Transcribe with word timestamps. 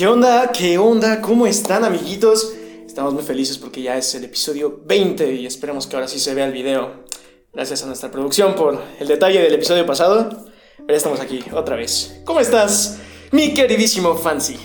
¿Qué 0.00 0.06
onda? 0.06 0.50
¿Qué 0.50 0.78
onda? 0.78 1.20
¿Cómo 1.20 1.46
están, 1.46 1.84
amiguitos? 1.84 2.54
Estamos 2.86 3.12
muy 3.12 3.22
felices 3.22 3.58
porque 3.58 3.82
ya 3.82 3.98
es 3.98 4.14
el 4.14 4.24
episodio 4.24 4.80
20 4.86 5.30
y 5.34 5.44
esperemos 5.44 5.86
que 5.86 5.94
ahora 5.94 6.08
sí 6.08 6.18
se 6.18 6.32
vea 6.32 6.46
el 6.46 6.54
video. 6.54 7.04
Gracias 7.52 7.82
a 7.82 7.86
nuestra 7.86 8.10
producción 8.10 8.54
por 8.54 8.80
el 8.98 9.06
detalle 9.06 9.42
del 9.42 9.52
episodio 9.52 9.84
pasado. 9.84 10.46
Pero 10.86 10.96
estamos 10.96 11.20
aquí 11.20 11.44
otra 11.52 11.76
vez. 11.76 12.18
¿Cómo 12.24 12.40
estás, 12.40 12.96
mi 13.30 13.52
queridísimo 13.52 14.14
Fancy? 14.14 14.56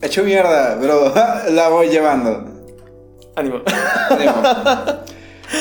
Hecho 0.00 0.24
mierda, 0.24 0.78
pero 0.80 1.12
la 1.50 1.68
voy 1.68 1.90
llevando. 1.90 2.42
Ánimo. 3.36 3.60
Ánimo. 4.08 4.32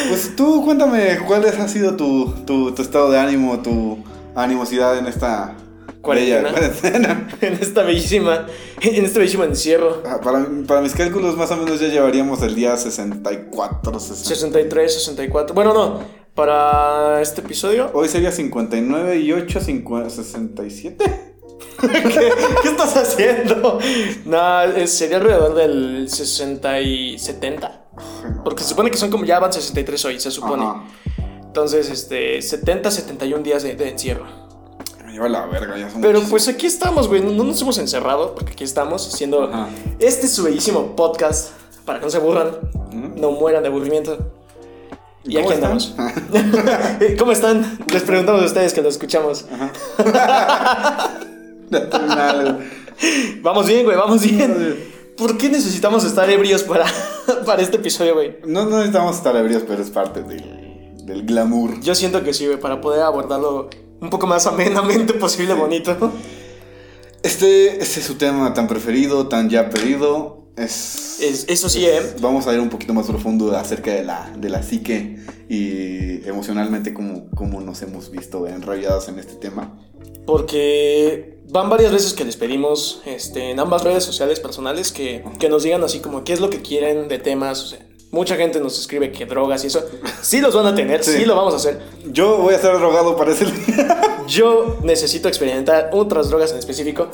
Pues 0.08 0.34
tú 0.38 0.64
cuéntame 0.64 1.20
cuál 1.28 1.44
ha 1.46 1.68
sido 1.68 1.98
tu, 1.98 2.32
tu, 2.46 2.72
tu 2.74 2.82
estado 2.82 3.12
de 3.12 3.20
ánimo, 3.20 3.60
tu 3.60 3.98
animosidad 4.34 4.98
en 4.98 5.08
esta 5.08 5.58
Cuarentena. 6.02 6.52
cuarentena. 6.52 7.28
en 7.42 7.54
esta 7.56 7.84
bellísima, 7.84 8.46
en 8.82 9.06
este 9.06 9.20
bellísimo 9.20 9.44
encierro. 9.44 10.02
Ah, 10.06 10.20
Para, 10.24 10.48
para 10.68 10.82
mis 10.82 10.94
cálculos 10.96 11.36
más 11.36 11.52
o 11.52 11.58
menos 11.58 11.80
ya 11.80 11.88
llevaríamos 11.88 12.42
el 12.42 12.56
día 12.56 12.76
64, 12.78 14.00
60. 14.00 14.16
63, 14.30 14.94
64. 14.94 15.54
Bueno, 15.54 15.74
no. 15.74 16.00
Para 16.36 17.22
este 17.22 17.42
episodio. 17.42 17.90
Hoy 17.94 18.08
sería 18.08 18.32
59 18.32 19.18
y 19.20 19.34
8, 19.34 19.60
50, 19.60 20.10
67. 20.10 21.26
¿Qué, 21.82 22.34
qué 22.62 22.68
estás 22.70 22.96
haciendo? 22.96 23.80
Es- 24.78 24.94
sería 24.98 25.18
alrededor 25.18 25.56
del 25.56 26.08
60 26.10 26.80
y 26.82 27.20
70. 27.20 27.86
Porque 28.46 28.64
se 28.64 28.70
supone 28.70 28.90
que 28.92 28.98
son 28.98 29.10
como 29.12 29.26
ya 29.26 29.40
van 29.40 29.52
63 29.52 30.06
hoy, 30.06 30.20
se 30.20 30.32
supone. 30.32 30.66
Entonces, 31.44 31.90
este, 31.90 32.42
70, 32.42 32.90
71 32.92 33.44
días 33.44 33.64
de, 33.64 33.76
de 33.76 33.90
encierro. 33.90 34.49
Lleva 35.20 35.28
la 35.30 35.46
verga, 35.48 35.78
ya 35.78 35.90
son 35.90 36.00
Pero 36.02 36.14
muchísimos. 36.20 36.30
pues 36.30 36.48
aquí 36.48 36.66
estamos, 36.66 37.10
güey. 37.10 37.22
No 37.22 37.44
nos 37.44 37.62
hemos 37.62 37.78
encerrado 37.78 38.34
porque 38.36 38.54
aquí 38.54 38.64
estamos 38.64 39.06
haciendo 39.14 39.44
Ajá. 39.44 39.68
este 40.00 40.30
su 40.30 40.44
bellísimo 40.44 40.96
podcast 40.96 41.50
para 41.84 42.00
que 42.00 42.06
no 42.06 42.12
se 42.12 42.18
aburran, 42.18 42.52
no 43.18 43.32
mueran 43.32 43.64
de 43.64 43.68
aburrimiento. 43.68 44.18
Y 45.26 45.36
¿Cómo 45.36 45.50
aquí 45.50 45.56
están? 45.56 45.72
andamos. 45.72 45.96
¿Cómo 47.20 47.32
están? 47.34 47.80
Les 47.92 48.04
preguntamos 48.04 48.44
a 48.44 48.46
ustedes 48.46 48.74
que 48.74 48.82
lo 48.82 48.88
escuchamos. 48.88 49.46
Vamos 53.42 53.68
bien, 53.68 53.86
güey, 53.86 53.96
vamos 53.98 54.22
bien. 54.24 54.78
¿Por 55.18 55.38
qué 55.38 55.50
necesitamos 55.50 56.04
estar 56.04 56.30
ebrios 56.30 56.64
para, 56.64 56.86
para 57.46 57.62
este 57.62 57.78
episodio, 57.78 58.14
güey? 58.16 58.38
No, 58.46 58.64
no 58.66 58.78
necesitamos 58.78 59.16
estar 59.18 59.36
ebrios, 59.36 59.64
pero 59.68 59.82
es 59.82 59.90
parte 59.90 60.22
del, 60.24 61.06
del 61.06 61.26
glamour. 61.26 61.80
Yo 61.82 61.96
siento 61.96 62.24
que 62.24 62.34
sí, 62.34 62.46
güey, 62.48 62.60
para 62.60 62.82
poder 62.82 63.02
abordarlo 63.04 63.70
un 64.02 64.10
poco 64.10 64.28
más 64.28 64.46
amenamente 64.48 65.14
posible, 65.26 65.54
bonito. 65.54 66.12
Este, 67.24 67.82
este 67.82 68.00
es 68.00 68.06
su 68.06 68.16
tema 68.16 68.54
tan 68.54 68.68
preferido, 68.68 69.28
tan 69.28 69.50
ya 69.50 69.70
pedido. 69.70 70.48
Es, 70.56 71.20
Es- 71.22 71.46
eso 71.50 71.70
sí, 71.70 71.86
¿eh? 71.86 72.02
Vamos 72.22 72.48
a 72.48 72.54
ir 72.54 72.60
un 72.60 72.70
poquito 72.70 72.94
más 72.94 73.08
profundo 73.08 73.56
acerca 73.58 73.92
de 73.94 74.04
la, 74.04 74.32
de 74.38 74.50
la 74.50 74.64
psique 74.64 75.18
y 75.50 76.26
emocionalmente 76.28 76.94
cómo, 76.94 77.30
cómo 77.36 77.60
nos 77.62 77.82
hemos 77.82 78.10
visto 78.12 78.48
enrollados 78.48 79.08
en 79.10 79.20
este 79.20 79.34
tema. 79.36 79.78
Porque 80.26 81.40
van 81.50 81.70
varias 81.70 81.92
veces 81.92 82.14
que 82.14 82.24
les 82.24 82.38
pedimos 82.38 83.02
este, 83.06 83.52
en 83.52 83.60
ambas 83.60 83.84
redes 83.84 84.04
sociales 84.04 84.40
personales 84.40 84.92
que, 84.92 85.24
que 85.40 85.50
nos 85.50 85.64
digan 85.64 85.84
así 85.84 86.00
como 86.00 86.24
qué 86.24 86.34
es 86.34 86.40
lo 86.40 86.50
que 86.50 86.62
quieren 86.62 87.08
de 87.08 87.20
temas. 87.20 87.64
O 87.64 87.68
sea, 87.68 87.80
mucha 88.12 88.36
gente 88.36 88.60
nos 88.60 88.80
escribe 88.80 89.12
que 89.12 89.26
drogas 89.26 89.64
y 89.64 89.68
eso. 89.68 89.84
Sí 90.22 90.42
los 90.42 90.56
van 90.56 90.68
a 90.68 90.76
tener, 90.76 91.04
sí, 91.04 91.18
Sí. 91.18 91.26
lo 91.26 91.36
vamos 91.36 91.54
a 91.54 91.58
hacer. 91.58 91.80
Yo 92.06 92.38
voy 92.38 92.54
a 92.54 92.58
estar 92.58 92.78
drogado 92.78 93.16
para 93.16 93.32
ese 93.32 93.46
Yo 94.28 94.78
necesito 94.84 95.28
experimentar 95.28 95.90
otras 95.94 96.30
drogas 96.30 96.52
en 96.52 96.60
específico. 96.60 97.08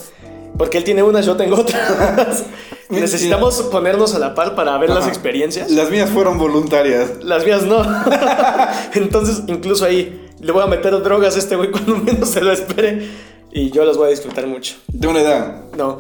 Porque 0.58 0.78
él 0.78 0.86
tiene 0.86 1.04
unas, 1.04 1.26
yo 1.26 1.36
tengo 1.36 1.58
otras. 1.58 2.44
Necesitamos 2.90 3.62
ponernos 3.64 4.16
a 4.16 4.20
la 4.20 4.34
par 4.36 4.56
para 4.56 4.78
ver 4.78 4.90
las 4.90 5.00
Ajá. 5.00 5.10
experiencias. 5.10 5.70
Las 5.70 5.90
mías 5.92 6.10
fueron 6.10 6.38
voluntarias. 6.38 7.24
Las 7.24 7.44
mías 7.46 7.64
no. 7.64 7.84
Entonces, 8.94 9.42
incluso 9.48 9.84
ahí 9.84 10.30
le 10.40 10.52
voy 10.54 10.64
a 10.64 10.68
meter 10.68 11.02
drogas 11.04 11.36
a 11.36 11.40
este 11.40 11.56
güey 11.58 11.72
cuando 11.72 11.98
menos 11.98 12.30
se 12.30 12.40
lo 12.42 12.52
espere. 12.54 13.10
Y 13.52 13.72
yo 13.72 13.84
las 13.86 13.98
voy 13.98 14.08
a 14.08 14.10
disfrutar 14.12 14.48
mucho. 14.48 14.76
Tengo 14.92 15.12
una 15.12 15.22
idea. 15.22 15.62
No. 15.78 16.00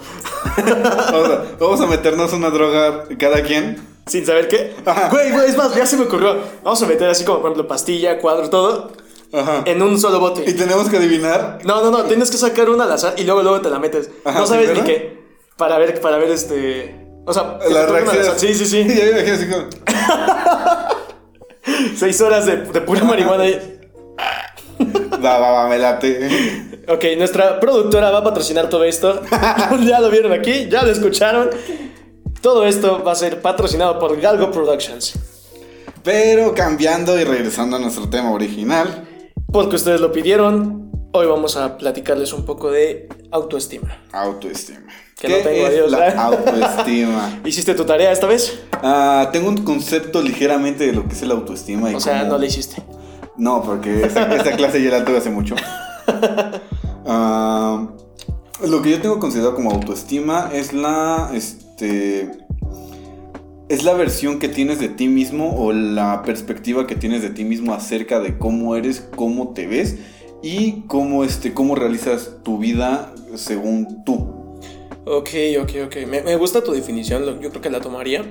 Vamos 1.12 1.30
a, 1.30 1.44
vamos 1.60 1.82
a 1.82 1.86
meternos 1.88 2.32
una 2.34 2.50
droga 2.50 3.04
cada 3.20 3.42
quien. 3.44 3.95
Sin 4.08 4.26
saber 4.26 4.48
qué. 4.48 4.76
Ajá. 4.86 5.10
Güey, 5.10 5.32
güey, 5.32 5.50
es 5.50 5.58
más, 5.58 5.74
ya 5.76 5.86
se 5.86 5.98
me 5.98 6.04
ocurrió. 6.06 6.38
Vamos 6.64 6.82
a 6.82 6.86
meter 6.86 7.10
así 7.10 7.24
como, 7.26 7.40
por 7.42 7.52
ejemplo, 7.52 7.68
pastilla, 7.68 8.20
cuadro, 8.20 8.50
todo. 8.50 8.92
Ajá. 9.34 9.64
En 9.66 9.82
un 9.82 10.00
solo 10.00 10.18
Y 10.18 10.20
bote. 10.20 10.54
tenemos 10.54 10.88
que 10.90 10.98
adivinar. 10.98 11.60
No, 11.64 11.82
no, 11.84 11.92
no. 11.92 12.04
Tienes 12.04 12.30
que 12.30 12.38
sacar 12.38 12.70
una 12.70 12.84
al 12.86 12.92
azar 12.92 13.16
y 13.18 13.24
luego, 13.24 13.42
luego 13.42 13.62
te 13.62 13.70
la 13.70 13.80
metes. 13.80 14.10
Ajá, 14.24 14.40
no 14.40 14.48
sabes 14.48 14.70
ni 14.70 14.76
¿primero? 14.76 14.88
qué. 14.88 15.26
Para 15.58 15.78
ver, 15.78 16.00
para 16.02 16.18
ver 16.18 16.30
este. 16.30 17.04
O 17.26 17.34
sea, 17.34 17.58
La 17.70 17.86
reacción. 17.88 18.38
Sí, 18.38 18.54
sí, 18.54 18.66
sí. 18.66 18.84
Ya 18.88 19.04
me 19.06 19.10
imagino 19.12 19.34
así 19.36 19.48
como. 19.50 19.68
Seis 21.98 22.22
horas 22.22 22.46
de, 22.46 22.58
de 22.58 22.82
pura 22.82 23.04
marihuana 23.04 23.44
ahí. 23.44 23.80
Va, 25.24 25.40
va, 25.40 25.52
va, 25.52 25.68
me 25.70 25.78
late. 25.80 26.84
Ok, 26.88 27.04
nuestra 27.18 27.60
productora 27.60 28.12
va 28.12 28.20
a 28.20 28.24
patrocinar 28.24 28.70
todo 28.70 28.84
esto. 28.84 29.22
ya 29.86 30.00
lo 30.00 30.10
vieron 30.12 30.32
aquí, 30.32 30.68
ya 30.70 30.84
lo 30.84 30.92
escucharon. 30.92 31.50
Todo 32.46 32.64
esto 32.68 33.04
va 33.04 33.14
a 33.14 33.16
ser 33.16 33.42
patrocinado 33.42 33.98
por 33.98 34.22
Galgo 34.22 34.52
Productions. 34.52 35.14
Pero 36.04 36.54
cambiando 36.54 37.20
y 37.20 37.24
regresando 37.24 37.78
a 37.78 37.80
nuestro 37.80 38.08
tema 38.08 38.32
original. 38.32 39.10
Porque 39.52 39.78
ustedes 39.78 40.00
lo 40.00 40.12
pidieron, 40.12 40.92
hoy 41.12 41.26
vamos 41.26 41.58
a 41.58 41.76
platicarles 41.76 42.34
un 42.34 42.46
poco 42.46 42.70
de 42.70 43.10
autoestima. 43.32 43.98
Autoestima. 44.12 44.86
Que 45.20 45.28
no 45.28 45.38
tengo, 45.38 45.66
es 45.66 45.70
adiós, 45.70 45.92
la 45.92 46.24
autoestima? 46.24 47.40
¿Hiciste 47.46 47.74
tu 47.74 47.84
tarea 47.84 48.12
esta 48.12 48.28
vez? 48.28 48.60
Ah, 48.74 49.30
tengo 49.34 49.50
un 49.50 49.64
concepto 49.64 50.22
ligeramente 50.22 50.86
de 50.86 50.94
lo 50.94 51.08
que 51.08 51.16
es 51.16 51.24
el 51.24 51.32
autoestima. 51.32 51.92
Y 51.92 51.96
O 51.96 52.00
sea, 52.00 52.20
cómo- 52.20 52.34
no 52.34 52.38
le 52.38 52.46
hiciste. 52.46 52.84
No, 53.38 53.64
porque 53.64 54.06
esa, 54.06 54.32
esa 54.36 54.56
clase 54.56 54.84
ya 54.84 54.92
la 54.92 55.04
tuve 55.04 55.18
hace 55.18 55.32
mucho. 55.32 55.56
Ah, 57.08 57.88
lo 58.68 58.82
que 58.82 58.90
yo 58.90 59.00
tengo 59.02 59.20
considerado 59.20 59.54
como 59.56 59.72
autoestima 59.72 60.50
es 60.54 60.74
la. 60.74 61.30
Este. 61.76 62.32
Es 63.68 63.84
la 63.84 63.94
versión 63.94 64.40
que 64.40 64.48
tienes 64.48 64.80
de 64.80 64.90
ti 64.90 65.08
mismo 65.08 65.56
o 65.58 65.74
la 65.74 66.22
perspectiva 66.24 66.86
que 66.86 66.96
tienes 66.96 67.24
de 67.24 67.32
ti 67.32 67.44
mismo 67.44 67.74
acerca 67.74 68.20
de 68.20 68.38
cómo 68.38 68.76
eres, 68.76 69.08
cómo 69.16 69.54
te 69.54 69.66
ves 69.66 69.98
y 70.44 70.84
cómo, 70.88 71.24
este, 71.24 71.54
cómo 71.54 71.74
realizas 71.74 72.38
tu 72.44 72.60
vida 72.60 73.12
según 73.34 74.06
tú. 74.06 74.60
Ok, 75.06 75.30
ok, 75.62 75.72
ok. 75.86 75.96
Me, 76.08 76.22
me 76.22 76.36
gusta 76.36 76.64
tu 76.64 76.74
definición, 76.74 77.42
yo 77.42 77.50
creo 77.50 77.62
que 77.62 77.70
la 77.72 77.82
tomaría. 77.82 78.24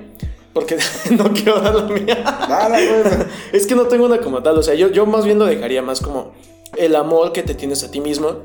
Porque 0.53 0.77
no 1.11 1.33
quiero 1.33 1.59
dar 1.59 1.75
la 1.75 1.83
mía. 1.83 3.29
Es 3.51 3.67
que 3.67 3.75
no 3.75 3.87
tengo 3.87 4.05
una 4.05 4.21
como 4.21 4.41
tal, 4.41 4.57
o 4.57 4.63
sea, 4.63 4.73
yo, 4.73 4.89
yo 4.89 5.05
más 5.05 5.25
bien 5.25 5.37
lo 5.37 5.45
dejaría 5.45 5.81
más 5.81 5.99
como 5.99 6.31
el 6.77 6.95
amor 6.95 7.33
que 7.33 7.43
te 7.43 7.53
tienes 7.53 7.83
a 7.83 7.91
ti 7.91 7.99
mismo 7.99 8.37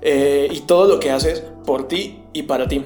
eh, 0.00 0.48
y 0.50 0.60
todo 0.60 0.86
lo 0.86 1.00
que 1.00 1.10
haces 1.10 1.42
por 1.66 1.88
ti 1.88 2.22
y 2.32 2.44
para 2.44 2.68
ti. 2.68 2.84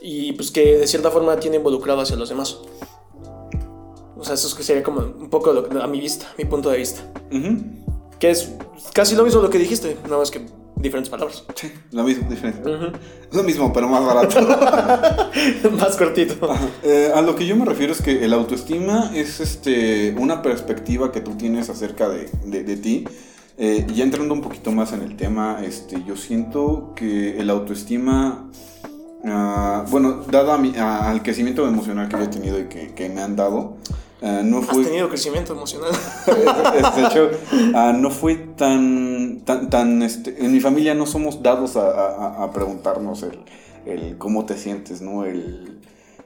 Y 0.00 0.32
pues 0.32 0.50
que 0.50 0.78
de 0.78 0.86
cierta 0.86 1.10
forma 1.10 1.36
tiene 1.38 1.56
involucrado 1.56 2.00
hacia 2.00 2.16
los 2.16 2.28
demás. 2.28 2.58
O 4.16 4.24
sea, 4.24 4.34
eso 4.34 4.48
es 4.48 4.54
que 4.54 4.62
sería 4.62 4.82
como 4.82 5.00
un 5.00 5.28
poco 5.30 5.52
lo- 5.52 5.82
a 5.82 5.86
mi 5.86 6.00
vista, 6.00 6.26
mi 6.38 6.44
punto 6.44 6.70
de 6.70 6.78
vista. 6.78 7.02
Ujú. 7.32 7.56
Que 8.18 8.30
es 8.30 8.52
casi 8.92 9.14
lo 9.14 9.24
mismo 9.24 9.40
lo 9.42 9.50
que 9.50 9.58
dijiste, 9.58 9.96
nada 10.04 10.18
más 10.18 10.30
que 10.30 10.46
diferentes 10.76 11.10
palabras. 11.10 11.44
Sí, 11.54 11.70
lo 11.92 12.02
mismo, 12.04 12.28
diferente. 12.30 12.68
Ujú. 12.70 12.86
Lo 13.32 13.42
mismo, 13.42 13.72
pero 13.72 13.88
más 13.88 14.04
barato. 14.04 14.40
más 15.78 15.96
cortito. 15.96 16.48
Eh, 16.82 17.10
a 17.14 17.20
lo 17.20 17.36
que 17.36 17.46
yo 17.46 17.56
me 17.56 17.64
refiero 17.66 17.92
es 17.92 18.00
que 18.00 18.24
el 18.24 18.32
autoestima 18.32 19.10
es 19.14 19.40
este, 19.40 20.14
una 20.18 20.40
perspectiva 20.42 21.12
que 21.12 21.20
tú 21.20 21.32
tienes 21.36 21.68
acerca 21.68 22.08
de, 22.08 22.30
de- 22.44 22.64
de 22.64 22.76
ti. 22.76 23.04
Eh, 23.58 23.86
ya 23.94 24.04
entrando 24.04 24.34
un 24.34 24.42
poquito 24.42 24.70
más 24.70 24.92
en 24.92 25.02
el 25.02 25.16
tema, 25.16 25.60
este, 25.64 26.02
yo 26.06 26.16
siento 26.16 26.92
que 26.94 27.38
el 27.38 27.48
autoestima, 27.50 28.50
ah, 29.24 29.84
bueno, 29.90 30.22
dado 30.30 30.52
a 30.52 30.58
mi- 30.58 30.76
a- 30.76 31.10
al 31.10 31.22
crecimiento 31.22 31.66
emocional 31.66 32.08
que 32.08 32.16
yo 32.16 32.22
he 32.24 32.28
tenido 32.28 32.58
y 32.60 32.64
que, 32.64 32.94
que 32.94 33.08
me 33.08 33.20
han 33.22 33.36
dado, 33.36 33.76
ah, 34.22 34.40
no 34.44 34.58
Has 34.58 34.66
fue... 34.66 34.84
tenido 34.84 35.08
crecimiento 35.08 35.52
emocional. 35.54 35.90
de 36.26 37.02
hecho, 37.04 37.30
ah, 37.74 37.92
no 37.96 38.10
fue 38.10 38.36
tan, 38.36 39.40
tan, 39.44 39.70
tan, 39.70 40.02
este, 40.02 40.44
en 40.44 40.52
mi 40.52 40.60
familia 40.60 40.94
no 40.94 41.06
somos 41.06 41.42
dados 41.42 41.76
a 41.76 42.50
preguntarnos 42.52 43.22
el, 43.22 43.38
el 43.86 44.18
cómo 44.18 44.44
te 44.46 44.56
sientes, 44.56 45.00
¿no? 45.00 45.24
El, 45.24 45.78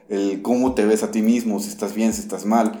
el 0.09 0.41
cómo 0.41 0.73
te 0.73 0.85
ves 0.85 1.03
a 1.03 1.11
ti 1.11 1.21
mismo, 1.21 1.59
si 1.59 1.69
estás 1.69 1.93
bien, 1.93 2.13
si 2.13 2.21
estás 2.21 2.45
mal. 2.45 2.73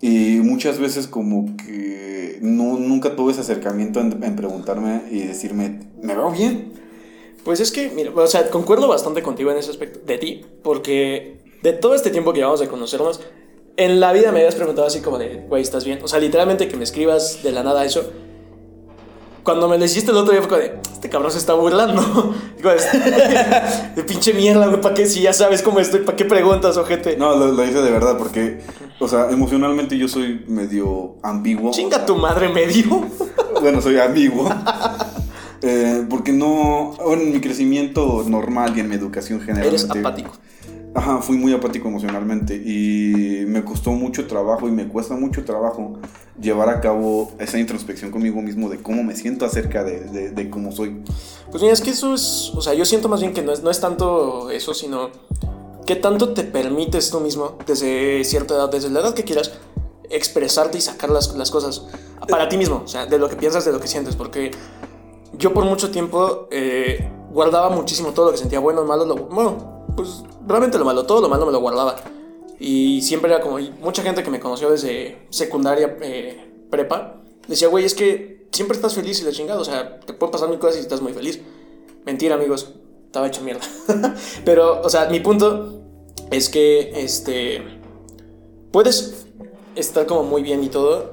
Y 0.00 0.40
muchas 0.42 0.78
veces 0.78 1.06
como 1.06 1.56
que 1.56 2.38
no, 2.42 2.78
nunca 2.78 3.16
tuve 3.16 3.32
ese 3.32 3.40
acercamiento 3.42 4.00
en, 4.00 4.22
en 4.22 4.36
preguntarme 4.36 5.02
y 5.10 5.20
decirme, 5.20 5.80
¿me 6.02 6.14
veo 6.14 6.30
bien? 6.30 6.72
Pues 7.44 7.60
es 7.60 7.70
que, 7.70 7.90
mira, 7.90 8.10
o 8.14 8.26
sea, 8.26 8.50
concuerdo 8.50 8.88
bastante 8.88 9.22
contigo 9.22 9.50
en 9.50 9.58
ese 9.58 9.70
aspecto 9.70 10.00
de 10.04 10.18
ti, 10.18 10.46
porque 10.62 11.38
de 11.62 11.72
todo 11.74 11.94
este 11.94 12.10
tiempo 12.10 12.32
que 12.32 12.38
llevamos 12.38 12.60
de 12.60 12.68
conocernos, 12.68 13.20
en 13.76 14.00
la 14.00 14.12
vida 14.12 14.32
me 14.32 14.38
habías 14.38 14.54
preguntado 14.54 14.86
así 14.86 15.00
como 15.00 15.18
de, 15.18 15.44
güey, 15.48 15.62
¿estás 15.62 15.84
bien? 15.84 15.98
O 16.02 16.08
sea, 16.08 16.20
literalmente 16.20 16.68
que 16.68 16.76
me 16.76 16.84
escribas 16.84 17.42
de 17.42 17.52
la 17.52 17.62
nada 17.62 17.84
eso. 17.84 18.10
cuando 19.42 19.68
me 19.68 19.78
lo 19.78 19.84
hiciste 19.84 20.10
el 20.10 20.16
otro 20.16 20.32
día 20.32 20.40
fue 20.40 20.48
como 20.48 20.60
de, 20.62 20.78
este 20.92 21.10
cabrón 21.10 21.32
se 21.32 21.38
está 21.38 21.52
burlando. 21.54 22.34
Digo, 22.56 22.70
de 23.96 24.04
pinche 24.04 24.32
mierda, 24.32 24.68
güey, 24.68 24.80
¿para 24.80 24.94
qué? 24.94 25.06
Si 25.06 25.20
ya 25.20 25.32
sabes 25.34 25.60
cómo 25.60 25.80
estoy, 25.80 26.00
¿para 26.00 26.16
qué 26.16 26.24
preguntas, 26.24 26.76
ojete? 26.78 27.16
No, 27.16 27.36
lo, 27.36 27.48
lo 27.48 27.64
hice 27.64 27.82
de 27.82 27.90
verdad 27.90 28.16
porque, 28.16 28.60
o 29.00 29.08
sea, 29.08 29.30
emocionalmente 29.30 29.98
yo 29.98 30.08
soy 30.08 30.44
medio 30.46 31.16
ambiguo. 31.22 31.72
Chinga 31.72 32.06
tu 32.06 32.16
madre 32.16 32.48
medio. 32.48 33.04
Bueno, 33.60 33.82
soy 33.82 33.98
ambiguo. 33.98 34.48
Eh, 35.66 36.04
porque 36.10 36.30
no, 36.30 36.94
en 37.10 37.32
mi 37.32 37.40
crecimiento 37.40 38.22
normal 38.28 38.76
y 38.76 38.80
en 38.80 38.88
mi 38.88 38.96
educación 38.96 39.40
generalmente... 39.40 39.86
Eres 39.86 39.90
apático. 39.90 40.32
Ajá, 40.94 41.22
fui 41.22 41.38
muy 41.38 41.54
apático 41.54 41.88
emocionalmente 41.88 42.54
y 42.54 43.46
me 43.46 43.64
costó 43.64 43.92
mucho 43.92 44.26
trabajo 44.26 44.68
y 44.68 44.72
me 44.72 44.86
cuesta 44.86 45.14
mucho 45.16 45.42
trabajo 45.44 45.98
llevar 46.38 46.68
a 46.68 46.80
cabo 46.80 47.32
esa 47.38 47.58
introspección 47.58 48.10
conmigo 48.10 48.42
mismo 48.42 48.68
de 48.68 48.82
cómo 48.82 49.02
me 49.02 49.16
siento 49.16 49.46
acerca 49.46 49.82
de, 49.82 50.00
de, 50.00 50.30
de 50.32 50.50
cómo 50.50 50.70
soy. 50.70 51.02
Pues 51.50 51.62
mira, 51.62 51.72
es 51.72 51.80
que 51.80 51.90
eso 51.90 52.14
es, 52.14 52.52
o 52.54 52.60
sea, 52.60 52.74
yo 52.74 52.84
siento 52.84 53.08
más 53.08 53.20
bien 53.20 53.32
que 53.32 53.42
no 53.42 53.52
es, 53.52 53.62
no 53.62 53.70
es 53.70 53.80
tanto 53.80 54.50
eso, 54.50 54.74
sino 54.74 55.10
qué 55.86 55.96
tanto 55.96 56.34
te 56.34 56.44
permites 56.44 57.10
tú 57.10 57.20
mismo 57.20 57.56
desde 57.66 58.22
cierta 58.24 58.54
edad, 58.54 58.70
desde 58.70 58.90
la 58.90 59.00
edad 59.00 59.14
que 59.14 59.24
quieras, 59.24 59.52
expresarte 60.10 60.78
y 60.78 60.80
sacar 60.82 61.10
las, 61.10 61.34
las 61.34 61.50
cosas 61.50 61.86
para 62.28 62.48
ti 62.48 62.56
mismo, 62.56 62.82
o 62.84 62.88
sea, 62.88 63.06
de 63.06 63.18
lo 63.18 63.28
que 63.28 63.36
piensas, 63.36 63.64
de 63.64 63.72
lo 63.72 63.80
que 63.80 63.88
sientes, 63.88 64.14
porque 64.14 64.50
yo 65.38 65.52
por 65.52 65.64
mucho 65.64 65.90
tiempo 65.90 66.48
eh, 66.50 67.10
guardaba 67.30 67.70
muchísimo 67.70 68.12
todo 68.12 68.26
lo 68.26 68.32
que 68.32 68.38
sentía, 68.38 68.60
bueno, 68.60 68.84
malo, 68.84 69.04
lo, 69.04 69.16
bueno, 69.16 69.86
pues 69.96 70.22
realmente 70.46 70.78
lo 70.78 70.84
malo, 70.84 71.04
todo 71.04 71.20
lo 71.20 71.28
malo 71.28 71.46
me 71.46 71.52
lo 71.52 71.60
guardaba. 71.60 71.96
Y 72.58 73.02
siempre 73.02 73.30
era 73.32 73.42
como, 73.42 73.58
mucha 73.80 74.02
gente 74.02 74.22
que 74.22 74.30
me 74.30 74.40
conoció 74.40 74.70
desde 74.70 75.26
secundaria, 75.30 75.96
eh, 76.00 76.66
prepa, 76.70 77.22
decía, 77.48 77.68
güey, 77.68 77.84
es 77.84 77.94
que 77.94 78.46
siempre 78.52 78.76
estás 78.76 78.94
feliz 78.94 79.20
y 79.20 79.24
la 79.24 79.32
chingada, 79.32 79.60
o 79.60 79.64
sea, 79.64 80.00
te 80.00 80.12
pueden 80.12 80.32
pasar 80.32 80.48
mil 80.48 80.58
cosas 80.58 80.76
y 80.76 80.80
estás 80.80 81.00
muy 81.00 81.12
feliz. 81.12 81.40
Mentira, 82.06 82.36
amigos, 82.36 82.72
estaba 83.06 83.26
hecho 83.26 83.42
mierda. 83.42 83.62
Pero, 84.44 84.80
o 84.82 84.88
sea, 84.88 85.06
mi 85.08 85.20
punto 85.20 85.82
es 86.30 86.48
que, 86.48 86.92
este, 87.02 87.62
puedes 88.70 89.26
estar 89.74 90.06
como 90.06 90.22
muy 90.22 90.42
bien 90.42 90.62
y 90.62 90.68
todo, 90.68 91.12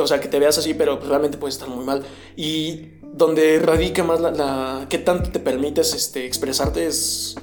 o 0.00 0.06
sea, 0.06 0.20
que 0.20 0.28
te 0.28 0.38
veas 0.38 0.58
así, 0.58 0.74
pero 0.74 0.98
pues, 0.98 1.08
realmente 1.08 1.38
puedes 1.38 1.54
estar 1.54 1.68
muy 1.68 1.84
mal. 1.84 2.04
Y 2.36 2.97
donde 3.18 3.58
radica 3.58 4.04
más 4.04 4.20
la, 4.20 4.30
la 4.30 4.86
qué 4.88 4.98
tanto 4.98 5.30
te 5.30 5.40
permites 5.40 5.92
este, 5.92 6.24
expresarte 6.24 6.86
es 6.86 7.34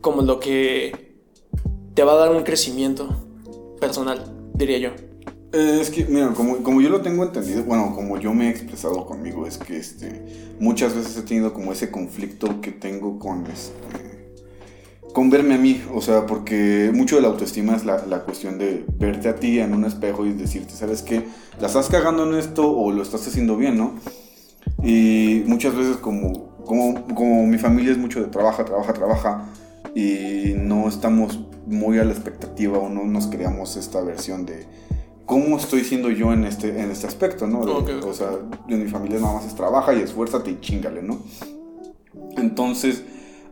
como 0.00 0.22
lo 0.22 0.40
que 0.40 1.14
te 1.94 2.02
va 2.02 2.12
a 2.12 2.16
dar 2.16 2.30
un 2.32 2.42
crecimiento 2.42 3.08
personal, 3.80 4.24
diría 4.54 4.78
yo. 4.78 4.90
Eh, 5.52 5.78
es 5.80 5.90
que, 5.90 6.04
mira, 6.04 6.32
como, 6.34 6.58
como 6.58 6.80
yo 6.80 6.90
lo 6.90 7.00
tengo 7.00 7.24
entendido, 7.24 7.62
bueno, 7.64 7.92
como 7.94 8.18
yo 8.18 8.34
me 8.34 8.48
he 8.48 8.50
expresado 8.50 9.06
conmigo, 9.06 9.46
es 9.46 9.58
que 9.58 9.76
este, 9.76 10.56
muchas 10.58 10.94
veces 10.94 11.16
he 11.16 11.22
tenido 11.22 11.52
como 11.54 11.72
ese 11.72 11.90
conflicto 11.90 12.60
que 12.60 12.72
tengo 12.72 13.18
con 13.18 13.46
este, 13.46 14.30
con 15.12 15.28
verme 15.30 15.54
a 15.54 15.58
mí, 15.58 15.82
o 15.92 16.00
sea, 16.00 16.26
porque 16.26 16.90
mucho 16.92 17.16
de 17.16 17.22
la 17.22 17.28
autoestima 17.28 17.76
es 17.76 17.84
la, 17.84 18.04
la 18.06 18.24
cuestión 18.24 18.58
de 18.58 18.84
verte 18.96 19.28
a 19.28 19.36
ti 19.36 19.58
en 19.58 19.74
un 19.74 19.84
espejo 19.84 20.24
y 20.24 20.32
decirte, 20.32 20.74
¿sabes 20.74 21.02
qué? 21.02 21.24
La 21.60 21.66
estás 21.66 21.88
cagando 21.88 22.28
en 22.28 22.38
esto 22.38 22.70
o 22.70 22.92
lo 22.92 23.02
estás 23.02 23.26
haciendo 23.26 23.56
bien, 23.56 23.76
¿no? 23.76 23.94
Y 24.82 25.42
muchas 25.46 25.74
veces 25.74 25.96
como, 25.96 26.54
como, 26.64 27.04
como 27.14 27.46
mi 27.46 27.58
familia 27.58 27.92
es 27.92 27.98
mucho 27.98 28.20
de 28.20 28.28
trabaja, 28.28 28.64
trabaja, 28.64 28.92
trabaja 28.92 29.48
y 29.94 30.54
no 30.56 30.88
estamos 30.88 31.40
muy 31.66 31.98
a 31.98 32.04
la 32.04 32.12
expectativa 32.12 32.78
o 32.78 32.88
no 32.88 33.04
nos 33.04 33.26
creamos 33.26 33.76
esta 33.76 34.00
versión 34.00 34.46
de 34.46 34.66
cómo 35.26 35.56
estoy 35.58 35.84
siendo 35.84 36.10
yo 36.10 36.32
en 36.32 36.44
este, 36.44 36.80
en 36.80 36.90
este 36.90 37.06
aspecto, 37.06 37.46
¿no? 37.46 37.64
De-. 37.64 37.94
O 37.94 38.12
sea, 38.12 38.30
en 38.68 38.82
mi 38.82 38.88
familia 38.88 39.20
nada 39.20 39.34
más 39.34 39.46
es 39.46 39.54
trabaja 39.54 39.94
y 39.94 40.00
esfuérzate 40.00 40.50
y 40.50 40.60
chingale, 40.60 41.02
¿no? 41.02 41.18
Entonces, 42.36 43.04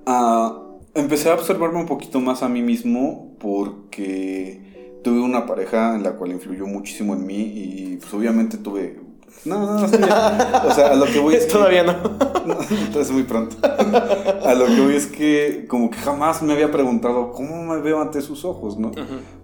ah, 0.06 0.64
empecé 0.94 1.30
a 1.30 1.34
observarme 1.34 1.78
un 1.78 1.86
poquito 1.86 2.20
más 2.20 2.42
a 2.42 2.48
mí 2.48 2.62
mismo 2.62 3.36
porque 3.38 5.00
tuve 5.04 5.20
una 5.20 5.46
pareja 5.46 5.94
en 5.94 6.02
la 6.02 6.12
cual 6.12 6.32
influyó 6.32 6.66
muchísimo 6.66 7.14
en 7.14 7.26
mí 7.26 7.42
y 7.42 7.96
pues 7.98 8.12
obviamente 8.12 8.58
tuve... 8.58 9.07
No, 9.44 9.58
no, 9.58 9.80
no, 9.80 9.88
sí, 9.88 9.96
o 9.96 10.70
sea, 10.74 10.88
a 10.92 10.94
lo 10.94 11.06
que 11.06 11.18
voy 11.18 11.34
es 11.34 11.44
que- 11.46 11.52
Todavía 11.52 11.82
no. 11.84 11.92
no, 12.46 12.56
entonces 12.70 13.10
muy 13.12 13.22
pronto. 13.22 13.56
A 13.64 14.54
lo 14.54 14.66
que 14.66 14.80
voy 14.80 14.94
es 14.96 15.06
que 15.06 15.66
como 15.68 15.90
que 15.90 15.98
jamás 15.98 16.42
me 16.42 16.52
había 16.52 16.70
preguntado 16.70 17.30
cómo 17.32 17.62
me 17.64 17.80
veo 17.80 18.00
ante 18.00 18.20
sus 18.20 18.44
ojos, 18.44 18.78
¿no? 18.78 18.90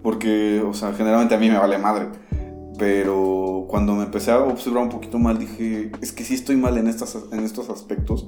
Porque, 0.03 0.61
o 0.61 0.73
sea, 0.73 0.93
generalmente 0.93 1.35
a 1.35 1.37
mí 1.37 1.49
me 1.49 1.57
vale 1.57 1.77
madre. 1.77 2.07
Pero 2.77 3.65
cuando 3.69 3.93
me 3.93 4.03
empecé 4.03 4.31
a 4.31 4.39
observar 4.39 4.83
un 4.83 4.89
poquito 4.89 5.17
mal, 5.17 5.37
dije, 5.39 5.91
es 6.01 6.11
que 6.11 6.23
sí 6.25 6.33
estoy 6.33 6.57
mal 6.57 6.77
en, 6.77 6.87
estas, 6.87 7.17
en 7.31 7.39
estos 7.45 7.69
aspectos. 7.69 8.27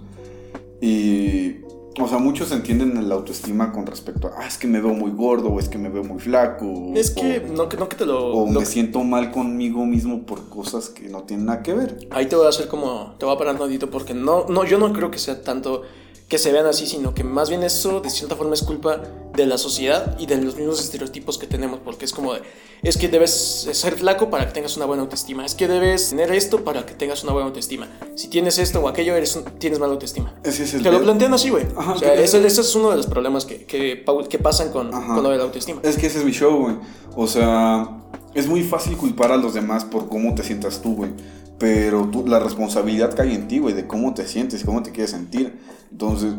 Y, 0.79 1.57
o 2.03 2.07
sea, 2.07 2.17
muchos 2.17 2.51
entienden 2.51 3.07
la 3.09 3.15
autoestima 3.15 3.71
con 3.71 3.85
respecto 3.85 4.27
a, 4.27 4.41
ah, 4.41 4.47
es 4.47 4.57
que 4.57 4.67
me 4.67 4.79
veo 4.81 4.93
muy 4.93 5.11
gordo, 5.11 5.49
o 5.49 5.59
es 5.59 5.67
que 5.69 5.77
me 5.77 5.89
veo 5.89 6.03
muy 6.03 6.19
flaco. 6.19 6.91
Es 6.95 7.11
o- 7.15 7.21
que 7.21 7.39
no, 7.55 7.67
que 7.69 7.77
no 7.77 7.89
que 7.89 7.95
te 7.95 8.05
lo... 8.05 8.33
O 8.33 8.51
lo- 8.51 8.59
me 8.59 8.65
siento 8.65 9.03
mal 9.03 9.31
conmigo 9.31 9.85
mismo 9.85 10.25
por 10.25 10.49
cosas 10.49 10.89
que 10.89 11.09
no 11.09 11.23
tienen 11.23 11.45
nada 11.47 11.63
que 11.63 11.73
ver. 11.73 12.07
Ahí 12.11 12.27
te 12.27 12.35
voy 12.35 12.45
a 12.45 12.49
hacer 12.49 12.67
como... 12.67 13.15
Te 13.17 13.25
voy 13.25 13.35
a 13.35 13.37
parar 13.37 13.57
tantito 13.57 13.89
porque 13.89 14.13
no, 14.13 14.45
no, 14.47 14.63
yo 14.65 14.77
no 14.77 14.93
creo 14.93 15.09
que 15.11 15.17
sea 15.19 15.41
tanto 15.41 15.83
que 16.27 16.37
se 16.37 16.51
vean 16.51 16.65
así, 16.65 16.85
sino 16.87 17.13
que 17.13 17.23
más 17.23 17.47
bien 17.49 17.63
eso 17.63 18.01
de 18.01 18.09
cierta 18.09 18.35
forma 18.35 18.53
es 18.53 18.61
culpa 18.61 19.01
de 19.33 19.45
la 19.45 19.57
sociedad 19.57 20.17
y 20.19 20.25
de 20.25 20.35
los 20.41 20.55
mismos 20.57 20.81
estereotipos 20.81 21.37
que 21.37 21.47
tenemos, 21.47 21.79
porque 21.79 22.03
es 22.03 22.11
como 22.11 22.33
de, 22.33 22.41
es 22.83 22.97
que 22.97 23.07
debes 23.07 23.31
ser 23.71 23.95
flaco 23.95 24.29
para 24.29 24.45
que 24.47 24.51
tengas 24.51 24.75
una 24.75 24.85
buena 24.85 25.03
autoestima, 25.03 25.45
es 25.45 25.55
que 25.55 25.67
debes 25.69 26.09
tener 26.09 26.29
esto 26.33 26.65
para 26.65 26.85
que 26.85 26.95
tengas 26.95 27.23
una 27.23 27.31
buena 27.31 27.47
autoestima, 27.47 27.87
si 28.15 28.27
tienes 28.27 28.57
esto 28.57 28.81
o 28.81 28.89
aquello 28.89 29.15
eres 29.15 29.37
un- 29.37 29.45
tienes 29.57 29.79
mala 29.79 29.93
autoestima. 29.93 30.33
Ese 30.43 30.63
es 30.65 30.73
el 30.73 30.83
Te 30.83 30.91
lo 30.91 31.01
plantean 31.01 31.33
así, 31.33 31.49
güey. 31.49 31.65
O 31.75 31.97
sea, 31.97 32.13
ese, 32.15 32.45
ese 32.45 32.61
es 32.61 32.75
uno 32.75 32.89
de 32.89 32.97
los 32.97 33.07
problemas 33.07 33.45
que, 33.45 33.63
que, 33.65 34.03
pasan 34.41 34.71
con, 34.71 34.91
con 34.91 35.23
lo 35.23 35.29
de 35.29 35.37
la 35.37 35.43
autoestima. 35.43 35.79
Es 35.83 35.97
que 35.97 36.07
ese 36.07 36.19
es 36.19 36.25
mi 36.25 36.31
show, 36.31 36.57
güey. 36.63 36.75
O 37.15 37.25
sea, 37.27 37.89
es 38.33 38.47
muy 38.47 38.63
fácil 38.63 38.97
culpar 38.97 39.31
a 39.31 39.37
los 39.37 39.53
demás 39.53 39.85
por 39.85 40.09
cómo 40.09 40.35
te 40.35 40.43
sientas 40.43 40.81
tú, 40.81 40.95
güey. 40.95 41.11
Pero 41.59 42.05
tú- 42.11 42.25
la 42.27 42.39
responsabilidad 42.39 43.15
cae 43.15 43.33
en 43.33 43.47
ti, 43.47 43.59
güey, 43.59 43.73
de 43.73 43.87
cómo 43.87 44.13
te 44.13 44.27
sientes 44.27 44.63
cómo 44.63 44.83
te 44.83 44.91
quieres 44.91 45.11
sentir. 45.11 45.57
Entonces, 45.91 46.33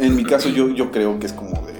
en, 0.00 0.16
mi 0.16 0.24
caso, 0.24 0.48
yo, 0.48 0.68
yo 0.70 0.90
creo 0.90 1.18
que 1.18 1.26
es 1.26 1.32
como 1.32 1.52
de. 1.66 1.72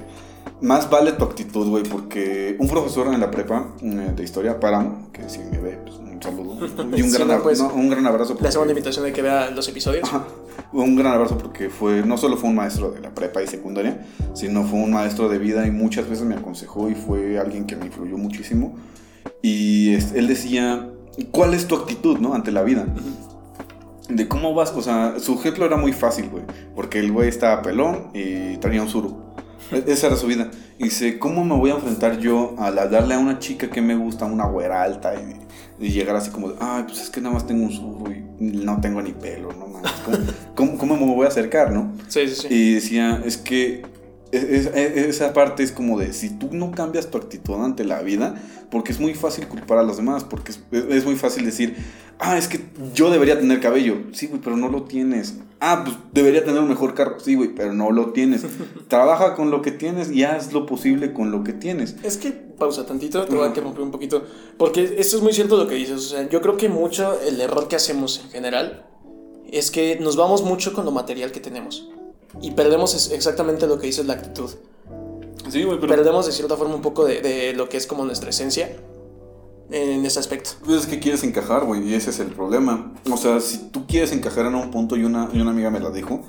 Más 0.61 0.89
vale 0.89 1.11
tu 1.11 1.25
actitud, 1.25 1.67
güey, 1.69 1.83
porque 1.83 2.55
un 2.59 2.67
profesor 2.69 3.13
en 3.13 3.19
la 3.19 3.29
prepa 3.29 3.73
eh, 3.81 4.13
de 4.15 4.23
historia, 4.23 4.59
Páramo, 4.59 5.09
que 5.11 5.27
si 5.29 5.39
me 5.39 5.57
ve, 5.59 5.77
pues 5.83 5.97
un 5.97 6.21
saludo. 6.23 6.57
Y 6.97 7.01
un, 7.01 7.09
Sí, 7.11 7.17
gran, 7.17 7.27
no, 7.27 7.43
pues, 7.43 7.59
no, 7.59 7.67
un 7.73 7.89
gran 7.89 8.07
abrazo. 8.07 8.35
Porque- 8.37 8.55
la 8.57 8.71
invitación 8.71 9.03
de 9.05 9.11
que 9.11 9.21
vea 9.21 9.51
los 9.51 9.67
episodios. 9.67 10.05
Ajá. 10.07 10.23
Un 10.71 10.95
gran 10.95 11.13
abrazo 11.13 11.37
porque 11.37 11.69
fue, 11.69 12.03
no 12.05 12.17
solo 12.17 12.37
fue 12.37 12.49
un 12.49 12.55
maestro 12.55 12.91
de 12.91 13.01
la 13.01 13.13
prepa 13.13 13.43
y 13.43 13.47
secundaria, 13.47 14.05
sino 14.33 14.63
fue 14.63 14.79
un 14.79 14.91
maestro 14.91 15.27
de 15.29 15.37
vida 15.37 15.67
y 15.67 15.71
muchas 15.71 16.07
veces 16.09 16.25
me 16.25 16.35
aconsejó 16.35 16.89
y 16.89 16.95
fue 16.95 17.37
alguien 17.37 17.65
que 17.65 17.75
me 17.75 17.87
influyó 17.87 18.17
muchísimo. 18.17 18.75
Y 19.41 19.93
es- 19.93 20.13
él 20.13 20.27
decía, 20.27 20.89
¿cuál 21.31 21.53
es 21.53 21.67
tu 21.67 21.75
actitud, 21.75 22.17
no? 22.19 22.33
Ante 22.33 22.51
la 22.51 22.63
vida. 22.63 22.85
De 24.09 24.27
cómo 24.27 24.53
vas, 24.53 24.71
o 24.75 24.81
sea, 24.81 25.15
su 25.19 25.35
ejemplo 25.35 25.65
era 25.65 25.77
muy 25.77 25.93
fácil, 25.93 26.29
güey, 26.29 26.43
porque 26.75 26.99
el 26.99 27.11
güey 27.11 27.29
estaba 27.29 27.61
pelón 27.61 28.09
y 28.13 28.57
traía 28.57 28.81
un 28.81 28.89
suru. 28.89 29.17
E- 29.71 29.83
Esa 29.87 30.07
era 30.07 30.17
su 30.17 30.27
vida. 30.27 30.51
Y 30.77 30.85
dice, 30.85 31.17
¿cómo 31.19 31.45
me 31.45 31.55
voy 31.55 31.71
a 31.71 31.75
enfrentar 31.75 32.19
yo 32.19 32.53
a 32.57 32.69
la- 32.69 32.87
darle 32.87 33.13
a 33.15 33.19
una 33.19 33.39
chica 33.39 33.69
que 33.69 33.81
me 33.81 33.95
gusta, 33.95 34.25
una 34.25 34.45
güera 34.45 34.83
alta, 34.83 35.13
y, 35.15 35.85
y 35.85 35.89
llegar 35.91 36.15
así 36.17 36.31
como, 36.31 36.51
ay, 36.59 36.83
pues 36.85 36.99
es 37.01 37.09
que 37.09 37.21
nada 37.21 37.33
más 37.35 37.47
tengo 37.47 37.63
un 37.63 37.71
suru 37.71 38.11
y 38.11 38.23
no 38.39 38.81
tengo 38.81 39.01
ni 39.01 39.13
pelo, 39.13 39.53
no 39.53 39.67
mames. 39.67 39.91
¿Cómo, 40.05 40.17
cómo, 40.55 40.77
cómo 40.95 41.07
me 41.07 41.15
voy 41.15 41.25
a 41.25 41.29
acercar, 41.29 41.71
no? 41.71 41.93
Sí, 42.09 42.27
sí, 42.27 42.35
sí. 42.35 42.47
Y 42.53 42.73
decía, 42.73 43.21
es 43.25 43.37
que 43.37 43.83
es- 44.33 44.65
es- 44.67 44.97
esa 45.07 45.33
parte 45.33 45.63
es 45.63 45.71
como 45.71 45.99
de, 45.99 46.13
si 46.13 46.29
tú 46.31 46.49
no 46.51 46.71
cambias 46.71 47.09
tu 47.11 47.17
actitud 47.17 47.55
ante 47.63 47.83
la 47.83 48.01
vida, 48.01 48.35
porque 48.71 48.91
es 48.91 48.99
muy 48.99 49.13
fácil 49.13 49.47
culpar 49.47 49.77
a 49.77 49.83
los 49.83 49.97
demás, 49.97 50.23
porque 50.23 50.51
es, 50.51 50.59
es 50.89 51.05
muy 51.05 51.15
fácil 51.15 51.45
decir, 51.45 51.75
ah, 52.19 52.37
es 52.37 52.47
que 52.47 52.59
yo 52.93 53.09
debería 53.11 53.39
tener 53.39 53.59
cabello, 53.59 53.97
sí, 54.13 54.27
güey, 54.27 54.41
pero 54.41 54.57
no 54.57 54.69
lo 54.69 54.83
tienes. 54.83 55.35
Ah, 55.59 55.83
pues 55.85 55.95
debería 56.11 56.43
tener 56.43 56.61
un 56.61 56.67
mejor 56.67 56.93
carro, 56.93 57.19
sí, 57.19 57.35
güey, 57.35 57.49
pero 57.55 57.73
no 57.73 57.91
lo 57.91 58.11
tienes. 58.11 58.41
Trabaja 58.89 59.35
con 59.35 59.49
lo 59.51 59.61
que 59.61 59.71
tienes 59.71 60.11
y 60.11 60.23
haz 60.23 60.51
lo 60.51 60.65
posible 60.65 61.13
con 61.13 61.31
lo 61.31 61.43
que 61.43 61.53
tienes. 61.53 61.95
Es 62.03 62.17
que, 62.17 62.31
pausa 62.31 62.85
tantito, 62.85 63.23
te 63.25 63.33
voy 63.35 63.45
a 63.45 63.47
interrumpir 63.47 63.81
un 63.81 63.91
poquito. 63.91 64.23
Porque 64.57 64.95
esto 64.97 65.15
es 65.17 65.23
muy 65.23 65.31
cierto 65.33 65.55
lo 65.57 65.67
que 65.67 65.75
dices. 65.75 65.95
O 65.97 65.99
sea, 66.09 66.27
yo 66.29 66.41
creo 66.41 66.57
que 66.57 66.67
mucho 66.67 67.17
el 67.21 67.39
error 67.39 67.67
que 67.69 67.75
hacemos 67.77 68.21
en 68.25 68.31
general 68.31 68.85
es 69.51 69.71
que 69.71 69.97
nos 70.01 70.15
vamos 70.17 70.43
mucho 70.43 70.73
con 70.73 70.83
lo 70.83 70.91
material 70.91 71.31
que 71.31 71.39
tenemos. 71.39 71.89
Y 72.41 72.51
perdemos 72.51 73.11
exactamente 73.11 73.67
lo 73.67 73.77
que 73.79 73.87
dices, 73.87 74.05
la 74.05 74.13
actitud. 74.13 74.49
Sí, 75.49 75.63
güey, 75.63 75.79
Perdemos 75.79 76.25
de 76.25 76.31
cierta 76.31 76.55
forma 76.57 76.75
un 76.75 76.81
poco 76.81 77.05
de, 77.05 77.21
de 77.21 77.53
lo 77.53 77.69
que 77.69 77.77
es 77.77 77.85
como 77.85 78.05
nuestra 78.05 78.29
esencia 78.29 78.75
en 79.69 80.05
ese 80.05 80.19
aspecto. 80.19 80.51
Pues 80.63 80.81
es 80.81 80.85
que 80.87 80.99
quieres 80.99 81.23
encajar, 81.23 81.65
güey, 81.65 81.87
y 81.89 81.93
ese 81.93 82.09
es 82.11 82.19
el 82.19 82.27
problema. 82.27 82.93
O 83.11 83.17
sea, 83.17 83.39
si 83.39 83.57
tú 83.71 83.85
quieres 83.87 84.11
encajar 84.11 84.45
en 84.45 84.55
un 84.55 84.71
punto, 84.71 84.95
y 84.95 85.03
una, 85.03 85.29
y 85.33 85.39
una 85.41 85.51
amiga 85.51 85.69
me 85.69 85.79
la 85.79 85.89
dijo, 85.89 86.21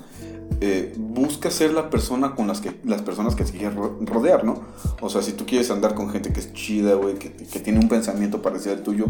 eh, 0.61 0.93
busca 0.97 1.49
ser 1.51 1.73
la 1.73 1.89
persona 1.89 2.35
con 2.35 2.47
las 2.47 2.61
que 2.61 2.79
las 2.83 3.01
personas 3.01 3.35
que 3.35 3.43
te 3.43 3.51
quieres 3.51 3.75
ro- 3.75 3.97
rodear, 4.01 4.43
¿no? 4.43 4.61
O 5.01 5.09
sea, 5.09 5.21
si 5.21 5.33
tú 5.33 5.45
quieres 5.45 5.69
andar 5.71 5.95
con 5.95 6.09
gente 6.09 6.31
que 6.33 6.39
es 6.39 6.53
chida, 6.53 6.95
güey, 6.95 7.15
que, 7.15 7.31
que 7.33 7.59
tiene 7.59 7.79
un 7.79 7.87
pensamiento 7.89 8.41
parecido 8.41 8.73
al 8.75 8.83
tuyo, 8.83 9.05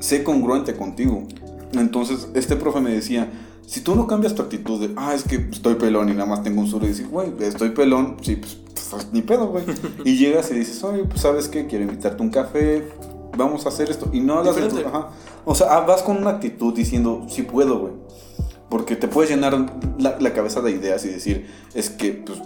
sé 0.00 0.22
congruente 0.24 0.74
contigo. 0.76 1.26
Entonces, 1.72 2.28
este 2.34 2.56
profe 2.56 2.80
me 2.80 2.90
decía, 2.92 3.30
si 3.66 3.80
tú 3.80 3.94
no 3.96 4.06
cambias 4.06 4.34
tu 4.34 4.42
actitud 4.42 4.80
de, 4.80 4.92
ah, 4.96 5.14
es 5.14 5.24
que 5.24 5.36
estoy 5.50 5.74
pelón 5.74 6.08
y 6.08 6.12
nada 6.12 6.26
más 6.26 6.42
tengo 6.42 6.60
un 6.60 6.68
sur 6.68 6.82
y 6.84 6.88
dices, 6.88 7.10
güey, 7.10 7.32
estoy 7.40 7.70
pelón, 7.70 8.16
sí, 8.22 8.36
pues, 8.36 8.56
pues 8.90 9.08
ni 9.12 9.22
pedo, 9.22 9.48
güey. 9.48 9.64
y 10.04 10.16
llegas 10.16 10.50
y 10.50 10.54
dices, 10.54 10.82
oye, 10.84 11.04
pues 11.04 11.20
sabes 11.20 11.48
qué, 11.48 11.66
quiero 11.66 11.84
invitarte 11.84 12.22
a 12.22 12.24
un 12.24 12.30
café, 12.30 12.86
vamos 13.36 13.66
a 13.66 13.70
hacer 13.70 13.90
esto. 13.90 14.08
Y 14.12 14.20
no 14.20 14.38
hablas 14.38 14.54
de 14.56 14.68
tu- 14.68 14.86
ajá. 14.88 15.08
O 15.44 15.54
sea, 15.54 15.76
ah, 15.76 15.80
vas 15.80 16.02
con 16.02 16.16
una 16.16 16.30
actitud 16.30 16.72
diciendo, 16.74 17.26
sí 17.28 17.42
puedo, 17.42 17.78
güey. 17.80 17.92
Porque 18.68 18.96
te 18.96 19.06
puedes 19.08 19.30
llenar 19.30 19.54
la, 19.98 20.16
la 20.18 20.32
cabeza 20.32 20.60
de 20.60 20.72
ideas 20.72 21.04
y 21.04 21.08
decir, 21.08 21.46
es 21.74 21.90
que, 21.90 22.12
pues, 22.12 22.40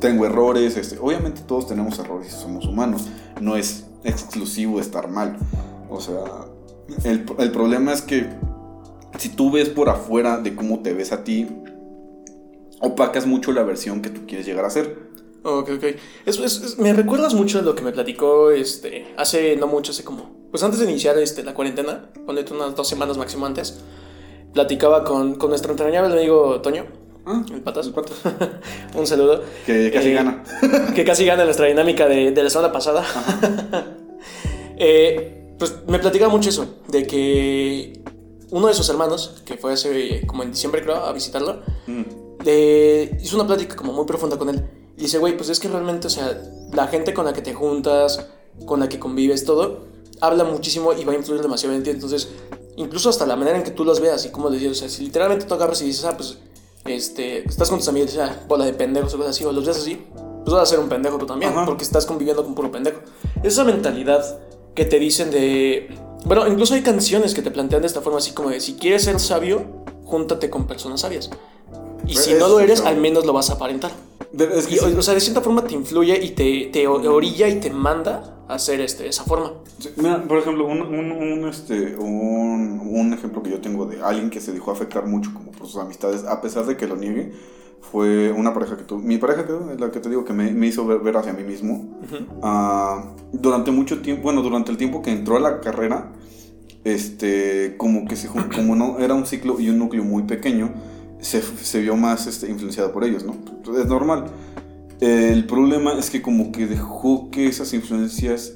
tengo 0.00 0.24
errores. 0.26 0.76
Este, 0.76 0.98
obviamente 0.98 1.40
todos 1.42 1.66
tenemos 1.66 1.98
errores 1.98 2.28
y 2.28 2.40
somos 2.40 2.66
humanos. 2.66 3.06
No 3.40 3.56
es 3.56 3.84
exclusivo 4.04 4.80
estar 4.80 5.08
mal. 5.10 5.36
O 5.90 6.00
sea, 6.00 6.20
el, 7.04 7.26
el 7.38 7.50
problema 7.50 7.92
es 7.92 8.00
que 8.02 8.28
si 9.18 9.28
tú 9.30 9.50
ves 9.50 9.68
por 9.68 9.88
afuera 9.90 10.38
de 10.38 10.54
cómo 10.54 10.80
te 10.80 10.92
ves 10.94 11.12
a 11.12 11.24
ti, 11.24 11.46
opacas 12.80 13.26
mucho 13.26 13.52
la 13.52 13.62
versión 13.62 14.02
que 14.02 14.10
tú 14.10 14.22
quieres 14.26 14.46
llegar 14.46 14.64
a 14.64 14.70
ser. 14.70 14.96
Ok, 15.42 15.70
ok. 15.76 15.84
Es- 16.26 16.38
es- 16.38 16.62
es- 16.62 16.78
me 16.78 16.92
recuerdas 16.92 17.34
mucho 17.34 17.58
de 17.58 17.64
lo 17.64 17.74
que 17.74 17.82
me 17.82 17.92
platicó 17.92 18.50
este, 18.50 19.14
hace 19.16 19.56
no 19.56 19.66
mucho, 19.66 19.92
hace 19.92 20.04
como. 20.04 20.36
Pues 20.50 20.62
antes 20.62 20.80
de 20.80 20.86
iniciar 20.90 21.18
este, 21.18 21.42
la 21.44 21.54
cuarentena, 21.54 22.10
ponete 22.26 22.52
unas 22.54 22.74
dos 22.74 22.88
semanas 22.88 23.18
máximo 23.18 23.46
antes, 23.46 23.80
platicaba 24.52 25.04
con, 25.04 25.34
con 25.36 25.50
nuestro 25.50 25.72
entrañable 25.72 26.12
amigo 26.14 26.60
Toño, 26.60 26.86
Ah, 27.30 27.44
el 27.52 27.60
patas. 27.60 27.86
el 27.88 27.92
patas. 27.92 28.16
Un 28.96 29.06
saludo. 29.06 29.42
Que 29.66 29.90
casi 29.92 30.08
Eh, 30.08 30.14
gana. 30.14 30.42
que 30.94 31.04
casi 31.04 31.26
gana 31.26 31.44
nuestra 31.44 31.66
dinámica 31.66 32.08
de, 32.08 32.30
de 32.32 32.42
la 32.42 32.50
semana 32.50 32.72
pasada. 32.72 33.04
Eh, 34.80 35.54
pues 35.58 35.74
me 35.88 35.98
platicaba 35.98 36.30
mucho 36.30 36.50
eso, 36.50 36.76
de 36.86 37.04
que 37.04 38.00
uno 38.50 38.66
de 38.68 38.74
sus 38.74 38.88
hermanos, 38.88 39.42
que 39.44 39.56
fue 39.56 39.72
hace 39.72 40.22
como 40.26 40.42
en 40.42 40.50
diciembre 40.52 40.82
creo, 40.82 40.96
a 40.96 41.12
visitarlo, 41.12 41.60
Mm. 41.86 42.02
le 42.44 43.18
hizo 43.22 43.36
una 43.36 43.46
plática 43.46 43.76
como 43.76 43.92
muy 43.92 44.04
profunda 44.06 44.38
con 44.38 44.48
él. 44.48 44.64
Y 44.96 45.02
dice, 45.02 45.18
güey, 45.18 45.36
pues 45.36 45.48
es 45.48 45.60
que 45.60 45.68
realmente, 45.68 46.06
o 46.06 46.10
sea, 46.10 46.40
la 46.72 46.86
gente 46.88 47.14
con 47.14 47.24
la 47.24 47.32
que 47.32 47.42
te 47.42 47.54
juntas, 47.54 48.26
con 48.66 48.80
la 48.80 48.88
que 48.88 48.98
convives, 48.98 49.44
todo, 49.44 49.84
habla 50.20 50.44
muchísimo 50.44 50.92
y 50.92 51.04
va 51.04 51.12
a 51.12 51.16
influir 51.16 51.40
demasiado 51.40 51.74
en 51.74 51.82
ti. 51.82 51.90
Entonces, 51.90 52.28
incluso 52.76 53.08
hasta 53.08 53.24
la 53.26 53.36
manera 53.36 53.56
en 53.58 53.62
que 53.64 53.70
tú 53.70 53.84
los 53.84 54.00
veas 54.00 54.24
y 54.26 54.30
cómo 54.30 54.50
les 54.50 54.60
dices, 54.60 54.76
o 54.78 54.80
sea, 54.80 54.88
si 54.88 55.04
literalmente 55.04 55.44
tú 55.46 55.54
agarras 55.54 55.80
y 55.82 55.84
dices, 55.86 56.04
ah, 56.04 56.16
pues, 56.16 56.38
este, 56.84 57.48
estás 57.48 57.68
con 57.70 57.78
tus 57.78 57.88
amigos 57.88 58.10
y 58.14 58.16
dices, 58.16 58.28
ah, 58.30 58.44
bola 58.48 58.64
de 58.64 58.72
pendejos 58.72 59.14
o 59.14 59.18
cosas 59.18 59.36
así, 59.36 59.44
o 59.44 59.52
los 59.52 59.64
ves 59.66 59.76
así, 59.76 60.04
pues 60.44 60.52
vas 60.54 60.62
a 60.62 60.66
ser 60.66 60.78
un 60.80 60.88
pendejo 60.88 61.18
tú 61.18 61.26
también, 61.26 61.52
Ajá. 61.52 61.64
porque 61.66 61.84
estás 61.84 62.06
conviviendo 62.06 62.42
con 62.44 62.54
puro 62.54 62.70
pendejo. 62.72 63.00
Esa 63.42 63.62
mentalidad 63.64 64.40
que 64.78 64.84
te 64.84 65.00
dicen 65.00 65.32
de... 65.32 65.88
Bueno, 66.24 66.46
incluso 66.46 66.74
hay 66.74 66.82
canciones 66.82 67.34
que 67.34 67.42
te 67.42 67.50
plantean 67.50 67.82
de 67.82 67.88
esta 67.88 68.00
forma, 68.00 68.18
así 68.18 68.30
como 68.30 68.50
de, 68.50 68.60
si 68.60 68.74
quieres 68.74 69.02
ser 69.02 69.18
sabio, 69.18 69.82
júntate 70.04 70.50
con 70.50 70.68
personas 70.68 71.00
sabias. 71.00 71.30
Y 72.06 72.14
Pues 72.14 72.24
si 72.24 72.34
no 72.34 72.48
lo 72.48 72.58
es- 72.60 72.64
eres, 72.64 72.80
al 72.82 72.98
menos 72.98 73.26
lo 73.26 73.32
vas 73.32 73.50
a 73.50 73.54
aparentar. 73.54 73.90
Es 74.32 74.66
que 74.66 74.74
Y, 74.74 74.78
sí. 74.78 74.94
o, 74.96 75.02
sea, 75.02 75.14
de 75.14 75.20
cierta 75.20 75.40
forma 75.40 75.64
te 75.64 75.74
influye 75.74 76.22
y 76.24 76.30
te, 76.30 76.66
te 76.72 76.86
orilla 76.86 77.48
y 77.48 77.60
te 77.60 77.70
manda 77.70 78.36
a 78.48 78.54
hacer 78.54 78.80
este, 78.80 79.08
esa 79.08 79.24
forma. 79.24 79.52
Sí, 79.78 79.90
Mira, 79.96 80.22
por 80.24 80.38
ejemplo, 80.38 80.66
un, 80.66 80.82
un, 80.82 81.12
un, 81.12 81.48
este, 81.48 81.96
un, 81.96 82.80
un 82.84 83.12
ejemplo 83.12 83.42
que 83.42 83.50
yo 83.50 83.60
tengo 83.60 83.86
de 83.86 84.02
alguien 84.02 84.30
que 84.30 84.40
se 84.40 84.52
dejó 84.52 84.70
afectar 84.70 85.06
mucho 85.06 85.32
como 85.34 85.50
por 85.52 85.66
sus 85.66 85.76
amistades, 85.80 86.24
a 86.24 86.40
pesar 86.40 86.66
de 86.66 86.76
que 86.76 86.86
lo 86.86 86.96
niegue, 86.96 87.32
fue 87.80 88.30
una 88.32 88.52
pareja 88.52 88.76
que 88.76 88.84
tuve. 88.84 89.02
Mi 89.02 89.18
pareja, 89.18 89.46
que 89.46 89.52
es 89.74 89.80
la 89.80 89.90
que 89.90 90.00
te 90.00 90.08
digo, 90.08 90.24
que 90.24 90.32
me, 90.32 90.50
me 90.52 90.66
hizo 90.66 90.86
ver, 90.86 90.98
ver 91.00 91.16
hacia 91.16 91.32
mí 91.32 91.42
mismo. 91.44 91.98
Ah, 92.42 93.12
durante 93.32 93.70
mucho 93.70 94.00
tiempo, 94.02 94.24
bueno, 94.24 94.42
durante 94.42 94.70
el 94.70 94.76
tiempo 94.76 95.00
que 95.02 95.10
entró 95.10 95.36
a 95.36 95.40
la 95.40 95.60
carrera, 95.60 96.12
este, 96.84 97.76
como 97.76 98.06
que 98.06 98.16
se, 98.16 98.28
como 98.28 98.74
no 98.76 98.98
era 98.98 99.14
un 99.14 99.26
ciclo 99.26 99.58
y 99.60 99.68
un 99.70 99.78
núcleo 99.78 100.04
muy 100.04 100.24
pequeño, 100.24 100.72
se, 101.20 101.42
se 101.42 101.80
vio 101.80 101.96
más 101.96 102.26
este, 102.26 102.48
influenciado 102.48 102.92
por 102.92 103.04
ellos, 103.04 103.24
¿no? 103.24 103.36
Es 103.78 103.86
normal. 103.86 104.26
El 105.00 105.46
problema 105.46 105.98
es 105.98 106.10
que 106.10 106.22
como 106.22 106.50
que 106.50 106.66
dejó 106.66 107.30
que 107.30 107.46
esas 107.46 107.72
influencias 107.72 108.54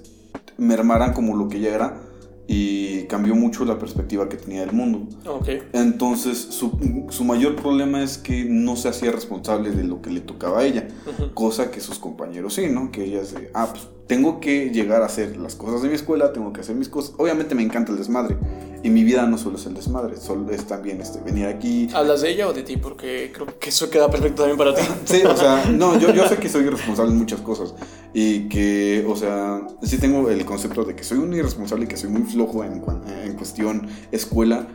mermaran 0.59 1.13
como 1.13 1.37
lo 1.37 1.49
que 1.49 1.61
ya 1.61 1.75
era 1.75 2.03
y 2.49 3.05
cambió 3.05 3.35
mucho 3.35 3.65
la 3.65 3.79
perspectiva 3.79 4.29
que 4.29 4.37
tenía 4.37 4.61
del 4.61 4.73
mundo. 4.73 5.07
Ok. 5.27 5.49
Entonces 5.73 6.39
su, 6.39 7.07
su 7.11 7.25
mayor 7.25 7.57
problema 7.57 8.03
es 8.03 8.19
que 8.19 8.45
no 8.45 8.77
se 8.77 8.89
hacía 8.89 9.13
responsable 9.13 9.71
de 9.71 9.85
lo 9.85 10.03
que 10.03 10.11
le 10.11 10.21
tocaba 10.21 10.61
a 10.61 10.65
ella, 10.65 10.89
Cosa 11.35 11.71
que 11.71 11.81
sus 11.81 11.99
compañeros 11.99 12.55
sí, 12.55 12.67
¿no? 12.69 12.91
Que 12.91 13.05
ella 13.05 13.25
se, 13.25 13.51
ah, 13.55 13.69
pues 13.71 13.89
tengo 14.07 14.41
que 14.41 14.71
llegar 14.71 15.03
a 15.03 15.07
hacer 15.07 15.37
las 15.37 15.55
cosas 15.55 15.83
de 15.83 15.89
mi 15.89 15.95
escuela, 15.95 16.33
tengo 16.33 16.53
que 16.53 16.61
hacer 16.61 16.77
mis 16.77 16.89
cosas. 16.89 17.15
Obviamente 17.19 17.55
me 17.55 17.63
encanta 17.63 17.93
el 17.93 17.99
desmadre 17.99 18.37
y 18.83 18.91
mi 18.91 19.05
vida 19.05 19.27
no 19.27 19.39
solo 19.39 19.57
es 19.57 19.67
el 19.67 19.75
desmadre, 19.75 20.17
solo 20.17 20.51
es 20.51 20.65
también 20.67 21.01
este, 21.01 21.21
venir 21.21 21.47
aquí, 21.47 21.89
¿Hablas 21.95 22.23
de 22.23 22.31
ella 22.31 22.49
o 22.49 22.53
de 22.53 22.63
ti? 22.63 22.77
Porque 22.77 23.31
creo 23.33 23.47
que 23.59 23.69
eso 23.71 23.89
queda 23.89 24.11
perfecto 24.11 24.43
también 24.43 24.59
para 24.59 24.75
ti. 24.75 24.83
Sí, 25.05 25.23
o 25.25 25.37
sea, 25.37 25.65
no, 25.71 25.99
yo, 25.99 26.13
yo 26.13 26.29
sé 26.29 26.37
que 26.37 26.49
soy 26.49 26.65
irresponsable 26.65 27.13
en 27.13 27.19
muchas 27.19 27.41
cosas 27.41 27.75
y 28.13 28.49
que, 28.49 29.05
o 29.09 29.17
sea, 29.17 29.63
sí 29.83 29.99
tengo 29.99 30.29
el 30.29 30.45
concepto 30.45 30.85
de 30.85 30.97
que 30.97 31.05
soy 31.05 31.19
un 31.19 31.33
irresponsable 31.33 31.85
y 31.85 31.89
que 31.89 31.97
soy 31.97 32.11
muy 32.11 32.23
flojo 32.23 32.65
en, 32.65 32.83
en 33.25 33.35
cuestión 33.35 33.89
escuela, 34.11 34.67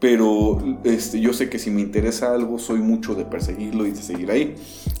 pero 0.00 0.58
este, 0.84 1.20
yo 1.20 1.32
sé 1.32 1.48
que 1.50 1.58
si 1.58 1.70
me 1.70 1.80
interesa 1.80 2.32
algo 2.32 2.58
soy 2.58 2.78
mucho 2.78 3.14
de 3.14 3.24
perseguirlo 3.24 3.86
y 3.86 3.90
de 3.90 4.02
seguir 4.02 4.30
ahí. 4.30 4.54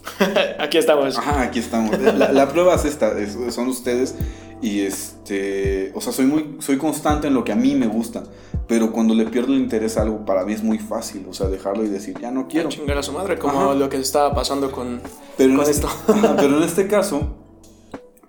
Aquí 0.58 0.78
estamos. 0.78 1.16
Ajá, 1.18 1.42
aquí 1.42 1.58
estamos. 1.60 1.98
La, 2.00 2.32
la 2.32 2.48
prueba 2.48 2.74
es 2.74 2.84
esta, 2.84 3.16
es- 3.18 3.36
son 3.54 3.68
ustedes 3.68 4.14
y 4.60 4.80
este, 4.80 5.92
o 5.94 6.00
sea, 6.00 6.12
soy 6.12 6.26
muy, 6.26 6.56
soy 6.60 6.78
constante 6.78 7.28
en 7.28 7.34
lo 7.34 7.44
que 7.44 7.52
a 7.52 7.56
mí 7.56 7.76
me 7.76 7.86
gusta, 7.86 8.24
pero 8.66 8.90
cuando 8.90 9.14
le 9.14 9.24
pierdo 9.26 9.52
el 9.52 9.60
interés 9.60 9.96
a 9.96 10.02
algo 10.02 10.24
para 10.24 10.44
mí 10.44 10.52
es 10.52 10.64
muy 10.64 10.78
fácil, 10.80 11.26
o 11.30 11.32
sea, 11.32 11.46
dejarlo 11.48 11.84
y 11.84 11.88
decir, 11.88 12.18
ya 12.20 12.32
no 12.32 12.48
quiero. 12.48 12.68
Quiero 12.68 12.82
chingar 12.82 12.98
a 12.98 13.02
su 13.04 13.12
madre, 13.12 13.38
como 13.38 13.60
Ajá. 13.60 13.74
lo 13.74 13.88
que 13.88 13.98
estaba 13.98 14.34
pasando 14.34 14.72
con, 14.72 15.00
Pero 15.36 15.50
con 15.56 15.60
este- 15.60 15.86
esto. 15.86 15.88
Pero 16.36 16.56
en 16.58 16.62
este 16.64 16.88
caso, 16.88 17.36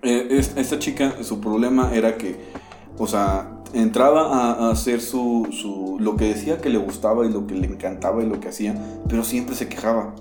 eh, 0.02 0.28
es- 0.30 0.52
esta 0.56 0.78
chica, 0.78 1.14
su 1.22 1.40
problema 1.40 1.90
era 1.94 2.16
que, 2.16 2.36
o 2.96 3.08
sea, 3.08 3.56
entraba 3.74 4.22
a, 4.26 4.70
hacer 4.70 5.00
su, 5.00 5.48
su, 5.50 5.96
lo 6.00 6.16
que 6.16 6.26
decía 6.26 6.58
que 6.58 6.68
le 6.68 6.78
gustaba 6.78 7.26
y 7.26 7.30
lo 7.30 7.46
que 7.46 7.54
le 7.54 7.66
encantaba 7.66 8.22
y 8.22 8.26
lo 8.26 8.40
que 8.40 8.48
hacía, 8.48 8.74
pero 9.08 9.24
siempre 9.24 9.54
se 9.54 9.68
quejaba. 9.68 10.14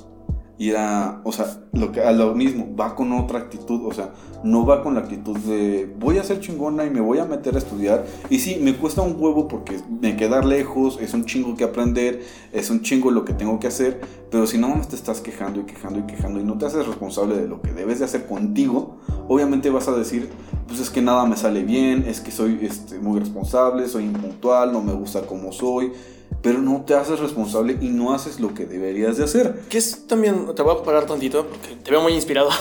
Y 0.60 0.72
era, 0.72 1.22
o 1.24 1.32
sea, 1.32 1.64
lo 1.72 1.94
que, 1.94 2.02
a 2.02 2.12
lo 2.12 2.36
mismo, 2.36 2.76
va 2.76 2.94
con 2.94 3.14
otra 3.14 3.40
actitud, 3.40 3.86
o 3.86 3.94
sea, 3.94 4.10
no 4.44 4.66
va 4.66 4.84
con 4.84 4.94
la 4.94 5.00
actitud 5.00 5.38
de 5.38 5.90
voy 5.98 6.18
a 6.18 6.24
ser 6.24 6.42
chingona 6.42 6.86
y 6.86 6.90
me 6.90 7.00
voy 7.00 7.18
a 7.20 7.26
meter 7.26 7.56
a 7.56 7.60
estudiar. 7.60 8.06
Y 8.30 8.40
sí, 8.40 8.58
me 8.62 8.76
cuesta 8.76 9.02
un 9.02 9.16
huevo 9.18 9.48
porque 9.48 9.80
me 10.02 10.18
quedar 10.18 10.44
lejos, 10.44 11.00
es 11.00 11.14
un 11.14 11.24
chingo 11.24 11.56
que 11.56 11.64
aprender, 11.64 12.22
es 12.52 12.70
un 12.70 12.82
chingo 12.82 13.10
lo 13.10 13.24
que 13.24 13.32
tengo 13.32 13.58
que 13.58 13.68
hacer, 13.68 14.02
pero 14.30 14.46
si 14.46 14.58
no 14.58 14.82
te 14.88 14.98
estás 14.98 15.22
quejando 15.22 15.62
y 15.62 15.64
quejando 15.64 16.00
y 16.00 16.04
quejando 16.04 16.42
y 16.42 16.44
no 16.44 16.58
te 16.58 16.66
haces 16.66 16.86
responsable 16.86 17.38
de 17.38 17.48
lo 17.48 17.62
que 17.62 17.72
debes 17.72 18.00
de 18.00 18.06
hacer 18.06 18.26
contigo, 18.26 18.98
obviamente 19.30 19.70
vas 19.70 19.88
a 19.88 19.96
decir, 19.96 20.30
pues 20.68 20.82
es 20.82 20.90
que 20.90 21.02
nada 21.02 21.26
me 21.26 21.38
sale 21.38 21.64
bien, 21.64 22.04
es 22.06 22.20
que 22.20 22.32
soy 22.32 22.60
este, 22.64 23.00
muy 23.00 23.18
responsable, 23.20 23.88
soy 23.88 24.04
impuntual, 24.04 24.74
no 24.74 24.82
me 24.82 24.92
gusta 24.92 25.22
como 25.22 25.54
soy, 25.54 25.94
pero 26.42 26.60
no 26.60 26.84
te 26.86 26.94
haces 26.94 27.20
responsable 27.20 27.78
y 27.82 27.90
no 27.90 28.14
haces 28.14 28.40
lo 28.40 28.54
que 28.54 28.66
deberías 28.66 29.18
de 29.18 29.26
hacer. 29.26 29.62
Que 29.70 29.78
es 29.78 30.08
también, 30.08 30.54
te 30.56 30.62
voy 30.62 30.76
a 30.76 30.84
parar 30.84 31.06
tantito, 31.06 31.46
porque 31.46 31.76
te 31.84 31.92
veo 31.92 32.02
muy 32.02 32.14
inspirado. 32.14 32.50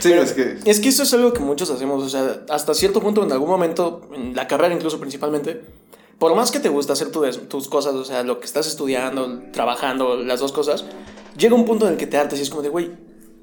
Sí, 0.00 0.10
Pero 0.10 0.22
es 0.22 0.32
que... 0.32 0.58
Es 0.64 0.80
que 0.80 0.88
eso 0.88 1.04
es 1.04 1.14
algo 1.14 1.32
que 1.32 1.40
muchos 1.40 1.70
hacemos, 1.70 2.02
o 2.02 2.08
sea, 2.08 2.42
hasta 2.50 2.74
cierto 2.74 3.00
punto, 3.00 3.22
en 3.22 3.32
algún 3.32 3.48
momento, 3.48 4.08
en 4.14 4.34
la 4.34 4.46
carrera 4.46 4.74
incluso 4.74 4.98
principalmente, 4.98 5.62
por 6.18 6.34
más 6.34 6.50
que 6.50 6.60
te 6.60 6.68
gusta 6.68 6.92
hacer 6.92 7.10
tu 7.10 7.22
tus 7.48 7.68
cosas, 7.68 7.94
o 7.94 8.04
sea, 8.04 8.22
lo 8.22 8.40
que 8.40 8.46
estás 8.46 8.66
estudiando, 8.66 9.42
trabajando, 9.52 10.16
las 10.16 10.40
dos 10.40 10.52
cosas, 10.52 10.84
llega 11.36 11.54
un 11.54 11.64
punto 11.64 11.86
en 11.86 11.92
el 11.92 11.98
que 11.98 12.06
te 12.06 12.16
hartas 12.16 12.38
y 12.38 12.42
es 12.42 12.50
como 12.50 12.62
de, 12.62 12.68
güey, 12.68 12.90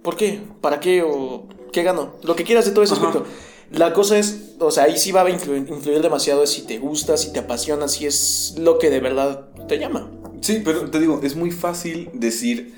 ¿por 0.02 0.16
qué? 0.16 0.42
¿Para 0.62 0.80
qué? 0.80 1.04
¿O 1.04 1.46
qué 1.72 1.84
gano? 1.84 2.16
Lo 2.24 2.36
que 2.36 2.44
quieras 2.44 2.66
de 2.66 2.72
todo 2.72 2.84
ese 2.84 2.94
Ajá. 2.94 3.08
aspecto. 3.08 3.28
La 3.72 3.94
cosa 3.94 4.18
es, 4.18 4.56
o 4.60 4.70
sea, 4.72 4.84
ahí 4.84 4.98
sí 4.98 5.12
va 5.12 5.22
a 5.24 5.30
influir, 5.30 5.66
influir 5.70 6.02
demasiado 6.02 6.46
si 6.46 6.64
te 6.64 6.78
gusta, 6.78 7.16
si 7.18 7.32
te 7.32 7.40
apasiona, 7.40 7.88
si 7.88 8.06
es 8.06 8.56
lo 8.60 8.78
que 8.80 8.90
de 8.90 9.00
verdad 9.00 9.46
te 9.68 9.80
llama. 9.80 10.10
Sí, 10.42 10.62
pero 10.64 10.90
te 10.90 11.00
digo, 11.00 11.22
es 11.24 11.36
muy 11.36 11.52
fácil 11.52 12.10
decir 12.14 12.74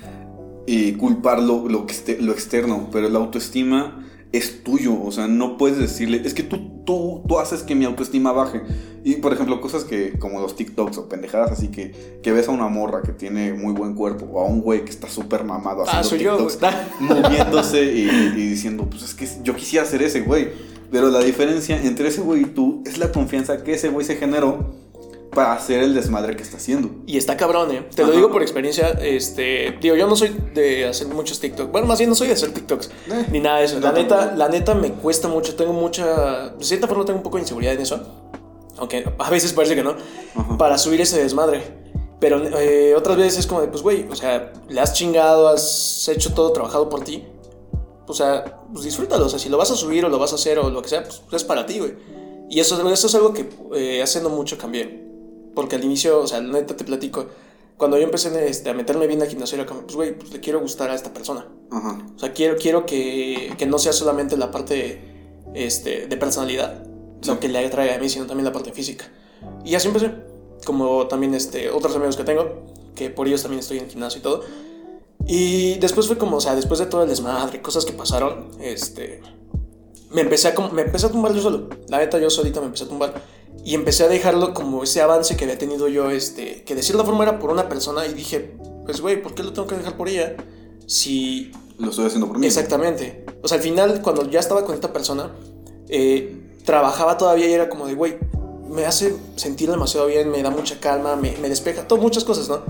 y 0.66 0.92
culpar 0.92 1.42
lo, 1.42 1.68
lo, 1.68 1.86
que 1.86 1.92
este- 1.92 2.18
lo 2.20 2.32
externo, 2.32 2.88
pero 2.92 3.08
la 3.08 3.18
autoestima 3.18 4.06
es 4.32 4.62
tuyo, 4.64 5.00
o 5.02 5.10
sea, 5.12 5.26
no 5.28 5.56
puedes 5.58 5.78
decirle, 5.78 6.22
es 6.24 6.34
que 6.34 6.42
tú, 6.42 6.82
tú, 6.84 7.22
tú 7.28 7.38
haces 7.38 7.62
que 7.62 7.74
mi 7.74 7.84
autoestima 7.84 8.32
baje. 8.32 8.62
Y 9.04 9.16
por 9.16 9.32
ejemplo, 9.32 9.60
cosas 9.60 9.84
que 9.84 10.18
como 10.18 10.40
los 10.40 10.56
TikToks 10.56 10.96
o 10.98 11.08
pendejadas 11.08 11.52
así 11.52 11.68
que, 11.68 12.18
que 12.22 12.32
ves 12.32 12.48
a 12.48 12.50
una 12.52 12.68
morra 12.68 13.02
que 13.02 13.12
tiene 13.12 13.52
muy 13.52 13.72
buen 13.74 13.94
cuerpo 13.94 14.26
o 14.32 14.40
a 14.40 14.44
un 14.46 14.60
güey 14.62 14.84
que 14.84 14.90
está 14.90 15.08
súper 15.08 15.44
mamado 15.44 15.82
haciendo 15.82 16.00
Ah, 16.00 16.04
soy 16.08 16.18
yo, 16.20 16.36
TikToks, 16.36 16.60
güey. 16.60 16.72
moviéndose 17.22 17.84
y, 17.84 18.08
y 18.08 18.48
diciendo, 18.48 18.86
pues 18.88 19.02
es 19.02 19.14
que 19.14 19.28
yo 19.42 19.54
quisiera 19.54 19.84
ser 19.84 20.02
ese 20.02 20.20
güey. 20.22 20.48
Pero 20.94 21.10
la 21.10 21.18
diferencia 21.18 21.76
entre 21.82 22.06
ese 22.06 22.20
güey 22.20 22.42
y 22.42 22.44
tú 22.46 22.82
es 22.86 22.98
la 22.98 23.10
confianza 23.10 23.64
que 23.64 23.74
ese 23.74 23.88
güey 23.88 24.06
se 24.06 24.14
generó 24.14 24.72
para 25.34 25.52
hacer 25.54 25.82
el 25.82 25.92
desmadre 25.92 26.36
que 26.36 26.44
está 26.44 26.58
haciendo. 26.58 26.88
Y 27.04 27.18
está 27.18 27.36
cabrón, 27.36 27.72
¿eh? 27.72 27.84
Te 27.92 28.02
lo 28.02 28.08
Ajá. 28.10 28.16
digo 28.16 28.30
por 28.30 28.42
experiencia. 28.42 28.90
Este, 28.90 29.76
digo, 29.82 29.96
yo 29.96 30.06
no 30.06 30.14
soy 30.14 30.30
de 30.54 30.86
hacer 30.86 31.08
muchos 31.08 31.40
TikToks. 31.40 31.72
Bueno, 31.72 31.88
más 31.88 31.98
bien 31.98 32.08
no 32.10 32.14
soy 32.14 32.28
de 32.28 32.34
hacer 32.34 32.52
TikToks. 32.52 32.86
Eh, 33.10 33.26
ni 33.32 33.40
nada 33.40 33.58
de 33.58 33.64
eso. 33.64 33.80
no, 33.80 33.80
La 33.80 33.92
neta, 33.92 34.34
la 34.36 34.48
neta 34.48 34.76
me 34.76 34.92
cuesta 34.92 35.26
mucho. 35.26 35.56
Tengo 35.56 35.72
mucha. 35.72 36.50
De 36.50 36.64
cierta 36.64 36.86
forma, 36.86 37.04
tengo 37.04 37.16
un 37.18 37.24
poco 37.24 37.38
de 37.38 37.42
inseguridad 37.42 37.74
en 37.74 37.80
eso. 37.80 38.00
aunque 38.78 39.04
a 39.18 39.30
veces 39.30 39.52
parece 39.52 39.74
que 39.74 39.82
no, 39.82 39.96
Ajá. 40.36 40.56
para 40.56 40.78
subir 40.78 41.00
ese 41.00 41.20
desmadre. 41.20 41.62
Pero 42.20 42.40
eh, 42.60 42.94
otras 42.96 43.16
veces 43.16 43.40
es 43.40 43.46
como 43.48 43.60
de, 43.62 43.66
pues, 43.66 43.82
güey, 43.82 44.06
o 44.08 44.14
sea, 44.14 44.52
le 44.68 44.80
has 44.80 44.92
chingado, 44.94 45.48
has 45.48 46.08
hecho 46.08 46.32
todo 46.34 46.52
trabajado 46.52 46.88
por 46.88 47.02
ti. 47.02 47.24
O 48.06 48.14
sea, 48.14 48.62
pues 48.72 48.84
disfrútalo. 48.84 49.26
O 49.26 49.28
sea, 49.28 49.38
si 49.38 49.48
lo 49.48 49.56
vas 49.56 49.70
a 49.70 49.76
subir 49.76 50.04
o 50.04 50.08
lo 50.08 50.18
vas 50.18 50.32
a 50.32 50.36
hacer 50.36 50.58
o 50.58 50.70
lo 50.70 50.82
que 50.82 50.88
sea, 50.88 51.02
pues 51.04 51.22
es 51.32 51.44
para 51.44 51.66
ti, 51.66 51.78
güey. 51.78 51.94
Y 52.50 52.60
eso, 52.60 52.88
eso 52.90 53.06
es 53.06 53.14
algo 53.14 53.32
que 53.32 53.48
eh, 53.74 54.02
hace 54.02 54.20
no 54.20 54.28
mucho 54.28 54.58
cambié. 54.58 55.02
Porque 55.54 55.76
al 55.76 55.84
inicio, 55.84 56.20
o 56.20 56.26
sea, 56.26 56.40
neta 56.40 56.76
te 56.76 56.84
platico, 56.84 57.26
cuando 57.76 57.96
yo 57.96 58.04
empecé 58.04 58.48
este, 58.48 58.70
a 58.70 58.74
meterme 58.74 59.06
bien 59.06 59.22
al 59.22 59.28
gimnasio, 59.28 59.56
era 59.56 59.66
como, 59.66 59.82
pues, 59.82 59.96
güey, 59.96 60.18
pues 60.18 60.32
le 60.32 60.40
quiero 60.40 60.60
gustar 60.60 60.90
a 60.90 60.94
esta 60.94 61.12
persona. 61.12 61.46
Ajá. 61.70 62.06
O 62.14 62.18
sea, 62.18 62.32
quiero, 62.32 62.56
quiero 62.56 62.86
que, 62.86 63.52
que 63.56 63.66
no 63.66 63.78
sea 63.78 63.92
solamente 63.92 64.36
la 64.36 64.50
parte 64.50 65.00
este, 65.54 66.06
de 66.06 66.16
personalidad 66.16 66.84
lo 67.26 67.32
Sí. 67.34 67.38
que 67.40 67.48
le 67.48 67.64
atrae 67.64 67.94
a 67.94 67.98
mí, 67.98 68.08
sino 68.08 68.26
también 68.26 68.44
la 68.44 68.52
parte 68.52 68.70
física. 68.72 69.06
Y 69.64 69.74
así 69.74 69.88
empecé. 69.88 70.12
Como 70.66 71.06
también 71.08 71.34
este, 71.34 71.70
otros 71.70 71.94
amigos 71.96 72.16
que 72.16 72.24
tengo, 72.24 72.64
que 72.94 73.10
por 73.10 73.26
ellos 73.26 73.42
también 73.42 73.60
estoy 73.60 73.78
en 73.78 73.84
el 73.84 73.90
gimnasio 73.90 74.18
y 74.18 74.22
todo. 74.22 74.42
Y 75.26 75.76
después 75.76 76.06
fue 76.06 76.18
como, 76.18 76.36
o 76.36 76.40
sea, 76.40 76.54
después 76.54 76.80
de 76.80 76.86
todo 76.86 77.02
el 77.02 77.08
desmadre, 77.08 77.62
cosas 77.62 77.84
que 77.84 77.92
pasaron, 77.92 78.50
este, 78.60 79.22
me 80.10 80.20
empecé 80.20 80.48
a, 80.48 80.54
me 80.72 80.82
empecé 80.82 81.06
a 81.06 81.10
tumbar 81.10 81.34
yo 81.34 81.42
solo. 81.42 81.68
La 81.88 81.98
neta, 81.98 82.18
yo 82.18 82.30
solita 82.30 82.60
me 82.60 82.66
empecé 82.66 82.84
a 82.84 82.88
tumbar. 82.88 83.14
Y 83.64 83.74
empecé 83.74 84.04
a 84.04 84.08
dejarlo 84.08 84.52
como 84.52 84.82
ese 84.82 85.00
avance 85.00 85.36
que 85.36 85.44
había 85.44 85.58
tenido 85.58 85.88
yo, 85.88 86.10
este, 86.10 86.62
que 86.64 86.74
de 86.74 86.82
cierta 86.82 87.04
forma 87.04 87.24
era 87.24 87.38
por 87.38 87.50
una 87.50 87.68
persona. 87.68 88.06
Y 88.06 88.12
dije, 88.12 88.56
pues, 88.84 89.00
güey, 89.00 89.22
¿por 89.22 89.34
qué 89.34 89.42
lo 89.42 89.52
tengo 89.52 89.66
que 89.66 89.76
dejar 89.76 89.96
por 89.96 90.08
ella? 90.08 90.36
Si 90.86 91.50
Lo 91.78 91.90
estoy 91.90 92.06
haciendo 92.06 92.26
por 92.26 92.38
mí. 92.38 92.46
Exactamente. 92.46 93.24
O 93.42 93.48
sea, 93.48 93.56
al 93.56 93.62
final, 93.62 94.02
cuando 94.02 94.28
ya 94.30 94.40
estaba 94.40 94.64
con 94.66 94.74
esta 94.74 94.92
persona, 94.92 95.32
eh, 95.88 96.58
trabajaba 96.64 97.16
todavía 97.16 97.48
y 97.48 97.52
era 97.52 97.70
como 97.70 97.86
de, 97.86 97.94
güey, 97.94 98.18
me 98.68 98.84
hace 98.84 99.16
sentir 99.36 99.70
demasiado 99.70 100.06
bien, 100.06 100.30
me 100.30 100.42
da 100.42 100.50
mucha 100.50 100.78
calma, 100.80 101.16
me, 101.16 101.36
me 101.38 101.48
despeja, 101.48 101.86
todo, 101.88 101.98
muchas 101.98 102.24
cosas, 102.24 102.48
¿no? 102.48 102.62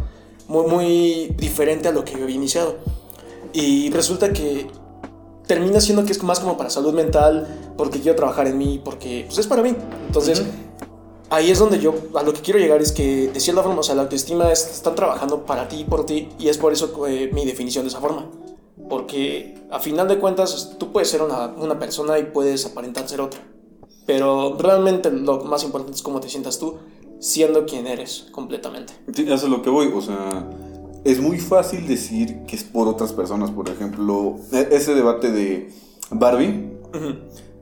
Muy, 0.48 0.66
muy 0.66 1.34
diferente 1.38 1.88
a 1.88 1.92
lo 1.92 2.04
que 2.04 2.14
había 2.14 2.34
iniciado. 2.34 2.76
Y 3.52 3.90
resulta 3.90 4.32
que 4.32 4.66
termina 5.46 5.80
siendo 5.80 6.04
que 6.04 6.12
es 6.12 6.22
más 6.22 6.40
como 6.40 6.56
para 6.56 6.70
salud 6.70 6.92
mental, 6.92 7.74
porque 7.76 8.00
quiero 8.00 8.16
trabajar 8.16 8.46
en 8.46 8.58
mí, 8.58 8.80
porque 8.84 9.24
pues 9.26 9.38
es 9.38 9.46
para 9.46 9.62
mí. 9.62 9.74
Entonces, 10.06 10.40
Ujú. 10.40 10.48
ahí 11.30 11.50
es 11.50 11.58
donde 11.58 11.78
yo, 11.78 11.94
a 12.14 12.22
lo 12.22 12.32
que 12.32 12.40
quiero 12.40 12.58
llegar 12.58 12.80
es 12.80 12.92
que 12.92 13.28
de 13.28 13.40
cierta 13.40 13.62
forma, 13.62 13.80
o 13.80 13.82
sea, 13.82 13.94
la 13.94 14.02
autoestima 14.02 14.50
es, 14.50 14.66
están 14.70 14.94
trabajando 14.94 15.44
para 15.44 15.68
ti 15.68 15.80
y 15.80 15.84
por 15.84 16.06
ti, 16.06 16.28
y 16.38 16.48
es 16.48 16.58
por 16.58 16.72
eso 16.72 17.06
eh, 17.06 17.30
mi 17.32 17.44
definición 17.44 17.84
de 17.84 17.90
esa 17.90 18.00
forma. 18.00 18.26
Porque 18.88 19.54
a 19.70 19.80
final 19.80 20.08
de 20.08 20.18
cuentas, 20.18 20.76
tú 20.78 20.92
puedes 20.92 21.08
ser 21.08 21.22
una, 21.22 21.46
una 21.56 21.78
persona 21.78 22.18
y 22.18 22.24
puedes 22.24 22.66
aparentar 22.66 23.08
ser 23.08 23.20
otra. 23.20 23.40
Pero 24.06 24.56
realmente 24.58 25.10
lo 25.10 25.44
más 25.44 25.64
importante 25.64 25.96
es 25.96 26.02
cómo 26.02 26.20
te 26.20 26.28
sientas 26.28 26.58
tú, 26.58 26.76
siendo 27.24 27.64
quien 27.64 27.86
eres 27.86 28.26
completamente. 28.32 28.92
Sí, 29.14 29.22
eso 29.22 29.46
es 29.46 29.50
lo 29.50 29.62
que 29.62 29.70
voy. 29.70 29.90
O 29.94 30.00
sea, 30.02 30.44
es 31.04 31.20
muy 31.20 31.38
fácil 31.38 31.86
decir 31.86 32.42
que 32.46 32.54
es 32.56 32.64
por 32.64 32.86
otras 32.88 33.12
personas. 33.12 33.50
Por 33.50 33.68
ejemplo, 33.70 34.36
e- 34.52 34.68
ese 34.72 34.94
debate 34.94 35.30
de 35.30 35.70
Barbie, 36.10 36.70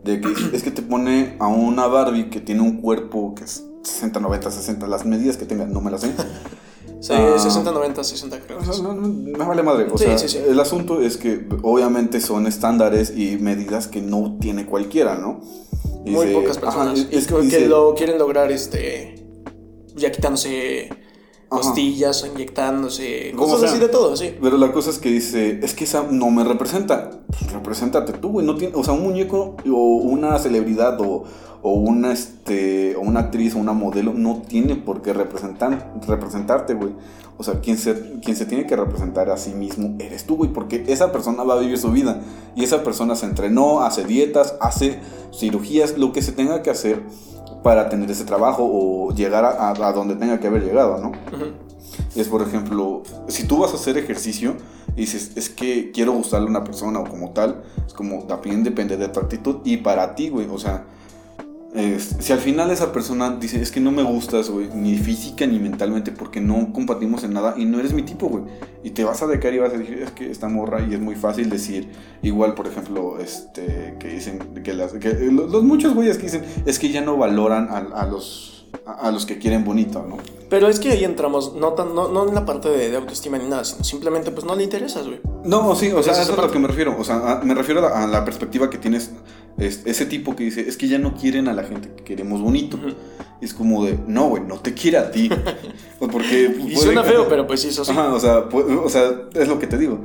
de 0.05 0.21
que 0.21 0.29
es 0.57 0.63
que 0.63 0.71
te 0.73 0.83
pone 0.83 1.37
a 1.39 1.47
una 1.47 1.87
Barbie 1.87 2.29
que 2.29 2.41
tiene 2.41 2.61
un 2.63 2.81
cuerpo 2.81 3.35
que 3.37 3.45
es 3.45 3.65
60, 3.85 4.19
90, 4.21 4.51
60, 4.51 4.87
las 4.89 5.05
medidas 5.07 5.37
que 5.37 5.45
tenga, 5.47 5.67
no 5.67 5.81
me 5.81 5.91
las 5.91 6.01
sé. 6.03 6.13
Sí, 7.01 7.13
Ah. 7.17 7.37
60, 7.37 7.73
90, 7.73 8.05
60 8.05 8.39
creo. 8.41 8.59
O 8.61 8.65
sea, 8.65 8.81
no, 8.81 8.95
no, 8.95 9.09
me 9.09 9.33
vale 9.45 9.63
madre. 9.65 9.89
O 9.93 9.99
Sí, 9.99 10.05
sea, 10.05 10.19
sí, 10.19 10.29
sí. 10.29 10.39
el 10.49 10.59
asunto 10.61 11.01
es 11.01 11.17
que 11.17 11.49
obviamente 11.63 12.21
son 12.21 12.47
estándares 12.47 13.13
y 13.17 13.39
medidas 13.39 13.89
que 13.89 14.01
no 14.01 14.37
tiene 14.41 14.67
cualquiera, 14.67 15.17
¿no? 15.17 15.41
Muy 16.07 16.27
pocas 16.33 16.59
ajá, 16.59 16.67
personas. 16.67 16.99
es- 17.01 17.09
y 17.13 17.17
es 17.17 17.27
que, 17.51 17.67
lo 17.67 17.95
quieren 17.97 18.19
lograr, 18.19 18.53
este. 18.53 19.17
Ya 19.97 20.11
quitándose 20.13 20.89
Ajá. 20.89 20.99
costillas, 21.49 22.25
inyectándose. 22.27 23.33
Como 23.33 23.45
Cosas 23.45 23.61
sea. 23.61 23.71
así 23.71 23.79
de 23.79 23.89
todo, 23.89 24.17
sí. 24.17 24.35
Pero 24.41 24.57
la 24.59 24.73
cosa 24.73 24.91
es 24.91 24.99
que 24.99 25.11
dice, 25.11 25.61
es 25.63 25.75
que 25.75 25.85
esa 25.85 26.05
no 26.11 26.31
me 26.31 26.45
representa. 26.45 27.11
Represéntate 27.53 28.13
tú, 28.15 28.31
güey. 28.31 28.47
No 28.47 28.57
tiene, 28.57 28.75
o 28.75 28.85
sea, 28.85 28.95
un 28.95 29.03
muñeco 29.03 29.57
o 29.71 29.95
una 29.97 30.39
celebridad 30.39 31.01
o, 31.01 31.25
o 31.63 31.73
una, 31.73 32.13
este, 32.13 32.97
o 32.97 33.01
una 33.01 33.21
actriz 33.21 33.55
o 33.55 33.59
una 33.59 33.73
modelo 33.73 34.13
no 34.15 34.43
tiene 34.49 34.77
por 34.77 35.03
qué 35.03 35.13
representar, 35.13 35.93
representarte, 36.07 36.75
güey. 36.75 36.93
O 37.39 37.45
sea, 37.45 37.61
quien 37.61 37.77
se, 37.77 38.21
quien 38.21 38.37
se 38.37 38.47
tiene 38.47 38.67
que 38.67 38.77
representar 38.77 39.31
a 39.31 39.37
sí 39.37 39.53
mismo 39.53 39.97
eres 39.99 40.25
tú, 40.25 40.37
güey. 40.37 40.53
Porque 40.53 40.85
esa 40.89 41.13
persona 41.13 41.43
va 41.43 41.55
a 41.55 41.59
vivir 41.59 41.79
su 41.79 41.91
vida. 41.91 42.21
Y 42.55 42.65
esa 42.65 42.83
persona 42.85 43.17
se 43.17 43.27
entrenó, 43.27 43.81
hace 43.83 44.05
dietas, 44.05 44.55
hace 44.61 45.01
cirugías, 45.37 45.99
lo 45.99 46.13
que 46.13 46.23
se 46.23 46.33
tenga 46.33 46.63
que 46.63 46.71
hacer 46.71 47.03
para 47.63 47.89
tener 47.89 48.11
ese 48.11 48.25
trabajo 48.25 48.69
o 48.71 49.15
llegar 49.15 49.45
a, 49.45 49.93
donde 49.93 50.17
tenga 50.17 50.41
que 50.41 50.49
haber 50.49 50.65
llegado, 50.65 50.99
¿no? 50.99 51.13
Es, 52.17 52.29
por 52.29 52.43
ejemplo, 52.43 53.03
si 53.29 53.45
tú 53.47 53.59
vas 53.59 53.73
a 53.73 53.77
hacer 53.77 53.99
ejercicio 53.99 54.57
y 54.97 55.03
dices, 55.03 55.33
es 55.37 55.49
que 55.49 55.91
quiero 55.93 56.13
gustarle 56.13 56.47
a 56.47 56.51
una 56.51 56.65
persona 56.65 57.01
o 57.01 57.05
como 57.05 57.31
tal, 57.31 57.63
es 57.87 57.93
como 57.93 58.25
también 58.25 58.65
depende 58.65 58.97
de 58.97 59.09
tu 59.09 59.21
actitud 59.21 59.59
y 59.65 59.79
para 59.79 60.15
ti, 60.15 60.29
güey. 60.29 60.49
O 60.51 60.59
sea, 60.59 60.85
es- 61.75 62.17
si 62.19 62.33
al 62.33 62.39
final 62.39 62.71
esa 62.71 62.93
persona 62.93 63.37
dice, 63.41 63.61
es 63.63 63.71
que 63.71 63.81
no 63.81 63.91
me 63.91 64.03
gustas, 64.03 64.51
güey, 64.51 64.69
ni 64.75 64.97
física 64.99 65.47
ni 65.47 65.59
mentalmente, 65.59 66.13
porque 66.13 66.41
no 66.41 66.73
compartimos 66.73 67.25
en 67.25 67.33
nada 67.33 67.55
y 67.57 67.65
no 67.65 67.79
eres 67.81 67.93
mi 67.93 68.03
tipo, 68.03 68.29
güey. 68.29 68.45
Y 68.85 68.91
te 68.91 69.05
vas 69.05 69.23
a 69.23 69.27
decar 69.27 69.55
y 69.55 69.59
vas 69.59 69.73
a 69.73 69.79
decir, 69.79 70.03
es 70.03 70.11
que 70.11 70.31
esta 70.31 70.49
morra, 70.49 70.85
y 70.89 70.93
es 70.95 71.01
muy 71.01 71.15
fácil 71.15 71.49
decir, 71.51 71.89
igual, 72.23 72.55
por 72.55 72.67
ejemplo, 72.67 73.19
este, 73.19 73.97
que 73.99 74.09
dicen, 74.09 74.39
que, 74.63 74.75
las, 74.75 74.93
que 74.93 75.09
eh, 75.09 75.29
los, 75.33 75.51
los 75.51 75.63
muchos 75.65 75.95
güeyes 75.95 76.17
que 76.19 76.25
dicen, 76.25 76.45
es 76.67 76.79
que 76.79 76.91
ya 76.91 77.01
no 77.01 77.17
valoran 77.17 77.69
a, 77.71 77.79
a 77.79 78.07
los, 78.07 78.67
a, 78.85 79.09
a 79.09 79.11
los 79.13 79.25
que 79.25 79.39
quieren 79.39 79.65
bonito, 79.65 80.05
¿no? 80.09 80.19
Pero 80.51 80.69
es 80.69 80.79
que 80.81 80.91
ahí 80.91 81.05
entramos, 81.05 81.55
no, 81.55 81.73
tan, 81.73 81.95
no, 81.95 82.09
no 82.09 82.29
en 82.29 82.35
la 82.35 82.45
parte 82.45 82.69
de, 82.69 82.91
de 82.91 82.97
autoestima 82.99 83.39
ni 83.39 83.49
nada, 83.49 83.65
sino 83.65 83.83
simplemente 83.85 84.31
pues 84.33 84.45
no 84.45 84.55
le 84.55 84.65
interesas, 84.65 85.07
güey. 85.07 85.21
No, 85.45 85.75
sí, 85.75 85.91
o 85.91 86.03
sea, 86.03 86.13
eso 86.13 86.33
es 86.35 86.39
a 86.39 86.43
lo 86.43 86.51
que 86.51 86.59
me 86.59 86.69
refiero. 86.69 86.95
O 86.99 87.03
sea, 87.05 87.41
me 87.43 87.55
refiero 87.55 87.87
a 87.93 88.07
la 88.07 88.23
perspectiva 88.25 88.69
que 88.69 88.77
tienes, 88.77 89.11
es- 89.59 89.83
ese 89.85 90.07
tipo 90.07 90.35
que 90.37 90.45
dice, 90.45 90.63
es 90.69 90.77
que 90.77 90.89
ya 90.89 90.99
no 90.99 91.15
quieren 91.15 91.49
a 91.49 91.53
la 91.55 91.65
gente 91.65 91.91
que 91.97 92.05
queremos 92.05 92.41
bonito. 92.41 92.79
Es 93.41 93.55
como 93.55 93.85
de, 93.85 93.99
no, 94.07 94.29
güey, 94.29 94.43
no 94.45 94.61
te 94.61 94.73
quiere 94.73 94.99
a 94.99 95.11
ti. 95.11 95.29
O 95.99 96.07
Porque 96.13 96.45
Y 96.45 96.63
puede 96.75 96.77
suena 96.77 97.03
feo, 97.03 97.27
pero 97.29 97.47
pues 97.47 97.61
sí, 97.61 97.69
eso 97.69 97.85
sí. 97.85 97.91
Ajá, 97.91 98.15
o 98.15 98.21
sea, 98.21 98.49
pu- 98.49 98.83
o 98.85 98.89
sea, 98.89 99.11
es 99.35 99.49
lo 99.49 99.59
que 99.59 99.67
te 99.67 99.79
digo. 99.79 100.01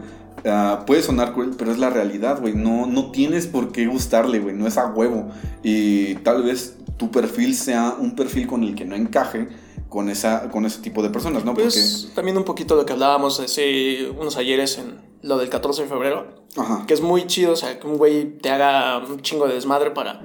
Ah, 0.46 0.84
puede 0.88 1.02
sonar 1.04 1.34
cruel, 1.34 1.52
pero 1.58 1.72
es 1.72 1.78
la 1.78 1.90
realidad, 1.90 2.40
güey. 2.42 2.54
No, 2.56 2.86
no 2.88 3.12
tienes 3.12 3.46
por 3.48 3.72
qué 3.72 3.86
gustarle, 3.88 4.40
güey. 4.40 4.56
No 4.56 4.66
es 4.68 4.78
a 4.78 4.88
huevo. 4.88 5.30
Y 5.64 6.16
tal 6.16 6.44
vez 6.44 6.78
tu 6.98 7.12
perfil 7.12 7.54
sea 7.56 7.96
un 8.00 8.16
perfil 8.16 8.48
con 8.48 8.64
el 8.64 8.74
que 8.74 8.86
no 8.86 8.96
encaje 8.96 9.48
con, 9.90 10.10
esa, 10.10 10.50
con 10.50 10.66
ese 10.66 10.82
tipo 10.82 11.02
de 11.04 11.10
personas, 11.10 11.46
¿no? 11.46 11.54
Pues 11.54 12.10
también 12.16 12.38
un 12.38 12.44
poquito 12.44 12.76
lo 12.76 12.86
que 12.86 12.94
hablábamos 12.94 13.40
hace 13.40 14.10
unos 14.20 14.36
ayeres 14.38 14.78
en 14.80 14.96
lo 15.28 15.38
del 15.38 15.50
14 15.50 15.84
de 15.84 15.88
febrero, 15.90 16.26
ajá. 16.56 16.86
que 16.88 16.94
es 16.94 17.02
muy 17.02 17.28
chido, 17.28 17.54
o 17.54 17.56
sea, 17.56 17.80
que 17.80 17.86
un 17.88 17.98
güey 17.98 18.38
te 18.40 18.50
haga 18.50 18.98
un 19.00 19.22
chingo 19.22 19.48
de 19.48 19.54
desmadre 19.56 19.92
para 19.92 20.22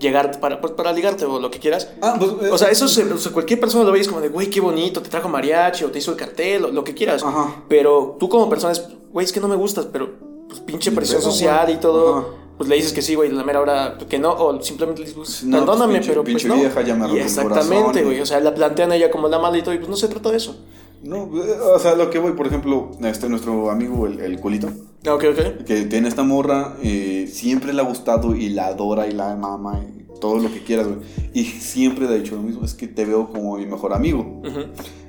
llegar, 0.00 0.38
para, 0.40 0.60
pues, 0.60 0.72
para 0.74 0.92
ligarte 0.92 1.24
o 1.24 1.38
lo 1.40 1.50
que 1.50 1.58
quieras. 1.58 1.90
Ah, 2.02 2.16
pues, 2.18 2.30
eh, 2.42 2.50
O 2.52 2.58
sea, 2.58 2.68
eso 2.68 2.88
se- 2.88 3.04
o 3.12 3.16
sea, 3.18 3.32
cualquier 3.32 3.58
persona 3.60 3.84
lo 3.84 3.92
ve 3.92 3.98
y 3.98 4.00
es 4.02 4.08
como 4.08 4.20
de, 4.20 4.28
güey, 4.28 4.50
qué 4.50 4.60
bonito, 4.60 5.00
te 5.00 5.08
trajo 5.08 5.28
mariachi 5.28 5.84
o 5.84 5.90
te 5.90 5.98
hizo 5.98 6.10
el 6.10 6.16
cartel 6.16 6.64
o 6.66 6.68
lo 6.68 6.84
que 6.84 6.94
quieras. 6.94 7.22
Ajá. 7.22 7.62
Pero 7.68 8.16
tú 8.20 8.28
como 8.28 8.48
persona 8.48 8.72
es, 8.72 8.86
güey, 9.12 9.24
es 9.24 9.32
que 9.32 9.40
no 9.40 9.48
me 9.48 9.56
gustas, 9.56 9.86
pero 9.92 10.10
pues 10.48 10.60
pinche 10.60 10.92
presión 10.92 11.22
social 11.22 11.64
güey. 11.64 11.76
y 11.76 11.80
todo. 11.80 12.18
Ajá. 12.18 12.26
Pues 12.58 12.68
le 12.68 12.76
dices 12.76 12.92
que 12.92 13.02
sí, 13.02 13.16
güey, 13.16 13.32
la 13.32 13.42
mera 13.42 13.60
hora 13.60 13.98
que 14.08 14.16
no, 14.18 14.30
o 14.32 14.62
simplemente 14.62 15.00
le 15.00 15.06
dices, 15.08 15.16
pues, 15.16 15.42
No, 15.42 15.56
pues, 15.56 15.64
perdóname, 15.70 15.98
pinche- 15.98 16.06
pero 16.08 16.22
pues 16.22 16.34
pinche 16.34 16.48
no. 16.48 16.54
vieja, 16.54 16.82
ya 16.82 16.94
me 16.94 17.12
Y 17.12 17.18
exactamente, 17.18 17.74
corazón, 17.82 18.04
güey, 18.04 18.20
o 18.20 18.26
sea, 18.26 18.38
la 18.38 18.54
plantean 18.54 18.92
a 18.92 18.96
ella 18.96 19.10
como 19.10 19.26
la 19.28 19.40
mala 19.40 19.58
y 19.58 19.62
todo, 19.62 19.74
y 19.74 19.78
pues 19.78 19.88
no 19.90 19.96
se 19.96 20.06
trata 20.06 20.30
de 20.30 20.36
eso. 20.36 20.56
No, 21.04 21.24
eh, 21.42 21.58
o 21.74 21.78
sea, 21.78 21.94
lo 21.94 22.10
que 22.10 22.18
voy, 22.18 22.32
por 22.32 22.46
ejemplo, 22.46 22.90
este 23.02 23.28
nuestro 23.28 23.70
amigo 23.70 24.06
el, 24.06 24.20
el 24.20 24.40
culito, 24.40 24.68
Ok, 25.06 25.24
ok. 25.32 25.64
que 25.64 25.82
tiene 25.82 26.08
esta 26.08 26.22
morra, 26.22 26.76
eh, 26.82 27.28
siempre 27.30 27.72
le 27.72 27.80
ha 27.82 27.84
gustado 27.84 28.34
y 28.34 28.48
la 28.48 28.68
adora 28.68 29.06
y 29.06 29.12
la 29.12 29.36
mama 29.36 29.80
y 29.86 30.18
todo 30.20 30.38
lo 30.38 30.50
que 30.50 30.62
quieras, 30.62 30.86
güey. 30.86 30.98
Y 31.34 31.44
siempre 31.44 32.06
le 32.08 32.14
ha 32.14 32.16
dicho 32.18 32.36
lo 32.36 32.42
mismo, 32.42 32.64
es 32.64 32.72
que 32.74 32.88
te 32.88 33.04
veo 33.04 33.28
como 33.30 33.56
mi 33.58 33.66
mejor 33.66 33.92
amigo. 33.92 34.40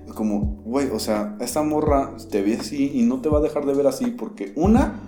Es 0.05 0.13
como, 0.13 0.62
güey, 0.65 0.89
o 0.91 0.99
sea, 0.99 1.38
esta 1.39 1.63
morra 1.63 2.12
te 2.29 2.41
ve 2.41 2.58
así 2.60 2.91
y 2.93 3.03
no 3.03 3.21
te 3.21 3.29
va 3.29 3.38
a 3.38 3.41
dejar 3.41 3.65
de 3.65 3.73
ver 3.73 3.88
así 3.88 4.08
porque 4.08 4.51
una, 4.55 4.99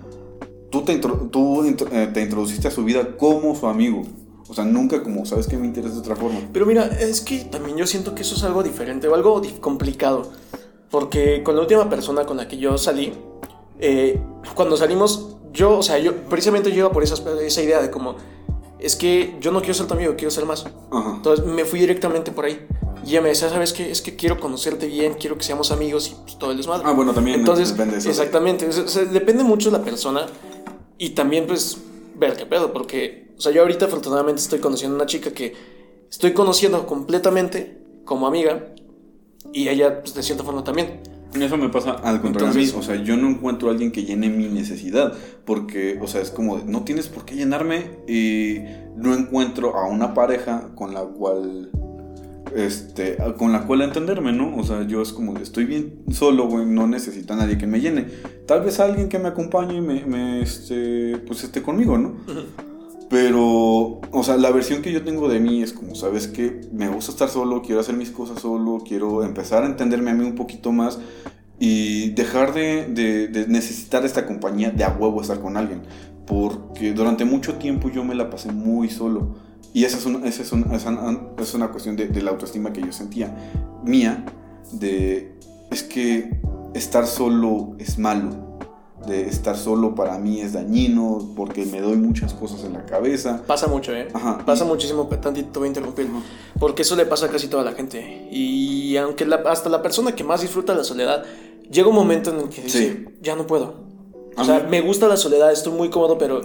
tú 0.70 0.82
te, 0.82 0.98
intro- 0.98 1.28
tú 1.30 1.64
eh, 1.64 2.08
te 2.14 2.22
introduciste 2.22 2.68
a 2.68 2.70
su 2.70 2.82
vida 2.84 3.16
como 3.18 3.54
su 3.54 3.66
amigo. 3.66 4.02
O 4.48 4.54
sea, 4.54 4.64
nunca 4.64 5.02
como, 5.02 5.26
¿sabes 5.26 5.46
que 5.46 5.58
me 5.58 5.66
interesa 5.66 5.92
de 5.96 6.00
otra 6.00 6.16
forma? 6.16 6.38
Pero 6.50 6.64
mira, 6.64 6.86
es 6.86 7.20
que 7.20 7.40
también 7.44 7.76
yo 7.76 7.86
siento 7.86 8.14
que 8.14 8.22
eso 8.22 8.34
es 8.34 8.42
algo 8.44 8.62
diferente 8.62 9.06
o 9.06 9.14
algo 9.14 9.42
complicado. 9.60 10.30
Porque 10.90 11.42
con 11.42 11.54
la 11.54 11.62
última 11.62 11.88
persona 11.90 12.24
con 12.24 12.36
la 12.36 12.48
que 12.48 12.56
yo 12.56 12.78
salí, 12.78 13.12
eh, 13.78 14.20
cuando 14.54 14.76
salimos, 14.76 15.36
yo, 15.52 15.78
o 15.78 15.82
sea, 15.82 15.98
yo 15.98 16.14
precisamente 16.28 16.70
yo 16.70 16.78
iba 16.78 16.92
por 16.92 17.02
esa, 17.02 17.16
esa 17.40 17.62
idea 17.62 17.80
de 17.82 17.90
como, 17.90 18.16
es 18.78 18.96
que 18.96 19.36
yo 19.40 19.50
no 19.50 19.60
quiero 19.60 19.74
ser 19.74 19.86
tu 19.86 19.94
amigo, 19.94 20.14
quiero 20.16 20.30
ser 20.30 20.46
más. 20.46 20.64
Ajá. 20.90 21.12
Entonces 21.16 21.44
me 21.44 21.64
fui 21.64 21.80
directamente 21.80 22.32
por 22.32 22.44
ahí. 22.44 22.66
Y 23.04 23.10
ella 23.10 23.20
me 23.20 23.28
decía, 23.28 23.48
¿sabes 23.48 23.72
qué? 23.72 23.90
Es 23.90 24.02
que 24.02 24.16
quiero 24.16 24.40
conocerte 24.40 24.86
bien, 24.86 25.14
quiero 25.14 25.36
que 25.36 25.44
seamos 25.44 25.70
amigos 25.70 26.10
y 26.10 26.14
pues, 26.14 26.38
todo 26.38 26.50
el 26.50 26.56
desmadre. 26.56 26.84
Ah, 26.86 26.92
bueno, 26.92 27.12
también 27.14 27.40
Entonces, 27.40 27.70
depende 27.70 27.94
de 27.94 27.98
eso. 28.00 28.10
exactamente. 28.10 28.66
o 28.66 28.88
sea, 28.88 29.04
depende 29.04 29.44
mucho 29.44 29.70
de 29.70 29.78
la 29.78 29.84
persona 29.84 30.26
y 30.98 31.10
también, 31.10 31.46
pues, 31.46 31.78
ver 32.16 32.36
qué 32.36 32.46
pedo. 32.46 32.72
Porque, 32.72 33.32
o 33.36 33.40
sea, 33.40 33.52
yo 33.52 33.62
ahorita 33.62 33.86
afortunadamente 33.86 34.42
estoy 34.42 34.58
conociendo 34.58 34.96
a 34.96 34.98
una 34.98 35.06
chica 35.06 35.30
que 35.30 35.54
estoy 36.10 36.32
conociendo 36.32 36.86
completamente 36.86 37.78
como 38.04 38.26
amiga 38.26 38.74
y 39.52 39.68
ella, 39.68 40.00
pues, 40.00 40.14
de 40.14 40.22
cierta 40.22 40.44
forma 40.44 40.64
también. 40.64 41.00
Eso 41.34 41.56
me 41.56 41.68
pasa 41.68 41.92
al 41.92 42.20
contrario 42.20 42.50
a 42.50 42.54
mí. 42.54 42.70
O 42.76 42.82
sea, 42.82 42.96
yo 42.96 43.16
no 43.16 43.28
encuentro 43.28 43.68
a 43.68 43.72
alguien 43.72 43.92
que 43.92 44.04
llene 44.04 44.28
mi 44.30 44.48
necesidad. 44.48 45.12
Porque, 45.44 45.98
o 46.00 46.06
sea, 46.06 46.20
es 46.20 46.30
como, 46.30 46.58
no 46.58 46.84
tienes 46.84 47.08
por 47.08 47.24
qué 47.24 47.34
llenarme. 47.34 47.90
Y 48.08 48.60
no 48.96 49.14
encuentro 49.14 49.76
a 49.76 49.86
una 49.88 50.14
pareja 50.14 50.70
con 50.74 50.94
la 50.94 51.02
cual. 51.02 51.70
Este, 52.54 53.18
con 53.36 53.52
la 53.52 53.66
cual 53.66 53.82
entenderme, 53.82 54.32
¿no? 54.32 54.56
O 54.56 54.64
sea, 54.64 54.82
yo 54.86 55.02
es 55.02 55.12
como, 55.12 55.36
estoy 55.36 55.66
bien 55.66 56.02
solo, 56.10 56.48
güey, 56.48 56.64
no 56.64 56.86
necesito 56.86 57.34
a 57.34 57.36
nadie 57.36 57.58
que 57.58 57.66
me 57.66 57.78
llene. 57.78 58.06
Tal 58.46 58.62
vez 58.62 58.80
alguien 58.80 59.10
que 59.10 59.18
me 59.18 59.28
acompañe 59.28 59.76
y 59.76 59.80
me, 59.82 60.06
me 60.06 60.40
este, 60.40 61.18
pues 61.26 61.44
esté 61.44 61.60
conmigo, 61.60 61.98
¿no? 61.98 62.16
Pero, 63.08 64.00
o 64.12 64.22
sea, 64.22 64.36
la 64.36 64.50
versión 64.50 64.82
que 64.82 64.92
yo 64.92 65.02
tengo 65.02 65.28
de 65.28 65.40
mí 65.40 65.62
es 65.62 65.72
como, 65.72 65.94
¿sabes 65.94 66.28
qué? 66.28 66.60
Me 66.72 66.88
gusta 66.88 67.12
estar 67.12 67.28
solo, 67.28 67.62
quiero 67.62 67.80
hacer 67.80 67.96
mis 67.96 68.10
cosas 68.10 68.40
solo, 68.40 68.82
quiero 68.86 69.24
empezar 69.24 69.62
a 69.62 69.66
entenderme 69.66 70.10
a 70.10 70.14
mí 70.14 70.24
un 70.24 70.34
poquito 70.34 70.72
más 70.72 70.98
y 71.58 72.10
dejar 72.10 72.52
de, 72.52 72.86
de, 72.86 73.46
necesitar 73.48 74.04
esta 74.04 74.26
compañía 74.26 74.70
de 74.70 74.84
a 74.84 74.90
huevo 74.90 75.22
estar 75.22 75.40
con 75.40 75.56
alguien. 75.56 75.82
Porque 76.26 76.92
durante 76.92 77.24
mucho 77.24 77.54
tiempo 77.54 77.88
yo 77.88 78.04
me 78.04 78.14
la 78.14 78.28
pasé 78.28 78.52
muy 78.52 78.90
solo. 78.90 79.36
Y 79.72 79.84
esa 79.84 79.96
es 79.96 80.04
una, 80.04 80.26
esa 80.26 80.42
es 80.42 80.52
una, 80.52 80.76
es 81.38 81.54
una 81.54 81.68
cuestión 81.68 81.96
de, 81.96 82.08
de 82.08 82.22
la 82.22 82.32
autoestima 82.32 82.72
que 82.72 82.82
yo 82.82 82.92
sentía 82.92 83.34
mía, 83.84 84.24
de 84.72 85.38
es 85.70 85.82
que 85.82 86.40
estar 86.74 87.06
solo 87.06 87.74
es 87.78 87.98
malo 87.98 88.47
de 89.06 89.28
estar 89.28 89.56
solo 89.56 89.94
para 89.94 90.18
mí 90.18 90.40
es 90.40 90.52
dañino 90.52 91.32
porque 91.36 91.64
me 91.64 91.80
doy 91.80 91.96
muchas 91.96 92.34
cosas 92.34 92.64
en 92.64 92.74
la 92.74 92.84
cabeza. 92.84 93.42
Pasa 93.46 93.66
mucho, 93.66 93.92
¿eh? 93.94 94.08
Ajá. 94.12 94.38
Pasa 94.44 94.64
muchísimo, 94.64 95.06
tantito 95.06 95.60
voy 95.60 95.66
a 95.66 95.68
interrumpir, 95.68 96.08
porque 96.58 96.82
eso 96.82 96.96
le 96.96 97.06
pasa 97.06 97.26
a 97.26 97.28
casi 97.28 97.48
toda 97.48 97.64
la 97.64 97.72
gente. 97.72 98.28
Y 98.30 98.96
aunque 98.96 99.26
hasta 99.46 99.68
la 99.68 99.82
persona 99.82 100.14
que 100.14 100.24
más 100.24 100.40
disfruta 100.40 100.74
la 100.74 100.84
soledad, 100.84 101.24
llega 101.70 101.88
un 101.88 101.94
momento 101.94 102.30
en 102.30 102.40
el 102.40 102.48
que 102.48 102.62
dice, 102.62 103.08
ya 103.22 103.36
no 103.36 103.46
puedo. 103.46 103.86
O 104.36 104.44
sea, 104.44 104.66
me 104.68 104.80
gusta 104.80 105.08
la 105.08 105.16
soledad, 105.16 105.50
estoy 105.52 105.72
muy 105.72 105.90
cómodo, 105.90 106.16
pero 106.16 106.40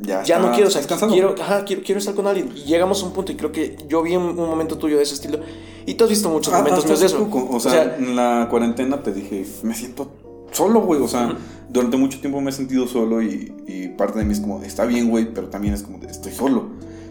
ya, 0.00 0.22
ya 0.24 0.38
no 0.38 0.52
quiero, 0.52 0.68
o 0.68 0.70
sea, 0.70 0.82
quiero, 1.08 1.34
ajá, 1.40 1.64
quiero, 1.64 1.82
quiero, 1.82 1.98
estar 1.98 2.14
con 2.14 2.26
alguien. 2.26 2.52
Y 2.54 2.64
llegamos 2.64 3.02
a 3.02 3.06
un 3.06 3.12
punto, 3.12 3.32
y 3.32 3.36
creo 3.36 3.52
que 3.52 3.76
yo 3.88 4.02
vi 4.02 4.16
un, 4.16 4.34
momento 4.34 4.78
tuyo 4.78 4.96
de 4.96 5.04
ese 5.04 5.14
estilo, 5.14 5.40
y 5.86 5.94
tú 5.94 6.04
has 6.04 6.10
visto 6.10 6.28
muchos 6.28 6.52
ah, 6.52 6.58
momentos 6.58 7.00
de 7.00 7.06
eso. 7.06 7.28
O 7.50 7.60
sea, 7.60 7.96
en 7.96 8.16
la 8.16 8.48
cuarentena 8.50 9.02
te 9.02 9.12
dije, 9.12 9.46
me 9.62 9.74
siento 9.74 10.10
solo, 10.56 10.80
güey. 10.80 11.00
O 11.00 11.08
sea, 11.08 11.36
durante 11.68 11.96
mucho 11.96 12.20
tiempo 12.20 12.40
me 12.40 12.50
he 12.50 12.52
sentido 12.52 12.86
solo 12.86 13.22
y, 13.22 13.52
parte 13.96 14.18
de 14.18 14.24
mí 14.24 14.32
es 14.32 14.40
como, 14.40 14.62
está 14.62 14.84
bien, 14.84 15.08
güey, 15.08 15.32
pero 15.32 15.48
también 15.48 15.74
es 15.74 15.82
como, 15.82 16.02
estoy 16.02 16.32
solo. 16.32 16.70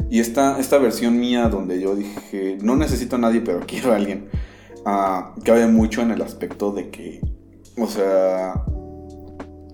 Y 0.09 0.19
esta, 0.19 0.59
esta 0.59 0.77
versión 0.77 1.19
mía 1.19 1.49
donde 1.49 1.79
yo 1.79 1.95
dije, 1.95 2.57
no 2.61 2.75
necesito 2.75 3.15
a 3.15 3.19
nadie, 3.19 3.41
pero 3.41 3.61
quiero 3.67 3.93
a 3.93 3.95
alguien, 3.95 4.27
uh, 4.85 5.41
cabe 5.43 5.67
mucho 5.67 6.01
en 6.01 6.11
el 6.11 6.21
aspecto 6.21 6.71
de 6.71 6.89
que, 6.89 7.21
o 7.77 7.87
sea, 7.87 8.65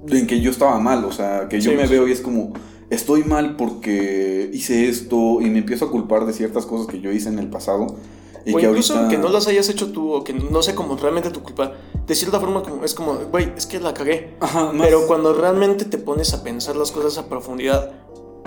en 0.08 0.28
que 0.28 0.40
yo 0.42 0.52
estaba 0.52 0.80
mal, 0.80 1.04
o 1.06 1.12
sea, 1.12 1.48
que 1.50 1.60
yo 1.60 1.74
me 1.74 1.86
veo 1.86 2.08
y 2.08 2.12
es 2.12 2.22
como, 2.22 2.54
estoy 2.90 3.24
mal 3.24 3.56
porque 3.58 4.50
hice 4.54 4.88
esto 4.88 5.42
y 5.42 5.50
me 5.50 5.60
empiezo 5.60 5.86
a 5.86 5.92
culpar 5.92 6.26
de 6.26 6.34
ciertas 6.34 6.66
cosas 6.66 6.88
que 6.88 7.02
yo 7.02 7.12
hice 7.12 7.30
en 7.30 7.40
el 7.40 7.50
pasado 7.50 7.98
o 8.46 8.60
incluso 8.60 9.08
que 9.10 9.18
no 9.18 9.30
las 9.30 9.48
hayas 9.48 9.70
hecho 9.70 9.92
tú 9.92 10.14
o 10.14 10.24
que 10.24 10.34
no 10.34 10.62
sé 10.62 10.76
cómo 10.76 10.96
realmente 10.96 11.30
tu 11.30 11.42
culpa. 11.42 11.74
De 12.06 12.16
cierta 12.16 12.40
forma 12.40 12.64
como, 12.64 12.84
es 12.84 12.94
como, 12.94 13.16
güey, 13.16 13.54
es 13.56 13.66
que 13.66 13.80
la 13.80 13.94
cagué. 13.94 14.38
Pero 14.80 15.08
cuando 15.08 15.34
realmente 15.34 15.86
te 15.86 15.98
pones 15.98 16.34
a 16.34 16.44
pensar 16.44 16.76
las 16.76 16.92
cosas 16.92 17.18
a 17.18 17.28
profundidad, 17.28 17.92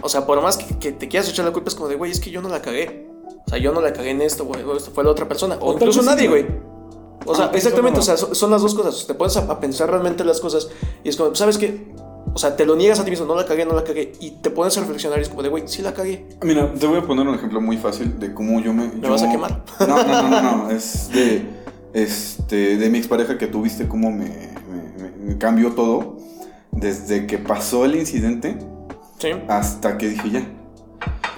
o 0.02 0.08
sea, 0.08 0.26
por 0.26 0.40
más 0.42 0.56
que, 0.56 0.92
te 0.92 1.08
quieras 1.08 1.28
echar 1.28 1.44
la 1.44 1.52
culpa, 1.52 1.68
es 1.68 1.74
como 1.74 1.88
de, 1.88 1.96
güey, 1.96 2.10
es 2.10 2.20
que 2.20 2.30
yo 2.30 2.42
no 2.42 2.48
la 2.48 2.60
cagué. 2.60 3.10
O 3.46 3.50
sea, 3.50 3.58
yo 3.58 3.72
no 3.72 3.80
la 3.80 3.92
cagué 3.92 4.10
en 4.10 4.22
esto, 4.22 4.44
güey, 4.44 4.62
esto 4.76 4.90
fue 4.90 5.04
la 5.04 5.10
otra 5.10 5.28
persona. 5.28 5.58
O, 5.60 5.74
incluso 5.74 6.02
nadie, 6.02 6.28
güey. 6.28 6.46
O 7.26 7.34
sea, 7.34 7.50
exactamente, 7.54 8.00
o 8.00 8.02
sea, 8.02 8.16
son, 8.16 8.50
las 8.50 8.62
dos 8.62 8.74
cosas. 8.74 9.06
Te 9.06 9.14
pones 9.14 9.36
a, 9.36 9.40
a, 9.40 9.60
pensar 9.60 9.88
realmente 9.90 10.24
las 10.24 10.40
cosas 10.40 10.68
y 11.02 11.08
es 11.08 11.16
como, 11.16 11.34
¿sabes 11.34 11.56
qué? 11.56 11.94
O 12.34 12.38
sea, 12.38 12.56
te 12.56 12.66
lo 12.66 12.74
niegas 12.74 12.98
a 12.98 13.04
ti 13.04 13.10
mismo, 13.10 13.26
no 13.26 13.36
la 13.36 13.46
cagué, 13.46 13.64
no 13.64 13.74
la 13.74 13.84
cagué. 13.84 14.12
Y 14.18 14.32
te 14.32 14.50
pones 14.50 14.76
a 14.76 14.80
reflexionar 14.80 15.20
y 15.20 15.22
es 15.22 15.28
como 15.28 15.44
de, 15.44 15.48
güey, 15.48 15.68
sí 15.68 15.82
la 15.82 15.94
cagué. 15.94 16.26
Mira, 16.42 16.72
te 16.74 16.84
voy 16.84 16.98
a 16.98 17.02
poner 17.02 17.28
un 17.28 17.36
ejemplo 17.36 17.60
muy 17.60 17.76
fácil 17.76 18.18
de 18.18 18.34
cómo 18.34 18.60
yo 18.60 18.72
me. 18.72 18.88
¿Me 18.88 19.08
vas 19.08 19.22
a 19.22 19.30
quemar? 19.30 19.64
No, 19.78 19.86
no, 19.86 20.04
no, 20.04 20.28
no, 20.28 20.56
no. 20.56 20.70
Es 20.74 21.10
de, 21.12 21.46
este, 21.92 22.76
de 22.76 22.90
mi 22.90 22.98
expareja 22.98 23.38
que 23.38 23.46
tuviste, 23.46 23.86
cómo 23.86 24.10
me, 24.10 24.52
me, 25.24 25.38
cambió 25.38 25.74
todo. 25.74 26.16
Desde 26.72 27.28
que 27.28 27.38
pasó 27.38 27.84
el 27.84 27.94
incidente. 27.94 28.58
Sí. 29.18 29.28
Hasta 29.46 29.96
que 29.96 30.08
dije 30.08 30.30
ya. 30.30 30.46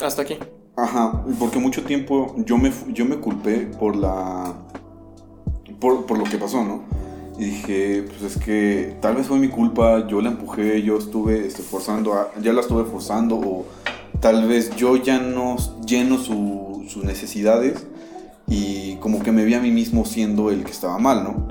Hasta 0.02 0.22
aquí. 0.22 0.38
Ajá, 0.76 1.24
porque 1.38 1.58
mucho 1.58 1.84
tiempo 1.84 2.34
yo 2.38 2.56
me, 2.56 2.72
yo 2.88 3.04
me 3.04 3.16
culpé 3.16 3.68
por 3.78 3.96
la. 3.96 4.54
Por, 5.78 6.06
por 6.06 6.16
lo 6.16 6.24
que 6.24 6.38
pasó, 6.38 6.64
¿no? 6.64 6.84
Y 7.38 7.44
dije, 7.44 8.04
pues 8.08 8.22
es 8.22 8.42
que 8.42 8.96
tal 9.00 9.16
vez 9.16 9.26
fue 9.26 9.38
mi 9.38 9.48
culpa, 9.48 10.06
yo 10.08 10.20
la 10.22 10.30
empujé, 10.30 10.82
yo 10.82 10.96
estuve 10.96 11.46
este, 11.46 11.62
forzando, 11.62 12.30
ya 12.40 12.52
la 12.52 12.62
estuve 12.62 12.84
forzando, 12.84 13.36
o 13.36 13.66
tal 14.20 14.48
vez 14.48 14.74
yo 14.76 14.96
ya 14.96 15.18
no 15.18 15.56
lleno 15.86 16.18
sus 16.18 17.04
necesidades 17.04 17.86
y 18.48 18.96
como 18.96 19.22
que 19.22 19.32
me 19.32 19.44
vi 19.44 19.54
a 19.54 19.60
mí 19.60 19.70
mismo 19.70 20.04
siendo 20.06 20.50
el 20.50 20.64
que 20.64 20.70
estaba 20.70 20.98
mal, 20.98 21.24
¿no? 21.24 21.48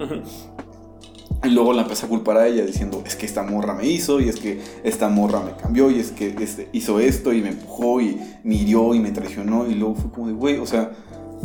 Y 1.44 1.50
luego 1.50 1.74
la 1.74 1.84
empecé 1.84 2.08
a 2.08 2.10
culpar 2.10 2.38
a 2.38 2.48
ella 2.48 2.66
diciendo, 2.66 3.04
es 3.06 3.16
que 3.16 3.28
esta 3.28 3.44
morra 3.44 3.76
me 3.76 3.86
hizo, 3.86 4.20
y 4.20 4.30
es 4.30 4.38
que 4.38 4.60
esta 4.84 5.10
morra 5.10 5.42
me 5.42 5.52
cambió, 5.56 5.92
y 5.92 6.00
es 6.00 6.12
que 6.12 6.36
este, 6.40 6.70
hizo 6.74 7.00
esto, 7.00 7.34
y 7.34 7.42
me 7.42 7.50
empujó, 7.50 8.02
y 8.02 8.20
me 8.44 8.56
hirió, 8.56 8.96
y 8.96 9.00
me 9.00 9.12
traicionó, 9.12 9.68
y 9.68 9.76
luego 9.76 9.96
fue 9.96 10.12
como 10.12 10.28
de, 10.28 10.34
güey, 10.34 10.58
o 10.58 10.66
sea, 10.66 10.92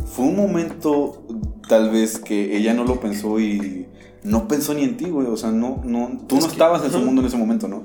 fue 0.07 0.27
un 0.27 0.37
momento 0.37 1.23
tal 1.69 1.91
vez 1.91 2.19
que 2.19 2.57
ella 2.57 2.73
no 2.73 2.85
lo 2.85 2.99
pensó 3.01 3.39
y 3.39 3.87
no 4.23 4.49
pensó 4.49 4.75
ni 4.75 4.85
en 4.85 4.97
ti, 4.97 5.07
güey. 5.07 5.27
O 5.27 5.37
sea, 5.37 5.51
no, 5.51 5.81
no, 5.85 6.19
tú 6.27 6.37
no 6.37 6.47
estabas 6.47 6.85
en 6.85 6.91
su 6.91 6.99
mundo 6.99 7.21
en 7.21 7.29
ese 7.29 7.37
momento, 7.37 7.69
¿no? 7.69 7.85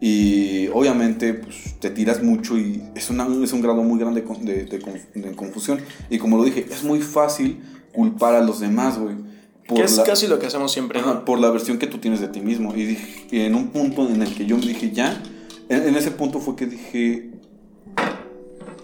Y 0.00 0.68
obviamente 0.68 1.34
pues, 1.34 1.76
te 1.80 1.90
tiras 1.90 2.22
mucho 2.22 2.58
y 2.58 2.82
es, 2.94 3.08
una, 3.08 3.26
es 3.42 3.52
un 3.52 3.62
grado 3.62 3.82
muy 3.82 3.98
grande 3.98 4.22
de, 4.40 4.64
de, 4.64 5.34
confusión. 5.34 5.80
Y 6.10 6.18
como 6.18 6.36
lo 6.36 6.44
dije, 6.44 6.66
es 6.70 6.84
muy 6.84 7.00
fácil 7.00 7.62
culpar 7.92 8.34
a 8.34 8.42
los 8.42 8.60
demás, 8.60 8.98
güey. 8.98 9.16
Que 9.64 9.82
es 9.82 9.98
casi 10.00 10.28
lo 10.28 10.38
que 10.38 10.46
hacemos 10.46 10.70
siempre, 10.70 11.00
¿no? 11.00 11.24
Por 11.24 11.40
la 11.40 11.50
versión 11.50 11.78
que 11.78 11.86
tú 11.86 11.98
tienes 11.98 12.20
de 12.20 12.28
ti 12.28 12.40
mismo. 12.40 12.72
Y, 12.76 12.84
dije, 12.84 13.46
en 13.46 13.54
un 13.54 13.70
punto 13.70 14.08
en 14.08 14.22
el 14.22 14.32
que 14.32 14.46
yo 14.46 14.56
me 14.58 14.66
dije, 14.66 14.92
ya, 14.92 15.20
en, 15.68 15.96
ese 15.96 16.12
punto 16.12 16.38
fue 16.38 16.54
que 16.54 16.66
dije, 16.66 17.30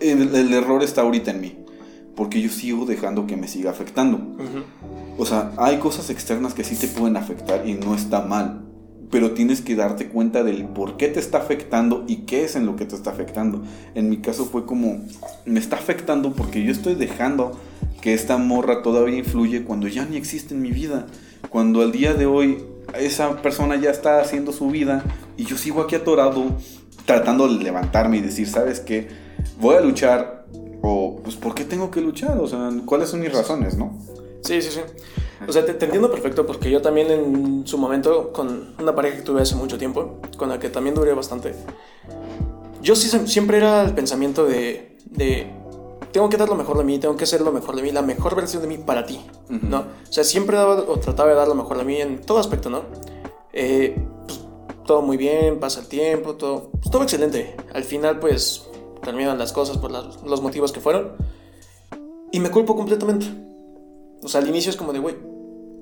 el, 0.01 0.35
el, 0.35 0.53
error 0.53 0.83
está 0.83 1.03
ahorita 1.03 1.31
en 1.31 1.41
mí. 1.41 1.57
Porque 2.17 2.41
yo 2.41 2.51
sigo 2.51 2.85
dejando 2.85 3.27
que 3.27 3.37
me 3.37 3.49
siga 3.49 3.71
afectando. 3.71 4.21
O 5.19 5.27
sea, 5.27 5.53
hay 5.57 5.79
cosas 5.79 6.11
externas 6.11 6.55
que 6.55 6.65
sí 6.65 6.77
te 6.77 6.89
pueden 6.89 7.17
afectar 7.17 7.67
y 7.67 7.75
no 7.75 7.95
está 7.95 8.23
mal. 8.23 8.63
Pero 9.11 9.33
tienes 9.33 9.61
que 9.61 9.77
darte 9.77 10.09
cuenta 10.09 10.43
del 10.43 10.65
por 10.65 10.97
qué 10.97 11.09
te 11.09 11.21
está 11.21 11.39
afectando 11.39 12.05
y 12.07 12.19
qué 12.25 12.45
es 12.45 12.57
en 12.57 12.65
lo 12.65 12.77
que 12.77 12.87
te 12.87 12.97
está 12.97 13.11
afectando. 13.11 13.63
En 13.95 14.09
mi 14.09 14.19
caso 14.19 14.47
fue 14.47 14.65
como, 14.65 15.01
me 15.45 15.61
está 15.61 15.77
afectando 15.77 16.33
porque 16.33 16.63
yo 16.63 16.73
estoy 16.73 16.95
dejando 16.95 17.59
que 18.01 18.15
esta 18.15 18.37
morra 18.39 18.83
todavía 18.83 19.19
influye 19.19 19.65
cuando 19.65 19.87
ya 19.87 20.05
ni 20.07 20.17
existe 20.17 20.55
en 20.55 20.63
mi 20.63 20.71
vida. 20.71 21.07
Cuando 21.51 21.83
al 21.83 21.93
día 21.93 22.15
de 22.15 22.27
hoy 22.27 22.65
esa 22.99 23.41
persona 23.43 23.77
ya 23.77 23.91
está 23.91 24.21
haciendo 24.21 24.53
su 24.53 24.69
vida 24.69 25.05
y 25.37 25.45
yo 25.45 25.57
sigo 25.57 25.83
aquí 25.83 25.95
atorado 25.95 26.57
tratando 27.07 27.49
de 27.49 27.63
levantarme 27.63 28.19
y 28.19 28.21
decir, 28.21 28.49
¿sabes 28.49 28.81
qué? 28.81 29.09
Voy 29.61 29.77
a 29.77 29.81
luchar 29.81 30.42
o 30.83 31.21
pues 31.23 31.37
¿por 31.37 31.55
qué 31.55 31.65
tengo 31.65 31.91
que 31.91 32.01
luchar? 32.01 32.39
O 32.39 32.47
sea, 32.47 32.71
¿cuáles 32.85 33.09
son 33.09 33.21
mis 33.21 33.33
razones, 33.33 33.77
no? 33.77 33.99
Sí, 34.43 34.61
sí, 34.61 34.71
sí. 34.71 34.81
O 35.47 35.53
sea, 35.53 35.65
te, 35.65 35.73
entiendo 35.73 36.11
perfecto 36.11 36.47
porque 36.47 36.71
yo 36.71 36.83
también 36.83 37.11
en 37.11 37.67
su 37.67 37.79
momento, 37.79 38.33
con 38.33 38.75
una 38.79 38.95
pareja 38.95 39.17
que 39.17 39.23
tuve 39.23 39.43
hace 39.43 39.55
mucho 39.55 39.79
tiempo, 39.79 40.19
con 40.37 40.49
la 40.49 40.59
que 40.59 40.69
también 40.69 40.95
duré 40.95 41.15
bastante, 41.15 41.55
yo 42.81 42.97
sí, 42.97 43.09
siempre 43.27 43.57
era 43.57 43.83
el 43.83 43.95
pensamiento 43.95 44.45
de, 44.45 44.99
de, 45.07 45.53
tengo 46.13 46.29
que 46.29 46.37
dar 46.37 46.49
lo 46.49 46.55
mejor 46.55 46.79
de 46.79 46.85
mí, 46.85 46.99
tengo 46.99 47.17
que 47.17 47.27
ser 47.27 47.41
lo 47.41 47.53
mejor 47.53 47.77
de 47.77 47.83
mí, 47.83 47.91
la 47.91 48.03
mejor 48.03 48.35
versión 48.37 48.63
de 48.63 48.69
mí 48.69 48.79
para 48.79 49.07
ti, 49.07 49.25
¿no? 49.49 49.85
O 50.09 50.13
sea, 50.13 50.25
siempre 50.25 50.57
daba 50.57 50.75
o 50.75 50.99
trataba 50.99 51.31
de 51.31 51.37
dar 51.37 51.49
lo 51.49 51.55
mejor 51.55 51.79
de 51.79 51.85
mí 51.85 52.01
en 52.01 52.21
todo 52.21 52.39
aspecto, 52.39 52.71
¿no? 52.71 52.83
Eh, 53.53 53.97
pues, 54.27 54.41
todo 54.87 55.03
muy 55.03 55.17
bien, 55.17 55.61
pasa 55.61 55.81
el 55.81 55.87
tiempo, 55.87 56.35
todo, 56.35 56.71
pues, 56.73 56.91
todo 56.91 57.03
excelente. 57.03 57.57
Al 57.73 57.85
final, 57.85 58.19
pues, 58.19 58.69
terminan 59.03 59.39
las 59.39 59.53
cosas 59.53 59.79
por 59.79 59.91
los 59.91 60.43
motivos 60.43 60.73
que 60.73 60.81
fueron. 60.81 61.13
Y 62.31 62.41
me 62.41 62.51
culpo 62.51 62.75
completamente. 62.75 63.27
O 64.23 64.29
sea, 64.29 64.41
al 64.41 64.49
inicio 64.49 64.71
es 64.71 64.77
como 64.77 64.93
de, 64.93 65.01
güey, 65.01 65.17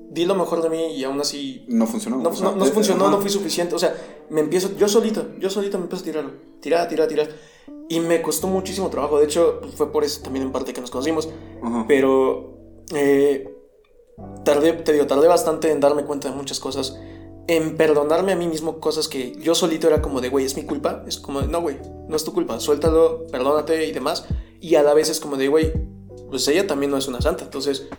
di 0.09 0.25
lo 0.25 0.35
mejor 0.35 0.61
de 0.61 0.69
mí 0.69 0.87
y 0.95 1.03
aún 1.03 1.21
así... 1.21 1.65
No 1.69 1.87
funcionó. 1.87 2.17
No, 2.17 2.29
no, 2.29 2.65
funcionó, 2.65 3.09
no 3.09 3.21
fui 3.21 3.29
suficiente. 3.29 3.75
O 3.75 3.79
sea, 3.79 3.95
me 4.29 4.41
empiezo, 4.41 4.75
yo 4.77 4.89
solito, 4.89 5.27
yo 5.39 5.49
solito 5.49 5.77
me 5.77 5.85
empiezo 5.85 6.03
a 6.03 6.05
tirar, 6.05 6.25
tirar, 6.59 6.87
tirar, 6.89 7.07
tirar. 7.07 7.29
Y 7.87 7.99
me 7.99 8.21
costó 8.21 8.47
muchísimo 8.47 8.89
trabajo. 8.89 9.19
De 9.19 9.25
hecho, 9.25 9.61
fue 9.75 9.91
por 9.91 10.03
eso 10.03 10.21
también 10.21 10.45
en 10.45 10.51
parte 10.51 10.73
que 10.73 10.81
nos 10.81 10.91
conocimos. 10.91 11.29
Pero 11.87 12.57
eh, 12.93 13.55
tardé, 14.43 14.73
te 14.73 14.93
digo, 14.93 15.07
tardé 15.07 15.27
bastante 15.27 15.71
en 15.71 15.79
darme 15.79 16.03
cuenta 16.03 16.29
de 16.29 16.35
muchas 16.35 16.59
cosas. 16.59 16.97
En 17.51 17.75
perdonarme 17.75 18.31
a 18.31 18.37
mí 18.37 18.47
mismo 18.47 18.79
cosas 18.79 19.09
que 19.09 19.33
yo 19.41 19.55
solito 19.55 19.87
era 19.87 20.01
como 20.01 20.21
de, 20.21 20.29
güey, 20.29 20.45
es 20.45 20.55
mi 20.55 20.63
culpa. 20.63 21.03
Es 21.05 21.17
como, 21.17 21.41
de, 21.41 21.49
no, 21.49 21.59
güey, 21.59 21.79
no 22.07 22.15
es 22.15 22.23
tu 22.23 22.31
culpa. 22.31 22.61
Suéltalo, 22.61 23.27
perdónate 23.29 23.87
y 23.87 23.91
demás. 23.91 24.23
Y 24.61 24.75
a 24.75 24.83
la 24.83 24.93
vez 24.93 25.09
es 25.09 25.19
como 25.19 25.35
de, 25.35 25.49
güey, 25.49 25.73
pues 26.29 26.47
ella 26.47 26.65
también 26.65 26.91
no 26.91 26.97
es 26.97 27.09
una 27.09 27.19
santa. 27.19 27.43
Entonces, 27.43 27.89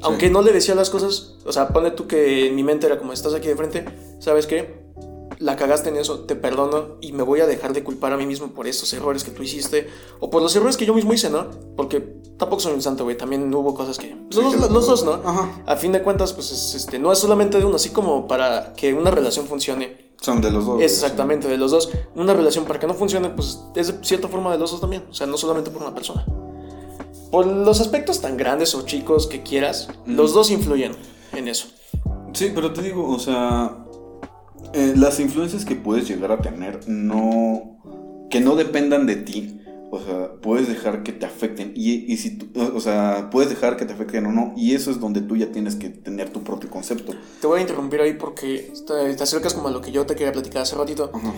aunque 0.00 0.30
no 0.30 0.40
le 0.40 0.50
decía 0.50 0.74
las 0.74 0.88
cosas, 0.88 1.36
o 1.44 1.52
sea, 1.52 1.68
pone 1.68 1.90
tú 1.90 2.06
que 2.06 2.46
en 2.46 2.54
mi 2.54 2.64
mente 2.64 2.86
era 2.86 2.98
como 2.98 3.12
estás 3.12 3.34
aquí 3.34 3.48
de 3.48 3.54
frente, 3.54 3.84
¿sabes 4.18 4.46
qué? 4.46 4.81
La 5.42 5.56
cagaste 5.56 5.88
en 5.88 5.96
eso, 5.96 6.20
te 6.20 6.36
perdono 6.36 6.98
y 7.00 7.12
me 7.12 7.22
voy 7.24 7.40
a 7.40 7.46
dejar 7.46 7.72
de 7.72 7.82
culpar 7.82 8.12
a 8.12 8.16
mí 8.16 8.26
mismo 8.26 8.48
por 8.48 8.68
estos 8.68 8.92
errores 8.92 9.24
que 9.24 9.32
tú 9.32 9.42
hiciste 9.42 9.88
o 10.20 10.30
por 10.30 10.40
los 10.40 10.54
errores 10.54 10.76
que 10.76 10.86
yo 10.86 10.94
mismo 10.94 11.12
hice, 11.12 11.30
¿no? 11.30 11.48
Porque 11.76 12.00
tampoco 12.38 12.60
soy 12.60 12.74
un 12.74 12.82
santo, 12.82 13.02
güey, 13.04 13.16
también 13.16 13.52
hubo 13.52 13.74
cosas 13.74 13.98
que... 13.98 14.14
Los, 14.30 14.54
los- 14.56 14.70
los 14.70 14.86
dos, 14.86 15.04
¿no? 15.04 15.14
Ajá. 15.24 15.62
A 15.66 15.74
fin 15.76 15.90
de 15.90 16.02
cuentas, 16.02 16.32
pues 16.32 16.52
es, 16.52 16.74
este, 16.76 16.98
no 17.00 17.10
es 17.10 17.18
solamente 17.18 17.58
de 17.58 17.64
uno, 17.64 17.74
así 17.76 17.90
como 17.90 18.28
para 18.28 18.72
que 18.74 18.94
una 18.94 19.10
relación 19.10 19.46
funcione. 19.46 20.12
Son 20.20 20.40
de 20.40 20.52
los 20.52 20.64
dos. 20.64 20.80
exactamente 20.80 21.48
de 21.48 21.56
los 21.58 21.72
dos. 21.72 21.90
Una 22.14 22.32
relación 22.34 22.64
para 22.64 22.78
que 22.78 22.86
no 22.86 22.94
funcione, 22.94 23.30
pues 23.30 23.58
es 23.74 23.88
de 23.88 24.04
cierta 24.06 24.28
forma 24.28 24.52
de 24.52 24.58
los 24.58 24.70
dos 24.70 24.80
también. 24.80 25.04
O 25.10 25.14
sea, 25.14 25.26
no 25.26 25.36
solamente 25.36 25.70
por 25.72 25.82
una 25.82 25.92
persona. 25.92 26.24
Por 27.32 27.46
los 27.46 27.80
aspectos 27.80 28.20
tan 28.20 28.36
grandes 28.36 28.74
o 28.76 28.82
chicos 28.82 29.26
que 29.26 29.42
quieras, 29.42 29.88
los 30.06 30.32
dos 30.34 30.50
influyen 30.50 30.94
en 31.32 31.48
eso. 31.48 31.66
Sí, 32.34 32.52
pero 32.54 32.72
te 32.72 32.82
digo, 32.82 33.08
o 33.10 33.18
sea, 33.18 33.76
eh, 34.72 34.94
las 34.96 35.20
influencias 35.20 35.64
que 35.64 35.74
puedes 35.76 36.08
llegar 36.08 36.32
a 36.32 36.38
tener 36.40 36.80
no. 36.88 37.78
que 38.30 38.40
no 38.40 38.56
dependan 38.56 39.06
de 39.06 39.16
ti. 39.16 39.58
O 39.94 40.00
sea, 40.00 40.32
puedes 40.40 40.68
dejar 40.68 41.02
que 41.02 41.12
te 41.12 41.26
afecten. 41.26 41.72
Y, 41.76 42.10
y 42.10 42.16
si 42.16 42.38
tú- 42.38 42.48
o 42.74 42.80
sea, 42.80 43.28
puedes 43.30 43.50
dejar 43.50 43.76
que 43.76 43.84
te 43.84 43.92
afecten 43.92 44.24
o 44.24 44.32
no. 44.32 44.54
Y 44.56 44.74
eso 44.74 44.90
es 44.90 44.98
donde 44.98 45.20
tú 45.20 45.36
ya 45.36 45.52
tienes 45.52 45.76
que 45.76 45.90
tener 45.90 46.30
tu 46.30 46.42
propio 46.42 46.70
concepto. 46.70 47.12
Te 47.42 47.46
voy 47.46 47.58
a 47.58 47.60
interrumpir 47.60 48.00
ahí 48.00 48.14
porque 48.14 48.72
te, 48.86 49.14
te 49.14 49.22
acercas 49.22 49.52
como 49.52 49.68
a 49.68 49.70
lo 49.70 49.82
que 49.82 49.92
yo 49.92 50.06
te 50.06 50.14
quería 50.14 50.32
platicar 50.32 50.62
hace 50.62 50.76
ratito. 50.76 51.10
Ajá. 51.12 51.34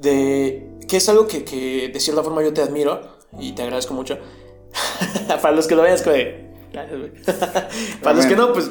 De 0.00 0.70
que 0.86 0.98
es 0.98 1.08
algo 1.08 1.26
que, 1.26 1.42
que 1.42 1.90
de 1.92 1.98
cierta 1.98 2.22
forma 2.22 2.44
yo 2.44 2.52
te 2.52 2.62
admiro 2.62 3.00
y 3.40 3.52
te 3.52 3.62
agradezco 3.62 3.92
mucho. 3.94 4.18
Para 5.42 5.56
los 5.56 5.66
que 5.66 5.74
lo. 5.74 5.82
Gracias, 5.82 6.06
güey. 6.06 7.12
Para 8.02 8.16
los 8.16 8.26
que 8.26 8.36
no, 8.36 8.52
pues 8.52 8.70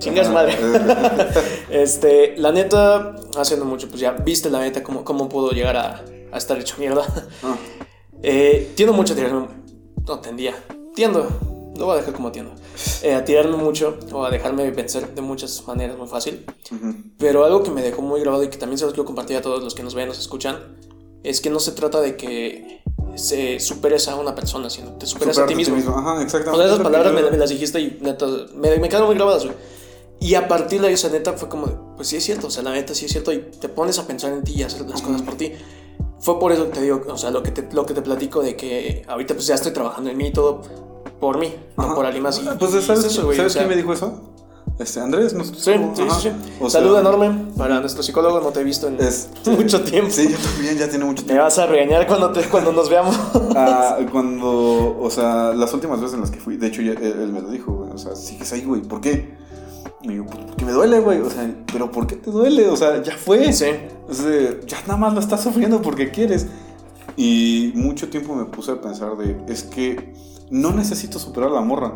chingas 0.00 0.28
madre. 0.30 0.56
Este, 1.70 2.34
la 2.36 2.50
neta, 2.52 3.14
haciendo 3.36 3.64
mucho, 3.64 3.88
pues 3.88 4.00
ya 4.00 4.10
viste 4.12 4.50
la 4.50 4.60
neta 4.60 4.82
cómo, 4.82 5.04
cómo 5.04 5.28
puedo 5.28 5.50
llegar 5.52 5.76
a, 5.76 6.04
a 6.32 6.36
estar 6.38 6.58
hecho 6.58 6.76
mierda. 6.78 7.04
Ah, 7.42 7.56
Eh, 8.22 8.72
tiendo 8.74 8.92
mucho 8.92 9.12
a 9.12 9.16
tirarme. 9.16 9.46
No, 10.06 10.18
tendía. 10.20 10.54
Tiendo. 10.94 11.28
Lo 11.76 11.86
voy 11.86 11.94
a 11.94 11.98
dejar 11.98 12.12
como 12.14 12.30
tiendo. 12.32 12.52
Eh, 13.02 13.14
a 13.14 13.24
tirarme 13.24 13.56
mucho 13.56 13.96
o 14.12 14.24
a 14.24 14.30
dejarme 14.30 14.70
vencer 14.70 15.14
de 15.14 15.22
muchas 15.22 15.66
maneras 15.66 15.96
muy 15.96 16.08
fácil. 16.08 16.44
ujú. 16.70 16.94
Pero 17.16 17.44
algo 17.44 17.62
que 17.62 17.70
me 17.70 17.80
dejó 17.82 18.02
muy 18.02 18.20
grabado 18.20 18.42
y 18.44 18.48
que 18.48 18.58
también 18.58 18.78
se 18.78 18.84
los 18.84 18.92
quiero 18.92 19.06
compartir 19.06 19.36
a 19.36 19.42
todos 19.42 19.62
los 19.62 19.74
que 19.74 19.82
nos 19.82 19.94
ven, 19.94 20.08
nos 20.08 20.18
escuchan, 20.18 20.76
es 21.22 21.40
que 21.40 21.48
no 21.50 21.60
se 21.60 21.72
trata 21.72 22.00
de 22.00 22.16
que 22.16 22.82
se 23.14 23.58
superes 23.60 24.08
a 24.08 24.16
una 24.16 24.34
persona, 24.34 24.68
sino 24.68 24.92
te 24.92 25.06
superes 25.06 25.38
a 25.38 25.46
ti 25.46 25.54
Superarte 25.54 25.72
mismo. 25.84 25.98
Ajá, 25.98 26.14
O 26.14 26.20
exactamente. 26.20 26.64
sea, 26.64 26.74
esas 26.74 26.84
palabras 26.84 27.12
me, 27.14 27.30
me 27.30 27.36
las 27.38 27.48
dijiste 27.50 27.80
y 27.80 27.98
neta, 28.02 28.26
me, 28.54 28.76
me 28.78 28.88
quedaron 28.88 29.06
muy 29.08 29.16
grabadas, 29.16 29.44
güey. 29.44 29.56
Y 30.20 30.34
a 30.34 30.46
partir 30.48 30.80
de 30.82 30.88
ahí, 30.88 30.94
esa 30.94 31.08
neta 31.08 31.32
fue 31.32 31.48
como, 31.48 31.94
pues 31.96 32.08
sí 32.08 32.16
es 32.16 32.24
cierto, 32.24 32.48
o 32.48 32.50
sea, 32.50 32.62
la 32.62 32.72
neta 32.72 32.94
sí 32.94 33.06
es 33.06 33.10
cierto 33.12 33.32
y 33.32 33.38
te 33.38 33.68
pones 33.70 33.98
a 33.98 34.06
pensar 34.06 34.32
en 34.32 34.44
ti 34.44 34.52
y 34.54 34.62
hacer 34.62 34.82
las 34.82 35.00
cosas 35.02 35.22
por 35.22 35.34
ti. 35.34 35.52
Fue 36.20 36.38
por 36.38 36.52
eso 36.52 36.66
que 36.66 36.72
te 36.74 36.82
digo, 36.82 37.02
o 37.08 37.16
sea, 37.16 37.30
lo 37.30 37.42
que 37.42 37.50
te, 37.50 37.66
lo 37.74 37.86
que 37.86 37.94
te 37.94 38.02
platico 38.02 38.42
de 38.42 38.54
que 38.54 39.02
ahorita 39.08 39.32
pues 39.34 39.46
ya 39.46 39.54
estoy 39.54 39.72
trabajando 39.72 40.10
en 40.10 40.18
mí 40.18 40.26
y 40.26 40.32
todo 40.32 40.60
por 41.18 41.38
mí, 41.38 41.54
no 41.78 41.84
Ajá. 41.84 41.94
por 41.94 42.04
alguien 42.04 42.22
más. 42.22 42.38
Y, 42.38 42.42
Pues, 42.58 42.74
y 42.74 42.82
¿sabes, 42.82 43.04
es 43.04 43.12
eso, 43.12 43.24
güey, 43.24 43.36
¿sabes 43.38 43.52
o 43.52 43.54
sea, 43.54 43.62
quién 43.62 43.70
me 43.70 43.76
dijo 43.76 43.92
eso? 43.94 44.26
Este, 44.78 45.00
Andrés, 45.00 45.32
nuestro 45.34 45.58
Sí, 45.58 45.72
sí, 45.94 46.02
sí. 46.10 46.20
sí. 46.22 46.28
O 46.60 46.68
sea, 46.70 46.80
Saludo 46.80 47.00
enorme 47.00 47.52
para 47.56 47.80
nuestro 47.80 48.02
psicólogo, 48.02 48.40
no 48.40 48.48
te 48.50 48.60
he 48.60 48.64
visto 48.64 48.88
en 48.88 48.96
mucho 49.56 49.82
tiempo. 49.82 50.10
Sí, 50.10 50.28
yo 50.30 50.36
también, 50.38 50.76
ya 50.78 50.88
tiene 50.88 51.04
mucho 51.06 51.22
Me 51.22 51.28
tiempo. 51.28 51.44
vas 51.44 51.58
a 51.58 51.66
regañar 51.66 52.06
cuando, 52.06 52.30
te, 52.32 52.42
cuando 52.48 52.72
nos 52.72 52.88
veamos. 52.90 53.16
Ah, 53.56 53.98
cuando, 54.12 54.96
o 55.00 55.10
sea, 55.10 55.52
las 55.54 55.72
últimas 55.74 56.00
veces 56.00 56.14
en 56.14 56.20
las 56.20 56.30
que 56.30 56.38
fui, 56.40 56.56
de 56.56 56.66
hecho, 56.68 56.82
ya- 56.82 56.92
él, 56.92 57.02
él 57.20 57.32
me 57.32 57.40
lo 57.42 57.48
dijo, 57.50 57.72
güey, 57.72 57.90
o 57.90 57.98
sea, 57.98 58.14
sigues 58.14 58.52
ahí, 58.52 58.64
güey, 58.64 58.80
¿por 58.82 59.00
qué? 59.00 59.36
Y 60.02 60.08
digo, 60.08 60.26
pues 60.26 60.44
porque 60.46 60.64
me 60.64 60.72
duele, 60.72 61.00
güey, 61.00 61.20
o 61.20 61.28
sea, 61.30 61.52
pero 61.72 61.90
¿por 61.90 62.06
qué 62.06 62.16
te 62.16 62.30
duele? 62.30 62.68
O 62.68 62.76
sea, 62.76 63.02
ya 63.02 63.16
fue. 63.16 63.52
Sí. 63.52 63.66
O 64.08 64.14
sea, 64.14 64.60
ya 64.66 64.80
nada 64.82 64.96
más 64.96 65.12
lo 65.14 65.20
estás 65.20 65.42
sufriendo 65.42 65.82
porque 65.82 66.10
quieres. 66.10 66.46
Y 67.16 67.72
mucho 67.74 68.08
tiempo 68.08 68.34
me 68.34 68.44
puse 68.46 68.72
a 68.72 68.80
pensar 68.80 69.16
de, 69.16 69.36
es 69.52 69.62
que 69.64 70.14
no 70.50 70.72
necesito 70.72 71.18
superar 71.18 71.50
a 71.50 71.54
la 71.54 71.60
morra, 71.60 71.92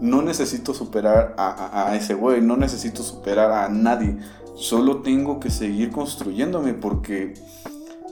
no 0.00 0.20
necesito 0.22 0.74
superar 0.74 1.34
a, 1.38 1.48
a- 1.48 1.90
a 1.90 1.96
ese 1.96 2.14
güey, 2.14 2.42
no 2.42 2.56
necesito 2.58 3.02
superar 3.02 3.50
a 3.52 3.68
nadie, 3.70 4.18
solo 4.54 4.98
tengo 5.02 5.40
que 5.40 5.48
seguir 5.50 5.90
construyéndome 5.90 6.74
porque, 6.74 7.34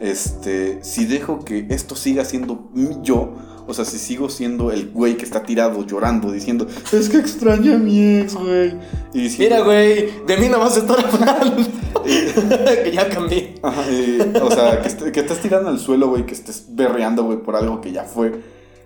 este, 0.00 0.82
si 0.82 1.04
dejo 1.04 1.40
que 1.44 1.66
esto 1.70 1.94
siga 1.96 2.24
siendo 2.24 2.70
yo, 3.02 3.34
o 3.66 3.74
sea, 3.74 3.84
si 3.84 3.98
sigo 3.98 4.28
siendo 4.28 4.70
el 4.72 4.90
güey 4.90 5.16
que 5.16 5.24
está 5.24 5.42
tirado 5.42 5.84
llorando 5.86 6.30
diciendo, 6.32 6.66
es 6.92 7.08
que 7.08 7.16
extraño 7.18 7.74
a 7.74 7.78
mi 7.78 8.18
ex, 8.20 8.34
güey. 8.34 8.74
Y 9.12 9.28
si- 9.30 9.38
Mira, 9.38 9.60
güey, 9.60 10.10
de 10.26 10.36
mí 10.36 10.48
no 10.48 10.58
vas 10.58 10.76
a 10.76 10.80
estar 10.80 10.98
hablando. 11.04 11.62
que 12.04 12.90
ya 12.92 13.08
cambié. 13.08 13.54
Ajá, 13.62 13.82
eh, 13.88 14.32
o 14.42 14.50
sea, 14.50 14.82
que, 14.82 14.88
est- 14.88 15.02
que 15.10 15.20
estés 15.20 15.40
tirando 15.40 15.70
al 15.70 15.78
suelo, 15.78 16.08
güey, 16.08 16.26
que 16.26 16.34
estés 16.34 16.64
berreando, 16.68 17.24
güey, 17.24 17.38
por 17.38 17.56
algo 17.56 17.80
que 17.80 17.92
ya 17.92 18.04
fue. 18.04 18.32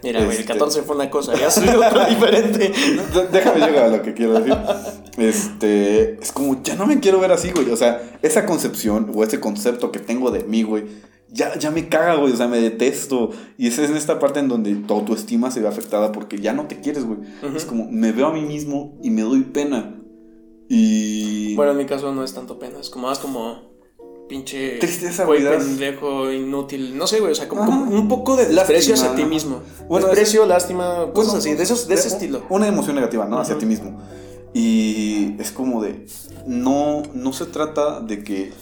Mira, 0.04 0.20
güey, 0.20 0.36
el 0.36 0.40
Este- 0.42 0.52
14 0.52 0.82
fue 0.82 0.94
una 0.94 1.10
cosa, 1.10 1.34
ya 1.34 1.50
soy 1.50 1.66
otro 1.88 2.04
diferente. 2.06 2.72
Déjame 3.32 3.66
llegar 3.66 3.84
a 3.86 3.88
lo 3.96 4.02
que 4.02 4.14
quiero 4.14 4.34
decir. 4.34 4.54
Este, 5.16 6.14
es 6.22 6.30
como, 6.32 6.62
ya 6.62 6.76
no 6.76 6.86
me 6.86 7.00
quiero 7.00 7.18
ver 7.20 7.32
así, 7.32 7.50
güey. 7.50 7.70
O 7.70 7.76
sea, 7.76 8.00
esa 8.22 8.46
concepción 8.46 9.10
o 9.14 9.24
ese 9.24 9.40
concepto 9.40 9.90
que 9.90 9.98
tengo 9.98 10.30
de 10.30 10.44
mí, 10.44 10.62
güey, 10.62 10.84
ya, 11.32 11.58
ya 11.58 11.70
me 11.70 11.88
caga, 11.88 12.14
güey. 12.16 12.32
O 12.32 12.36
sea, 12.36 12.48
me 12.48 12.60
detesto. 12.60 13.30
Y 13.56 13.68
esa 13.68 13.82
es 13.84 13.90
en 13.90 13.96
esta 13.96 14.18
parte 14.18 14.40
en 14.40 14.48
donde 14.48 14.74
tu 14.74 14.94
autoestima 14.94 15.50
se 15.50 15.60
ve 15.60 15.68
afectada 15.68 16.12
porque 16.12 16.38
ya 16.40 16.52
no 16.52 16.66
te 16.66 16.80
quieres, 16.80 17.04
güey. 17.04 17.18
Ujú. 17.42 17.56
Es 17.56 17.64
como, 17.64 17.88
me 17.90 18.12
veo 18.12 18.26
a 18.28 18.32
mí 18.32 18.42
mismo 18.42 18.98
y 19.02 19.10
me 19.10 19.22
doy 19.22 19.42
pena. 19.42 19.94
Y. 20.68 21.54
Bueno, 21.54 21.72
en 21.72 21.78
mi 21.78 21.86
caso 21.86 22.12
no 22.14 22.22
es 22.24 22.34
tanto 22.34 22.58
pena, 22.58 22.78
es 22.80 22.90
como 22.90 23.08
más 23.08 23.18
como 23.18 23.68
pinche 24.28 24.76
Tristeza, 24.78 25.24
güey, 25.24 25.42
pendejo, 25.42 26.30
inútil, 26.30 26.98
no 26.98 27.06
sé, 27.06 27.18
güey, 27.20 27.32
o 27.32 27.34
sea, 27.34 27.48
como, 27.48 27.64
como 27.64 27.90
un 27.90 28.08
poco 28.08 28.36
de 28.36 28.44
desprecio 28.46 28.92
hacia 28.92 29.14
ti 29.14 29.24
mismo. 29.24 29.62
Bueno, 29.88 30.06
desprecio, 30.08 30.44
lástima, 30.44 31.10
cosas 31.14 31.36
así, 31.36 31.54
de 31.54 31.62
esos 31.62 31.88
de 31.88 31.94
ese 31.94 32.08
de- 32.10 32.14
estilo. 32.14 32.42
Una 32.50 32.68
emoción 32.68 32.94
negativa, 32.96 33.24
¿no? 33.24 33.38
Hacia 33.40 33.54
Ujú. 33.54 33.60
ti 33.60 33.66
mismo. 33.66 33.98
Y 34.52 35.34
es 35.40 35.50
como 35.50 35.82
de. 35.82 36.04
No, 36.46 37.02
no 37.14 37.32
se 37.32 37.46
trata 37.46 38.00
de 38.00 38.22
que. 38.22 38.52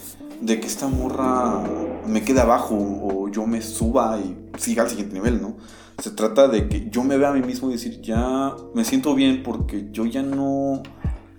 De 0.41 0.59
que 0.59 0.67
esta 0.67 0.87
morra 0.87 1.63
me 2.05 2.23
quede 2.23 2.41
abajo 2.41 2.75
o 2.75 3.29
yo 3.29 3.45
me 3.47 3.61
suba 3.61 4.19
y 4.19 4.37
siga 4.59 4.83
al 4.83 4.89
siguiente 4.89 5.13
nivel, 5.15 5.41
¿no? 5.41 5.55
Se 6.01 6.11
trata 6.11 6.47
de 6.47 6.67
que 6.69 6.89
yo 6.91 7.03
me 7.03 7.17
vea 7.17 7.29
a 7.29 7.33
mí 7.33 7.41
mismo 7.41 7.69
y 7.69 7.73
decir, 7.73 8.01
ya 8.01 8.53
me 8.75 8.85
siento 8.85 9.15
bien 9.15 9.41
porque 9.43 9.87
yo 9.91 10.05
ya 10.05 10.21
no. 10.21 10.83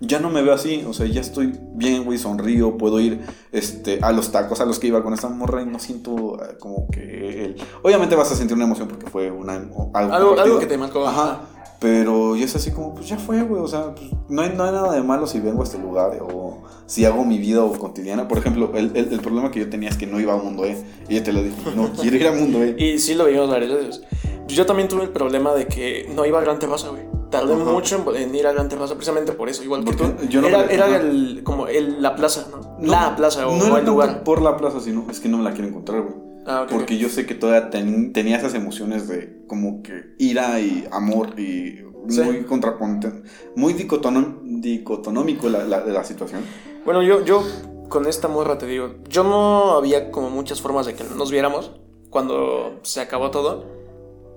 Ya 0.01 0.19
no 0.21 0.29
me 0.29 0.41
veo 0.41 0.53
así, 0.53 0.85
o 0.87 0.93
sea, 0.93 1.05
ya 1.07 1.19
estoy 1.19 1.59
bien, 1.73 2.05
güey, 2.05 2.17
sonrío, 2.17 2.77
puedo 2.77 3.01
ir 3.01 3.19
este, 3.51 3.99
a 4.01 4.13
los 4.13 4.31
tacos 4.31 4.61
a 4.61 4.65
los 4.65 4.79
que 4.79 4.87
iba 4.87 5.03
con 5.03 5.13
esta 5.13 5.27
morra 5.27 5.61
y 5.61 5.65
no 5.65 5.77
siento 5.77 6.41
eh, 6.41 6.55
como 6.57 6.87
que... 6.89 7.43
el- 7.43 7.55
Obviamente 7.83 8.15
vas 8.15 8.31
a 8.31 8.35
sentir 8.35 8.55
una 8.55 8.63
emoción 8.63 8.87
porque 8.87 9.07
fue 9.07 9.29
una, 9.29 9.55
algo, 9.55 9.91
Algo, 9.93 10.13
algo 10.13 10.27
compartido. 10.29 10.59
que 10.59 10.65
te 10.67 10.77
marcó. 10.77 11.05
Ajá. 11.05 11.41
Pero 11.79 12.35
y 12.35 12.43
es 12.43 12.55
así 12.55 12.71
como, 12.71 12.93
pues 12.93 13.07
ya 13.07 13.17
fue, 13.17 13.41
güey. 13.43 13.61
O 13.61 13.67
sea, 13.67 13.95
pues, 13.95 14.09
no, 14.27 14.41
hay, 14.41 14.53
no 14.55 14.63
hay 14.65 14.71
nada 14.71 14.93
de 14.93 15.01
malo 15.01 15.27
si 15.27 15.39
vengo 15.39 15.61
a 15.61 15.63
este 15.63 15.77
lugar 15.77 16.19
o 16.21 16.57
si 16.85 17.05
hago 17.05 17.23
mi 17.23 17.37
vida 17.37 17.63
o 17.63 17.71
cotidiana. 17.71 18.27
Por 18.27 18.37
ejemplo, 18.39 18.71
el, 18.75 18.91
el- 18.95 19.13
el 19.13 19.19
problema 19.21 19.49
que 19.49 19.59
yo 19.61 19.69
tenía 19.69 19.89
es 19.89 19.95
que 19.97 20.05
no 20.05 20.19
iba 20.19 20.33
a 20.33 20.37
Mundo 20.37 20.65
E. 20.65 20.77
Y 21.07 21.15
yo 21.15 21.23
te 21.23 21.31
lo 21.31 21.41
dije, 21.41 21.55
no 21.75 21.89
quiero 21.93 22.17
ir 22.17 22.27
a 22.27 22.31
Mundo 22.33 22.61
E. 22.63 22.75
Y 22.77 22.99
sí 22.99 23.13
lo 23.15 23.25
vimos 23.25 23.49
varias 23.49 23.71
veces. 23.71 24.01
Yo 24.47 24.65
también 24.65 24.87
tuve 24.89 25.03
el 25.03 25.09
problema 25.09 25.53
de 25.53 25.67
que 25.67 26.09
no 26.15 26.25
iba 26.25 26.39
a 26.39 26.41
Gran 26.41 26.59
Terraza, 26.59 26.89
güey. 26.89 27.03
Tardé 27.29 27.53
Ajá. 27.53 27.63
mucho 27.63 28.03
en, 28.15 28.23
en 28.29 28.35
ir 28.35 28.47
a 28.47 28.51
Gran 28.51 28.67
Terraza 28.67 28.95
precisamente 28.95 29.31
por 29.33 29.47
eso, 29.47 29.63
igual 29.63 29.85
que 29.85 29.91
tú. 29.93 30.03
Porque 30.05 30.27
yo 30.27 30.41
no 30.41 30.47
era 30.47 30.65
era 30.65 30.97
el, 30.97 31.41
como 31.43 31.67
el, 31.67 32.01
la 32.01 32.15
plaza, 32.15 32.47
¿no? 32.51 32.57
No, 32.79 32.91
la 32.91 33.15
plaza 33.15 33.47
o, 33.47 33.55
no 33.55 33.73
o 33.73 33.77
el 33.77 33.85
lugar. 33.85 34.23
por 34.23 34.41
la 34.41 34.57
plaza, 34.57 34.79
sino 34.79 35.05
es 35.09 35.19
que 35.19 35.29
no 35.29 35.37
me 35.37 35.43
la 35.43 35.51
quiero 35.53 35.67
encontrar, 35.67 36.01
güey. 36.01 36.28
Ah, 36.45 36.63
ok, 36.63 36.69
Porque 36.71 36.97
yo 36.97 37.09
sé 37.09 37.25
que 37.25 37.35
todavía 37.35 37.69
ten- 37.69 38.13
tenía 38.13 38.37
esas 38.37 38.53
emociones 38.53 39.07
de 39.07 39.43
como 39.47 39.83
que 39.83 40.15
ira 40.17 40.59
y 40.59 40.87
amor 40.91 41.39
y 41.39 41.79
Sí. 42.07 42.21
muy 42.21 42.43
contraponte, 42.43 43.11
muy 43.55 43.73
dicotonómico 43.73 45.49
la, 45.49 45.63
la, 45.65 45.85
la 45.85 46.03
situación. 46.03 46.41
Bueno, 46.85 47.03
yo, 47.03 47.23
yo 47.23 47.43
con 47.89 48.07
esta 48.07 48.27
morra 48.27 48.57
te 48.57 48.65
digo, 48.65 48.95
yo 49.07 49.23
no 49.23 49.73
había 49.73 50.09
como 50.11 50.29
muchas 50.29 50.61
formas 50.61 50.85
de 50.85 50.95
que 50.95 51.03
nos 51.03 51.29
viéramos 51.29 51.71
cuando 52.09 52.79
se 52.83 53.01
acabó 53.01 53.29
todo. 53.31 53.65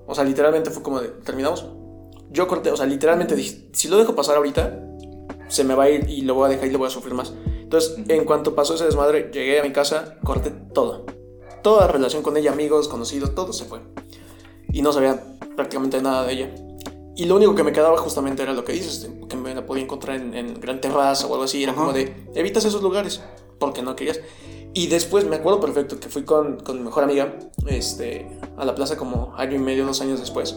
O 0.07 0.15
sea, 0.15 0.25
literalmente 0.25 0.71
fue 0.71 0.83
como 0.83 1.01
de, 1.01 1.09
terminamos. 1.09 1.67
Yo 2.31 2.49
corté, 2.49 2.71
o 2.71 2.77
sea, 2.77 2.87
literalmente 2.87 3.37
dije, 3.37 3.69
si 3.73 3.89
lo 3.89 3.97
dejo 3.97 4.15
pasar 4.15 4.37
ahorita, 4.37 4.79
se 5.49 5.65
me 5.65 5.75
va 5.75 5.85
a 5.85 5.91
ir 5.91 6.09
y 6.09 6.23
lo 6.23 6.35
voy 6.35 6.47
a 6.47 6.49
dejar 6.51 6.67
y 6.67 6.73
lo 6.73 6.79
voy 6.79 6.89
a 6.89 6.91
sufrir 6.91 7.15
más. 7.15 7.33
Entonces, 7.63 7.97
en 8.09 8.25
cuanto 8.25 8.55
pasó 8.55 8.75
ese 8.75 8.85
desmadre, 8.85 9.31
llegué 9.33 9.61
a 9.61 9.63
mi 9.63 9.71
casa, 9.73 10.17
corté 10.25 10.51
todo. 10.75 11.07
Toda 11.63 11.87
relación 11.87 12.23
con 12.23 12.37
ella, 12.37 12.53
amigos, 12.53 12.89
conocidos, 12.89 13.35
todo 13.35 13.53
se 13.53 13.65
fue. 13.65 13.81
Y 14.73 14.83
no 14.83 14.93
sabía 14.93 15.23
prácticamente 15.57 16.01
nada 16.03 16.25
de 16.25 16.33
ella. 16.33 16.55
Y 17.15 17.27
lo 17.27 17.37
único 17.37 17.55
que 17.55 17.63
me 17.63 17.73
quedaba 17.73 17.97
justamente 17.99 18.43
era 18.43 18.53
lo 18.55 18.65
que 18.65 18.73
dices, 18.73 19.09
que 19.29 19.37
me 19.37 19.55
la 19.55 19.65
podía 19.67 19.85
encontrar 19.85 20.17
en, 20.17 20.35
en 20.35 20.61
Gran 20.61 20.81
Terraza 20.81 21.27
o 21.27 21.33
algo 21.33 21.45
así. 21.45 21.63
Era 21.63 21.73
Ajá. 21.73 21.81
como 21.83 21.93
de, 21.93 22.15
evitas 22.35 22.65
esos 22.65 22.83
lugares, 22.83 23.21
porque 23.61 23.83
no 23.83 23.95
querías. 23.95 24.21
Y 24.75 24.87
después 24.87 25.27
me 25.27 25.37
acuerdo 25.37 25.61
perfecto 25.61 26.01
que 26.01 26.09
fui 26.09 26.25
con, 26.25 26.61
con 26.61 26.79
mi 26.79 26.83
mejor 26.85 27.05
amiga 27.05 27.35
este, 27.67 28.27
a 28.57 28.65
la 28.65 28.75
plaza 28.75 28.97
como 28.97 29.35
año 29.37 29.57
y 29.57 29.59
medio, 29.59 29.85
dos 29.85 30.01
años 30.01 30.19
después. 30.21 30.57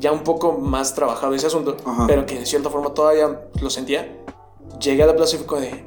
ya 0.00 0.12
un 0.12 0.22
poco 0.22 0.52
más 0.52 0.94
trabajado 0.94 1.34
ese 1.34 1.48
asunto, 1.48 1.76
Ajá. 1.84 2.06
pero 2.06 2.24
que 2.26 2.38
de 2.38 2.46
cierta 2.46 2.70
forma 2.70 2.94
todavía 2.94 3.48
lo 3.60 3.70
sentía, 3.70 4.22
llegué 4.80 5.02
a 5.02 5.06
la 5.06 5.16
plaza 5.16 5.34
y 5.34 5.38
fue 5.38 5.46
como 5.46 5.60
de, 5.62 5.84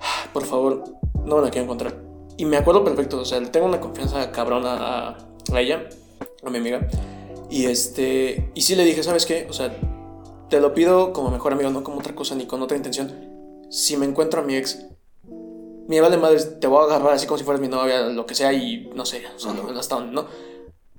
"Ah, 0.00 0.28
por 0.34 0.44
favor, 0.44 0.84
no 1.24 1.36
me 1.36 1.42
la 1.42 1.50
quiero 1.50 1.64
encontrar. 1.64 1.94
Y 2.40 2.46
me 2.46 2.56
acuerdo 2.56 2.82
perfecto, 2.82 3.20
o 3.20 3.24
sea, 3.26 3.38
le 3.38 3.48
tengo 3.48 3.66
una 3.66 3.80
confianza 3.80 4.32
cabrona 4.32 4.72
a, 4.72 5.18
a 5.52 5.60
ella, 5.60 5.90
a 6.42 6.48
mi 6.48 6.56
amiga. 6.56 6.88
Y 7.50 7.66
este, 7.66 8.50
y 8.54 8.62
sí 8.62 8.74
le 8.76 8.86
dije, 8.86 9.02
¿sabes 9.02 9.26
qué? 9.26 9.46
O 9.50 9.52
sea, 9.52 9.78
te 10.48 10.58
lo 10.58 10.72
pido 10.72 11.12
como 11.12 11.30
mejor 11.30 11.52
amigo, 11.52 11.68
no 11.68 11.84
como 11.84 11.98
otra 11.98 12.14
cosa 12.14 12.34
ni 12.34 12.46
con 12.46 12.62
otra 12.62 12.78
intención. 12.78 13.12
Si 13.68 13.94
me 13.98 14.06
encuentro 14.06 14.40
a 14.40 14.42
mi 14.42 14.56
ex, 14.56 14.86
me 15.86 16.00
vale 16.00 16.16
madre, 16.16 16.42
te 16.42 16.66
voy 16.66 16.80
a 16.80 16.84
agarrar 16.84 17.12
así 17.12 17.26
como 17.26 17.36
si 17.36 17.44
fueras 17.44 17.60
mi 17.60 17.68
novia, 17.68 18.04
lo 18.04 18.24
que 18.24 18.34
sea, 18.34 18.54
y 18.54 18.88
no 18.94 19.04
sé, 19.04 19.22
o 19.36 19.38
sea, 19.38 19.52
hasta 19.78 19.96
donde, 19.96 20.12
¿no? 20.12 20.24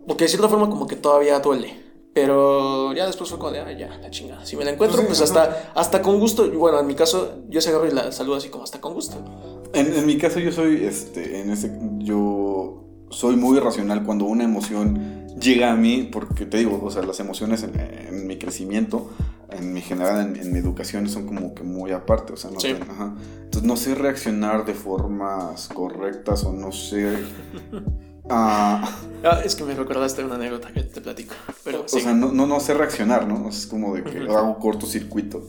Porque 0.06 0.26
de 0.26 0.28
cierta 0.28 0.48
forma 0.48 0.70
como 0.70 0.86
que 0.86 0.96
todavía 0.96 1.40
duele. 1.40 1.74
Pero 2.14 2.94
ya 2.94 3.08
después 3.08 3.32
fue 3.32 3.40
como 3.40 3.50
de, 3.50 3.62
ah, 3.62 3.72
ya, 3.72 3.98
la 3.98 4.12
chingada. 4.12 4.46
Si 4.46 4.56
me 4.58 4.64
la 4.64 4.72
encuentro, 4.72 4.98
Pues 4.98 5.18
pues, 5.18 5.18
sí, 5.18 5.24
hasta, 5.24 5.72
hasta 5.74 6.04
con 6.04 6.20
gusto. 6.20 6.48
Bueno, 6.52 6.80
en 6.80 6.86
mi 6.86 6.94
caso, 6.94 7.40
yo 7.50 7.62
se 7.62 7.70
agarro 7.70 7.88
y 7.88 7.92
la 7.92 8.12
saludo 8.12 8.36
así 8.36 8.50
como 8.50 8.64
hasta 8.64 8.80
con 8.80 8.94
gusto. 8.94 9.18
En, 9.74 9.94
en 9.94 10.06
mi 10.06 10.18
caso 10.18 10.40
yo 10.40 10.52
soy, 10.52 10.84
este, 10.86 11.40
en 11.42 11.50
ese, 11.52 11.72
yo 12.00 12.84
soy 13.10 13.36
muy 13.36 13.60
racional 13.60 14.04
cuando 14.04 14.26
una 14.26 14.44
emoción 14.44 15.28
llega 15.40 15.72
a 15.72 15.76
mí, 15.76 16.10
porque 16.12 16.46
te 16.46 16.58
digo, 16.58 16.80
o 16.84 16.92
sea, 16.92 17.04
las 17.04 17.20
emociones 17.20 17.64
en, 17.64 17.80
en 17.80 18.28
mi 18.28 18.38
crecimiento, 18.38 19.10
en 19.50 19.74
mi 19.74 19.82
general, 19.82 20.20
en, 20.22 20.36
en 20.36 20.52
mi 20.52 20.60
educación 20.60 21.08
son 21.10 21.26
como 21.26 21.54
que 21.56 21.64
muy 21.64 21.92
aparte, 21.92 22.34
o 22.34 22.38
sea, 22.38 22.52
no 22.52 22.60
Sí. 22.60 22.70
sé, 22.70 22.80
ajá. 22.90 23.16
Entonces 23.46 23.64
no 23.64 23.76
sé 23.78 23.96
reaccionar 23.96 24.66
de 24.66 24.74
formas 24.74 25.68
correctas 25.70 26.44
o 26.44 26.54
no 26.54 26.72
sé... 26.72 27.18
ah, 28.30 28.90
Ah, 29.24 29.40
es 29.46 29.56
que 29.56 29.64
me 29.64 29.76
recordaste 29.76 30.24
una 30.24 30.36
anécdota 30.36 30.72
que 30.74 30.82
te 30.84 31.00
platico. 31.00 31.36
Pero 31.64 31.82
O 31.82 31.88
sí. 31.88 32.02
sea, 32.02 32.14
no, 32.14 32.32
no, 32.32 32.48
no 32.48 32.60
sé 32.60 32.74
reaccionar, 32.74 33.28
¿no? 33.28 33.48
Es 33.50 33.68
como 33.68 33.94
de 33.94 34.04
que 34.04 34.18
hago 34.20 34.58
cortocircuito. 34.58 35.44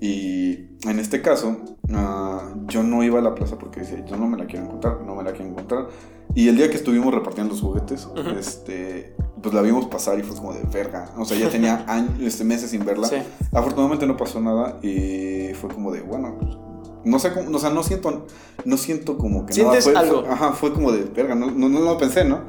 Y 0.00 0.52
en 0.88 0.98
este 1.00 1.22
caso, 1.22 1.56
ah, 1.92 2.52
yo 2.68 2.82
no 2.82 3.02
iba 3.02 3.18
a 3.18 3.22
la 3.22 3.34
plaza 3.34 3.58
porque 3.58 3.80
decía, 3.80 4.04
yo 4.04 4.16
no 4.16 4.26
me 4.28 4.36
la 4.38 4.46
quiero 4.46 4.64
encontrar, 4.66 5.00
no 5.02 5.14
me 5.16 5.24
la 5.24 5.32
quiero 5.32 5.50
encontrar. 5.50 5.88
Y 6.34 6.48
el 6.48 6.56
día 6.56 6.70
que 6.70 6.76
estuvimos 6.76 7.12
repartiendo 7.12 7.52
los 7.52 7.62
juguetes, 7.62 8.06
Ujú. 8.06 8.38
este, 8.38 9.16
pues 9.42 9.54
la 9.54 9.62
vimos 9.62 9.86
pasar 9.86 10.18
y 10.18 10.22
fue 10.22 10.36
como 10.36 10.52
de 10.52 10.62
verga. 10.72 11.10
O 11.16 11.24
sea, 11.24 11.36
ya 11.36 11.48
tenía 11.48 11.84
años, 11.88 12.12
este, 12.20 12.44
meses 12.44 12.70
sin 12.70 12.84
verla. 12.84 13.08
Sí. 13.08 13.16
Afortunadamente 13.52 14.06
no 14.06 14.16
pasó 14.16 14.40
nada 14.40 14.78
y 14.82 15.52
fue 15.54 15.70
como 15.70 15.90
de, 15.90 16.02
bueno, 16.02 16.36
pues, 16.38 16.56
no 17.04 17.18
sé 17.18 17.32
cómo, 17.32 17.56
o 17.56 17.58
sea, 17.58 17.70
no 17.70 17.82
siento, 17.82 18.26
no 18.64 18.76
siento 18.76 19.16
como 19.18 19.46
que 19.46 19.52
Sientes 19.54 19.86
nada. 19.86 20.00
Fue, 20.00 20.08
algo. 20.08 20.20
fue- 20.24 20.30
ajá, 20.32 20.52
fue 20.52 20.72
como 20.72 20.92
de, 20.92 21.04
verga, 21.04 21.34
no, 21.34 21.50
no, 21.50 21.68
no 21.68 21.80
lo 21.80 21.98
pensé, 21.98 22.24
¿no? 22.24 22.40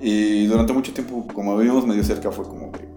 Y 0.00 0.46
durante 0.46 0.72
mucho 0.72 0.92
tiempo, 0.92 1.26
como 1.34 1.56
vivimos 1.56 1.86
medio 1.86 2.02
cerca, 2.02 2.32
fue 2.32 2.46
como 2.46 2.72
de, 2.72 2.88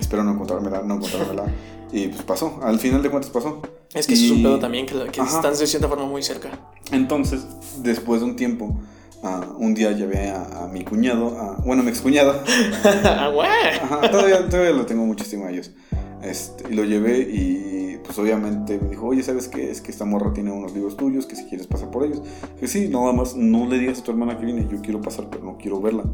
espero 0.00 0.24
no 0.24 0.32
encontrármela, 0.32 0.82
no 0.82 0.94
encontrármela. 0.94 1.44
y 1.92 2.08
pues 2.08 2.22
pasó, 2.22 2.58
al 2.62 2.78
final 2.78 3.02
de 3.02 3.10
cuentas 3.10 3.30
pasó. 3.30 3.60
Es 3.94 4.06
que 4.06 4.14
eso 4.14 4.24
es 4.26 4.30
un 4.32 4.38
Y- 4.38 4.42
pedo 4.42 4.58
también, 4.58 4.86
que, 4.86 4.94
que 5.10 5.20
están 5.20 5.56
de 5.56 5.66
cierta 5.66 5.88
forma 5.88 6.06
muy 6.06 6.22
cerca. 6.22 6.50
Entonces, 6.92 7.46
después 7.78 8.20
de 8.20 8.26
un 8.26 8.36
tiempo, 8.36 8.76
ah, 9.22 9.46
un 9.58 9.74
día 9.74 9.92
llevé 9.92 10.30
a, 10.30 10.64
a 10.64 10.68
mi 10.68 10.84
cuñado, 10.84 11.38
a- 11.38 11.56
bueno, 11.64 11.82
a 11.82 11.84
mi 11.84 11.90
excuñado, 11.90 12.40
Ah. 13.04 13.30
Ajá, 13.82 14.10
todavía, 14.10 14.48
todavía 14.48 14.72
lo 14.72 14.86
tengo 14.86 15.04
mucha 15.06 15.24
estima 15.24 15.46
a 15.46 15.50
ellos. 15.50 15.70
Este, 16.22 16.72
y 16.72 16.74
lo 16.74 16.84
llevé 16.84 17.18
y 17.20 17.98
pues 18.04 18.18
obviamente 18.18 18.78
me 18.80 18.90
dijo, 18.90 19.06
oye, 19.06 19.22
¿sabes 19.22 19.48
qué? 19.48 19.70
Es 19.70 19.80
que 19.80 19.90
esta 19.90 20.04
morra 20.04 20.32
tiene 20.32 20.50
unos 20.52 20.72
libros 20.72 20.96
tuyos, 20.96 21.26
que 21.26 21.36
si 21.36 21.44
quieres 21.44 21.66
pasar 21.66 21.90
por 21.90 22.04
ellos. 22.04 22.20
Dije, 22.54 22.68
sí, 22.68 22.88
nada 22.88 23.12
más 23.12 23.34
no 23.36 23.66
le 23.66 23.78
digas 23.78 23.98
a 24.00 24.02
tu 24.04 24.10
hermana 24.12 24.38
que 24.38 24.44
viene, 24.46 24.66
yo 24.70 24.80
quiero 24.80 25.00
pasar, 25.00 25.28
pero 25.30 25.44
no 25.44 25.56
quiero 25.58 25.80
verla. 25.80 26.04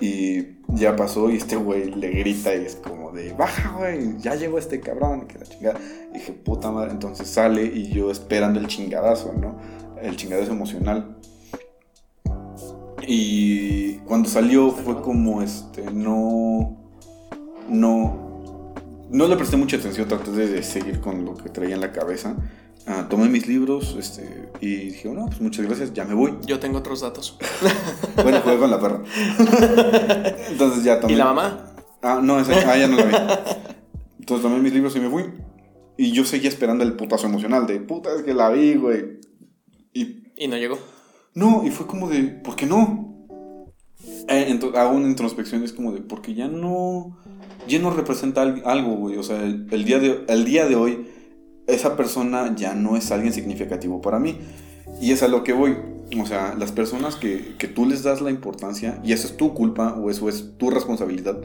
Y 0.00 0.56
ya 0.68 0.94
pasó 0.94 1.30
y 1.30 1.36
este 1.36 1.56
güey 1.56 1.94
le 1.94 2.10
grita 2.10 2.54
y 2.54 2.66
es 2.66 2.76
como 2.76 3.12
de, 3.12 3.32
baja, 3.32 3.76
güey, 3.78 4.18
ya 4.18 4.34
llegó 4.34 4.58
este 4.58 4.80
cabrón, 4.80 5.26
que 5.26 5.38
la 5.38 5.46
chingada. 5.46 5.80
Dije, 6.12 6.32
puta 6.32 6.70
madre, 6.70 6.90
entonces 6.90 7.28
sale 7.28 7.64
y 7.64 7.88
yo 7.88 8.10
esperando 8.10 8.60
el 8.60 8.66
chingadazo, 8.66 9.32
¿no? 9.32 9.58
El 10.00 10.16
chingadazo 10.16 10.52
emocional. 10.52 11.16
Y 13.06 13.98
cuando 13.98 14.28
salió 14.28 14.70
fue 14.70 15.00
como, 15.00 15.40
este, 15.40 15.82
no, 15.90 16.76
no, 17.68 18.74
no 19.10 19.28
le 19.28 19.36
presté 19.36 19.56
mucha 19.56 19.76
atención, 19.76 20.08
traté 20.08 20.30
de 20.32 20.62
seguir 20.62 21.00
con 21.00 21.24
lo 21.24 21.34
que 21.34 21.48
traía 21.48 21.74
en 21.74 21.80
la 21.80 21.92
cabeza. 21.92 22.36
Ah, 22.88 23.06
tomé 23.10 23.28
mis 23.28 23.48
libros 23.48 23.96
este, 23.98 24.48
y 24.60 24.76
dije, 24.76 25.08
no, 25.08 25.26
pues 25.26 25.40
muchas 25.40 25.66
gracias, 25.66 25.92
ya 25.92 26.04
me 26.04 26.14
voy. 26.14 26.34
Yo 26.46 26.60
tengo 26.60 26.78
otros 26.78 27.00
datos. 27.00 27.36
Bueno, 28.22 28.40
jugué 28.42 28.58
con 28.58 28.70
la 28.70 28.80
perra. 28.80 29.02
Entonces 30.50 30.84
ya 30.84 31.00
tomé. 31.00 31.12
¿Y 31.12 31.16
la 31.16 31.24
mamá? 31.26 31.74
Ah, 32.02 32.20
no, 32.22 32.38
esa, 32.40 32.52
ah, 32.70 32.76
ya 32.78 32.86
no 32.88 32.96
la 32.96 33.04
vi. 33.04 33.14
Entonces 34.20 34.42
tomé 34.42 34.58
mis 34.60 34.72
libros 34.72 34.94
y 34.96 35.00
me 35.00 35.10
fui. 35.10 35.24
Y 35.98 36.12
yo 36.12 36.24
seguía 36.24 36.48
esperando 36.48 36.84
el 36.84 36.94
putazo 36.94 37.26
emocional 37.26 37.66
de, 37.66 37.80
puta, 37.80 38.10
es 38.14 38.22
que 38.22 38.34
la 38.34 38.50
vi, 38.50 38.74
güey. 38.74 39.18
Y 39.92 40.24
Y 40.36 40.48
no 40.48 40.56
llegó. 40.56 40.78
no, 41.34 41.62
y 41.66 41.70
fue 41.70 41.86
como 41.86 42.08
de, 42.08 42.22
¿por 42.24 42.54
qué 42.56 42.66
no? 42.66 43.26
Eh, 44.28 44.58
hago 44.76 44.96
una 44.96 45.08
introspección, 45.08 45.62
es 45.62 45.72
como 45.72 45.92
de, 45.92 46.00
porque 46.00 46.34
ya 46.34 46.48
no, 46.48 47.16
ya 47.68 47.78
no 47.78 47.90
representa 47.90 48.42
al- 48.42 48.62
algo, 48.64 48.96
güey. 48.96 49.16
O 49.16 49.22
sea, 49.22 49.42
el, 49.42 49.66
el 49.70 49.84
día 49.84 49.98
de, 49.98 50.24
el 50.28 50.44
día 50.44 50.66
de 50.66 50.74
hoy, 50.76 51.06
esa 51.66 51.96
persona 51.96 52.54
ya 52.56 52.74
no 52.74 52.96
es 52.96 53.10
alguien 53.10 53.32
significativo 53.32 54.00
para 54.00 54.18
mí. 54.18 54.38
Y 55.00 55.12
es 55.12 55.22
a 55.22 55.28
lo 55.28 55.44
que 55.44 55.52
voy. 55.52 55.76
O 56.20 56.26
sea, 56.26 56.54
las 56.56 56.72
personas 56.72 57.16
que, 57.16 57.56
que 57.58 57.66
tú 57.66 57.86
les 57.86 58.02
das 58.02 58.20
la 58.20 58.30
importancia, 58.30 59.00
y 59.02 59.12
eso 59.12 59.26
es 59.26 59.36
tu 59.36 59.54
culpa 59.54 59.94
o 59.94 60.10
eso 60.10 60.28
es 60.28 60.56
tu 60.56 60.70
responsabilidad, 60.70 61.38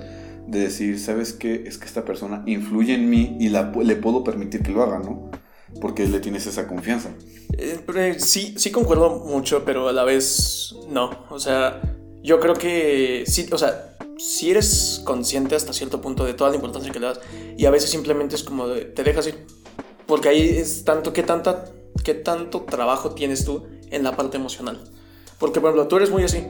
de 0.47 0.59
decir, 0.59 0.99
¿sabes 0.99 1.33
qué? 1.33 1.63
Es 1.65 1.77
que 1.77 1.85
esta 1.85 2.05
persona 2.05 2.43
influye 2.45 2.93
en 2.93 3.09
mí 3.09 3.37
y 3.39 3.49
la, 3.49 3.71
le 3.83 3.95
puedo 3.95 4.23
permitir 4.23 4.61
que 4.61 4.71
lo 4.71 4.83
haga, 4.83 4.99
¿no? 4.99 5.31
Porque 5.79 6.05
le 6.07 6.19
tienes 6.19 6.45
esa 6.45 6.67
confianza. 6.67 7.09
Eh, 7.57 8.15
sí, 8.19 8.53
sí 8.57 8.71
concuerdo 8.71 9.23
mucho, 9.25 9.63
pero 9.65 9.89
a 9.89 9.93
la 9.93 10.03
vez 10.03 10.75
no. 10.89 11.09
O 11.29 11.39
sea, 11.39 11.81
yo 12.21 12.39
creo 12.39 12.53
que 12.53 13.23
sí, 13.25 13.47
o 13.51 13.57
sea, 13.57 13.95
si 14.17 14.51
eres 14.51 15.01
consciente 15.03 15.55
hasta 15.55 15.73
cierto 15.73 16.01
punto 16.01 16.25
de 16.25 16.33
toda 16.33 16.49
la 16.49 16.55
importancia 16.55 16.91
que 16.91 16.99
le 16.99 17.07
das 17.07 17.19
y 17.57 17.65
a 17.65 17.71
veces 17.71 17.89
simplemente 17.89 18.35
es 18.35 18.43
como 18.43 18.67
te 18.67 19.03
dejas 19.03 19.27
ir. 19.27 19.45
Porque 20.07 20.29
ahí 20.29 20.57
es 20.57 20.83
tanto, 20.83 21.13
¿qué, 21.13 21.23
tanta, 21.23 21.65
¿qué 22.03 22.13
tanto 22.13 22.61
trabajo 22.61 23.11
tienes 23.11 23.45
tú 23.45 23.63
en 23.89 24.03
la 24.03 24.15
parte 24.15 24.37
emocional? 24.37 24.79
Porque, 25.39 25.59
por 25.59 25.69
ejemplo, 25.69 25.87
tú 25.87 25.97
eres 25.97 26.09
muy 26.11 26.23
así, 26.23 26.43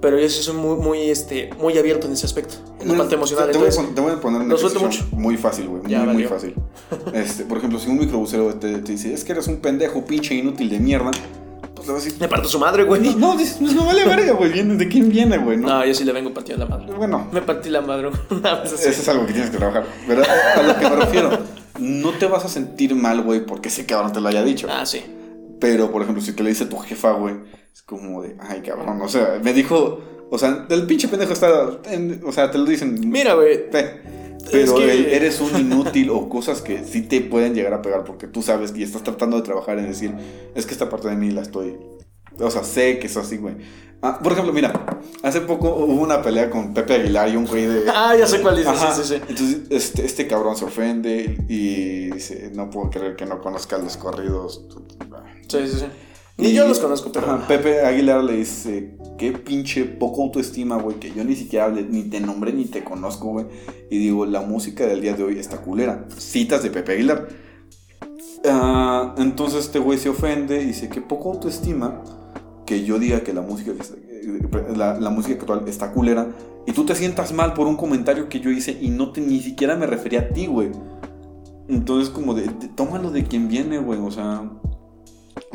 pero 0.00 0.18
yo 0.18 0.28
sí 0.28 0.42
soy 0.42 0.54
muy, 0.54 0.76
muy, 0.76 1.10
este, 1.10 1.50
muy 1.58 1.76
abierto 1.78 2.06
en 2.06 2.12
ese 2.12 2.26
aspecto, 2.26 2.56
en 2.80 2.88
la 2.88 2.92
No, 2.94 2.98
parte 2.98 3.14
emocional. 3.14 3.46
Te, 3.46 3.52
te 3.52 3.58
voy 3.58 3.66
a 3.66 3.70
entonces- 3.70 3.94
te 3.94 4.00
voy 4.00 4.12
a 4.12 4.20
poner 4.20 4.40
un 4.42 4.48
lo 4.48 4.58
suelto 4.58 4.78
ejercicio 4.80 5.06
muy 5.12 5.36
fácil, 5.36 5.68
güey. 5.68 5.82
Muy, 5.82 6.12
muy 6.14 6.24
fácil. 6.24 6.54
Este, 7.14 7.44
por 7.44 7.58
ejemplo, 7.58 7.78
si 7.78 7.88
un 7.88 7.98
microbusero 7.98 8.54
te, 8.54 8.78
te 8.78 8.92
dice, 8.92 9.12
es 9.14 9.24
que 9.24 9.32
eres 9.32 9.46
un 9.48 9.56
pendejo, 9.56 10.04
pinche 10.04 10.34
inútil 10.34 10.68
de 10.68 10.78
mierda, 10.78 11.10
pues 11.74 11.88
le 11.88 11.94
vas 11.94 12.02
a 12.02 12.04
decir, 12.04 12.20
Me 12.20 12.28
parto 12.28 12.48
su 12.48 12.58
madre, 12.58 12.84
güey. 12.84 13.00
no, 13.00 13.16
no, 13.18 13.34
pues 13.36 13.60
no 13.60 13.84
vale 13.86 14.04
verga, 14.04 14.32
güey. 14.34 14.52
¿viene- 14.52 14.76
¿De 14.76 14.86
quién 14.88 15.08
viene, 15.08 15.38
güey? 15.38 15.56
¿no? 15.56 15.68
No, 15.68 15.86
yo 15.86 15.94
sí 15.94 16.04
le 16.04 16.12
vengo 16.12 16.32
partiendo 16.32 16.64
la 16.66 16.76
madre. 16.76 16.92
Bueno, 16.94 17.26
Me 17.32 17.40
partí 17.42 17.68
la 17.70 17.80
madre 17.80 18.10
una 18.30 18.54
vez 18.60 18.72
así. 18.74 18.88
eso 18.88 19.00
es 19.02 19.08
algo 19.08 19.26
que 19.26 19.32
tienes 19.32 19.50
que 19.50 19.56
trabajar. 19.56 19.86
Pero 20.06 20.22
a 20.22 20.62
lo 20.62 20.76
que 20.78 20.88
me 20.90 20.96
refiero, 20.96 21.30
no 21.78 22.10
te 22.12 22.26
vas 22.26 22.44
a 22.44 22.48
sentir 22.48 22.94
mal, 22.94 23.22
güey, 23.22 23.44
porque 23.46 23.68
ese 23.68 23.86
cabrón 23.86 24.12
te 24.12 24.20
lo 24.20 24.28
haya 24.28 24.42
dicho. 24.44 24.66
Ah, 24.70 24.84
sí. 24.86 25.02
Pero, 25.60 25.90
por 25.90 26.02
ejemplo, 26.02 26.22
si 26.22 26.32
te 26.32 26.42
lo 26.42 26.48
dice 26.48 26.66
tu 26.66 26.76
jefa, 26.78 27.12
güey, 27.12 27.34
es 27.72 27.82
como 27.82 28.22
de, 28.22 28.36
ay, 28.40 28.60
cabrón, 28.62 29.00
o 29.00 29.08
sea, 29.08 29.40
me 29.42 29.52
dijo, 29.52 30.00
o 30.30 30.38
sea, 30.38 30.66
el 30.68 30.86
pinche 30.86 31.08
pendejo 31.08 31.32
está, 31.32 31.78
en- 31.90 32.20
o 32.26 32.32
sea, 32.32 32.50
te 32.50 32.58
lo 32.58 32.64
dicen. 32.64 32.98
Mira, 33.10 33.34
güey. 33.34 33.70
Pe- 33.70 34.00
Pero 34.52 34.76
que- 34.76 35.16
eres 35.16 35.40
un 35.40 35.58
inútil 35.58 36.10
o 36.10 36.28
cosas 36.28 36.60
que 36.62 36.84
sí 36.84 37.02
te 37.02 37.20
pueden 37.20 37.54
llegar 37.54 37.72
a 37.74 37.82
pegar 37.82 38.04
porque 38.04 38.26
tú 38.28 38.42
sabes 38.42 38.72
y 38.76 38.82
estás 38.82 39.02
tratando 39.02 39.36
de 39.38 39.42
trabajar 39.42 39.78
en 39.78 39.86
decir, 39.88 40.12
es 40.54 40.66
que 40.66 40.72
esta 40.72 40.88
parte 40.88 41.08
de 41.08 41.16
mí 41.16 41.30
la 41.30 41.42
estoy... 41.42 41.76
O 42.40 42.50
sea, 42.50 42.62
sé 42.64 42.98
que 42.98 43.06
es 43.06 43.16
así, 43.16 43.36
güey. 43.38 43.56
Ah, 44.02 44.18
por 44.22 44.32
ejemplo, 44.32 44.52
mira, 44.52 44.72
hace 45.22 45.40
poco 45.40 45.74
hubo 45.74 46.02
una 46.02 46.20
pelea 46.22 46.50
con 46.50 46.74
Pepe 46.74 46.94
Aguilar 46.94 47.28
y 47.30 47.36
un 47.36 47.46
güey 47.46 47.64
de... 47.66 47.84
Ah, 47.92 48.14
ya 48.16 48.26
sé 48.26 48.42
cuál 48.42 48.56
dices. 48.56 48.70
Ajá. 48.70 48.94
Sí, 48.94 49.02
sí, 49.02 49.08
sí. 49.14 49.22
Entonces, 49.28 49.58
este, 49.70 50.04
este 50.04 50.26
cabrón 50.26 50.54
se 50.56 50.66
ofende 50.66 51.38
y 51.48 52.10
dice, 52.10 52.52
no 52.54 52.68
puedo 52.70 52.90
creer 52.90 53.16
que 53.16 53.24
no 53.26 53.40
conozca 53.40 53.78
los 53.78 53.96
corridos. 53.96 54.64
Sí, 55.48 55.58
sí, 55.66 55.78
sí. 55.80 55.86
Ni 56.38 56.48
Y- 56.48 56.54
yo 56.54 56.68
los 56.68 56.78
conozco, 56.78 57.10
pero. 57.10 57.26
Ajá, 57.32 57.48
Pepe 57.48 57.80
Aguilar 57.86 58.22
le 58.22 58.34
dice, 58.36 58.98
qué 59.16 59.32
pinche 59.32 59.86
poco 59.86 60.24
autoestima, 60.24 60.76
güey, 60.76 60.96
que 61.00 61.10
yo 61.12 61.24
ni 61.24 61.34
siquiera 61.34 61.68
le- 61.68 61.84
ni 61.84 62.02
te 62.04 62.20
nombré 62.20 62.52
ni 62.52 62.66
te 62.66 62.84
conozco, 62.84 63.28
güey. 63.28 63.46
Y 63.90 63.96
digo, 63.98 64.26
la 64.26 64.42
música 64.42 64.86
del 64.86 65.00
día 65.00 65.14
de 65.14 65.22
hoy 65.24 65.38
está 65.38 65.56
culera. 65.62 66.04
Citas 66.18 66.62
de 66.62 66.70
Pepe 66.70 66.92
Aguilar. 66.92 67.28
Ah, 68.44 69.14
entonces 69.18 69.64
este 69.64 69.78
güey 69.78 69.98
se 69.98 70.10
ofende 70.10 70.60
y 70.62 70.66
dice, 70.66 70.88
qué 70.90 71.00
poco 71.00 71.32
autoestima 71.32 72.02
que 72.66 72.84
yo 72.84 72.98
diga 72.98 73.20
que 73.20 73.32
la 73.32 73.40
música, 73.40 73.70
eh, 73.72 74.74
la 74.76 75.10
música 75.10 75.38
actual 75.38 75.66
está 75.68 75.92
culera 75.92 76.26
y 76.66 76.72
tú 76.72 76.84
te 76.84 76.94
sientas 76.94 77.32
mal 77.32 77.54
por 77.54 77.66
un 77.68 77.76
comentario 77.76 78.28
que 78.28 78.40
yo 78.40 78.50
hice 78.50 78.76
y 78.80 78.90
no 78.90 79.12
te, 79.12 79.20
ni 79.20 79.40
siquiera 79.40 79.76
me 79.76 79.86
refería 79.86 80.20
a 80.20 80.28
ti, 80.28 80.46
güey. 80.46 80.70
Entonces 81.68 82.10
como 82.10 82.34
de, 82.34 82.42
de- 82.42 82.68
tómalo 82.74 83.10
de 83.10 83.24
quien 83.24 83.48
viene, 83.48 83.78
güey, 83.78 83.98
o 84.00 84.10
sea... 84.10 84.50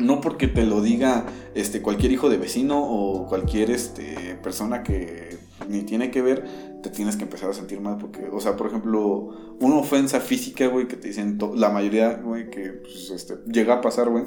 no 0.02 0.20
porque 0.20 0.48
te 0.48 0.64
lo 0.64 0.82
diga 0.82 1.26
este, 1.54 1.82
cualquier 1.82 2.12
hijo 2.12 2.28
de 2.28 2.38
vecino 2.38 2.82
o 2.82 3.26
cualquier 3.26 3.70
este, 3.70 4.38
persona 4.42 4.82
que 4.82 5.38
ni 5.68 5.82
tiene 5.82 6.10
que 6.10 6.22
ver, 6.22 6.44
te 6.82 6.90
tienes 6.90 7.16
que 7.16 7.24
empezar 7.24 7.50
a 7.50 7.52
sentir 7.52 7.80
mal. 7.80 7.98
Porque, 7.98 8.28
o 8.30 8.40
sea, 8.40 8.56
por 8.56 8.66
ejemplo, 8.66 9.56
una 9.60 9.76
ofensa 9.76 10.20
física, 10.20 10.66
güey, 10.66 10.88
que 10.88 10.96
te 10.96 11.08
dicen 11.08 11.38
la 11.54 11.70
mayoría, 11.70 12.14
güey, 12.14 12.50
que 12.50 12.70
pues, 12.70 13.10
este, 13.10 13.38
llega 13.46 13.74
a 13.74 13.80
pasar, 13.80 14.08
güey. 14.08 14.24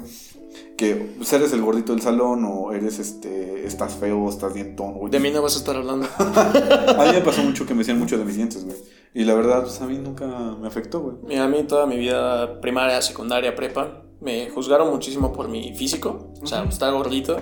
Que 0.76 0.94
pues, 0.94 1.32
eres 1.32 1.52
el 1.52 1.60
gordito 1.62 1.92
del 1.92 2.02
salón 2.02 2.44
o 2.44 2.72
eres 2.72 2.98
este. 2.98 3.66
Estás 3.66 3.94
feo, 3.94 4.28
estás 4.28 4.54
dientón, 4.54 4.94
güey. 4.94 5.10
De 5.10 5.20
mí 5.20 5.30
no 5.30 5.42
vas 5.42 5.56
a 5.56 5.58
estar 5.58 5.76
hablando. 5.76 6.06
a 6.18 7.04
mí 7.06 7.12
me 7.12 7.20
pasó 7.20 7.42
mucho 7.42 7.66
que 7.66 7.74
me 7.74 7.78
decían 7.80 7.98
mucho 7.98 8.16
de 8.16 8.24
mis 8.24 8.36
dientes, 8.36 8.64
güey. 8.64 8.76
Y 9.14 9.24
la 9.24 9.34
verdad, 9.34 9.62
pues 9.62 9.80
a 9.80 9.86
mí 9.86 9.98
nunca 9.98 10.26
me 10.26 10.66
afectó, 10.66 11.00
güey. 11.00 11.16
Mira, 11.26 11.44
a 11.44 11.48
mí 11.48 11.62
toda 11.64 11.86
mi 11.86 11.96
vida, 11.96 12.60
primaria, 12.60 13.00
secundaria, 13.02 13.54
prepa, 13.54 14.05
me 14.20 14.50
juzgaron 14.50 14.90
muchísimo 14.90 15.32
por 15.32 15.48
mi 15.48 15.74
físico. 15.74 16.32
O 16.42 16.46
sea, 16.46 16.64
estar 16.64 16.92
gordito. 16.92 17.36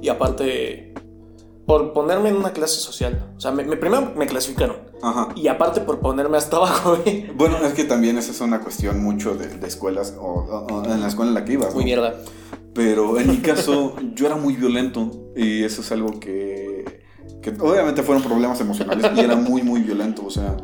Y 0.00 0.08
aparte, 0.08 0.94
por 1.66 1.92
ponerme 1.92 2.30
en 2.30 2.36
una 2.36 2.52
clase 2.52 2.80
social. 2.80 3.32
O 3.36 3.40
sea, 3.40 3.52
me, 3.52 3.64
primero 3.76 4.12
me 4.16 4.26
clasificaron. 4.26 4.76
Ajá. 5.02 5.28
Y 5.36 5.48
aparte 5.48 5.80
por 5.80 6.00
ponerme 6.00 6.36
hasta 6.36 6.56
abajo, 6.56 6.98
güey. 7.04 7.30
Bueno, 7.34 7.58
es 7.58 7.74
que 7.74 7.84
también 7.84 8.18
esa 8.18 8.32
es 8.32 8.40
una 8.40 8.60
cuestión 8.60 9.02
mucho 9.02 9.34
de, 9.34 9.66
escuelas 9.66 10.16
o, 10.18 10.82
en 10.84 11.00
la 11.00 11.08
escuela 11.08 11.30
en 11.30 11.34
la 11.34 11.44
que 11.44 11.52
ibas. 11.52 11.74
Muy 11.74 11.84
mierda. 11.84 12.14
Pero 12.74 13.18
en 13.18 13.28
mi 13.28 13.36
caso, 13.42 13.94
yo 14.14 14.26
era 14.26 14.36
muy 14.36 14.54
violento 14.54 15.32
y 15.36 15.62
eso 15.62 15.82
es 15.82 15.92
algo 15.92 16.18
que, 16.18 17.04
que 17.42 17.50
obviamente 17.50 18.02
fueron 18.02 18.22
problemas 18.22 18.60
emocionales 18.60 19.10
y 19.16 19.20
era 19.20 19.36
muy, 19.36 19.62
muy 19.62 19.80
violento. 19.80 20.24
O 20.26 20.30
sea, 20.30 20.56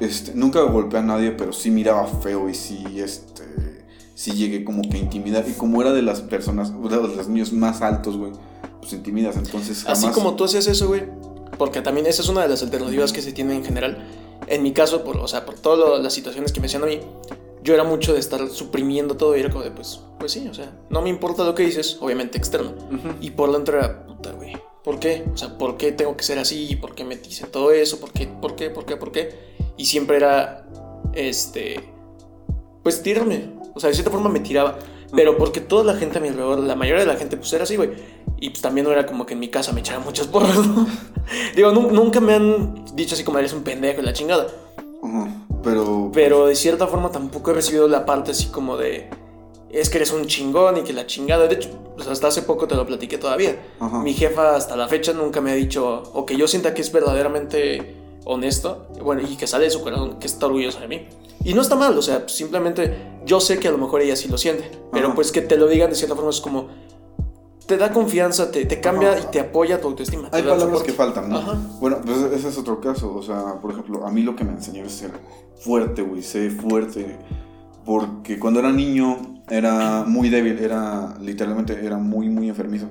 este, 0.00 0.32
nunca 0.34 0.60
golpeé 0.62 1.00
a 1.00 1.02
nadie, 1.02 1.32
pero 1.32 1.52
sí 1.52 1.70
miraba 1.70 2.06
feo 2.06 2.48
y 2.48 2.54
sí, 2.54 2.84
este, 3.00 3.44
sí 4.16 4.32
llegué 4.32 4.64
como 4.64 4.82
que 4.82 4.96
a 4.96 4.98
intimidar. 4.98 5.44
Y 5.48 5.52
como 5.52 5.80
era 5.80 5.92
de 5.92 6.02
las 6.02 6.22
personas, 6.22 6.72
de 6.72 6.96
los 6.96 7.28
niños 7.28 7.52
más 7.52 7.80
altos, 7.82 8.16
güey 8.16 8.32
pues 8.86 8.92
intimidas. 8.92 9.36
Entonces, 9.36 9.82
jamás... 9.82 10.04
Así 10.04 10.12
como 10.12 10.36
tú 10.36 10.44
hacías 10.44 10.66
eso, 10.68 10.86
güey. 10.86 11.02
Porque 11.58 11.82
también 11.82 12.06
esa 12.06 12.22
es 12.22 12.28
una 12.28 12.42
de 12.42 12.48
las 12.48 12.62
alternativas 12.62 13.12
que 13.12 13.20
se 13.20 13.32
tienen 13.32 13.58
en 13.58 13.64
general. 13.64 14.06
En 14.46 14.62
mi 14.62 14.72
caso, 14.72 15.02
por, 15.02 15.16
o 15.16 15.26
sea, 15.26 15.44
por 15.44 15.56
todas 15.56 16.00
las 16.02 16.12
situaciones 16.12 16.52
que 16.52 16.60
me 16.60 16.66
hacían 16.66 16.84
a 16.84 16.86
mí, 16.86 17.00
yo 17.62 17.74
era 17.74 17.82
mucho 17.82 18.12
de 18.12 18.20
estar 18.20 18.48
suprimiendo 18.48 19.16
todo 19.16 19.36
y 19.36 19.40
era 19.40 19.50
como 19.50 19.64
de, 19.64 19.72
pues, 19.72 20.00
pues 20.20 20.32
sí, 20.32 20.46
o 20.48 20.54
sea, 20.54 20.72
no 20.88 21.02
me 21.02 21.08
importa 21.08 21.42
lo 21.44 21.54
que 21.54 21.64
dices, 21.64 21.98
obviamente 22.00 22.38
externo. 22.38 22.74
Y 23.20 23.30
por 23.30 23.52
dentro 23.52 23.78
era, 23.78 24.06
puta, 24.06 24.32
güey, 24.32 24.56
¿por 24.84 25.00
qué? 25.00 25.24
O 25.32 25.36
sea, 25.36 25.58
¿por 25.58 25.76
qué 25.76 25.90
tengo 25.90 26.16
que 26.16 26.22
ser 26.22 26.38
así? 26.38 26.76
¿Por 26.76 26.94
qué 26.94 27.04
me 27.04 27.16
dicen 27.16 27.50
todo 27.50 27.72
eso? 27.72 27.98
¿Por 27.98 28.12
qué? 28.12 28.28
¿Por 28.28 28.54
qué? 28.54 28.70
¿Por 28.70 28.84
qué? 28.84 28.96
¿Por 28.96 29.10
qué? 29.10 29.34
Y 29.76 29.86
siempre 29.86 30.18
era, 30.18 30.68
este, 31.12 31.90
pues 32.84 33.02
tirarme. 33.02 33.55
O 33.76 33.80
sea, 33.80 33.88
de 33.88 33.94
cierta 33.94 34.10
forma 34.10 34.30
me 34.30 34.40
tiraba. 34.40 34.78
Pero 35.14 35.36
porque 35.36 35.60
toda 35.60 35.84
la 35.84 35.94
gente 35.98 36.16
a 36.16 36.20
mi 36.22 36.28
alrededor, 36.28 36.60
la 36.60 36.74
mayoría 36.74 37.02
de 37.02 37.06
la 37.06 37.16
gente, 37.16 37.36
pues 37.36 37.52
era 37.52 37.64
así, 37.64 37.76
güey. 37.76 37.90
Y 38.40 38.48
pues 38.48 38.62
también 38.62 38.86
no 38.86 38.92
era 38.92 39.04
como 39.04 39.26
que 39.26 39.34
en 39.34 39.40
mi 39.40 39.48
casa 39.48 39.72
me 39.72 39.80
echaran 39.80 40.02
muchas 40.02 40.26
porras, 40.26 40.66
¿no? 40.66 40.86
Digo, 41.54 41.70
nunca 41.72 42.20
me 42.20 42.34
han 42.34 42.84
dicho 42.94 43.14
así 43.14 43.22
como 43.22 43.38
eres 43.38 43.52
un 43.52 43.62
pendejo 43.62 44.00
y 44.00 44.04
la 44.04 44.14
chingada. 44.14 44.46
pero. 45.62 46.10
Pero 46.12 46.46
de 46.46 46.56
cierta 46.56 46.86
forma 46.86 47.10
tampoco 47.10 47.50
he 47.50 47.54
recibido 47.54 47.86
la 47.86 48.06
parte 48.06 48.30
así 48.30 48.46
como 48.46 48.78
de. 48.78 49.10
Es 49.70 49.90
que 49.90 49.98
eres 49.98 50.12
un 50.12 50.26
chingón 50.26 50.78
y 50.78 50.80
que 50.80 50.94
la 50.94 51.06
chingada. 51.06 51.46
De 51.46 51.56
hecho, 51.56 51.68
pues 51.94 52.08
hasta 52.08 52.28
hace 52.28 52.42
poco 52.42 52.66
te 52.66 52.74
lo 52.74 52.86
platiqué 52.86 53.18
todavía. 53.18 53.60
Mi 54.02 54.14
jefa 54.14 54.56
hasta 54.56 54.74
la 54.74 54.88
fecha 54.88 55.12
nunca 55.12 55.42
me 55.42 55.50
ha 55.52 55.54
dicho, 55.54 56.02
o 56.14 56.24
que 56.24 56.36
yo 56.36 56.48
sienta 56.48 56.72
que 56.72 56.80
es 56.80 56.90
verdaderamente 56.90 58.05
honesto, 58.26 58.88
bueno, 59.02 59.22
y 59.22 59.36
que 59.36 59.46
sale 59.46 59.64
de 59.64 59.70
su 59.70 59.82
corazón, 59.82 60.18
que 60.18 60.26
está 60.26 60.46
orgullosa 60.46 60.80
de 60.80 60.88
mí. 60.88 61.06
Y 61.44 61.54
no 61.54 61.62
está 61.62 61.76
mal, 61.76 61.96
o 61.96 62.02
sea, 62.02 62.28
simplemente 62.28 63.20
yo 63.24 63.40
sé 63.40 63.58
que 63.58 63.68
a 63.68 63.70
lo 63.70 63.78
mejor 63.78 64.02
ella 64.02 64.16
sí 64.16 64.28
lo 64.28 64.36
siente, 64.36 64.70
pero 64.92 65.14
pues 65.14 65.32
que 65.32 65.40
te 65.40 65.56
lo 65.56 65.68
digan 65.68 65.90
de 65.90 65.96
cierta 65.96 66.16
forma 66.16 66.30
es 66.30 66.40
como, 66.40 66.68
te 67.66 67.76
da 67.76 67.92
confianza, 67.92 68.50
te, 68.50 68.64
te 68.64 68.80
cambia 68.80 69.18
y 69.18 69.30
te 69.30 69.40
apoya 69.40 69.80
tu 69.80 69.88
autoestima. 69.88 70.28
Hay 70.32 70.42
palabras 70.42 70.82
que 70.82 70.92
faltan, 70.92 71.28
¿no? 71.28 71.40
Bueno, 71.80 71.98
pues 72.04 72.18
ese 72.32 72.48
es 72.48 72.58
otro 72.58 72.80
caso. 72.80 73.14
O 73.14 73.22
sea, 73.22 73.60
por 73.60 73.72
ejemplo, 73.72 74.06
a 74.06 74.10
mí 74.10 74.22
lo 74.22 74.36
que 74.36 74.44
me 74.44 74.52
enseñó 74.52 74.84
es 74.84 74.92
ser 74.92 75.10
fuerte, 75.56 76.02
güey, 76.02 76.22
sé 76.22 76.50
fuerte. 76.50 77.18
Porque 77.84 78.38
cuando 78.38 78.60
era 78.60 78.72
niño 78.72 79.42
era 79.48 80.04
muy 80.06 80.28
débil, 80.28 80.58
era 80.58 81.16
literalmente 81.20 81.84
era 81.84 81.98
muy, 81.98 82.28
muy 82.28 82.48
enfermizo. 82.48 82.86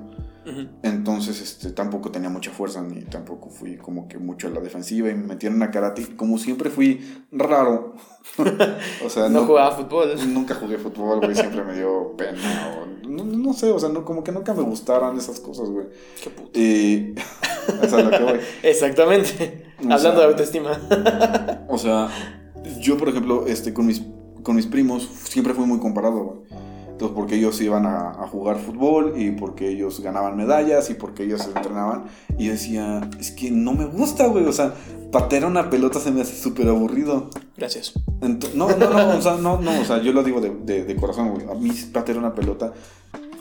Entonces, 0.84 1.41
este, 1.41 1.72
tampoco 1.72 2.12
tenía 2.12 2.30
mucha 2.30 2.52
fuerza, 2.52 2.82
ni 2.82 3.02
tampoco 3.02 3.50
fui 3.50 3.78
como 3.78 4.08
que 4.08 4.18
mucho 4.18 4.48
a 4.48 4.52
la 4.52 4.60
defensiva 4.60 5.10
y 5.10 5.16
me 5.16 5.28
metieron 5.28 5.62
a 5.64 5.72
karate. 5.72 6.16
Como 6.16 6.38
siempre 6.38 6.70
fui 6.70 7.26
raro. 7.32 7.96
o 9.06 9.10
sea, 9.10 9.30
no, 9.30 9.46
jugaba 9.46 9.76
fútbol. 9.76 10.16
Nunca 10.34 10.56
jugué 10.56 10.78
fútbol, 10.78 11.20
güey, 11.20 11.36
siempre 11.36 11.64
me 11.64 11.76
dio 11.76 12.16
pena. 12.16 12.39
O, 12.82 13.08
no, 13.08 13.54
sé, 13.54 13.72
o 13.72 13.80
sea, 13.80 13.89
no, 13.89 14.06
como 14.06 14.24
que 14.24 14.32
nunca 14.32 14.54
me 14.54 14.64
gustaron 14.64 15.18
esas 15.18 15.39
cosas, 15.39 15.70
güey. 15.70 15.88
Qué 16.24 16.30
puto. 16.30 16.60
Y. 16.60 17.16
o 17.70 18.02
lo 18.02 18.10
que 18.12 18.24
voy. 18.24 18.39
Exactamente. 18.64 19.66
Hablando 19.89 20.20
de 20.20 20.26
autoestima. 20.26 20.80
o 21.68 21.78
sea, 21.78 22.10
yo, 22.80 22.98
por 22.98 23.10
ejemplo, 23.10 23.46
este, 23.48 23.74
con 23.74 23.86
mis, 23.86 24.04
con 24.43 24.56
mis 24.56 24.66
primos 24.66 25.10
siempre 25.24 25.54
fui 25.54 25.66
muy 25.66 25.80
comparado, 25.80 26.24
güey. 26.24 26.64
Entonces, 26.96 27.14
porque 27.14 27.36
ellos 27.36 27.60
iban 27.60 27.86
a, 27.86 28.14
jugar 28.32 28.58
fútbol 28.58 29.16
y 29.18 29.32
porque 29.32 29.68
ellos 29.68 30.00
ganaban 30.00 30.38
medallas 30.38 30.89
y 30.89 30.93
porque 30.93 31.24
ellos 31.24 31.41
se 31.41 31.50
entrenaban. 31.50 32.06
Y 32.38 32.48
decía, 32.48 33.02
es 33.20 33.32
que 33.32 33.52
no 33.52 33.74
me 33.74 33.86
gusta, 33.86 34.28
güey. 34.28 34.46
O 34.46 34.54
sea, 34.54 34.74
patear 35.12 35.43
una 35.43 35.70
pelota 35.70 36.00
se 36.00 36.12
me 36.12 36.22
hace 36.22 36.41
súper 36.41 36.70
aburrido. 36.70 37.30
Gracias. 37.58 37.91
no, 38.22 38.70
no, 38.70 38.78
no, 38.78 39.18
o 39.18 39.22
sea, 39.22 39.36
no, 39.36 39.60
no, 39.60 39.82
o 39.82 39.84
sea, 39.84 40.02
yo 40.02 40.14
lo 40.14 40.24
digo 40.24 40.39
de, 40.39 40.86
de, 40.86 40.96
corazón, 40.96 41.32
güey. 41.32 41.46
A 41.50 41.54
mí 41.54 41.70
patear 41.91 42.18
una 42.18 42.34
pelota 42.34 42.72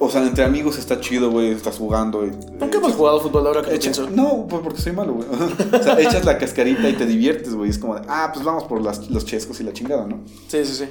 o 0.01 0.11
sea, 0.11 0.27
entre 0.27 0.43
amigos 0.43 0.77
está 0.77 1.01
chido, 1.01 1.31
güey, 1.31 1.53
estás 1.53 1.79
jugando. 1.79 2.27
Y, 2.27 2.31
¿Por 2.31 2.71
qué 2.71 2.79
hemos 2.79 2.95
jugado 2.95 3.21
fútbol 3.21 3.47
ahora 3.47 3.63
que 3.63 3.79
pienso? 3.79 4.11
No, 4.11 4.47
pues 4.49 4.63
porque 4.63 4.81
soy 4.81 4.93
malo, 4.93 5.15
güey. 5.15 5.29
o 5.73 5.83
sea, 5.83 6.01
echas 6.01 6.25
la 6.25 6.39
cascarita 6.39 6.89
y 6.89 6.95
te 6.95 7.07
diviertes, 7.07 7.55
güey. 7.55 7.71
Es 7.71 7.79
como 7.79 7.95
de, 7.95 8.03
ah, 8.09 8.31
pues 8.35 8.45
vamos 8.45 8.65
por 8.65 8.83
los 8.83 9.25
chescos 9.25 9.61
y 9.61 9.63
la 9.63 9.73
chingada, 9.73 10.07
¿no? 10.07 10.23
Sí, 10.49 10.65
sí, 10.65 10.75
sí. 10.75 10.87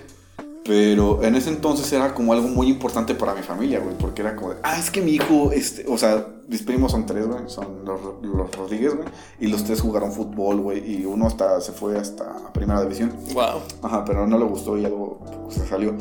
Pero 0.65 1.21
en 1.23 1.35
ese 1.35 1.49
entonces 1.49 1.91
era 1.91 2.13
como 2.13 2.31
algo 2.31 2.47
muy 2.47 2.69
importante 2.69 3.15
para 3.15 3.35
mi 3.35 3.41
familia, 3.41 3.79
güey, 3.79 3.97
porque 3.97 4.21
era 4.21 4.35
como 4.35 4.51
de, 4.51 4.57
ah, 4.63 4.79
es 4.79 4.89
que 4.89 5.01
mi 5.01 5.11
hijo, 5.11 5.51
este, 5.51 5.85
o 5.87 5.97
sea, 5.97 6.25
mis 6.47 6.61
primos 6.61 6.93
son 6.93 7.05
tres, 7.05 7.27
güey, 7.27 7.41
son 7.47 7.83
los, 7.83 7.99
los 8.21 8.55
Rodríguez, 8.55 8.95
güey, 8.95 9.07
y 9.41 9.47
los 9.47 9.65
tres 9.65 9.81
jugaron 9.81 10.13
fútbol, 10.13 10.61
güey, 10.61 10.99
y 11.01 11.05
uno 11.05 11.27
hasta 11.27 11.59
se 11.59 11.73
fue 11.73 11.97
hasta 11.97 12.53
primera 12.53 12.81
división. 12.81 13.11
Wow. 13.33 13.61
Ajá, 13.81 14.05
pero 14.05 14.25
no 14.25 14.37
le 14.37 14.45
gustó 14.45 14.77
y 14.77 14.85
algo 14.85 15.19
se 15.49 15.67
salió. 15.67 15.95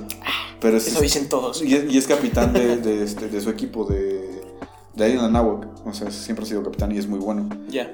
Pero 0.60 0.76
Eso 0.76 1.00
dicen 1.00 1.28
todos. 1.28 1.60
Y 1.60 1.74
es, 1.74 1.92
y 1.92 1.98
es 1.98 2.06
capitán 2.06 2.52
de, 2.52 2.76
de, 2.76 3.02
este, 3.02 3.28
de, 3.28 3.40
su 3.40 3.50
equipo 3.50 3.84
de, 3.84 4.42
de 4.94 5.04
ahí 5.04 5.12
en 5.12 5.34
o 5.34 5.92
sea, 5.92 6.08
siempre 6.12 6.44
ha 6.44 6.48
sido 6.48 6.62
capitán 6.62 6.92
y 6.92 6.98
es 6.98 7.08
muy 7.08 7.18
bueno. 7.18 7.48
Ya. 7.68 7.90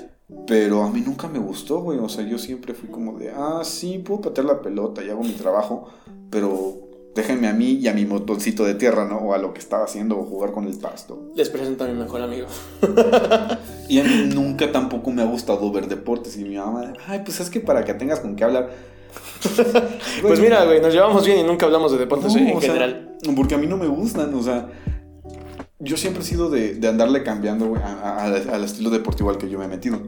Pero 0.46 0.82
a 0.82 0.90
mí 0.90 1.00
nunca 1.00 1.28
me 1.28 1.38
gustó, 1.38 1.80
güey. 1.80 1.98
O 1.98 2.10
sea, 2.10 2.26
yo 2.26 2.36
siempre 2.36 2.74
fui 2.74 2.90
como 2.90 3.18
de, 3.18 3.30
ah, 3.30 3.62
sí, 3.64 3.98
puedo 3.98 4.20
patear 4.20 4.46
la 4.46 4.60
pelota 4.60 5.02
y 5.02 5.08
hago 5.08 5.22
mi 5.22 5.32
trabajo, 5.32 5.88
pero 6.30 6.88
déjenme 7.14 7.48
a 7.48 7.52
mí 7.52 7.72
y 7.72 7.88
a 7.88 7.94
mi 7.94 8.04
motoncito 8.04 8.64
de 8.64 8.74
tierra, 8.74 9.06
¿no? 9.06 9.18
O 9.18 9.34
a 9.34 9.38
lo 9.38 9.52
que 9.52 9.58
estaba 9.58 9.84
haciendo 9.84 10.18
o 10.18 10.24
jugar 10.24 10.52
con 10.52 10.66
el 10.66 10.78
pasto. 10.78 11.30
Les 11.34 11.48
presento 11.50 11.84
a 11.84 11.88
mi 11.88 11.94
mejor 11.94 12.22
amigo. 12.22 12.46
y 13.88 13.98
a 13.98 14.04
mí 14.04 14.30
nunca 14.32 14.70
tampoco 14.70 15.10
me 15.10 15.22
ha 15.22 15.26
gustado 15.26 15.70
ver 15.72 15.88
deportes. 15.88 16.36
Y 16.36 16.44
mi 16.44 16.56
mamá, 16.56 16.92
ay, 17.06 17.22
pues 17.24 17.40
es 17.40 17.50
que 17.50 17.60
para 17.60 17.84
que 17.84 17.94
tengas 17.94 18.20
con 18.20 18.36
qué 18.36 18.44
hablar. 18.44 18.70
pues 20.22 20.40
mira, 20.40 20.64
güey, 20.64 20.80
nos 20.80 20.92
llevamos 20.92 21.26
bien 21.26 21.38
y 21.38 21.42
nunca 21.42 21.66
hablamos 21.66 21.92
de 21.92 21.98
deportes 21.98 22.34
en 22.34 22.60
general. 22.60 23.16
porque 23.34 23.54
a 23.54 23.58
mí 23.58 23.66
no 23.66 23.76
me 23.76 23.86
gustan, 23.86 24.32
o 24.34 24.42
sea, 24.42 24.68
yo 25.80 25.96
siempre 25.96 26.22
he 26.22 26.26
sido 26.26 26.50
de, 26.50 26.74
de 26.74 26.88
andarle 26.88 27.22
cambiando, 27.22 27.68
güey, 27.68 27.80
al 27.82 28.64
estilo 28.64 28.90
deportivo 28.90 29.30
al 29.30 29.38
que 29.38 29.48
yo 29.48 29.58
me 29.58 29.66
he 29.66 29.68
metido. 29.68 30.00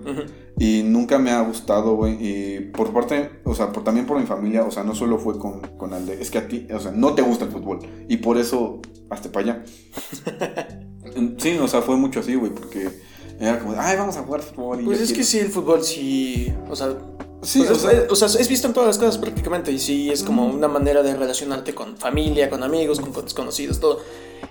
Y 0.59 0.83
nunca 0.85 1.19
me 1.19 1.31
ha 1.31 1.41
gustado, 1.43 1.95
güey. 1.95 2.17
Y 2.21 2.61
por 2.61 2.93
parte, 2.93 3.31
o 3.45 3.55
sea, 3.55 3.71
por, 3.71 3.85
también 3.85 4.07
por 4.07 4.19
mi 4.19 4.27
familia, 4.27 4.65
o 4.65 4.71
sea, 4.73 4.83
no 4.83 4.95
solo 4.97 5.19
fue 5.19 5.39
con, 5.39 5.61
con 5.79 5.93
el 5.95 6.07
de, 6.07 6.21
es 6.21 6.31
que 6.31 6.39
a 6.39 6.49
ti, 6.49 6.67
o 6.75 6.81
sea, 6.81 6.91
no 6.91 7.15
te 7.15 7.23
gusta 7.23 7.45
el 7.45 7.53
fútbol. 7.53 7.79
Y 8.09 8.17
por 8.17 8.37
eso, 8.37 8.81
hasta 9.11 9.31
para 9.31 9.53
allá. 9.53 9.65
sí, 11.39 11.57
o 11.59 11.69
sea, 11.69 11.83
fue 11.83 11.97
mucho 11.97 12.19
así, 12.21 12.35
güey, 12.35 12.53
porque 12.53 12.91
era 13.39 13.61
como, 13.61 13.75
ay, 13.79 13.97
vamos 13.97 14.17
a 14.17 14.23
jugar 14.23 14.43
fútbol. 14.43 14.85
pues 14.85 15.01
es 15.01 15.13
que 15.13 15.23
sí, 15.23 15.39
el 15.39 15.51
fútbol 15.51 15.85
sí, 15.85 16.53
o 16.69 16.75
sea... 16.75 16.97
Sí, 17.43 17.65
pues 17.67 17.85
o, 18.11 18.17
sea, 18.17 18.29
es, 18.29 18.49
visto 18.49 18.67
en 18.67 18.75
todas 18.75 18.89
las 18.89 18.99
cosas 18.99 19.17
prácticamente 19.17 19.73
y 19.73 19.79
sí 19.79 20.11
es 20.11 20.23
como 20.23 20.47
una 20.47 20.69
manera 20.69 21.03
de 21.03 21.17
relacionarte 21.17 21.75
con 21.75 21.97
familia, 21.97 22.51
con 22.51 22.63
amigos, 22.63 23.01
con 23.01 23.13
desconocidos, 23.25 23.81
todo. 23.81 24.01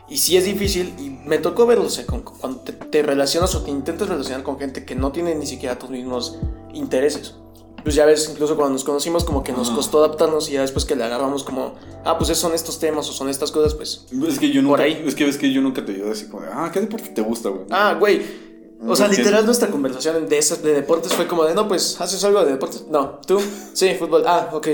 Y 0.08 0.18
sí 0.18 0.38
es 0.38 0.46
difícil, 0.46 0.94
y 0.98 1.10
me 1.28 1.38
tocó 1.38 1.68
verlo, 1.68 1.86
o 1.86 1.90
sea, 1.90 2.06
cuando 2.06 2.62
te, 2.62 3.04
relacionas 3.04 3.54
o 3.54 3.62
te 3.62 3.70
intentas 3.70 4.10
relacionar 4.10 4.42
con 4.42 4.58
gente 4.58 4.84
que 4.86 4.96
no 4.96 5.12
tiene 5.12 5.36
ni 5.36 5.46
siquiera 5.46 5.78
tus 5.78 5.92
mismos 5.92 6.40
intereses. 6.74 7.36
Pues 7.84 7.96
ya 7.96 8.06
ves, 8.06 8.28
incluso 8.30 8.56
cuando 8.56 8.74
nos 8.74 8.84
conocimos, 8.84 9.24
como 9.24 9.44
que 9.44 9.54
nos 9.54 9.70
costó 9.70 10.00
adaptarnos 10.04 10.50
y 10.50 10.54
ya 10.54 10.62
después 10.62 10.84
que 10.84 10.96
le 10.96 11.04
agarramos 11.04 11.44
como, 11.44 11.76
ah, 12.04 12.18
pues 12.18 12.36
son 12.38 12.54
estos 12.54 12.80
temas 12.80 13.08
o 13.08 13.14
son 13.14 13.30
estas 13.30 13.52
cosas, 13.52 13.76
pues. 13.76 14.06
Es 14.28 14.40
que 14.40 14.52
yo 14.52 14.62
nunca, 14.62 14.78
por 14.78 14.82
ahí. 14.82 15.04
Es 15.06 15.16
que 15.16 15.26
ves 15.26 15.38
que 15.38 15.54
yo 15.54 15.62
nunca 15.62 15.86
te 15.86 15.94
digo 15.94 16.12
así 16.12 16.26
como, 16.26 16.44
ah, 16.52 16.70
¿qué 16.74 16.82
deporte 16.82 17.10
te 17.10 17.22
gusta, 17.22 17.50
güey? 17.50 17.66
Ah, 17.70 17.96
güey. 17.98 18.49
O 18.88 18.96
sea, 18.96 19.08
literal 19.08 19.46
nuestra 19.46 19.70
conversación 19.70 20.30
de 20.30 20.38
esas 20.38 20.64
de 20.64 20.74
deportes 20.74 21.14
fue 21.14 21.28
como 21.28 21.44
de, 21.44 21.54
no, 21.54 21.68
pues, 21.68 22.00
¿haces 22.00 22.24
algo 22.24 22.46
de 22.46 22.54
deportes? 22.54 22.86
No, 22.90 23.20
¿tú? 23.28 23.40
Sí, 23.74 23.90
fútbol. 24.00 24.24
Ah, 24.26 24.50
ok. 24.54 24.68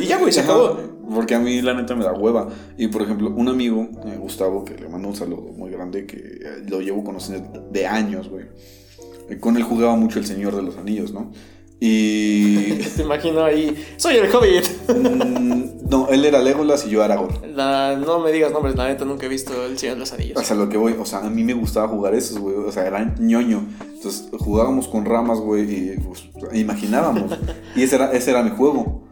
Y 0.00 0.06
ya, 0.06 0.18
güey, 0.18 0.32
se 0.32 0.40
acabó. 0.40 0.78
Porque 1.14 1.34
a 1.34 1.38
mí 1.38 1.60
la 1.60 1.74
neta 1.74 1.94
me 1.94 2.04
da 2.04 2.12
hueva. 2.12 2.48
Y 2.78 2.88
por 2.88 3.02
ejemplo, 3.02 3.30
un 3.30 3.48
amigo, 3.48 3.88
eh, 4.06 4.16
Gustavo, 4.18 4.64
que 4.64 4.74
le 4.74 4.88
mando 4.88 5.08
un 5.08 5.16
saludo 5.16 5.52
muy 5.52 5.70
grande, 5.70 6.06
que 6.06 6.16
eh, 6.16 6.64
lo 6.66 6.80
llevo 6.80 7.04
conociendo 7.04 7.68
de 7.70 7.86
años, 7.86 8.30
güey. 8.30 8.46
Eh, 9.28 9.38
Con 9.38 9.56
él 9.56 9.64
jugaba 9.64 9.96
mucho 9.96 10.18
el 10.18 10.26
Señor 10.26 10.56
de 10.56 10.62
los 10.62 10.78
Anillos, 10.78 11.12
¿no? 11.12 11.30
Y... 11.84 12.74
Te 12.96 13.02
imagino 13.02 13.42
ahí, 13.42 13.74
soy 13.96 14.14
el 14.14 14.32
Hobbit. 14.32 14.64
mm, 14.88 15.90
no, 15.90 16.06
él 16.10 16.24
era 16.24 16.40
Legolas 16.40 16.86
y 16.86 16.90
yo 16.90 17.02
Aragorn. 17.02 17.56
La, 17.56 17.96
no 17.96 18.20
me 18.20 18.30
digas 18.30 18.52
nombres, 18.52 18.76
la 18.76 18.86
neta 18.86 19.04
nunca 19.04 19.26
he 19.26 19.28
visto 19.28 19.66
El 19.66 19.76
Señor 19.76 19.96
de 19.96 20.00
los 20.00 20.12
Anillos. 20.12 20.38
O 20.38 20.44
sea, 20.44 20.54
lo 20.54 20.68
que 20.68 20.76
voy, 20.76 20.94
o 20.96 21.04
sea, 21.04 21.18
a 21.18 21.28
mí 21.28 21.42
me 21.42 21.54
gustaba 21.54 21.88
jugar 21.88 22.14
esos, 22.14 22.38
güey. 22.38 22.54
O 22.54 22.70
sea, 22.70 22.86
era 22.86 23.12
ñoño. 23.18 23.66
Entonces 23.94 24.28
jugábamos 24.38 24.86
con 24.86 25.04
ramas, 25.04 25.40
güey, 25.40 25.62
y 25.62 25.96
pues, 25.98 26.28
imaginábamos. 26.52 27.36
y 27.74 27.82
ese 27.82 27.96
era, 27.96 28.12
ese 28.12 28.30
era 28.30 28.44
mi 28.44 28.50
juego. 28.50 29.02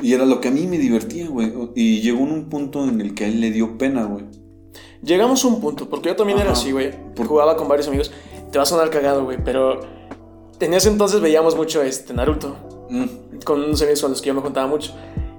Y 0.00 0.12
era 0.14 0.24
lo 0.24 0.40
que 0.40 0.46
a 0.46 0.52
mí 0.52 0.68
me 0.68 0.78
divertía, 0.78 1.26
güey. 1.26 1.52
Y 1.74 2.02
llegó 2.02 2.20
un 2.22 2.48
punto 2.48 2.84
en 2.88 3.00
el 3.00 3.14
que 3.14 3.24
a 3.24 3.26
él 3.26 3.40
le 3.40 3.50
dio 3.50 3.78
pena, 3.78 4.04
güey. 4.04 4.26
Llegamos 5.02 5.44
a 5.44 5.48
un 5.48 5.60
punto, 5.60 5.88
porque 5.88 6.10
yo 6.10 6.14
también 6.14 6.38
era 6.38 6.52
así, 6.52 6.70
güey. 6.70 6.92
Por- 7.16 7.26
Jugaba 7.26 7.56
con 7.56 7.66
varios 7.66 7.88
amigos. 7.88 8.12
Te 8.52 8.58
va 8.58 8.62
a 8.62 8.66
sonar 8.66 8.90
cagado, 8.90 9.24
güey, 9.24 9.38
pero 9.42 9.80
en 10.64 10.74
ese 10.74 10.88
entonces 10.88 11.20
veíamos 11.20 11.56
mucho 11.56 11.82
este 11.82 12.12
Naruto. 12.14 12.56
Mm. 12.90 13.38
Con 13.44 13.62
unos 13.62 13.80
amigos 13.82 14.00
con 14.00 14.10
los 14.10 14.20
que 14.20 14.28
yo 14.28 14.34
me 14.34 14.40
juntaba 14.40 14.66
mucho. 14.66 14.94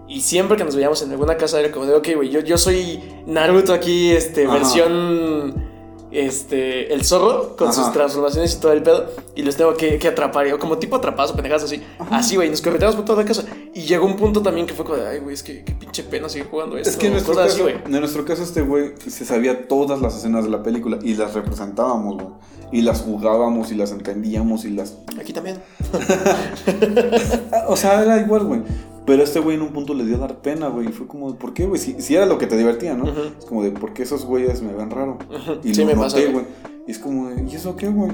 Y 0.07 0.21
siempre 0.21 0.57
que 0.57 0.63
nos 0.63 0.75
veíamos 0.75 1.01
en 1.01 1.11
alguna 1.11 1.37
casa 1.37 1.59
era 1.59 1.71
como 1.71 1.85
de, 1.85 1.95
ok, 1.95 2.07
güey, 2.15 2.29
yo, 2.29 2.41
yo 2.41 2.57
soy 2.57 3.01
Naruto 3.25 3.73
aquí, 3.73 4.11
este, 4.11 4.45
Ajá. 4.45 4.53
versión, 4.55 5.72
este, 6.13 6.93
el 6.93 7.03
zorro, 7.03 7.55
con 7.55 7.73
sus 7.73 7.91
transformaciones 7.91 8.55
y 8.55 8.59
todo 8.59 8.71
el 8.71 8.83
pedo. 8.83 9.07
Y 9.35 9.41
los 9.43 9.55
tengo 9.55 9.75
que, 9.75 9.97
que 9.97 10.07
atrapar, 10.07 10.51
o 10.53 10.59
como 10.59 10.77
tipo 10.77 10.95
atrapazo, 10.95 11.33
pendejadas 11.35 11.63
así. 11.63 11.81
Así, 12.11 12.35
güey, 12.35 12.49
nos 12.49 12.61
correteamos 12.61 12.95
por 12.95 13.05
toda 13.05 13.23
la 13.23 13.27
casa. 13.27 13.43
Y 13.73 13.81
llegó 13.81 14.05
un 14.05 14.15
punto 14.15 14.41
también 14.41 14.67
que 14.67 14.73
fue 14.73 14.85
como 14.85 14.97
de, 14.97 15.07
ay, 15.07 15.19
güey, 15.19 15.33
es 15.33 15.43
que 15.43 15.63
qué 15.63 15.73
pinche 15.73 16.03
pena 16.03 16.29
seguir 16.29 16.47
jugando 16.49 16.77
esto. 16.77 16.89
Es 16.89 16.97
que 16.97 17.07
en 17.07 17.13
nuestro, 17.13 17.33
caso, 17.35 17.47
así, 17.47 17.61
güey. 17.61 17.75
en 17.85 17.91
nuestro 17.91 18.25
caso 18.25 18.43
este 18.43 18.61
güey 18.61 18.93
se 19.07 19.25
sabía 19.25 19.67
todas 19.67 20.01
las 20.01 20.15
escenas 20.15 20.43
de 20.43 20.49
la 20.49 20.61
película 20.63 20.99
y 21.01 21.15
las 21.15 21.33
representábamos, 21.33 22.15
güey. 22.15 22.27
Y 22.71 22.81
las 22.81 23.01
jugábamos 23.01 23.71
y 23.71 23.75
las 23.75 23.91
entendíamos 23.91 24.65
y 24.65 24.71
las... 24.71 24.97
Aquí 25.19 25.33
también. 25.33 25.61
O 27.67 27.75
sea, 27.75 28.01
era 28.01 28.19
igual, 28.19 28.45
güey. 28.45 28.61
Pero 29.05 29.21
este 29.23 29.39
güey 29.39 29.55
en 29.57 29.61
un 29.63 29.69
punto 29.73 29.93
le 29.93 30.05
dio 30.05 30.15
a 30.15 30.19
dar 30.19 30.41
pena, 30.41 30.67
güey. 30.69 30.87
Y 30.87 30.91
fue 30.91 31.07
como, 31.07 31.35
¿por 31.35 31.53
qué, 31.53 31.65
güey? 31.65 31.79
Si, 31.79 32.01
si 32.01 32.15
era 32.15 32.25
lo 32.25 32.37
que 32.37 32.47
te 32.47 32.57
divertía, 32.57 32.93
¿no? 32.95 33.03
Ujú. 33.03 33.19
Es 33.39 33.45
como 33.45 33.63
de, 33.63 33.71
¿por 33.71 33.93
qué 33.93 34.03
esos 34.03 34.25
güeyes 34.25 34.61
me 34.61 34.73
ven 34.73 34.89
raro? 34.91 35.17
Y 35.63 35.73
Sí, 35.73 35.81
lo 35.81 35.87
me 35.87 35.95
noté, 35.95 36.31
güey. 36.31 36.45
Y 36.87 36.91
es 36.91 36.99
como, 36.99 37.29
de, 37.29 37.43
¿y 37.43 37.55
eso 37.55 37.75
qué, 37.75 37.87
güey? 37.89 38.11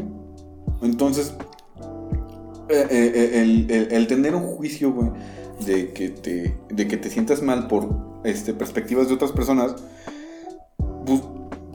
Entonces, 0.81 1.33
eh, 2.69 2.87
eh, 2.89 3.11
eh, 3.15 3.41
el, 3.41 3.69
el- 3.71 3.91
el 3.91 4.07
tener 4.07 4.33
un 4.35 4.43
juicio, 4.43 4.91
güey, 4.93 5.09
de 5.65 5.91
que 5.93 6.09
te, 6.09 6.57
de 6.69 6.87
que 6.87 6.97
te 6.97 7.09
sientas 7.09 7.41
mal 7.41 7.67
por 7.67 7.87
este, 8.23 8.53
perspectivas 8.53 9.07
de 9.09 9.15
otras 9.15 9.31
personas, 9.31 9.75
pues 11.05 11.21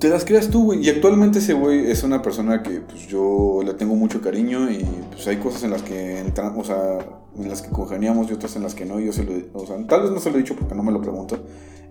te 0.04 0.10
las 0.10 0.24
creas 0.24 0.48
tú, 0.50 0.64
güey. 0.64 0.84
Y 0.84 0.90
actualmente 0.90 1.38
ese 1.38 1.54
güey 1.54 1.90
es 1.90 2.02
una 2.02 2.20
persona 2.20 2.62
que 2.62 2.80
pues 2.80 3.06
yo 3.08 3.60
le 3.64 3.72
tengo 3.74 3.94
mucho 3.94 4.20
cariño 4.20 4.70
y 4.70 4.84
pues 5.10 5.26
hay 5.26 5.36
cosas 5.38 5.64
en 5.64 5.70
las 5.70 5.82
que 5.82 6.18
entran, 6.20 6.52
o 6.58 6.62
sea, 6.62 6.98
en 7.38 7.48
las 7.48 7.62
que 7.62 7.70
congeniamos 7.70 8.30
y 8.30 8.34
otras 8.34 8.54
en 8.56 8.62
las 8.64 8.74
que 8.74 8.84
no. 8.84 9.00
Y 9.00 9.06
yo 9.06 9.12
se 9.12 9.24
lo, 9.24 9.32
o 9.54 9.66
sea, 9.66 9.76
tal 9.86 10.02
vez 10.02 10.10
no 10.10 10.20
se 10.20 10.30
lo 10.30 10.36
he 10.36 10.40
dicho 10.40 10.54
porque 10.56 10.74
no 10.74 10.82
me 10.82 10.92
lo 10.92 11.00
pregunta. 11.00 11.38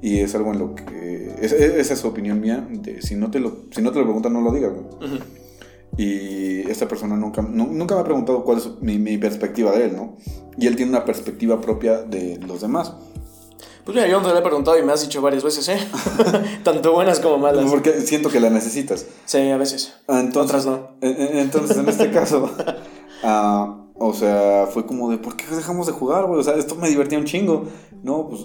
Y 0.01 0.19
es 0.19 0.35
algo 0.35 0.51
en 0.53 0.59
lo 0.59 0.75
que, 0.75 1.33
es- 1.41 1.53
es- 1.53 1.73
esa 1.75 1.93
es 1.93 1.99
su 1.99 2.07
opinión 2.07 2.39
mía, 2.39 2.67
de 2.69 3.01
si 3.01 3.15
no 3.15 3.31
te 3.31 3.39
lo, 3.39 3.63
si 3.71 3.81
no 3.81 3.91
te 3.91 3.97
lo 3.99 4.05
preguntan, 4.05 4.33
no 4.33 4.41
lo 4.41 4.51
digas, 4.51 4.71
güey. 4.73 5.11
Y 5.97 6.69
esta 6.69 6.87
persona 6.87 7.15
nunca, 7.15 7.41
nu- 7.41 7.71
nunca 7.71 7.95
me 7.95 8.01
ha 8.01 8.03
preguntado 8.03 8.43
cuál 8.43 8.57
es 8.57 8.69
mi, 8.81 8.97
mi 8.97 9.17
perspectiva 9.17 9.71
de 9.71 9.85
él, 9.85 9.95
¿no? 9.95 10.17
Y 10.57 10.67
él 10.67 10.75
tiene 10.75 10.91
una 10.91 11.05
perspectiva 11.05 11.61
propia 11.61 12.01
de 12.01 12.39
los 12.47 12.61
demás. 12.61 12.93
Pues 13.85 13.95
mira, 13.95 14.07
yo 14.07 14.19
no 14.21 14.27
te 14.27 14.33
lo 14.33 14.39
he 14.39 14.41
preguntado 14.41 14.79
y 14.79 14.83
me 14.83 14.93
has 14.93 15.01
dicho 15.01 15.21
varias 15.21 15.43
veces, 15.43 15.67
¿eh? 15.69 15.77
Tanto 16.63 16.93
buenas 16.93 17.19
como 17.19 17.37
malas. 17.37 17.69
Porque 17.69 17.99
siento 18.01 18.29
que 18.29 18.39
la 18.39 18.49
necesitas. 18.49 19.05
Sí, 19.25 19.49
a 19.49 19.57
veces. 19.57 19.93
Entonces, 20.07 20.49
Otras 20.49 20.65
no. 20.65 20.91
en- 21.01 21.21
en- 21.21 21.37
Entonces, 21.39 21.75
en 21.77 21.89
este 21.89 22.09
caso, 22.11 22.49
ah, 23.23 23.77
o 23.95 24.13
sea, 24.13 24.67
fue 24.71 24.85
como 24.85 25.09
de, 25.09 25.17
¿por 25.17 25.35
qué 25.35 25.45
dejamos 25.53 25.87
de 25.87 25.93
jugar, 25.93 26.25
güey? 26.27 26.39
O 26.39 26.43
sea, 26.43 26.55
esto 26.55 26.75
me 26.75 26.87
divertía 26.89 27.17
un 27.19 27.25
chingo. 27.25 27.65
No, 28.03 28.29
pues, 28.29 28.41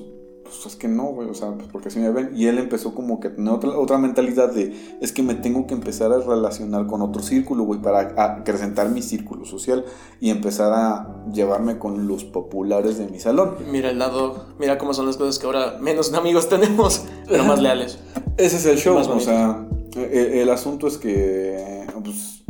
pues 0.48 0.66
es 0.66 0.76
que 0.76 0.88
no, 0.88 1.04
güey, 1.04 1.28
o 1.28 1.34
sea, 1.34 1.52
pues 1.52 1.68
porque 1.70 1.88
así 1.88 1.98
me 1.98 2.10
ven. 2.10 2.30
Y 2.34 2.46
él 2.46 2.58
empezó 2.58 2.94
como 2.94 3.20
que 3.20 3.28
a 3.28 3.34
tener 3.34 3.52
otra, 3.52 3.78
otra 3.78 3.98
mentalidad 3.98 4.52
de, 4.52 4.96
es 5.00 5.12
que 5.12 5.22
me 5.22 5.34
tengo 5.34 5.66
que 5.66 5.74
empezar 5.74 6.12
a 6.12 6.18
relacionar 6.18 6.86
con 6.86 7.02
otro 7.02 7.22
círculo, 7.22 7.64
güey, 7.64 7.80
para 7.80 8.14
acrecentar 8.22 8.88
mi 8.90 9.02
círculo 9.02 9.44
social 9.44 9.84
y 10.20 10.30
empezar 10.30 10.72
a 10.72 11.22
llevarme 11.32 11.78
con 11.78 12.08
los 12.08 12.24
populares 12.24 12.98
de 12.98 13.06
mi 13.08 13.20
salón. 13.20 13.56
Mira 13.70 13.90
el 13.90 13.98
lado, 13.98 14.46
mira 14.58 14.78
cómo 14.78 14.94
son 14.94 15.06
las 15.06 15.16
cosas 15.16 15.38
que 15.38 15.46
ahora 15.46 15.76
menos 15.80 16.12
amigos 16.14 16.48
tenemos, 16.50 17.04
pero 17.28 17.44
más 17.44 17.60
leales. 17.60 17.98
Ese 18.36 18.56
es 18.56 18.66
el 18.66 18.78
show, 18.78 18.94
Más 18.94 19.06
o 19.06 19.10
bonito. 19.10 19.30
sea, 19.30 19.66
el, 19.96 20.38
el 20.38 20.50
asunto 20.50 20.86
es 20.86 20.96
que, 20.96 21.84
pues, 22.02 22.44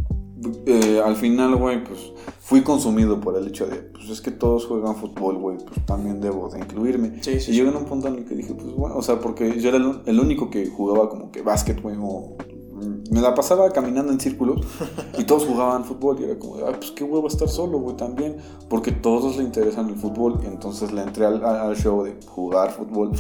eh, 0.67 1.03
al 1.05 1.17
final, 1.17 1.57
güey, 1.57 1.83
pues, 1.83 2.13
fui 2.49 2.63
consumido 2.63 3.21
por 3.21 3.37
el 3.37 3.47
hecho 3.47 3.67
de, 3.67 3.77
pues, 3.77 4.09
es 4.09 4.23
que 4.23 4.31
todos 4.31 4.65
juegan 4.65 4.97
fútbol, 4.97 5.37
güey, 5.37 5.59
pues, 5.59 5.85
también 5.85 6.19
debo 6.19 6.49
de 6.49 6.61
incluirme. 6.61 7.23
Sí, 7.23 7.39
sí, 7.41 7.51
y 7.51 7.55
llegué 7.57 7.69
a 7.69 7.77
un 7.77 7.85
punto 7.85 8.09
en 8.09 8.15
el 8.15 8.25
que 8.25 8.35
dije, 8.35 8.55
pues, 8.55 8.75
bueno, 8.75 8.97
o 8.97 9.03
sea, 9.03 9.21
porque 9.21 9.61
yo 9.61 9.69
era 9.69 9.77
el, 9.77 10.01
el 10.07 10.19
único 10.19 10.49
que 10.49 10.67
jugaba 10.67 11.11
como 11.11 11.31
que 11.31 11.43
básquet, 11.43 11.83
güey, 11.83 11.97
o 12.01 12.39
me 13.11 13.21
la 13.21 13.35
pasaba 13.35 13.71
caminando 13.71 14.13
en 14.13 14.19
círculos 14.19 14.67
y 15.19 15.25
todos 15.25 15.45
jugaban 15.45 15.85
fútbol 15.85 16.21
y 16.21 16.25
era 16.25 16.39
como, 16.39 16.55
ay, 16.67 16.77
pues 16.79 16.91
qué 16.93 17.05
huevo 17.05 17.29
estar 17.29 17.51
solo, 17.51 17.81
güey, 17.81 17.97
también, 17.99 18.39
porque 18.71 18.93
todos 18.93 19.37
le 19.37 19.45
interesan 19.45 19.91
el 19.91 19.97
fútbol 19.97 20.41
y 20.43 20.47
entonces 20.47 20.91
le 20.91 21.03
entré 21.03 21.27
al, 21.27 21.45
al 21.45 21.77
show 21.77 22.03
de 22.03 22.17
jugar 22.29 22.71
fútbol 22.73 23.11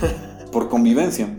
por 0.50 0.70
convivencia. 0.70 1.36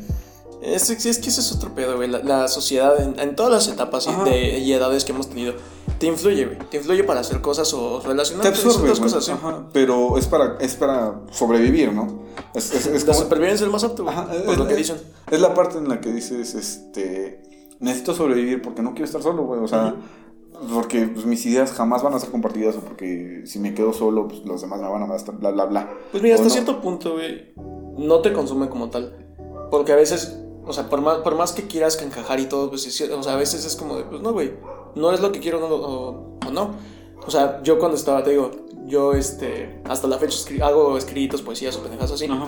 Es, 0.62 0.88
que 0.90 0.94
ese 1.10 1.20
es 1.42 1.52
otro 1.54 1.74
pedo, 1.74 1.96
güey. 1.96 2.10
La, 2.10 2.20
la 2.20 2.48
sociedad, 2.48 3.00
en, 3.02 3.18
en 3.20 3.36
todas 3.36 3.52
las 3.52 3.68
etapas 3.68 4.06
y, 4.08 4.10
Ajá. 4.10 4.24
de, 4.26 4.60
y 4.60 4.74
edades 4.74 5.06
que 5.06 5.14
hemos 5.14 5.30
tenido, 5.30 5.54
te 6.00 6.08
influye, 6.08 6.46
güey. 6.46 6.58
Te 6.70 6.78
influye 6.78 7.04
para 7.04 7.22
hacer 7.22 7.40
cosas 7.42 7.74
o 7.74 8.00
Te 8.00 8.08
relacionarte 8.10 8.50
absorbe, 8.50 8.80
otras 8.82 9.00
cosas, 9.00 9.24
sí. 9.26 9.32
Ajá, 9.32 9.68
pero 9.72 10.18
es 10.18 10.28
para, 10.28 10.58
es 10.60 10.76
para 10.76 11.22
sobrevivir, 11.32 11.94
¿no? 11.94 12.24
Es, 12.54 12.74
es, 12.74 12.88
es 12.88 13.06
La 13.06 13.14
como- 13.14 13.24
supervivencia 13.24 13.56
es 13.56 13.62
el 13.62 13.70
más 13.70 13.84
apto, 13.84 14.04
güey. 14.04 14.16
Ajá, 14.16 14.28
por 14.28 14.54
es, 14.54 14.58
lo 14.58 14.68
que 14.68 14.76
dicen. 14.76 14.98
es 15.32 15.40
la 15.42 15.54
parte 15.54 15.78
en 15.78 15.88
la 15.88 16.02
que 16.02 16.12
dices, 16.12 16.54
este, 16.56 17.42
necesito 17.80 18.14
sobrevivir 18.14 18.62
porque 18.62 18.82
no 18.82 18.92
quiero 18.92 19.06
estar 19.06 19.22
solo, 19.24 19.44
güey. 19.46 19.62
O 19.62 19.68
sea, 19.68 19.96
porque 20.74 21.08
pues, 21.08 21.26
mis 21.26 21.46
ideas 21.46 21.72
jamás 21.72 22.04
van 22.04 22.14
a 22.16 22.20
ser 22.20 22.32
compartidas 22.32 22.76
o 22.76 22.82
porque 22.82 23.44
si 23.46 23.60
me 23.60 23.74
quedo 23.74 23.94
solo, 23.94 24.28
pues 24.28 24.44
los 24.46 24.60
demás 24.62 24.82
me 24.82 24.90
van 24.90 25.10
a 25.10 25.16
estar 25.16 25.36
bla, 25.38 25.52
bla, 25.52 25.66
bla. 25.66 25.90
Pues 26.12 26.22
mira, 26.22 26.36
hasta 26.36 26.48
no. 26.48 26.54
cierto 26.54 26.82
punto, 26.82 27.14
güey, 27.14 27.54
no 27.98 28.20
te 28.20 28.34
consume 28.34 28.68
como 28.68 28.90
tal. 28.90 29.26
Porque 29.72 29.94
a 29.94 29.96
veces, 29.96 30.38
o 30.70 30.74
sea, 30.74 30.88
por 30.90 31.02
más, 31.02 31.18
por 31.18 31.36
más 31.36 31.52
que 31.52 31.68
quieras 31.68 31.98
que 31.98 32.06
encajar 32.06 32.40
y 32.40 32.46
todo, 32.46 32.70
pues, 32.70 32.86
es- 32.88 33.10
o 33.12 33.24
sea, 33.24 33.34
a 33.34 33.38
veces 33.38 33.66
es 33.66 33.76
como 33.76 33.98
de, 33.98 34.04
pues 34.04 34.22
no, 34.22 34.32
güey, 34.32 34.54
no 34.96 35.12
es 35.12 35.20
lo 35.20 35.32
que 35.32 35.40
quiero 35.40 35.60
no, 35.60 35.68
o, 35.68 36.38
o 36.48 36.52
no. 36.52 36.76
O 37.26 37.32
sea, 37.32 37.62
yo 37.64 37.78
cuando 37.80 37.98
estaba, 37.98 38.24
te 38.24 38.30
digo, 38.32 38.52
yo, 38.86 39.14
este, 39.14 39.82
hasta 39.86 40.08
la 40.08 40.18
fecha 40.18 40.38
escri- 40.38 40.62
hago 40.62 40.98
escritos, 40.98 41.42
poesías 41.42 41.76
o 41.76 41.82
pendejadas 41.82 42.12
así. 42.14 42.26
Ajá. 42.26 42.48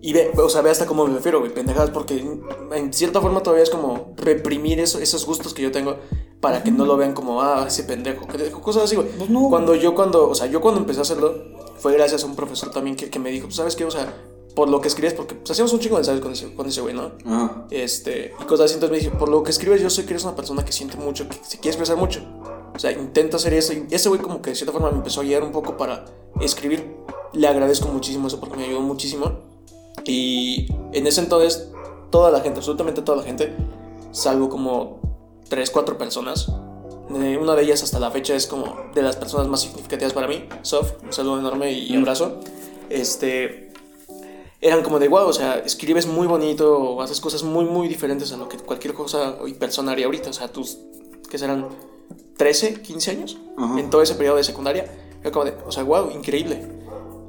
Y 0.00 0.12
ve, 0.12 0.30
o 0.40 0.48
sea, 0.48 0.62
ve 0.62 0.70
hasta 0.70 0.86
cómo 0.86 1.06
me 1.06 1.14
refiero, 1.14 1.40
güey, 1.40 1.52
pendejadas, 1.52 1.90
porque 1.90 2.24
en 2.72 2.92
cierta 2.92 3.20
forma 3.20 3.42
todavía 3.42 3.64
es 3.64 3.70
como 3.70 4.12
reprimir 4.16 4.78
eso- 4.78 5.00
esos 5.00 5.26
gustos 5.26 5.52
que 5.54 5.62
yo 5.62 5.72
tengo 5.72 5.96
para 6.40 6.62
que 6.62 6.70
no 6.70 6.84
lo 6.84 6.96
vean 6.96 7.12
como, 7.14 7.42
ah, 7.42 7.64
ese 7.66 7.82
pendejo, 7.82 8.26
que- 8.26 8.50
cosas 8.52 8.84
así, 8.84 8.94
güey. 8.94 9.08
Pues 9.18 9.28
no. 9.30 9.48
Cuando 9.48 9.74
yo, 9.74 9.94
cuando, 9.94 10.28
o 10.28 10.34
sea, 10.34 10.46
yo 10.46 10.60
cuando 10.60 10.80
empecé 10.80 11.00
a 11.00 11.02
hacerlo, 11.02 11.34
fue 11.78 11.92
gracias 11.94 12.22
a 12.22 12.26
un 12.26 12.36
profesor 12.36 12.70
también 12.70 12.94
que, 12.94 13.10
que 13.10 13.18
me 13.18 13.30
dijo, 13.30 13.46
pues, 13.46 13.56
¿sabes 13.56 13.74
qué? 13.74 13.84
O 13.84 13.90
sea, 13.90 14.14
por 14.56 14.68
lo 14.70 14.80
que 14.80 14.88
escribes, 14.88 15.12
porque 15.14 15.34
pues, 15.36 15.50
hacíamos 15.52 15.72
un 15.74 15.78
chingo 15.80 15.96
de 15.96 16.00
ensayos 16.00 16.20
con 16.22 16.32
ese, 16.32 16.52
con 16.54 16.66
ese 16.66 16.80
güey, 16.80 16.94
¿no? 16.94 17.12
Este, 17.70 18.32
y 18.40 18.44
cosas 18.44 18.64
así, 18.66 18.74
entonces 18.74 18.90
me 18.90 18.98
dijo, 19.04 19.16
por 19.18 19.28
lo 19.28 19.42
que 19.44 19.50
escribes, 19.50 19.80
yo 19.82 19.90
sé 19.90 20.04
que 20.04 20.14
eres 20.14 20.24
una 20.24 20.34
persona 20.34 20.64
que 20.64 20.72
siente 20.72 20.96
mucho, 20.96 21.28
que 21.28 21.36
se 21.44 21.58
quiere 21.58 21.76
expresar 21.76 21.96
mucho. 21.96 22.20
O 22.74 22.78
sea, 22.78 22.90
intenta 22.90 23.36
hacer 23.36 23.54
eso. 23.54 23.72
Y 23.74 23.86
ese 23.90 24.08
güey 24.08 24.20
como 24.20 24.42
que 24.42 24.50
de 24.50 24.56
cierta 24.56 24.72
forma 24.72 24.90
me 24.90 24.96
empezó 24.98 25.20
a 25.20 25.24
guiar 25.24 25.42
un 25.42 25.52
poco 25.52 25.76
para 25.76 26.04
escribir. 26.40 26.96
Le 27.32 27.46
agradezco 27.46 27.88
muchísimo 27.88 28.26
eso 28.28 28.40
porque 28.40 28.56
me 28.56 28.64
ayudó 28.64 28.80
muchísimo. 28.80 29.32
Y 30.04 30.66
en 30.92 31.06
ese 31.06 31.20
entonces, 31.20 31.68
toda 32.10 32.30
la 32.30 32.40
gente, 32.40 32.58
absolutamente 32.58 33.02
toda 33.02 33.18
la 33.18 33.24
gente, 33.24 33.54
salvo 34.10 34.48
como 34.48 35.00
3, 35.48 35.70
4 35.70 35.98
personas, 35.98 36.48
eh, 37.14 37.38
una 37.40 37.54
de 37.54 37.62
ellas 37.62 37.82
hasta 37.82 37.98
la 38.00 38.10
fecha 38.10 38.34
es 38.34 38.46
como 38.46 38.74
de 38.94 39.02
las 39.02 39.16
personas 39.16 39.48
más 39.48 39.60
significativas 39.60 40.12
para 40.12 40.28
mí, 40.28 40.48
Sof, 40.62 40.92
un 41.04 41.12
saludo 41.12 41.38
enorme 41.38 41.72
y 41.72 41.92
Mm. 41.96 42.00
abrazo. 42.00 42.40
Este, 42.90 43.65
eran 44.60 44.82
como 44.82 44.98
de 44.98 45.08
wow, 45.08 45.28
o 45.28 45.32
sea, 45.32 45.58
escribes 45.58 46.06
muy 46.06 46.26
bonito 46.26 46.78
o 46.78 47.02
haces 47.02 47.20
cosas 47.20 47.42
muy, 47.42 47.64
muy 47.64 47.88
diferentes 47.88 48.32
a 48.32 48.36
lo 48.36 48.48
que 48.48 48.56
cualquier 48.56 48.94
cosa 48.94 49.36
y 49.46 49.54
persona 49.54 49.92
haría 49.92 50.06
ahorita. 50.06 50.30
O 50.30 50.32
sea, 50.32 50.48
tus, 50.48 50.78
que 51.30 51.38
serán 51.38 51.68
13, 52.36 52.82
15 52.82 53.10
años 53.10 53.38
Ajá. 53.56 53.78
en 53.78 53.90
todo 53.90 54.02
ese 54.02 54.14
periodo 54.14 54.36
de 54.36 54.44
secundaria. 54.44 54.90
Era 55.20 55.30
como 55.30 55.44
de, 55.44 55.54
o 55.66 55.72
sea, 55.72 55.82
wow, 55.82 56.10
increíble. 56.10 56.66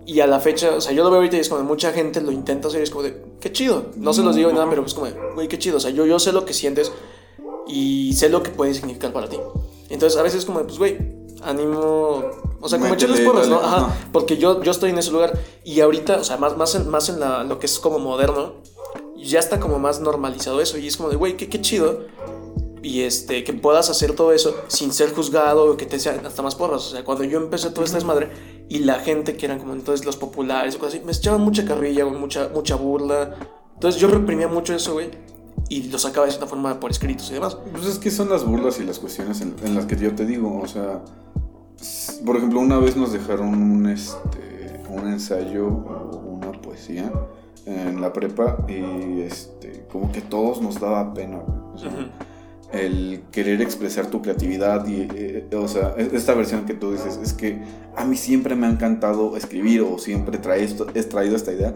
Y 0.06 0.22
a 0.22 0.28
la 0.28 0.40
fecha, 0.40 0.76
o 0.76 0.82
sea, 0.82 0.94
yo 0.94 1.04
lo 1.04 1.10
veo 1.10 1.18
ahorita 1.18 1.36
y 1.36 1.42
es 1.42 1.50
como 1.50 1.62
de 1.62 1.68
mucha 1.68 1.92
gente 1.92 2.22
lo 2.22 2.32
intenta 2.32 2.70
hacer 2.70 2.80
y 2.80 2.84
es 2.84 2.90
como 2.90 3.04
de, 3.04 3.22
qué 3.42 3.52
chido. 3.52 3.88
No 3.98 4.14
se 4.14 4.24
los 4.24 4.36
digo 4.36 4.50
ni 4.50 4.56
nada, 4.56 4.70
pero 4.70 4.86
es 4.86 4.94
como 4.94 5.08
de, 5.08 5.14
güey, 5.36 5.50
qué 5.50 5.60
chido. 5.60 5.78
O 5.78 5.80
sea, 5.82 5.92
yo, 5.92 6.06
yo 6.06 6.18
sé 6.20 6.32
lo 6.32 6.46
que 6.46 6.54
sientes 6.54 6.94
y 7.68 8.14
sé 8.14 8.30
lo 8.30 8.42
que 8.42 8.52
puede 8.52 8.74
significar 8.74 9.12
para 9.12 9.28
ti. 9.28 9.38
Entonces 9.90 10.18
a 10.18 10.24
veces 10.24 10.46
como, 10.46 10.64
pues, 10.64 10.78
güey, 10.78 10.98
ánimo... 11.44 12.24
O 12.60 12.70
sea, 12.70 12.80
como 12.80 12.94
echarles 12.94 13.22
porras, 13.22 13.48
¿no? 13.48 13.60
Ajá. 13.60 13.78
ajá. 13.78 13.98
Porque 14.12 14.38
yo, 14.38 14.64
yo 14.64 14.72
estoy 14.72 14.90
en 14.90 14.98
ese 14.98 15.12
lugar 15.12 15.40
y 15.64 15.80
ahorita, 15.82 16.18
o 16.18 16.24
sea, 16.24 16.38
más, 16.38 16.58
más 16.58 16.74
en, 16.76 16.90
más 16.90 17.10
en 17.10 17.20
la, 17.20 17.44
lo 17.44 17.60
que 17.60 17.68
es 17.68 17.80
como 17.80 18.00
moderno, 18.00 18.56
ya 19.16 19.40
está 19.40 19.60
como 19.60 19.80
más 19.80 20.00
normalizado 20.00 20.62
eso 20.62 20.78
y 20.78 20.88
es 20.88 20.98
como 20.98 21.10
de, 21.10 21.16
güey, 21.16 21.38
qué, 21.38 21.50
qué 21.50 21.62
chido. 21.62 22.06
Y 22.82 23.02
este, 23.02 23.44
que 23.44 23.54
puedas 23.54 23.90
hacer 23.90 24.16
todo 24.16 24.32
eso 24.32 24.56
sin 24.68 24.94
ser 24.94 25.14
juzgado 25.14 25.66
o 25.66 25.78
que 25.78 25.86
te 25.86 26.00
sean 26.00 26.26
hasta 26.26 26.42
más 26.42 26.56
porras. 26.56 26.88
O 26.88 26.92
sea, 26.92 27.04
cuando 27.04 27.24
yo 27.24 27.38
empecé 27.38 27.70
todo 27.72 27.84
este 27.84 27.98
desmadre 27.98 28.30
y 28.70 28.80
la 28.80 28.96
gente 28.96 29.36
que 29.36 29.46
eran 29.46 29.60
como 29.60 29.74
entonces 29.74 30.06
los 30.06 30.16
populares 30.16 30.76
o 30.76 30.80
cosas 30.80 30.96
así, 30.96 31.06
me 31.06 31.12
echaban 31.12 31.42
mucha 31.42 31.66
carrilla, 31.66 32.06
güey, 32.06 32.18
mucha, 32.18 32.50
mucha 32.54 32.76
burla. 32.76 33.36
Entonces 33.74 34.00
yo 34.00 34.08
reprimía 34.08 34.48
mucho 34.48 34.74
eso, 34.74 34.94
güey. 34.94 35.10
Y 35.70 35.84
lo 35.90 36.00
sacaba 36.00 36.26
de 36.26 36.32
cierta 36.32 36.48
forma 36.48 36.80
por 36.80 36.92
escritos 36.92 37.30
y 37.30 37.34
demás. 37.34 37.58
Pues 37.74 37.86
es 37.86 38.00
que 38.00 38.10
son 38.12 38.30
las 38.30 38.46
burlas 38.46 38.80
y 38.80 38.84
las 38.84 39.00
cuestiones 39.00 39.42
en, 39.42 39.56
en 39.64 39.76
las 39.76 39.86
que 39.86 39.96
yo 39.98 40.16
te 40.16 40.26
digo, 40.26 40.60
o 40.62 40.68
sea, 40.68 41.02
por 42.26 42.38
ejemplo, 42.38 42.60
una 42.60 42.78
vez 42.80 42.96
nos 42.96 43.12
dejaron 43.12 43.50
un, 43.50 43.88
este, 43.90 44.82
un 44.90 45.08
ensayo 45.08 45.68
o 45.68 46.18
una 46.42 46.52
poesía 46.54 47.12
en 47.66 48.00
la 48.00 48.14
prepa 48.14 48.58
y 48.70 49.22
este, 49.22 49.86
como 49.92 50.12
que 50.12 50.22
todos 50.22 50.62
nos 50.62 50.80
daba 50.80 51.14
pena. 51.14 51.40
O 51.74 51.78
sea, 51.78 51.92
el 52.72 53.24
querer 53.32 53.62
expresar 53.62 54.08
tu 54.08 54.22
creatividad 54.22 54.86
y, 54.88 55.08
eh, 55.14 55.48
o 55.56 55.68
sea, 55.68 55.94
es- 55.98 56.12
esta 56.14 56.34
versión 56.34 56.66
que 56.66 56.74
tú 56.74 56.92
dices, 56.94 57.18
es 57.22 57.34
que 57.34 57.62
a 57.96 58.04
mí 58.06 58.16
siempre 58.18 58.56
me 58.56 58.68
ha 58.68 58.70
encantado 58.70 59.36
escribir 59.38 59.82
o 59.82 59.98
siempre 60.00 60.38
trae 60.38 60.64
esto, 60.64 60.88
he 60.94 61.04
traído 61.04 61.36
esta 61.36 61.52
idea. 61.54 61.74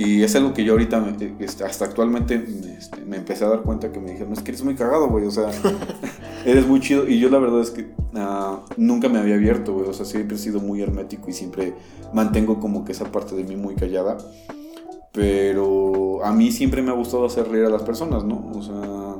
Y 0.00 0.22
es 0.22 0.36
algo 0.36 0.54
que 0.54 0.62
yo 0.64 0.74
ahorita, 0.74 1.00
me- 1.00 1.34
este, 1.44 1.64
hasta 1.64 1.84
actualmente, 1.86 2.38
me, 2.38 2.74
este, 2.78 3.00
me 3.04 3.16
empecé 3.16 3.44
a 3.44 3.48
dar 3.48 3.62
cuenta 3.62 3.90
que 3.90 3.98
me 3.98 4.12
dijeron, 4.12 4.32
es 4.32 4.42
que 4.42 4.52
eres 4.52 4.62
muy 4.62 4.76
cagado, 4.76 5.08
güey, 5.08 5.24
o 5.26 5.30
sea, 5.32 5.50
eres 6.46 6.66
muy 6.68 6.78
chido. 6.80 7.08
Y 7.08 7.18
yo 7.18 7.28
la 7.30 7.38
verdad 7.38 7.60
es 7.60 7.70
que 7.70 7.90
ah, 8.14 8.60
nunca 8.76 9.08
me 9.08 9.18
había 9.18 9.34
abierto, 9.34 9.74
güey, 9.74 9.88
o 9.88 9.92
sea, 9.92 10.06
siempre 10.06 10.36
he 10.36 10.38
sido 10.38 10.60
muy 10.60 10.80
hermético 10.82 11.28
y 11.28 11.32
siempre 11.32 11.74
mantengo 12.14 12.60
como 12.60 12.84
que 12.84 12.92
esa 12.92 13.10
parte 13.10 13.34
de 13.34 13.42
mí 13.42 13.56
muy 13.56 13.74
callada. 13.74 14.18
Pero 15.12 16.24
a 16.24 16.32
mí 16.32 16.52
siempre 16.52 16.82
me 16.82 16.90
ha 16.90 16.94
gustado 16.94 17.24
hacer 17.26 17.48
reír 17.48 17.64
a 17.64 17.70
las 17.70 17.82
personas, 17.82 18.24
¿no? 18.24 18.52
O 18.54 18.62
sea, 18.62 19.14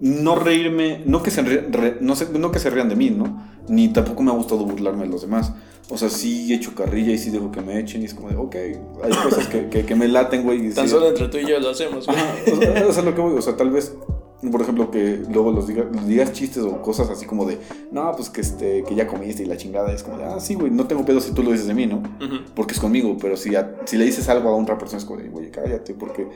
no 0.00 0.36
reírme, 0.36 1.02
no 1.06 1.22
que 1.22 1.30
se, 1.30 1.42
re- 1.42 1.98
no, 2.00 2.14
sé- 2.14 2.28
no 2.38 2.50
que 2.50 2.58
se 2.58 2.70
rían 2.70 2.88
de 2.88 2.96
mí, 2.96 3.10
¿no? 3.10 3.42
Ni 3.68 3.88
tampoco 3.88 4.22
me 4.22 4.30
ha 4.30 4.34
gustado 4.34 4.64
burlarme 4.64 5.04
de 5.04 5.08
los 5.10 5.22
demás. 5.22 5.52
O 5.88 5.96
sea, 5.96 6.08
sí 6.10 6.52
he 6.52 6.56
hecho 6.56 6.74
carrilla 6.74 7.12
y 7.12 7.18
sí 7.18 7.30
dejo 7.30 7.52
que 7.52 7.60
me 7.60 7.78
echen 7.78 8.02
y 8.02 8.06
es 8.06 8.14
como 8.14 8.28
de, 8.28 8.36
ok, 8.36 8.54
hay 9.04 9.10
cosas 9.22 9.46
que, 9.46 9.68
que, 9.68 9.84
que 9.86 9.94
me 9.94 10.08
laten, 10.08 10.42
güey. 10.42 10.70
Tan 10.72 10.86
sí- 10.86 10.90
solo 10.90 11.08
entre 11.08 11.28
tú 11.28 11.38
y 11.38 11.46
yo 11.48 11.60
lo 11.60 11.70
hacemos, 11.70 12.06
güey. 12.06 12.18
O 12.52 12.56
sea, 12.60 12.86
o 12.88 12.92
sea, 12.92 13.02
lo 13.04 13.14
que 13.14 13.20
voy, 13.20 13.38
o 13.38 13.42
sea, 13.42 13.56
tal 13.56 13.70
vez, 13.70 13.94
por 14.50 14.60
ejemplo, 14.62 14.90
que 14.90 15.22
luego 15.32 15.52
los 15.52 15.68
diga- 15.68 15.88
los 15.90 16.06
digas 16.08 16.32
chistes 16.32 16.64
o 16.64 16.82
cosas 16.82 17.08
así 17.08 17.24
como 17.24 17.44
de, 17.46 17.58
no, 17.92 18.10
pues 18.16 18.30
que 18.30 18.40
este, 18.40 18.82
que 18.82 18.94
ya 18.96 19.06
comiste 19.06 19.44
y 19.44 19.46
la 19.46 19.56
chingada, 19.56 19.92
es 19.92 20.02
como 20.02 20.18
de, 20.18 20.24
ah, 20.24 20.40
sí, 20.40 20.54
güey, 20.54 20.72
no 20.72 20.86
tengo 20.88 21.04
pedo 21.04 21.20
si 21.20 21.30
tú 21.32 21.42
lo 21.44 21.52
dices 21.52 21.68
de 21.68 21.74
mí, 21.74 21.86
¿no? 21.86 22.02
Porque 22.56 22.74
es 22.74 22.80
conmigo, 22.80 23.16
pero 23.20 23.36
si, 23.36 23.54
a- 23.54 23.76
si 23.84 23.96
le 23.96 24.04
dices 24.06 24.28
algo 24.28 24.48
a 24.48 24.56
otra 24.56 24.76
persona 24.78 24.98
es 24.98 25.04
como 25.04 25.20
de, 25.20 25.30
oye, 25.32 25.50
cállate, 25.50 25.94
porque 25.94 26.26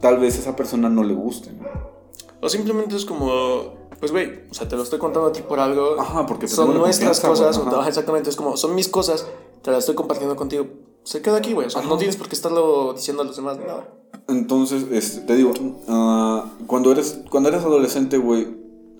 tal 0.00 0.18
vez 0.18 0.36
a 0.36 0.40
esa 0.40 0.56
persona 0.56 0.88
no 0.88 1.04
le 1.04 1.14
guste, 1.14 1.52
¿no? 1.52 1.95
O 2.40 2.48
simplemente 2.48 2.96
es 2.96 3.04
como, 3.04 3.74
pues, 4.00 4.12
güey, 4.12 4.40
o 4.50 4.54
sea, 4.54 4.68
te 4.68 4.76
lo 4.76 4.82
estoy 4.82 4.98
contando 4.98 5.28
a 5.28 5.32
ti 5.32 5.40
por 5.42 5.58
algo. 5.60 6.00
Ajá, 6.00 6.26
porque 6.26 6.46
te 6.46 6.52
son 6.54 6.76
nuestras 6.76 7.20
cosas. 7.20 7.58
güey, 7.58 7.74
o- 7.74 7.78
ajá. 7.80 7.88
exactamente, 7.88 8.30
es 8.30 8.36
como, 8.36 8.56
son 8.56 8.74
mis 8.74 8.88
cosas, 8.88 9.26
te 9.62 9.70
las 9.70 9.80
estoy 9.80 9.94
compartiendo 9.94 10.36
contigo. 10.36 10.66
Se 11.04 11.22
queda 11.22 11.36
aquí, 11.36 11.52
güey. 11.52 11.68
O 11.68 11.70
sea, 11.70 11.82
no 11.82 11.96
tienes 11.96 12.16
por 12.16 12.28
qué 12.28 12.34
estarlo 12.34 12.92
diciendo 12.94 13.22
a 13.22 13.26
los 13.26 13.36
demás 13.36 13.58
ni 13.58 13.64
nada. 13.64 13.88
Entonces, 14.28 14.86
este, 14.90 15.20
te 15.20 15.36
digo, 15.36 15.52
ah, 15.88 16.44
cuando, 16.66 16.90
eres, 16.92 17.20
cuando 17.30 17.48
eres 17.48 17.62
adolescente, 17.62 18.18
güey, 18.18 18.48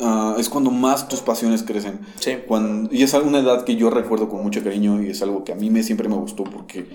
ah, 0.00 0.36
es 0.38 0.48
cuando 0.48 0.70
más 0.70 1.08
tus 1.08 1.20
pasiones 1.20 1.62
crecen. 1.64 2.00
Sí. 2.20 2.36
Cuando, 2.46 2.94
y 2.94 3.02
es 3.02 3.12
una 3.14 3.40
edad 3.40 3.64
que 3.64 3.74
yo 3.76 3.90
recuerdo 3.90 4.28
con 4.28 4.42
mucho 4.42 4.62
cariño 4.62 5.02
y 5.02 5.10
es 5.10 5.20
algo 5.22 5.42
que 5.42 5.52
a 5.52 5.56
mí 5.56 5.68
me, 5.68 5.82
siempre 5.82 6.08
me 6.08 6.14
gustó 6.16 6.44
porque 6.44 6.86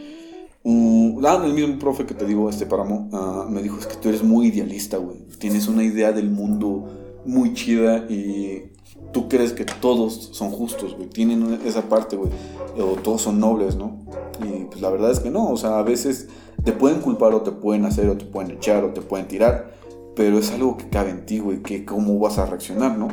ah, 0.66 1.42
el 1.46 1.54
mismo 1.54 1.80
profe 1.80 2.06
que 2.06 2.14
te 2.14 2.26
digo, 2.26 2.50
este 2.50 2.66
Páramo, 2.66 3.10
ah, 3.14 3.46
me 3.50 3.62
dijo, 3.62 3.78
es 3.80 3.88
que 3.88 3.96
tú 3.96 4.10
eres 4.10 4.24
muy 4.24 4.48
idealista, 4.48 4.98
güey. 4.98 5.18
Tienes 5.40 5.68
una 5.68 5.84
idea 5.84 6.12
del 6.12 6.30
mundo 6.30 6.88
muy 7.26 7.54
chida 7.54 8.06
y 8.10 8.72
tú 9.12 9.28
crees 9.28 9.54
que 9.54 9.66
todos 9.66 10.30
son 10.34 10.52
justos, 10.52 10.96
güey. 10.96 11.10
Tienen 11.10 11.60
esa 11.66 11.84
parte, 11.84 12.16
güey. 12.16 12.32
O 12.80 12.96
todos 12.96 13.22
son 13.22 13.40
nobles, 13.40 13.76
¿no? 13.76 14.00
Y 14.40 14.66
pues 14.66 14.82
la 14.82 14.90
verdad 14.90 15.12
es 15.12 15.20
que 15.20 15.30
no. 15.30 15.50
O 15.50 15.58
sea, 15.58 15.80
a 15.80 15.84
veces 15.84 16.28
te 16.64 16.72
pueden 16.72 17.02
culpar 17.02 17.34
o 17.34 17.42
te 17.42 17.52
pueden 17.52 17.86
hacer 17.86 18.10
o 18.10 18.18
te 18.18 18.26
pueden 18.26 18.52
echar 18.52 18.84
o 18.84 18.90
te 18.94 19.02
pueden 19.02 19.28
tirar. 19.28 19.81
Pero 20.22 20.38
es 20.38 20.52
algo 20.52 20.78
que 20.78 20.88
cabe 20.88 21.10
en 21.10 21.26
ti, 21.26 21.40
güey. 21.40 21.64
Que 21.64 21.84
cómo 21.84 22.20
vas 22.20 22.38
a 22.38 22.46
reaccionar, 22.46 22.96
¿no? 22.96 23.08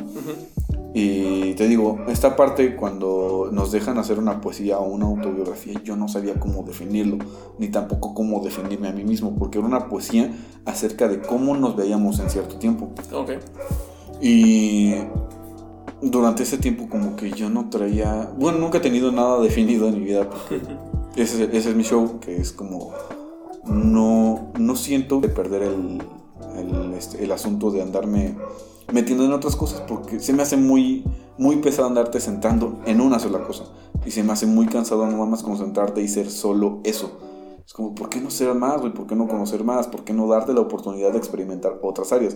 Y 0.93 1.55
te 1.55 1.67
digo, 1.67 1.97
esta 2.07 2.35
parte 2.35 2.75
cuando 2.75 3.49
nos 3.51 3.71
dejan 3.71 3.97
hacer 3.97 4.19
una 4.19 4.41
poesía 4.41 4.77
o 4.77 4.87
una 4.87 5.07
autobiografía, 5.07 5.81
yo 5.83 5.95
no 5.95 6.07
sabía 6.07 6.39
cómo 6.39 6.61
definirlo, 6.61 7.17
ni 7.57 7.69
tampoco 7.69 8.13
cómo 8.13 8.43
definirme 8.43 8.89
a 8.89 8.91
mí 8.91 9.03
mismo, 9.03 9.35
porque 9.39 9.57
era 9.57 9.65
una 9.65 9.89
poesía 9.89 10.31
acerca 10.65 11.07
de 11.07 11.19
cómo 11.19 11.57
nos 11.57 11.75
veíamos 11.75 12.19
en 12.19 12.29
cierto 12.29 12.57
tiempo. 12.57 12.91
Ok. 13.11 13.31
Y 14.21 14.93
durante 16.03 16.43
ese 16.43 16.59
tiempo 16.59 16.87
como 16.89 17.15
que 17.15 17.31
yo 17.31 17.49
no 17.49 17.71
traía, 17.71 18.31
bueno, 18.37 18.59
nunca 18.59 18.77
he 18.77 18.81
tenido 18.81 19.11
nada 19.11 19.39
definido 19.39 19.87
en 19.87 19.95
mi 19.95 20.05
vida, 20.05 20.29
porque 20.29 20.61
ese, 21.15 21.45
ese 21.57 21.69
es 21.71 21.75
mi 21.75 21.81
show, 21.81 22.19
que 22.19 22.37
es 22.37 22.51
como, 22.51 22.91
no, 23.65 24.51
no 24.59 24.75
siento 24.75 25.19
de 25.21 25.29
perder 25.29 25.63
el, 25.63 26.03
el, 26.59 26.93
este, 26.93 27.23
el 27.23 27.31
asunto 27.31 27.71
de 27.71 27.81
andarme 27.81 28.37
metiendo 28.91 29.25
en 29.25 29.33
otras 29.33 29.55
cosas, 29.55 29.81
porque 29.81 30.19
se 30.19 30.33
me 30.33 30.43
hace 30.43 30.57
muy, 30.57 31.03
muy 31.37 31.57
pesado 31.57 31.87
andarte 31.87 32.19
centrando 32.19 32.79
en 32.85 33.01
una 33.01 33.19
sola 33.19 33.43
cosa, 33.43 33.65
y 34.05 34.11
se 34.11 34.23
me 34.23 34.33
hace 34.33 34.45
muy 34.45 34.67
cansado 34.67 35.05
nada 35.05 35.25
más 35.25 35.43
concentrarte 35.43 36.01
y 36.01 36.07
ser 36.07 36.29
solo 36.29 36.79
eso. 36.83 37.19
Es 37.65 37.73
como, 37.73 37.93
¿por 37.93 38.09
qué 38.09 38.19
no 38.19 38.31
ser 38.31 38.55
más, 38.55 38.81
güey? 38.81 38.91
¿Por 38.91 39.05
qué 39.05 39.15
no 39.15 39.27
conocer 39.27 39.63
más? 39.63 39.87
¿Por 39.87 40.03
qué 40.03 40.11
no 40.11 40.27
darte 40.27 40.53
la 40.53 40.61
oportunidad 40.61 41.11
de 41.11 41.19
experimentar 41.19 41.79
otras 41.83 42.11
áreas? 42.11 42.35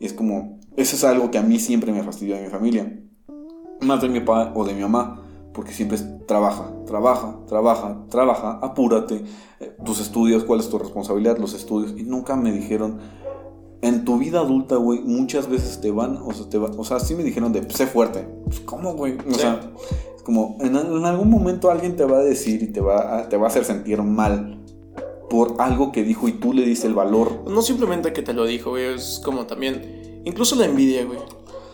Y 0.00 0.06
es 0.06 0.12
como, 0.12 0.58
eso 0.76 0.96
es 0.96 1.04
algo 1.04 1.30
que 1.30 1.38
a 1.38 1.42
mí 1.42 1.60
siempre 1.60 1.92
me 1.92 2.02
fastidió 2.02 2.34
de 2.34 2.42
mi 2.42 2.48
familia. 2.48 3.00
Más 3.82 4.02
de 4.02 4.08
mi 4.08 4.18
papá 4.18 4.52
o 4.56 4.64
de 4.64 4.74
mi 4.74 4.80
mamá. 4.80 5.22
Porque 5.52 5.72
siempre 5.72 5.96
es 5.96 6.26
trabaja, 6.26 6.72
trabaja, 6.86 7.38
trabaja, 7.46 8.04
trabaja, 8.08 8.58
apúrate. 8.60 9.22
eh, 9.60 9.76
tus 9.84 10.00
estudios, 10.00 10.42
cuál 10.42 10.58
es 10.58 10.68
tu 10.68 10.76
responsabilidad, 10.76 11.38
los 11.38 11.54
estudios. 11.54 11.94
Y 11.96 12.02
nunca 12.02 12.34
me 12.34 12.50
dijeron, 12.50 12.98
en 13.86 14.04
tu 14.04 14.18
vida 14.18 14.40
adulta, 14.40 14.76
güey, 14.76 15.00
muchas 15.00 15.48
veces 15.48 15.80
te 15.80 15.90
van, 15.90 16.16
o 16.24 16.32
sea, 16.32 16.48
te 16.48 16.58
va, 16.58 16.70
o 16.76 16.84
sea, 16.84 16.98
sí 17.00 17.14
me 17.14 17.22
dijeron 17.22 17.52
de, 17.52 17.68
sé 17.70 17.86
fuerte. 17.86 18.26
Pues, 18.46 18.60
¿Cómo, 18.60 18.94
güey? 18.94 19.16
O 19.18 19.32
Sí. 19.34 19.40
sea, 19.40 19.60
es 20.16 20.22
como, 20.22 20.56
en, 20.60 20.74
en 20.76 21.04
algún 21.04 21.30
momento 21.30 21.70
alguien 21.70 21.96
te 21.96 22.04
va 22.04 22.18
a 22.18 22.22
decir 22.22 22.62
y 22.62 22.68
te 22.68 22.80
va 22.80 23.18
a, 23.20 23.28
te 23.28 23.36
va 23.36 23.44
a 23.46 23.48
hacer 23.48 23.64
sentir 23.64 24.02
mal 24.02 24.58
por 25.30 25.54
algo 25.58 25.90
que 25.92 26.02
dijo 26.04 26.28
y 26.28 26.32
tú 26.32 26.52
le 26.52 26.64
diste 26.64 26.86
el 26.86 26.94
valor 26.94 27.42
No 27.48 27.62
simplemente 27.62 28.12
que 28.12 28.22
te 28.22 28.32
lo 28.34 28.44
dijo, 28.44 28.70
güey. 28.70 28.84
Es 28.94 29.20
como 29.24 29.46
también. 29.46 30.22
Incluso 30.24 30.54
la 30.56 30.66
envidia, 30.66 31.04
güey. 31.04 31.18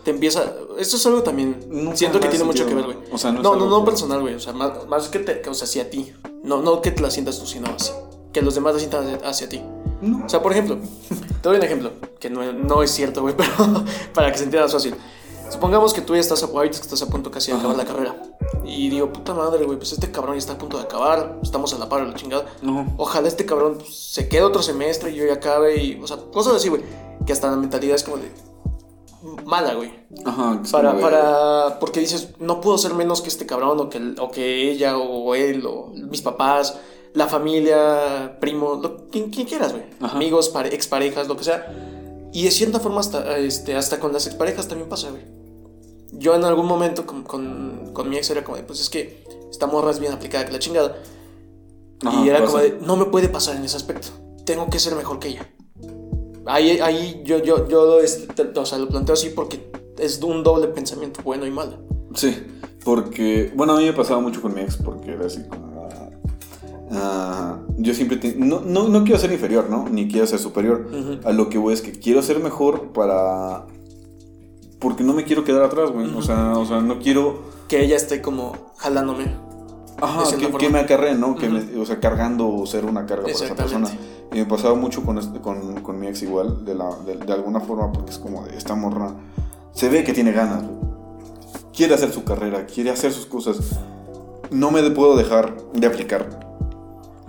Te 0.04 0.10
empieza. 0.12 0.44
Esto 0.78 0.96
es 0.96 1.06
algo 1.06 1.22
también. 1.22 1.56
Nunca 1.68 1.96
siento 1.96 2.20
que 2.20 2.28
tiene 2.28 2.44
mucho 2.44 2.66
que 2.66 2.74
ver, 2.74 2.84
güey. 2.84 2.96
o 3.12 3.18
sea, 3.18 3.32
no 3.32 3.42
no, 3.42 3.56
no, 3.56 3.66
no 3.68 3.80
que- 3.84 3.90
personal, 3.90 4.20
güey. 4.22 4.34
O 4.34 4.40
sea, 4.40 4.52
más, 4.54 4.86
más 4.88 5.08
que 5.08 5.18
te. 5.18 5.46
O 5.48 5.52
sea, 5.54 5.66
hacia 5.66 5.90
ti. 5.90 6.12
No, 6.42 6.62
no 6.62 6.80
que 6.80 6.90
te 6.90 7.02
la 7.02 7.10
sientas 7.10 7.38
tú, 7.38 7.46
sino 7.46 7.68
así. 7.68 7.92
Que 8.32 8.40
los 8.40 8.54
demás 8.54 8.72
la 8.74 8.78
sientan 8.80 9.04
hacia, 9.04 9.28
hacia 9.28 9.48
ti. 9.48 9.60
No. 10.00 10.24
O 10.24 10.28
sea, 10.28 10.42
por 10.42 10.52
ejemplo, 10.52 10.78
te 11.42 11.48
doy 11.48 11.58
un 11.58 11.64
ejemplo. 11.64 11.92
Que 12.18 12.30
no, 12.30 12.52
no 12.52 12.82
es 12.82 12.90
cierto, 12.90 13.22
güey, 13.22 13.34
pero 13.36 13.84
para 14.14 14.30
que 14.32 14.38
se 14.38 14.44
entienda 14.44 14.68
fácil. 14.68 14.94
Supongamos 15.50 15.92
que 15.92 16.00
tú 16.00 16.14
ya 16.14 16.20
estás 16.20 16.42
a, 16.44 16.46
ahorita 16.46 16.78
que 16.78 16.82
estás 16.82 17.02
a 17.02 17.06
punto 17.06 17.30
casi 17.30 17.50
de 17.50 17.58
acabar 17.58 17.76
la 17.76 17.84
carrera. 17.84 18.22
Y 18.64 18.88
digo, 18.88 19.12
puta 19.12 19.34
madre, 19.34 19.64
güey, 19.64 19.78
pues 19.78 19.92
este 19.92 20.10
cabrón 20.12 20.34
ya 20.34 20.38
está 20.38 20.52
a 20.52 20.58
punto 20.58 20.76
de 20.76 20.84
acabar. 20.84 21.40
Estamos 21.42 21.74
a 21.74 21.78
la 21.78 21.88
par 21.88 22.02
de 22.04 22.12
la 22.12 22.14
chingada. 22.14 22.46
No. 22.62 22.94
Ojalá 22.98 23.26
este 23.26 23.44
cabrón 23.44 23.78
pues, 23.78 23.94
se 23.94 24.28
quede 24.28 24.42
otro 24.42 24.62
semestre 24.62 25.10
y 25.10 25.16
yo 25.16 25.26
ya 25.26 25.34
acabe 25.34 25.82
y, 25.82 26.00
o 26.00 26.06
sea, 26.06 26.18
cosas 26.32 26.54
así, 26.54 26.68
güey. 26.68 26.82
Que 27.26 27.32
hasta 27.32 27.50
la 27.50 27.56
mentalidad 27.56 27.96
es 27.96 28.04
como 28.04 28.18
de 28.18 28.30
mala, 29.44 29.74
güey. 29.74 29.92
Ajá, 30.24 30.62
Para, 30.70 30.90
como 30.90 31.02
para, 31.02 31.78
porque 31.78 32.00
dices, 32.00 32.30
no 32.38 32.60
puedo 32.60 32.78
ser 32.78 32.94
menos 32.94 33.20
que 33.20 33.28
este 33.28 33.46
cabrón 33.46 33.78
o 33.80 33.88
que, 33.88 34.14
o 34.18 34.30
que 34.30 34.70
ella 34.70 34.96
o 34.98 35.34
él 35.34 35.64
o 35.66 35.92
mis 35.94 36.22
papás, 36.22 36.78
la 37.14 37.26
familia, 37.26 38.38
primo, 38.40 38.78
lo, 38.82 39.08
quien, 39.08 39.30
quien 39.30 39.46
quieras, 39.46 39.72
güey. 39.72 39.84
Amigos, 40.00 40.48
pare- 40.48 40.74
exparejas, 40.74 41.28
lo 41.28 41.36
que 41.36 41.44
sea. 41.44 42.28
Y 42.32 42.44
de 42.44 42.50
cierta 42.50 42.78
forma 42.78 43.00
hasta, 43.00 43.38
este, 43.38 43.74
hasta 43.76 43.98
con 43.98 44.12
las 44.12 44.26
exparejas 44.26 44.68
también 44.68 44.88
pasa, 44.88 45.10
güey. 45.10 45.22
Yo 46.12 46.34
en 46.34 46.44
algún 46.44 46.66
momento 46.66 47.06
con, 47.06 47.22
con, 47.22 47.90
con 47.92 48.08
mi 48.08 48.16
ex 48.16 48.30
era 48.30 48.44
como 48.44 48.56
de, 48.56 48.62
pues 48.62 48.80
es 48.80 48.90
que 48.90 49.24
esta 49.50 49.66
morra 49.66 49.90
es 49.90 49.98
bien 49.98 50.12
aplicada 50.12 50.46
que 50.46 50.52
la 50.52 50.58
chingada. 50.58 50.96
Ajá, 52.04 52.24
y 52.24 52.28
era 52.28 52.44
como 52.44 52.58
de, 52.58 52.78
no 52.80 52.96
me 52.96 53.06
puede 53.06 53.28
pasar 53.28 53.56
en 53.56 53.64
ese 53.64 53.76
aspecto. 53.76 54.08
Tengo 54.46 54.68
que 54.70 54.78
ser 54.78 54.94
mejor 54.94 55.18
que 55.18 55.28
ella. 55.28 55.48
Ahí, 56.46 56.80
ahí 56.80 57.22
yo, 57.24 57.38
yo, 57.38 57.68
yo 57.68 58.00
este, 58.00 58.42
o 58.58 58.66
sea, 58.66 58.78
lo 58.78 58.88
planteo 58.88 59.12
así 59.12 59.30
porque 59.30 59.70
es 59.98 60.20
un 60.22 60.42
doble 60.42 60.68
pensamiento, 60.68 61.20
bueno 61.22 61.46
y 61.46 61.50
malo. 61.50 61.78
Sí, 62.14 62.36
porque, 62.84 63.52
bueno, 63.54 63.74
a 63.74 63.78
mí 63.78 63.84
me 63.84 63.92
pasaba 63.92 64.20
mucho 64.20 64.40
con 64.40 64.54
mi 64.54 64.62
ex 64.62 64.76
porque 64.76 65.12
era 65.12 65.26
así 65.26 65.46
como... 65.48 65.69
ah, 66.92 67.56
yo 67.78 67.94
siempre... 67.94 68.16
te- 68.18 68.34
no, 68.36 68.60
no, 68.60 68.88
no 68.88 69.04
quiero 69.04 69.18
ser 69.18 69.32
inferior, 69.32 69.68
¿no? 69.70 69.88
Ni 69.88 70.08
quiero 70.08 70.26
ser 70.26 70.38
superior. 70.38 70.88
Ujú. 70.92 71.28
A 71.28 71.32
lo 71.32 71.48
que 71.48 71.58
voy 71.58 71.74
es 71.74 71.82
que 71.82 71.92
quiero 71.92 72.22
ser 72.22 72.40
mejor 72.40 72.88
para... 72.92 73.66
porque 74.78 75.04
no 75.04 75.12
me 75.12 75.24
quiero 75.24 75.44
quedar 75.44 75.62
atrás, 75.64 75.90
güey. 75.90 76.06
O 76.14 76.22
sea, 76.22 76.52
o 76.58 76.66
sea, 76.66 76.80
no 76.80 76.98
quiero 76.98 77.42
Que 77.68 77.84
ella 77.84 77.96
esté 77.96 78.20
como 78.22 78.52
jalándome. 78.76 79.26
Ajá, 80.02 80.22
que, 80.36 80.50
que 80.50 80.70
me 80.70 80.78
acarree, 80.78 81.14
¿no? 81.14 81.36
Que 81.36 81.48
me, 81.50 81.78
o 81.78 81.84
sea, 81.84 82.00
cargando 82.00 82.48
o 82.48 82.64
ser 82.66 82.86
una 82.86 83.04
carga 83.04 83.24
para 83.24 83.34
esa 83.34 83.54
persona. 83.54 83.88
Y 84.32 84.36
me 84.38 84.46
pasaba 84.46 84.74
mucho 84.74 85.02
con, 85.04 85.18
este- 85.18 85.40
con, 85.40 85.82
con 85.82 85.98
mi 86.00 86.06
ex 86.06 86.22
igual, 86.22 86.64
de, 86.64 86.74
la, 86.74 86.88
de, 87.04 87.16
de 87.16 87.32
alguna 87.32 87.60
forma, 87.60 87.92
porque 87.92 88.10
es 88.12 88.18
como 88.18 88.44
de 88.44 88.56
esta 88.56 88.74
morra. 88.74 89.12
Se 89.72 89.88
ve 89.90 90.02
que 90.02 90.12
tiene 90.14 90.32
ganas, 90.32 90.62
güey. 90.62 90.80
Quiere 91.74 91.94
hacer 91.94 92.12
su 92.12 92.24
carrera, 92.24 92.66
quiere 92.66 92.90
hacer 92.90 93.12
sus 93.12 93.26
cosas. 93.26 93.78
No 94.50 94.70
me 94.70 94.82
puedo 94.90 95.16
dejar 95.16 95.54
de 95.74 95.86
aplicar, 95.86 96.49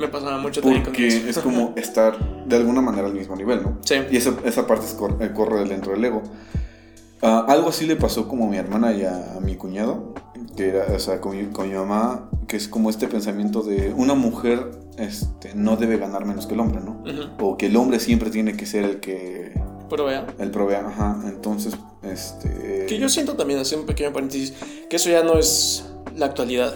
Me 0.02 0.08
pasaba 0.08 0.38
mucho 0.38 0.62
también 0.62 0.84
con 0.84 0.92
porque 0.92 1.08
eso. 1.08 1.30
es 1.30 1.40
como 1.40 1.74
estar 1.76 2.46
de 2.46 2.56
alguna 2.56 2.82
manera 2.82 3.08
al 3.08 3.14
mismo 3.14 3.36
nivel, 3.36 3.64
¿no? 3.64 3.78
Sí. 3.84 3.96
Y 4.12 4.18
esa, 4.18 4.34
esa 4.44 4.68
parte 4.68 4.86
es 4.86 4.94
cor- 4.94 5.18
eh, 5.22 5.32
corre 5.34 5.64
dentro 5.66 5.94
del 5.94 6.04
ego. 6.06 6.22
Ah, 7.22 7.46
algo 7.48 7.70
así 7.70 7.86
le 7.86 7.96
pasó 7.96 8.28
como 8.28 8.46
a 8.46 8.50
mi 8.50 8.58
hermana 8.58 8.94
y 8.94 9.04
a, 9.04 9.36
a 9.36 9.40
mi 9.40 9.56
cuñado, 9.56 10.14
que 10.58 10.70
era, 10.70 10.86
o 10.96 11.00
sea, 11.00 11.22
con 11.22 11.38
mi, 11.38 11.46
con 11.52 11.70
mi 11.70 11.76
mamá, 11.76 12.30
que 12.48 12.58
es 12.58 12.68
como 12.68 12.90
este 12.90 13.08
pensamiento 13.08 13.62
de 13.62 13.94
una 13.96 14.16
mujer 14.16 14.72
este, 14.98 15.54
no 15.54 15.78
debe 15.78 15.98
ganar 15.98 16.26
menos 16.26 16.48
que 16.48 16.56
el 16.56 16.60
hombre, 16.62 16.82
¿no? 16.84 17.04
Ujú. 17.06 17.46
O 17.52 17.58
que 17.58 17.68
el 17.68 17.76
hombre 17.78 18.00
siempre 18.00 18.32
tiene 18.32 18.58
que 18.58 18.66
ser 18.66 18.84
el 18.86 19.00
que 19.00 19.54
Pero 19.90 20.06
vea. 20.06 20.26
el 20.40 20.50
provea, 20.50 20.88
ajá. 20.88 21.22
Entonces, 21.28 21.76
este 22.02 22.88
Que 22.88 22.98
yo 22.98 23.08
siento 23.08 23.36
también, 23.36 23.60
hacer 23.60 23.78
un 23.78 23.86
pequeño 23.86 24.12
paréntesis, 24.12 24.54
que 24.90 24.96
eso 24.96 25.10
ya 25.12 25.24
no 25.24 25.38
es 25.38 25.86
la 26.16 26.26
actualidad. 26.26 26.74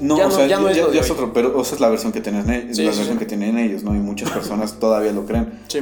No, 0.00 0.16
ya 0.18 0.26
o 0.26 0.28
no- 0.30 0.34
sea, 0.34 0.46
ya 0.46 0.58
no 0.60 0.68
es 0.68 0.76
ya- 0.76 0.90
ya 0.92 1.12
otro, 1.12 1.32
pero 1.32 1.60
esa 1.60 1.74
es 1.74 1.80
la 1.80 1.88
versión 1.88 2.12
que 2.12 2.20
tienen, 2.20 2.48
e- 2.50 2.74
Sí, 2.74 2.84
la 2.84 2.92
sí, 2.92 2.98
versión 2.98 3.12
sí. 3.12 3.18
que 3.18 3.26
tienen 3.26 3.58
ellos, 3.58 3.82
¿no? 3.84 3.94
Y 3.94 3.98
muchas 3.98 4.30
personas 4.30 4.74
todavía 4.80 5.12
lo 5.12 5.26
creen. 5.26 5.60
Sí. 5.68 5.80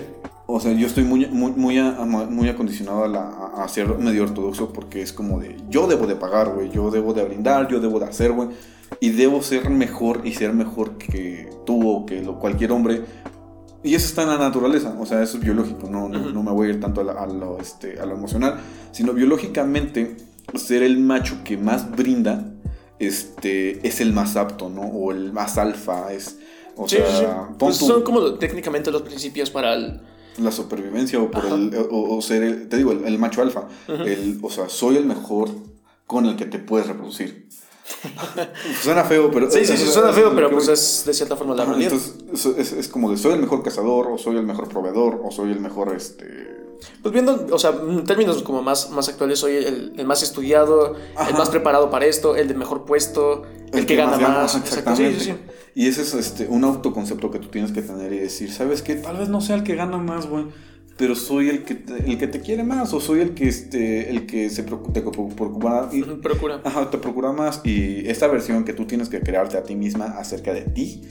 O 0.49 0.61
sea, 0.61 0.73
yo 0.73 0.87
estoy 0.87 1.03
muy, 1.05 1.27
muy, 1.27 1.53
muy, 1.53 1.79
a- 1.79 1.93
muy 2.05 2.49
acondicionado 2.49 3.05
a, 3.05 3.09
la- 3.09 3.29
a- 3.57 3.69
ser 3.69 3.89
medio 3.99 4.23
ortodoxo 4.25 4.73
porque 4.73 5.03
es 5.03 5.13
como 5.13 5.41
de, 5.41 5.57
yo 5.69 5.87
debo 5.89 6.07
de 6.07 6.15
pagar, 6.17 6.51
güey, 6.55 6.71
yo 6.71 6.91
debo 6.91 7.13
de 7.15 7.25
brindar, 7.25 7.69
yo 7.69 7.81
debo 7.81 7.99
de 7.99 8.07
hacer, 8.07 8.33
güey, 8.33 8.49
y 9.01 9.11
debo 9.11 9.43
ser 9.43 9.69
mejor 9.71 10.21
y 10.25 10.33
ser 10.35 10.53
mejor 10.53 10.97
que 10.99 11.51
tú 11.67 11.89
o 11.91 12.07
que 12.07 12.23
lo, 12.23 12.39
cualquier 12.39 12.71
hombre. 12.73 13.03
Y 13.83 13.95
eso 13.95 14.07
está 14.07 14.23
en 14.23 14.29
la 14.29 14.39
naturaleza, 14.39 14.97
o 14.99 15.07
sea, 15.07 15.23
eso 15.23 15.37
es 15.39 15.43
biológico, 15.45 15.89
no, 15.91 16.09
no, 16.09 16.19
Ujú. 16.21 16.31
no 16.31 16.43
me 16.43 16.51
voy 16.53 16.69
a 16.69 16.71
ir 16.71 16.81
tanto 16.81 17.01
a, 17.01 17.05
la- 17.05 17.13
a 17.13 17.27
lo, 17.27 17.59
este, 17.61 18.01
a 18.01 18.07
lo 18.07 18.15
emocional, 18.15 18.59
sino 18.93 19.13
biológicamente 19.13 20.17
ser 20.55 20.83
el 20.85 20.99
macho 20.99 21.39
que 21.45 21.57
más 21.57 21.91
brinda 21.91 22.53
este, 22.99 23.87
es 23.87 24.01
el 24.01 24.13
más 24.13 24.37
apto, 24.37 24.69
¿no? 24.69 24.83
O 24.83 25.13
el 25.13 25.33
más 25.33 25.59
alfa, 25.59 26.13
es... 26.13 26.39
O 26.77 26.89
Sí, 26.89 26.97
sea, 26.97 27.49
sí, 27.49 27.55
Pues 27.59 27.77
son 27.77 28.03
como 28.03 28.35
técnicamente 28.35 28.91
los 28.91 29.03
principios 29.03 29.49
para 29.51 29.73
el... 29.75 30.01
la 30.39 30.53
supervivencia 30.53 31.19
o 31.19 31.31
por 31.31 31.45
el 31.47 31.75
o, 31.91 32.17
o 32.17 32.21
ser 32.23 32.43
el, 32.43 32.69
te 32.69 32.77
digo 32.77 32.93
el, 32.93 33.05
el 33.07 33.19
macho 33.19 33.41
alfa. 33.41 33.69
El 33.89 34.39
o 34.43 34.51
sea 34.51 34.69
soy 34.69 34.97
el 34.99 35.07
mejor 35.07 35.49
con 36.07 36.27
el 36.27 36.37
que 36.37 36.45
te 36.45 36.59
puedes 36.59 36.87
reproducir. 36.87 37.49
Suena 38.83 39.05
feo 39.05 39.31
pero 39.31 39.51
Sí, 39.51 39.61
sí, 39.65 39.77
sí, 39.77 39.85
es- 39.85 39.93
suena 39.95 40.13
feo, 40.13 40.35
pero 40.35 40.51
pues 40.51 40.69
es 40.69 41.05
de 41.07 41.15
cierta 41.15 41.37
forma 41.37 41.55
la 41.55 41.65
realidad. 41.65 41.93
entonces 41.93 42.17
es, 42.57 42.73
es- 42.73 42.79
es 42.79 42.89
como 42.89 43.11
de 43.11 43.17
soy 43.17 43.33
el 43.33 43.41
mejor 43.41 43.63
cazador 43.63 44.09
o 44.09 44.19
soy 44.19 44.37
el 44.37 44.43
mejor 44.45 44.69
proveedor 44.69 45.21
o 45.25 45.31
soy 45.31 45.53
el 45.53 45.61
mejor 45.61 45.95
este 45.97 46.27
Pues 47.03 47.13
viendo, 47.13 47.47
o 47.53 47.59
sea, 47.59 47.73
términos 48.07 48.43
como 48.43 48.63
más, 48.63 48.91
más 48.91 49.09
actuales, 49.09 49.39
soy 49.39 49.57
el, 49.57 49.93
el 49.97 50.07
más 50.07 50.23
estudiado, 50.23 50.95
el 51.29 51.35
más 51.35 51.51
preparado 51.51 51.91
para 51.91 52.07
esto, 52.07 52.37
el 52.37 52.49
de 52.49 52.55
mejor 52.55 52.85
puesto, 52.85 53.43
el, 53.73 53.87
que, 53.87 53.97
gana 53.97 54.19
más. 54.19 54.53
sí, 54.53 54.61
sí, 54.65 55.21
sí. 55.21 55.35
y 55.75 55.89
ese 55.89 56.03
es 56.03 56.15
este 56.15 56.47
un 56.49 56.65
autoconcepto 56.65 57.31
que 57.31 57.39
tú 57.39 57.49
tienes 57.49 57.73
que 57.73 57.83
tener 57.83 58.13
y 58.13 58.19
decir 58.19 58.51
sabes 58.53 58.81
qué 58.83 58.95
tal 58.95 59.17
vez 59.19 59.29
no 59.29 59.41
sea 59.41 59.57
el 59.57 59.63
que 59.65 59.75
gana 59.75 59.99
más 59.99 60.27
güey 60.27 60.47
pero 60.97 61.15
soy 61.15 61.51
el 61.51 61.65
que 61.65 61.75
te, 61.75 61.95
el 62.11 62.17
que 62.17 62.27
te 62.27 62.41
quiere 62.41 62.65
más 62.65 62.95
o 62.95 63.01
soy 63.01 63.21
el 63.21 63.35
que 63.35 63.49
este 63.49 64.09
el 64.09 64.25
que 64.27 64.49
se 64.49 64.63
preocupa, 64.63 64.93
te 64.95 65.03
preocupa 65.03 65.91
y- 65.93 66.03
Ujú, 66.03 66.21
Procura. 66.23 66.61
Ajá, 66.65 66.91
te 66.91 66.97
procura 66.97 67.33
más 67.33 67.61
y 67.65 68.09
esta 68.09 68.27
versión 68.29 68.65
que 68.65 68.73
tú 68.73 68.87
tienes 68.87 69.09
que 69.11 69.21
crearte 69.21 69.59
a 69.59 69.63
ti 69.63 69.75
misma 69.75 70.07
acerca 70.19 70.55
de 70.55 70.63
ti 70.63 71.03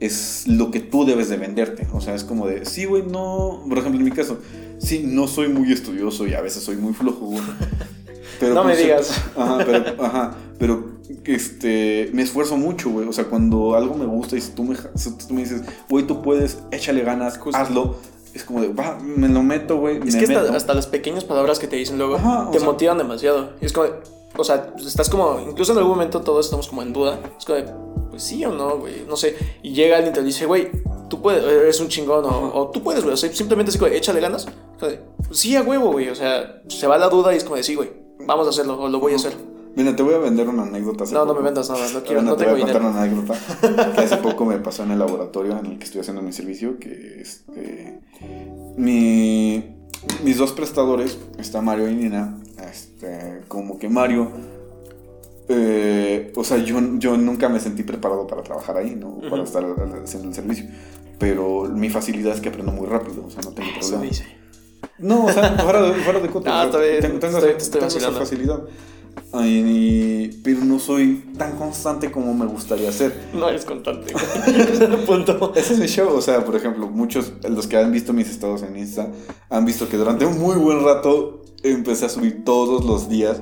es 0.00 0.44
lo 0.46 0.70
que 0.70 0.80
tú 0.80 1.04
debes 1.04 1.28
de 1.28 1.36
venderte. 1.36 1.86
O 1.92 2.00
sea, 2.00 2.14
es 2.14 2.24
como 2.24 2.46
de, 2.46 2.64
sí, 2.64 2.84
güey, 2.84 3.02
no, 3.04 3.62
por 3.68 3.78
ejemplo, 3.78 3.98
en 3.98 4.04
mi 4.04 4.10
caso, 4.10 4.38
sí, 4.78 5.02
no 5.06 5.26
soy 5.28 5.48
muy 5.48 5.72
estudioso 5.72 6.26
y 6.26 6.34
a 6.34 6.40
veces 6.40 6.62
soy 6.62 6.76
muy 6.76 6.92
flojo, 6.92 7.26
güey. 7.26 7.42
Pero 8.40 8.54
No 8.54 8.64
me 8.64 8.72
pues, 8.72 8.82
digas. 8.84 9.22
Ajá, 9.36 9.58
pero, 9.64 10.02
ajá, 10.04 10.34
pero 10.58 10.84
este, 11.24 12.10
me 12.12 12.22
esfuerzo 12.22 12.56
mucho, 12.56 12.90
güey. 12.90 13.06
O 13.06 13.12
sea, 13.12 13.26
cuando 13.26 13.74
algo 13.76 13.94
me 13.94 14.06
gusta 14.06 14.36
y 14.36 14.40
si 14.40 14.50
tú 14.50 14.64
me, 14.64 14.74
si 14.96 15.10
tú 15.16 15.32
me 15.34 15.42
dices, 15.42 15.62
güey, 15.88 16.04
tú 16.06 16.20
puedes, 16.20 16.58
échale 16.72 17.02
ganas, 17.02 17.38
Justo. 17.38 17.56
hazlo. 17.56 17.96
Es 18.34 18.42
como 18.42 18.60
de, 18.60 18.68
va, 18.72 18.98
me 19.00 19.28
lo 19.28 19.44
meto, 19.44 19.78
güey. 19.78 19.98
Es 19.98 20.14
me 20.16 20.24
que 20.24 20.32
hasta, 20.32 20.42
meto. 20.42 20.56
hasta 20.56 20.74
las 20.74 20.88
pequeñas 20.88 21.22
palabras 21.22 21.60
que 21.60 21.68
te 21.68 21.76
dicen 21.76 21.96
luego 21.98 22.16
Ajá, 22.16 22.48
te 22.50 22.58
sea- 22.58 22.66
motivan 22.66 22.98
demasiado. 22.98 23.50
Y 23.60 23.66
es 23.66 23.72
como, 23.72 23.86
de- 23.86 23.94
o 24.36 24.42
sea, 24.42 24.74
estás 24.84 25.08
como, 25.08 25.38
incluso 25.48 25.70
en 25.70 25.78
algún 25.78 25.92
momento 25.92 26.20
todos 26.22 26.46
estamos 26.46 26.66
como 26.66 26.82
en 26.82 26.92
duda. 26.92 27.20
Es 27.38 27.44
como, 27.44 27.58
de, 27.58 27.66
pues 28.14 28.22
sí 28.22 28.44
o 28.44 28.52
no, 28.52 28.78
güey, 28.78 29.04
no 29.08 29.16
sé. 29.16 29.36
Y 29.62 29.72
llega 29.72 29.96
alguien 29.96 30.12
y 30.12 30.16
te 30.16 30.22
dice, 30.22 30.46
güey, 30.46 30.70
tú 31.08 31.20
puedes, 31.20 31.44
eres 31.44 31.80
un 31.80 31.88
chingón, 31.88 32.24
o, 32.24 32.52
o 32.54 32.70
tú 32.70 32.82
puedes, 32.82 33.02
güey. 33.02 33.14
O 33.14 33.16
sea, 33.16 33.32
simplemente 33.32 33.70
así 33.70 33.78
como, 33.78 33.90
échale 33.92 34.20
ganas. 34.20 34.46
Es 34.46 34.98
pues 35.26 35.38
sí, 35.38 35.56
a 35.56 35.62
huevo, 35.62 35.92
güey. 35.92 36.08
O 36.08 36.14
sea, 36.14 36.62
se 36.68 36.86
va 36.86 36.96
la 36.98 37.08
duda 37.08 37.34
y 37.34 37.36
es 37.38 37.44
como 37.44 37.56
de, 37.56 37.62
sí, 37.62 37.74
güey, 37.74 37.90
vamos 38.26 38.46
a 38.46 38.50
hacerlo, 38.50 38.80
o 38.80 38.88
lo 38.88 39.00
voy 39.00 39.12
a 39.12 39.16
hacer. 39.16 39.32
Mira, 39.76 39.96
te 39.96 40.04
voy 40.04 40.14
a 40.14 40.18
vender 40.18 40.48
una 40.48 40.62
anécdota. 40.62 41.02
hace 41.02 41.14
No, 41.14 41.24
no 41.24 41.34
me 41.34 41.42
vendas 41.42 41.68
nada, 41.68 41.84
no 41.92 42.00
quiero, 42.02 42.22
Bueno, 42.22 42.30
no 42.30 42.36
te 42.36 42.44
tengo 42.44 42.56
voy 42.56 42.62
a 42.62 42.66
dinero. 42.66 42.84
contar 42.84 42.92
una 42.92 43.02
anécdota 43.02 43.92
que 43.94 44.00
hace 44.02 44.16
poco 44.18 44.44
me 44.44 44.58
pasó 44.58 44.84
en 44.84 44.92
el 44.92 45.00
laboratorio 45.00 45.58
en 45.58 45.66
el 45.66 45.78
que 45.78 45.84
estoy 45.84 46.00
haciendo 46.00 46.22
mi 46.22 46.32
servicio, 46.32 46.78
que 46.78 47.20
este, 47.20 47.98
mi, 48.76 49.76
mis 50.22 50.38
dos 50.38 50.52
prestadores, 50.52 51.18
está 51.38 51.60
Mario 51.60 51.88
y 51.88 51.94
Nina, 51.96 52.38
este, 52.70 53.42
como 53.48 53.78
que 53.78 53.88
Mario, 53.88 54.30
eh, 55.48 56.32
o 56.36 56.44
sea, 56.44 56.58
yo, 56.58 56.78
yo 56.98 57.16
nunca 57.16 57.48
me 57.48 57.60
sentí 57.60 57.82
preparado 57.82 58.26
para 58.26 58.42
trabajar 58.42 58.76
ahí, 58.76 58.94
¿no? 58.96 59.18
Para 59.20 59.42
Ujú. 59.42 59.44
estar 59.44 59.64
haciendo 60.04 60.28
el 60.28 60.34
servicio. 60.34 60.66
Pero 61.18 61.64
mi 61.72 61.90
facilidad 61.90 62.34
es 62.34 62.40
que 62.40 62.48
aprendo 62.48 62.72
muy 62.72 62.86
rápido, 62.86 63.24
o 63.26 63.30
sea, 63.30 63.42
no 63.42 63.50
tengo 63.52 63.68
Eso 63.70 63.90
problema. 63.90 64.02
dice. 64.04 64.24
No, 64.98 65.26
o 65.26 65.32
sea, 65.32 65.56
fuera 65.58 65.82
de, 65.82 65.92
fuera 65.94 66.20
de 66.20 66.28
coto, 66.28 66.50
No, 66.50 66.62
está 66.62 66.78
bien, 66.78 67.00
tengo, 67.00 67.18
tengo 67.18 67.38
estoy- 67.38 67.50
esa- 67.50 67.58
estoy 67.58 67.80
tengo 67.80 67.96
esa 67.96 68.10
facilidad. 68.12 68.60
Ay, 69.32 70.40
pero 70.44 70.64
no 70.64 70.78
soy 70.78 71.24
tan 71.38 71.56
constante 71.56 72.10
como 72.10 72.34
me 72.34 72.46
gustaría 72.46 72.90
ser. 72.92 73.28
No 73.32 73.48
eres 73.48 73.64
constante. 73.64 74.12
Punto. 75.06 75.52
Ese 75.54 75.74
es 75.74 75.78
mi 75.80 75.86
show, 75.86 76.08
o 76.14 76.20
sea, 76.20 76.44
por 76.44 76.56
ejemplo, 76.56 76.88
muchos, 76.88 77.32
los 77.48 77.66
que 77.66 77.76
han 77.76 77.90
visto 77.92 78.12
mis 78.12 78.28
estados 78.28 78.62
en 78.62 78.76
Insta, 78.76 79.08
han 79.50 79.64
visto 79.64 79.88
que 79.88 79.96
durante 79.96 80.24
un 80.26 80.38
muy 80.38 80.56
buen 80.56 80.84
rato 80.84 81.42
empecé 81.62 82.06
a 82.06 82.08
subir 82.08 82.44
todos 82.44 82.84
los 82.84 83.08
días 83.08 83.40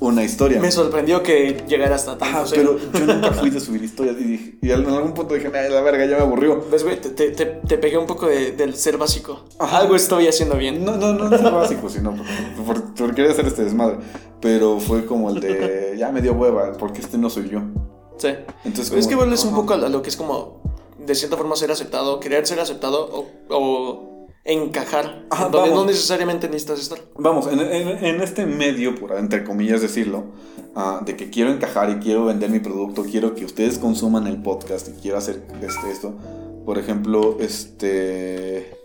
una 0.00 0.24
historia. 0.24 0.60
Me 0.60 0.70
sorprendió 0.72 1.22
que 1.22 1.62
llegara 1.68 1.94
hasta 1.96 2.16
tanto. 2.18 2.24
Ajá, 2.38 2.44
pero 2.50 2.78
yo 2.78 3.00
nunca 3.06 3.32
fui 3.32 3.50
de 3.50 3.60
subir 3.60 3.82
historias 3.84 4.16
y, 4.18 4.24
dije- 4.24 4.58
y 4.62 4.70
en 4.70 4.86
algún 4.86 5.12
punto 5.12 5.34
dije, 5.34 5.50
ay, 5.54 5.70
la 5.70 5.82
verga, 5.82 6.04
ya 6.06 6.16
me 6.16 6.22
aburrió. 6.22 6.64
¿Ves, 6.70 6.82
güey? 6.84 7.00
Te, 7.00 7.10
te, 7.10 7.46
te, 7.46 7.78
pegué 7.78 7.98
un 7.98 8.06
poco 8.06 8.26
de- 8.26 8.52
del 8.52 8.74
ser 8.76 8.96
básico. 8.96 9.44
Ajá. 9.58 9.78
Algo 9.78 9.94
estoy 9.96 10.26
haciendo 10.26 10.56
bien. 10.56 10.84
No, 10.84 10.96
no, 10.96 11.12
no 11.12 11.34
es 11.34 11.40
el 11.42 11.50
básico, 11.52 11.88
sino 11.88 12.14
por, 12.16 12.64
por- 12.66 12.94
por 12.94 13.14
querer 13.14 13.30
hacer 13.32 13.46
este 13.46 13.62
desmadre. 13.64 13.98
Pero 14.40 14.80
fue 14.80 15.04
como 15.04 15.30
el 15.30 15.40
de, 15.40 15.94
ya 15.98 16.10
me 16.10 16.22
dio 16.22 16.32
hueva, 16.32 16.72
porque 16.78 17.00
este 17.00 17.18
no 17.18 17.28
soy 17.28 17.50
yo. 17.50 17.60
Sí. 18.16 18.28
Entonces, 18.64 18.92
es 18.96 19.06
que 19.06 19.14
vuelves 19.14 19.42
un 19.44 19.48
ajá. 19.50 19.56
poco 19.60 19.74
a 19.74 19.76
lo 19.76 20.02
que 20.02 20.08
es 20.10 20.16
como, 20.16 20.62
de 20.98 21.14
cierta 21.14 21.36
forma, 21.36 21.56
ser 21.56 21.70
aceptado, 21.70 22.20
querer 22.20 22.46
ser 22.46 22.58
aceptado 22.60 23.06
o, 23.12 23.26
o 23.54 24.19
encajar. 24.52 25.24
Ajá, 25.30 25.44
donde 25.48 25.70
vamos. 25.70 25.84
no 25.84 25.90
necesariamente 25.90 26.48
necesitas 26.48 26.80
estar. 26.80 26.98
Vamos, 27.16 27.46
en, 27.46 27.60
en- 27.60 28.04
en 28.04 28.20
este 28.20 28.46
medio, 28.46 28.94
por 28.94 29.12
entre 29.16 29.44
comillas 29.44 29.80
decirlo, 29.82 30.24
ah, 30.76 31.00
de 31.04 31.16
que 31.16 31.30
quiero 31.30 31.50
encajar 31.52 31.90
y 31.90 31.96
quiero 31.96 32.24
vender 32.26 32.50
mi 32.50 32.60
producto, 32.60 33.02
quiero 33.04 33.34
que 33.34 33.44
ustedes 33.44 33.78
consuman 33.78 34.26
el 34.26 34.42
podcast 34.42 34.88
y 34.88 34.92
quiero 35.00 35.18
hacer 35.18 35.42
este, 35.62 35.90
esto. 35.90 36.14
Por 36.64 36.78
ejemplo, 36.78 37.36
este... 37.40 38.76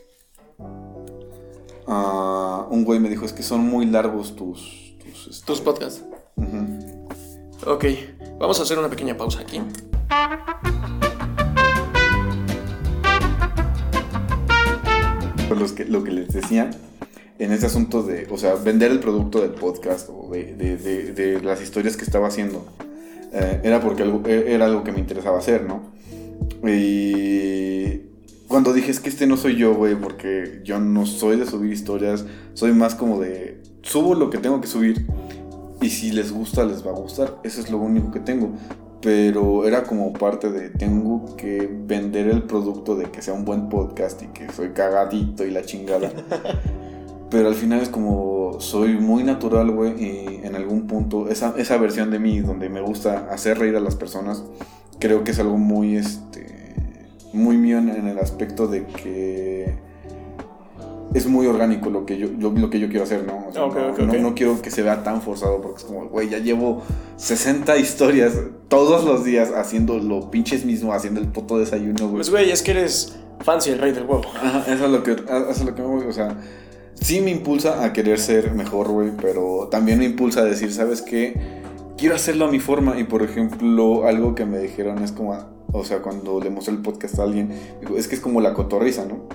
ah, 1.88 2.68
un 2.70 2.84
güey 2.86 2.99
me 2.99 3.09
dijo, 3.09 3.26
es 3.26 3.34
que 3.34 3.43
son 3.43 3.61
muy 3.61 3.86
largos 3.86 4.36
tus... 4.36 4.95
Tus, 5.03 5.28
este, 5.28 5.45
Tus 5.45 5.61
podcasts. 5.61 6.03
ujú. 6.36 7.05
Ok, 7.68 7.86
vamos 8.39 8.59
a 8.59 8.63
hacer 8.63 8.78
una 8.78 8.89
pequeña 8.89 9.16
pausa 9.18 9.39
aquí. 9.41 9.61
Pues 15.48 15.60
los 15.60 15.74
que, 15.74 15.86
lo 15.86 16.04
que 16.04 16.12
les 16.12 16.30
decía 16.34 16.72
en 17.38 17.52
ese 17.52 17.66
asunto 17.68 18.02
de, 18.02 18.28
o 18.32 18.38
sea, 18.38 18.56
vender 18.56 18.91
el 18.91 19.00
producto 19.00 19.41
del 19.41 19.52
podcast 19.52 20.10
o 20.10 20.30
de, 20.32 20.56
de- 20.56 20.78
de- 20.78 21.12
de 21.14 21.41
las 21.41 21.62
historias 21.62 21.98
que 21.98 22.04
estaba 22.06 22.28
haciendo, 22.28 22.66
eh, 23.34 23.60
era 23.64 23.80
porque 23.82 24.04
algo, 24.04 24.24
e- 24.26 24.54
era 24.54 24.66
algo 24.66 24.84
que 24.84 24.91
me 24.91 25.00
interesaba 25.00 25.38
hacer, 25.38 25.64
¿no? 25.66 25.84
Y 26.66 28.02
cuando 28.48 28.74
dije, 28.74 28.91
es 28.91 29.00
que 29.00 29.10
este 29.10 29.28
no 29.28 29.38
soy 29.38 29.56
yo, 29.56 29.76
güey, 29.76 29.96
porque 29.96 30.62
yo 30.64 30.80
no 30.80 31.06
soy 31.06 31.38
de 31.38 31.46
subir 31.46 31.72
historias, 31.74 32.26
soy 32.54 32.72
más 32.74 32.96
como 32.96 33.20
de, 33.20 33.62
subo 33.82 34.16
lo 34.16 34.30
que 34.30 34.38
tengo 34.38 34.62
que 34.62 34.68
subir 34.68 35.06
y 35.82 35.89
si 35.89 36.12
les 36.12 36.32
gusta, 36.32 36.64
les 36.64 36.86
va 36.86 36.91
a 36.91 36.96
gustar, 36.96 37.38
eso 37.43 37.60
es 37.62 37.70
lo 37.70 37.78
único 37.78 38.12
que 38.12 38.20
tengo. 38.20 38.52
Pero 39.06 39.68
era 39.68 39.84
como 39.84 40.14
parte 40.14 40.49
de, 40.49 40.72
tengo 40.72 41.36
que 41.36 41.70
vender 41.72 42.28
el 42.28 42.41
producto 42.41 42.95
de 42.95 43.12
que 43.12 43.22
sea 43.22 43.36
un 43.36 43.45
buen 43.45 43.70
podcast 43.70 44.20
y 44.24 44.28
que 44.30 44.51
soy 44.51 44.70
cagadito 44.70 45.45
y 45.45 45.51
la 45.51 45.62
chingada. 45.62 46.12
Pero 47.30 47.47
al 47.47 47.53
final 47.53 47.82
es 47.82 47.89
como 47.89 48.60
soy 48.60 48.95
muy 48.95 49.22
natural, 49.22 49.70
güey, 49.70 50.03
y 50.03 50.41
en 50.43 50.56
algún 50.56 50.88
punto 50.88 51.30
esa, 51.30 51.53
esa 51.56 51.78
versión 51.78 52.10
de 52.10 52.18
mí 52.18 52.39
donde 52.39 52.68
me 52.68 52.82
gusta 52.82 53.28
hacer 53.30 53.60
reír 53.60 53.76
a 53.76 53.80
las 53.80 53.95
personas, 53.95 54.43
creo 54.97 55.24
que 55.24 55.32
es 55.32 55.39
algo 55.39 55.60
muy, 55.60 55.97
este, 55.97 56.47
muy 57.32 57.58
mío 57.58 57.78
en, 57.78 57.89
en 57.89 58.08
el 58.08 58.18
aspecto 58.18 58.66
de 58.66 58.88
que 58.88 59.76
es 61.16 61.26
muy 61.28 61.47
orgánico 61.47 61.89
lo 61.89 62.05
que 62.05 62.18
yo, 62.18 62.28
lo, 62.39 62.51
lo 62.51 62.70
que 62.70 62.80
yo 62.80 62.88
quiero 62.89 63.03
hacer, 63.05 63.26
¿no? 63.26 63.47
O 63.47 63.51
sea, 63.53 63.66
Ok, 63.66 63.97
no, 63.99 64.13
no- 64.20 64.36
quiero 64.36 64.61
que 64.61 64.70
se 64.70 64.84
vea 64.84 65.01
tan 65.03 65.22
forzado 65.22 65.61
porque 65.61 65.78
es 65.80 65.84
como, 65.86 66.05
güey, 66.09 66.30
ya 66.30 66.38
llevo 66.39 66.84
60 67.18 67.78
historias 67.78 68.34
todos 68.68 69.03
los 69.05 69.24
días 69.24 69.51
haciendo 69.55 69.97
lo 69.97 70.30
pinches 70.30 70.66
mismo, 70.66 70.93
haciendo 70.93 71.20
el 71.22 71.28
puto 71.28 71.57
desayuno, 71.57 72.03
güey. 72.05 72.16
Pues, 72.16 72.30
güey, 72.30 72.51
es 72.51 72.61
que 72.61 72.72
eres 72.72 73.18
fancy 73.41 73.72
el 73.72 73.80
rey 73.80 73.91
del 73.91 74.03
huevo. 74.03 74.24
Ajá, 74.36 74.66
eso 74.72 74.86
es 74.86 74.91
lo 74.91 75.01
que, 75.03 75.11
eso 75.11 75.49
es 75.49 75.63
lo 75.66 75.74
que 75.74 75.82
me 75.82 75.88
voy, 75.88 76.05
o 76.07 76.13
sea, 76.13 76.38
sí 76.95 77.22
me 77.22 77.32
impulsa 77.32 77.84
a 77.84 77.93
querer 77.93 78.20
ser 78.20 78.51
mejor, 78.53 78.89
güey, 78.89 79.11
pero 79.22 79.68
también 79.72 79.99
me 79.99 80.05
impulsa 80.05 80.41
a 80.41 80.45
decir, 80.45 80.72
¿sabes 80.72 81.01
qué? 81.01 81.34
Quiero 81.97 82.16
hacerlo 82.16 82.45
a 82.45 82.51
mi 82.51 82.59
forma 82.59 82.99
y, 82.99 83.05
por 83.05 83.24
ejemplo, 83.24 84.05
algo 84.05 84.36
que 84.36 84.45
me 84.45 84.59
dijeron 84.59 85.01
es 85.01 85.13
como, 85.13 85.34
o 85.72 85.84
sea, 85.86 86.01
cuando 86.01 86.41
le 86.41 86.49
mostré 86.49 86.74
el 86.74 86.82
podcast 86.82 87.20
a 87.20 87.24
alguien, 87.24 87.51
es 87.95 88.07
que 88.09 88.16
es 88.16 88.22
como 88.22 88.41
la 88.41 88.53
cotorriza, 88.53 89.05
¿no? 89.05 89.28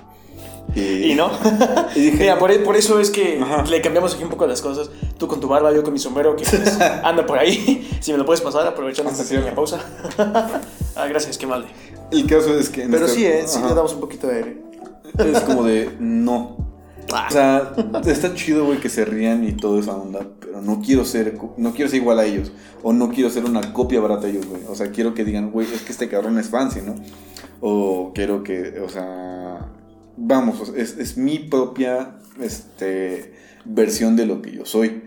Y 0.75 1.13
no. 1.15 1.31
Y 1.95 1.99
dije, 2.01 2.17
Mira, 2.17 2.39
por, 2.39 2.63
por 2.63 2.75
eso 2.77 2.99
es 2.99 3.09
que 3.09 3.39
Ajá. 3.41 3.63
le 3.65 3.81
cambiamos 3.81 4.13
aquí 4.13 4.23
un 4.23 4.29
poco 4.29 4.47
las 4.47 4.61
cosas. 4.61 4.89
Tú 5.17 5.27
con 5.27 5.39
tu 5.39 5.47
barba, 5.47 5.73
yo 5.73 5.83
con 5.83 5.93
mi 5.93 5.99
sombrero, 5.99 6.35
que 6.35 6.45
pues, 6.45 6.79
anda 7.03 7.25
por 7.25 7.37
ahí. 7.37 7.89
Si 7.99 8.11
me 8.11 8.17
lo 8.17 8.25
puedes 8.25 8.41
pasar, 8.41 8.65
aprovechando 8.65 9.11
pequeña 9.11 9.49
sí. 9.49 9.55
pausa. 9.55 9.79
ah, 10.95 11.05
gracias, 11.07 11.37
qué 11.37 11.45
amable. 11.45 11.67
el 12.11 12.25
caso 12.25 12.57
es 12.57 12.69
que... 12.69 12.83
Pero 12.89 13.05
este- 13.05 13.17
sí, 13.17 13.25
¿eh? 13.25 13.43
Sí 13.45 13.59
le 13.59 13.73
damos 13.73 13.93
un 13.93 13.99
poquito 13.99 14.27
de 14.27 14.35
aire. 14.35 14.57
Es 15.17 15.41
como 15.41 15.63
de, 15.63 15.91
no. 15.99 16.57
Ah, 17.11 17.27
O 17.27 17.31
sea, 17.33 17.73
está 18.05 18.33
chido, 18.33 18.65
güey, 18.65 18.79
que 18.79 18.87
se 18.87 19.03
rían 19.03 19.45
y 19.45 19.51
toda 19.51 19.81
esa 19.81 19.93
onda, 19.95 20.25
pero 20.39 20.61
no 20.61 20.79
quiero 20.79 21.03
ser, 21.03 21.37
no 21.57 21.73
quiero 21.73 21.89
ser 21.91 21.99
igual 22.01 22.19
a 22.19 22.25
ellos, 22.25 22.53
o 22.83 22.93
no 22.93 23.09
quiero 23.09 23.29
ser 23.29 23.43
una 23.43 23.73
copia 23.73 23.99
barata 23.99 24.27
de 24.27 24.31
ellos, 24.31 24.45
güey. 24.45 24.61
O 24.69 24.75
sea, 24.75 24.91
quiero 24.91 25.13
que 25.13 25.25
digan, 25.25 25.51
güey, 25.51 25.67
es 25.73 25.81
que 25.81 25.91
este 25.91 26.07
cabrón 26.07 26.39
es 26.39 26.47
fancy, 26.47 26.79
¿no? 26.81 26.95
O 27.59 28.11
quiero 28.15 28.43
que, 28.43 28.79
o 28.79 28.87
sea, 28.87 29.67
vamos, 30.17 30.69
o 30.69 30.75
es, 30.75 30.97
es 30.97 31.17
mi 31.17 31.39
propia, 31.39 32.17
este, 32.41 33.33
versión 33.65 34.15
de 34.15 34.25
lo 34.25 34.41
que 34.41 34.51
yo 34.51 34.65
soy. 34.65 35.01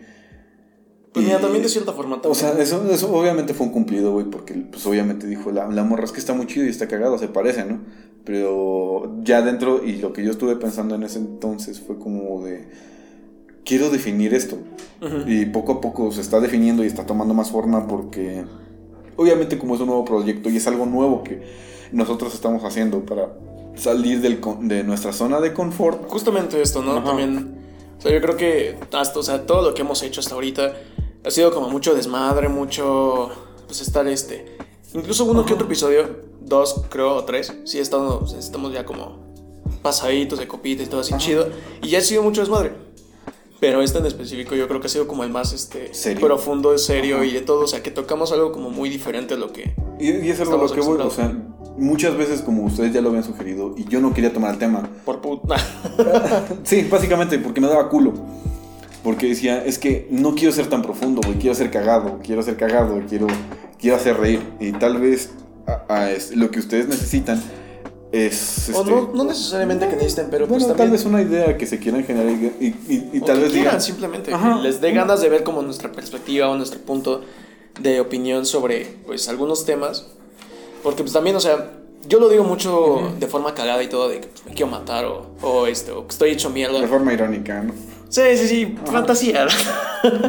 pues 1.13 1.25
mira, 1.27 1.41
también 1.41 1.63
de 1.63 1.69
cierta 1.69 1.93
forma. 1.93 2.17
o 2.17 2.21
también. 2.21 2.35
sea, 2.35 2.59
eso, 2.59 2.89
eso 2.91 3.15
obviamente 3.15 3.55
fue 3.55 3.67
un 3.67 3.73
cumplido, 3.73 4.13
güey, 4.13 4.27
porque 4.27 4.55
pues 4.55 4.85
obviamente 4.87 5.27
dijo, 5.27 5.51
la, 5.51 5.69
la 5.69 5.85
morra 5.85 6.05
es 6.05 6.13
que 6.13 6.21
está 6.21 6.35
muy 6.35 6.47
chido 6.47 6.67
y 6.67 6.71
está 6.71 6.89
cagado, 6.89 7.19
se 7.19 7.29
parece, 7.29 7.65
¿no? 7.65 7.81
Pero 8.25 9.21
ya 9.23 9.43
dentro, 9.43 9.85
y 9.85 9.97
lo 9.97 10.13
que 10.13 10.25
yo 10.25 10.31
estuve 10.31 10.57
pensando 10.57 10.95
en 10.95 11.03
ese 11.03 11.19
entonces 11.19 11.81
fue 11.81 11.99
como 11.99 12.43
de, 12.43 12.69
quiero 13.65 13.91
definir 13.91 14.35
esto. 14.35 14.59
Y 15.27 15.45
poco 15.47 15.73
a 15.73 15.81
poco 15.83 16.11
se 16.13 16.23
está 16.23 16.41
definiendo 16.41 16.83
y 16.83 16.87
está 16.87 17.05
tomando 17.05 17.35
más 17.35 17.51
forma 17.51 17.87
porque, 17.87 18.43
obviamente 19.17 19.59
como 19.59 19.75
es 19.75 19.81
un 19.83 19.89
nuevo 19.89 20.07
proyecto 20.07 20.49
y 20.49 20.57
es 20.57 20.67
algo 20.67 20.87
nuevo 20.87 21.23
que 21.23 21.43
nosotros 21.93 22.33
estamos 22.33 22.65
haciendo 22.65 23.05
para 23.05 23.29
salir 23.77 24.21
del, 24.21 24.41
de 24.61 24.85
nuestra 24.85 25.13
zona 25.13 25.41
de 25.41 25.53
confort. 25.53 26.09
Justamente 26.09 26.61
esto, 26.61 26.83
¿no? 26.83 26.93
Ajá. 26.93 27.05
También. 27.05 27.59
O 27.99 28.03
sea, 28.03 28.13
yo 28.13 28.21
creo 28.21 28.37
que 28.37 28.77
hasta, 28.93 29.19
o 29.19 29.23
sea, 29.23 29.47
todo 29.47 29.63
lo 29.63 29.75
que 29.75 29.83
hemos 29.83 30.03
hecho 30.03 30.21
hasta 30.21 30.35
ahorita 30.35 30.75
ha 31.25 31.31
sido 31.31 31.53
como 31.53 31.69
mucho 31.69 31.95
desmadre, 31.95 32.49
mucho. 32.49 33.31
Pues 33.67 33.81
estar 33.81 34.07
este. 34.07 34.57
Incluso 34.93 35.25
uno 35.25 35.45
que 35.45 35.55
otro 35.55 35.67
episodio, 35.67 36.09
dos, 36.41 36.83
creo, 36.89 37.17
o 37.17 37.25
tres, 37.25 37.53
sí 37.65 37.79
estamos, 37.81 38.33
estamos 38.35 38.73
ya 38.73 38.85
como 38.85 39.25
pasaditos 39.83 40.39
de 40.39 40.47
copita 40.47 40.83
y 40.83 40.87
todo 40.87 41.01
así 41.01 41.15
chido. 41.17 41.49
Y 41.83 41.89
ya 41.89 41.99
ha 41.99 42.03
sido 42.03 42.23
mucho 42.23 42.43
desmadre. 42.43 42.73
Pero 43.61 43.81
este 43.81 43.99
en 43.99 44.07
específico 44.07 44.55
yo 44.55 44.69
creo 44.69 44.81
que 44.81 44.87
ha 44.87 44.91
sido 44.91 45.09
como 45.09 45.25
el 45.25 45.31
más 45.31 45.53
este, 45.53 45.95
Serio. 45.95 46.27
profundo, 46.27 46.77
serio 46.77 47.17
Ajá. 47.17 47.25
y 47.25 47.33
de 47.33 47.41
todo. 47.41 47.63
O 47.63 47.67
sea, 47.67 47.83
que 47.83 47.91
tocamos 47.91 48.31
algo 48.31 48.53
como 48.53 48.69
muy 48.71 48.91
diferente 48.91 49.35
a 49.35 49.37
lo 49.37 49.53
que. 49.53 49.75
Y, 49.99 50.11
y 50.11 50.31
eso 50.31 50.43
es 50.43 50.49
lo 50.49 50.69
que 50.69 50.81
voy, 50.81 51.01
o 51.01 51.11
sea, 51.11 51.35
muchas 51.77 52.17
veces 52.17 52.41
como 52.43 52.65
ustedes 52.65 52.93
ya 52.93 53.01
lo 53.01 53.09
habían 53.11 53.25
sugerido 53.25 53.75
y 53.77 53.85
yo 53.85 54.01
no 54.01 54.13
quería 54.15 54.33
tomar 54.33 54.53
el 54.53 54.59
tema. 54.59 54.89
Por 55.05 55.21
puta. 55.21 55.57
Sí, 56.65 56.87
básicamente 56.91 57.39
porque 57.39 57.61
me 57.61 57.67
daba 57.69 57.89
culo. 57.89 58.13
Porque 59.03 59.27
decía, 59.29 59.63
es 59.65 59.79
que 59.79 60.09
no 60.11 60.35
quiero 60.35 60.53
ser 60.53 60.69
tan 60.69 60.81
profundo, 60.83 61.21
güey, 61.25 61.39
quiero 61.39 61.55
ser 61.55 61.71
cagado, 61.71 62.21
quiero 62.23 62.43
ser 62.43 62.57
cagado, 62.57 63.03
quiero, 63.09 63.27
quiero 63.79 63.97
hacer 63.97 64.17
reír. 64.17 64.41
Y 64.61 64.73
tal 64.73 64.99
vez 64.99 65.31
a- 65.67 65.85
a 65.93 66.11
es- 66.11 66.35
lo 66.35 66.51
que 66.51 66.59
ustedes 66.59 66.89
necesitan 66.89 67.39
es... 68.13 68.71
o 68.73 68.81
este, 68.81 68.91
no, 68.91 69.11
no 69.13 69.25
necesariamente 69.25 69.89
que 69.89 69.97
necesiten, 69.97 70.29
pero 70.31 70.47
pues 70.47 70.61
bueno, 70.63 70.69
también. 70.69 70.89
tal 70.89 70.91
vez 70.93 71.05
una 71.05 71.21
idea 71.21 71.59
que 71.59 71.67
se 71.67 71.79
quieran 71.79 72.05
generar 72.05 72.31
y, 72.33 72.47
y- 72.65 72.77
y- 72.89 73.11
y 73.13 73.21
O 73.21 73.25
tal 73.27 73.37
que 73.37 73.43
vez 73.43 73.53
quieran, 73.53 73.73
digan... 73.75 73.81
simplemente 73.83 74.33
Ajá. 74.33 74.57
que 74.57 74.63
les 74.63 74.81
dé 74.81 74.93
ganas 74.93 75.21
de 75.21 75.29
ver 75.29 75.43
como 75.45 75.61
nuestra 75.63 75.93
perspectiva 75.93 76.49
o 76.49 76.57
nuestro 76.57 76.81
punto 76.81 77.23
de 77.81 78.01
opinión 78.01 78.47
sobre 78.47 78.87
pues 79.05 79.29
algunos 79.29 79.67
temas 79.67 80.07
porque 80.85 81.03
pues 81.03 81.13
también 81.13 81.35
o 81.35 81.41
sea 81.41 81.73
yo 82.07 82.21
lo 82.21 82.29
digo 82.29 82.45
mucho 82.45 83.15
de 83.19 83.27
forma 83.27 83.55
cagada 83.55 83.83
y 83.83 83.89
todo 83.89 84.11
de 84.11 84.21
que 84.21 84.29
pues, 84.29 84.45
me 84.45 84.53
quiero 84.53 84.71
matar 84.71 85.07
o, 85.07 85.35
o 85.41 85.67
este 85.67 85.91
o 85.91 86.07
que 86.07 86.13
estoy 86.13 86.31
hecho 86.31 86.51
mierda. 86.51 86.79
De 86.79 86.87
forma 86.87 87.13
irónica, 87.13 87.63
¿no? 87.63 87.73
sí 88.11 88.23
sí 88.37 88.47
sí 88.47 88.77
fantasía 88.85 89.49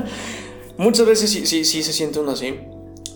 muchas 0.78 1.06
veces 1.06 1.30
sí, 1.30 1.46
sí 1.46 1.66
sí 1.66 1.84
se 1.84 1.94
siente 1.94 2.20
uno 2.20 2.32
así. 2.32 2.58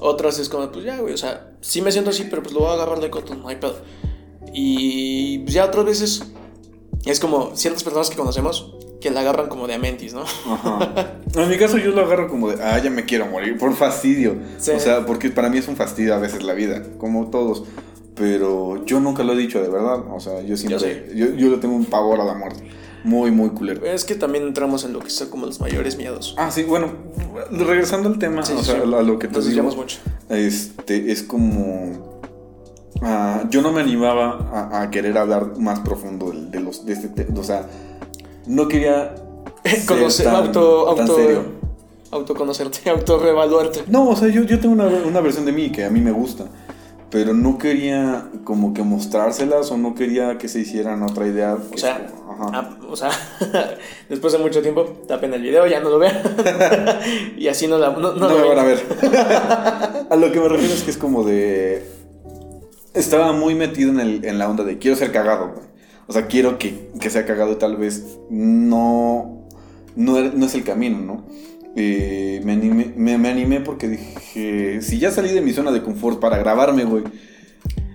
Otras 0.02 0.38
es 0.40 0.50
como 0.50 0.72
pues 0.72 0.86
ya 0.86 1.00
güey 1.00 1.14
o 1.14 1.18
sea 1.18 1.52
sí 1.62 1.82
me 1.82 1.92
siento 1.92 2.12
así 2.12 2.26
pero 2.30 2.44
pues 2.44 2.54
lo 2.54 2.60
voy 2.62 2.70
a 2.70 2.74
agarrar 2.74 3.00
de 3.00 3.10
coto 3.10 3.34
no 3.34 3.48
hay 3.48 3.56
pedo. 3.56 3.78
Y 4.54 5.40
pues 5.40 5.54
ya 5.54 5.66
otras 5.66 5.86
veces 5.86 6.24
es 7.06 7.20
como 7.20 7.56
ciertas 7.56 7.84
personas 7.84 8.10
que 8.10 8.18
conocemos 8.18 8.76
que 9.02 9.10
la 9.12 9.22
agarran 9.22 9.48
como 9.48 9.68
de 9.68 9.76
amentis, 9.76 10.14
¿no? 10.14 10.22
Ajá. 10.24 11.14
En 11.36 11.48
mi 11.48 11.58
caso 11.58 11.78
yo 11.78 11.92
lo 11.92 12.02
agarro 12.02 12.28
como 12.28 12.50
de, 12.50 12.62
ah, 12.64 12.80
ya 12.80 12.90
me 12.90 13.06
quiero 13.06 13.28
morir, 13.28 13.58
por 13.58 13.74
fastidio. 13.76 14.36
Sí. 14.58 14.72
O 14.72 14.80
sea, 14.80 15.06
porque 15.06 15.30
para 15.30 15.48
mí 15.50 15.60
es 15.60 15.68
un 15.68 15.76
fastidio 15.76 16.16
a 16.16 16.18
veces 16.18 16.44
la 16.44 16.54
vida, 16.54 16.82
como 16.98 17.30
todos. 17.30 17.64
Pero 18.16 18.84
yo 18.86 19.00
nunca 19.00 19.24
lo 19.24 19.34
he 19.34 19.38
dicho 19.38 19.62
de 19.62 19.70
verdad. 19.70 20.04
O 20.12 20.20
sea, 20.20 20.42
yo 20.42 20.58
siempre, 20.58 21.12
yo, 21.16 21.28
yo 21.36 21.50
le 21.50 21.58
tengo 21.58 21.76
un 21.76 21.86
pavor 21.86 22.20
a 22.20 22.26
la 22.26 22.34
muerte. 22.34 22.68
Muy, 23.04 23.32
muy 23.32 23.50
culero. 23.52 23.86
Es 23.86 24.04
que 24.04 24.16
también 24.16 24.44
entramos 24.46 24.84
en 24.84 24.92
lo 24.92 25.00
que 25.00 25.10
son 25.10 25.30
como 25.30 25.46
los 25.46 25.62
mayores 25.62 25.96
miedos. 25.96 26.36
Ah, 26.38 26.52
sí, 26.52 26.64
bueno, 26.64 26.88
regresando 27.52 28.10
al 28.10 28.18
tema, 28.20 28.44
Sí, 28.44 28.54
o 28.54 28.60
sí, 28.60 28.66
sea, 28.66 28.82
a 28.82 29.04
lo 29.04 29.18
que 29.20 29.28
te 29.30 29.36
Nos 29.36 29.48
digo, 29.48 29.64
mucho. 29.72 30.00
este, 30.30 31.12
es 31.12 31.24
como... 31.24 32.20
ah, 33.02 33.44
yo 33.50 33.62
no 33.62 33.72
me 33.72 33.80
animaba 33.82 34.50
a, 34.52 34.82
a 34.82 34.90
querer 34.90 35.18
hablar 35.18 35.58
más 35.58 35.80
profundo 35.80 36.32
de 36.34 36.60
los, 36.60 36.86
de 36.86 36.94
este 36.94 37.08
tema. 37.08 37.40
O 37.40 37.44
sea, 37.44 37.68
no 38.50 38.68
quería... 38.68 39.16
Conocer, 39.88 40.26
tan- 40.26 40.36
auto, 40.36 40.94
tan 40.96 41.02
auto, 41.10 41.16
serio. 41.16 41.44
autoconocerte, 42.12 42.90
autorrevaluarte. 42.98 43.84
No, 43.88 44.10
o 44.10 44.16
sea, 44.16 44.28
yo, 44.30 44.44
yo 44.44 44.60
tengo 44.60 44.74
una, 44.74 44.86
una 44.88 45.22
versión 45.22 45.46
de 45.46 45.52
mí 45.52 45.70
que 45.72 45.84
a 45.86 45.90
mí 45.90 46.00
me 46.02 46.12
gusta. 46.12 46.46
Pero 47.12 47.34
no 47.34 47.58
quería 47.58 48.28
como 48.44 48.72
que 48.74 48.84
mostrárselas 48.84 49.72
o 49.72 49.78
no 49.78 49.96
quería 49.96 50.38
que 50.38 50.48
se 50.48 50.60
hicieran 50.60 51.02
otra 51.02 51.26
idea. 51.28 51.58
O 51.74 51.78
sea, 51.78 52.08
Ajá. 52.30 52.52
ah, 52.54 52.78
o 52.88 52.96
sea, 52.96 53.10
después 54.10 54.32
de 54.32 54.38
mucho 54.40 54.62
tiempo, 54.62 54.84
tapen 55.08 55.34
el 55.34 55.42
video, 55.42 55.66
ya 55.66 55.80
no 55.80 55.90
lo 55.90 55.98
vean. 55.98 56.22
y 57.36 57.48
así 57.48 57.68
no, 57.68 57.80
la, 57.80 57.90
no, 57.90 58.14
no 58.14 58.14
no 58.14 58.30
lo 58.30 58.36
me 58.36 58.42
ven. 58.44 58.50
van 58.50 58.60
a 58.60 58.64
ver. 58.64 60.08
a 60.10 60.16
lo 60.18 60.32
que 60.32 60.40
me 60.40 60.48
refiero 60.50 60.72
es 60.74 60.84
que 60.84 60.92
es 60.92 60.98
como 60.98 61.24
de. 61.24 61.84
Estaba 62.94 63.32
muy 63.34 63.56
metido 63.56 63.90
en, 63.90 64.00
el, 64.00 64.26
en 64.26 64.38
la 64.38 64.48
onda 64.48 64.64
de 64.64 64.78
quiero 64.78 64.96
ser 64.96 65.12
cagado, 65.12 65.50
güey. 65.50 65.69
O 66.10 66.14
sea, 66.14 66.26
quiero 66.28 66.58
que, 66.58 66.90
que 67.00 67.10
sea 67.10 67.26
cagado 67.26 67.54
y 67.54 67.56
tal 67.56 67.78
vez 67.78 68.18
no. 68.30 69.48
No, 69.96 70.20
no 70.20 70.46
es 70.46 70.56
el 70.56 70.64
camino, 70.64 70.98
¿no? 71.00 71.26
Eh, 71.76 72.42
me, 72.44 72.54
animé, 72.54 72.92
me, 72.96 73.18
me 73.18 73.30
animé 73.30 73.62
porque 73.62 73.88
dije: 73.88 74.82
Si 74.82 74.98
ya 75.00 75.12
salí 75.12 75.30
de 75.30 75.42
mi 75.42 75.54
zona 75.54 75.72
de 75.72 75.84
confort 75.84 76.20
para 76.20 76.38
grabarme, 76.38 76.84
güey. 76.84 77.04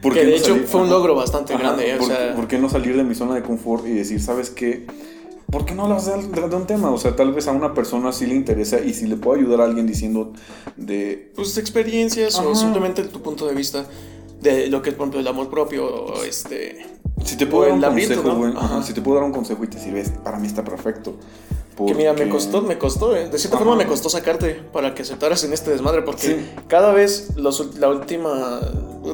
¿por 0.00 0.12
Que 0.14 0.20
de 0.20 0.30
no 0.32 0.36
hecho 0.36 0.46
salir? 0.48 0.64
fue 0.66 0.82
un 0.82 0.90
logro 0.90 1.14
bastante 1.14 1.54
Ajá, 1.54 1.62
grande, 1.62 1.90
¿eh? 1.90 1.94
o 1.96 1.98
¿por, 1.98 2.06
sea, 2.08 2.34
por 2.36 2.46
qué 2.46 2.58
no 2.58 2.68
salir 2.68 2.96
de 2.96 3.02
mi 3.04 3.14
zona 3.14 3.34
de 3.34 3.42
confort 3.42 3.86
y 3.86 3.90
decir, 3.92 4.20
¿sabes 4.20 4.50
qué? 4.50 4.86
¿Por 5.50 5.64
qué 5.64 5.74
no 5.74 5.84
hablas 5.84 6.06
de, 6.06 6.40
de- 6.40 6.48
de 6.48 6.56
un 6.56 6.66
tema? 6.66 6.90
O 6.90 6.98
sea, 6.98 7.16
tal 7.16 7.32
vez 7.32 7.48
a 7.48 7.52
una 7.52 7.74
persona 7.74 8.12
sí 8.12 8.26
le 8.26 8.34
interesa 8.34 8.80
y 8.80 8.92
si 8.94 9.06
le 9.06 9.16
puedo 9.16 9.38
ayudar 9.40 9.60
a 9.62 9.64
alguien 9.64 9.86
diciendo 9.86 10.32
de... 10.76 11.32
pues 11.34 11.56
experiencias 11.58 12.38
o 12.38 12.54
simplemente 12.54 13.02
tu 13.04 13.22
punto 13.22 13.46
de 13.46 13.54
vista 13.54 13.86
de 14.42 14.66
lo 14.68 14.82
que 14.82 14.90
es, 14.90 14.94
por 14.94 15.04
ejemplo, 15.04 15.20
el 15.20 15.28
amor 15.28 15.48
propio 15.48 15.86
o 15.86 16.22
este... 16.24 16.84
Si 17.24 17.36
te 17.36 17.46
puedo 17.46 17.64
dar 17.64 17.72
un 17.74 17.80
consejo, 17.82 18.22
¿no? 18.28 18.36
güey. 18.36 18.52
Ajá. 18.56 18.64
ajá, 18.66 18.82
Si 18.82 18.92
te 18.92 19.00
puedo 19.00 19.16
dar 19.18 19.24
un 19.26 19.32
consejo 19.32 19.64
y 19.64 19.66
te 19.68 19.78
sirve, 19.78 20.04
para 20.22 20.38
mí 20.38 20.46
está 20.46 20.62
perfecto. 20.64 21.16
Que 21.76 21.92
mira, 21.94 22.12
me 22.12 22.18
Porque- 22.18 22.30
costó, 22.30 22.62
me 22.62 22.78
costó, 22.78 23.16
¿eh? 23.16 23.28
De 23.28 23.36
cierta 23.38 23.56
Ajá. 23.56 23.64
forma 23.64 23.76
me 23.82 23.88
costó 23.88 24.08
sacarte 24.08 24.54
para 24.72 24.94
que 24.94 25.02
aceptaras 25.02 25.42
en 25.42 25.52
este 25.52 25.70
desmadre, 25.72 26.02
porque 26.02 26.22
Sí. 26.22 26.36
cada 26.68 26.92
vez 26.92 27.30
los, 27.36 27.76
la 27.78 27.88
última, 27.88 28.60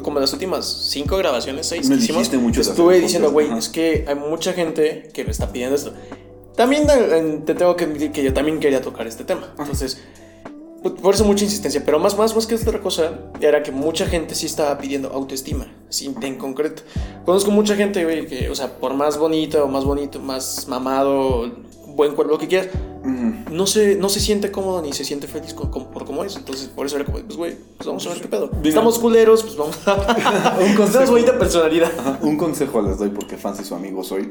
como 0.03 0.19
las 0.19 0.31
últimas 0.33 0.65
cinco 0.67 1.17
grabaciones, 1.17 1.65
seis 1.65 1.89
Me 1.89 1.97
que 1.97 2.03
hicimos, 2.03 2.31
mucho 2.35 2.61
estuve 2.61 2.99
diciendo, 2.99 3.31
güey, 3.31 3.47
ajá. 3.47 3.57
es 3.57 3.69
que 3.69 4.05
hay 4.07 4.13
mucha 4.15 4.53
gente 4.53 5.09
que 5.11 5.23
me 5.25 5.31
está 5.31 5.51
pidiendo 5.51 5.75
esto. 5.75 5.93
También 6.55 6.85
eh, 6.87 7.41
te 7.45 7.55
tengo 7.55 7.75
que 7.75 7.85
admitir 7.85 8.11
que 8.11 8.21
yo 8.23 8.31
también 8.33 8.59
quería 8.59 8.81
tocar 8.81 9.07
este 9.07 9.23
tema. 9.23 9.55
Entonces, 9.57 9.97
por- 10.81 11.13
eso 11.13 11.25
mucha 11.25 11.43
insistencia, 11.43 11.83
pero 11.85 11.99
más, 11.99 12.17
más, 12.17 12.35
más 12.35 12.47
que 12.47 12.55
otra 12.55 12.79
cosa, 12.79 13.11
era 13.39 13.63
que 13.63 13.71
mucha 13.71 14.05
gente 14.05 14.35
sí 14.35 14.45
estaba 14.45 14.77
pidiendo 14.77 15.09
autoestima, 15.09 15.67
así 15.87 16.13
en 16.21 16.37
concreto. 16.37 16.83
Conozco 17.25 17.51
mucha 17.51 17.75
gente, 17.75 18.03
güey, 18.03 18.27
que, 18.27 18.49
o 18.49 18.55
sea, 18.55 18.79
por 18.79 18.93
más 18.93 19.17
bonito 19.17 19.63
o 19.63 19.67
más 19.67 19.83
bonito, 19.83 20.19
más 20.19 20.67
mamado, 20.67 21.51
buen 21.87 22.15
cuerpo, 22.15 22.33
lo 22.33 22.37
que 22.39 22.47
quieras, 22.47 22.69
no, 23.03 23.67
se, 23.67 23.95
no 23.95 24.09
se 24.09 24.19
siente 24.19 24.51
cómodo 24.51 24.81
ni 24.81 24.93
se 24.93 25.03
siente 25.03 25.27
feliz 25.27 25.53
por 25.53 26.05
cómo 26.05 26.23
es. 26.23 26.35
Entonces, 26.35 26.67
por 26.67 26.85
eso 26.85 26.95
era 26.97 27.05
como, 27.05 27.19
pues, 27.19 27.37
güey, 27.37 27.55
pues 27.77 27.87
vamos 27.87 28.05
a 28.05 28.09
ver 28.09 28.21
qué 28.21 28.27
pedo. 28.27 28.49
Estamos 28.63 28.99
culeros, 28.99 29.43
pues 29.43 29.55
vamos 29.57 29.77
a. 29.87 30.57
un 30.65 30.75
consejo. 30.75 31.11
bonita 31.11 31.37
personalidad. 31.37 31.91
un 32.21 32.37
consejo 32.37 32.81
les 32.81 32.97
doy 32.97 33.09
porque 33.09 33.37
fans 33.37 33.59
y 33.59 33.65
su 33.65 33.75
amigo 33.75 34.03
soy. 34.03 34.27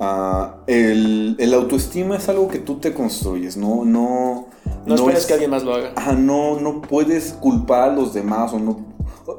Ah, 0.00 0.58
el, 0.68 1.34
el, 1.40 1.54
autoestima 1.54 2.16
es 2.16 2.28
algo 2.28 2.46
que 2.46 2.60
tú 2.60 2.76
te 2.76 2.94
construyes, 2.94 3.56
no, 3.56 3.84
no, 3.84 4.46
no, 4.88 4.94
esperes 4.94 5.26
que 5.26 5.32
alguien 5.34 5.50
más 5.50 5.62
lo 5.62 5.74
haga. 5.74 5.92
Ajá, 5.96 6.12
no, 6.12 6.60
no 6.60 6.82
puedes 6.82 7.32
culpar 7.32 7.90
a 7.90 7.92
los 7.92 8.14
demás 8.14 8.52
o 8.52 8.58
no. 8.58 8.78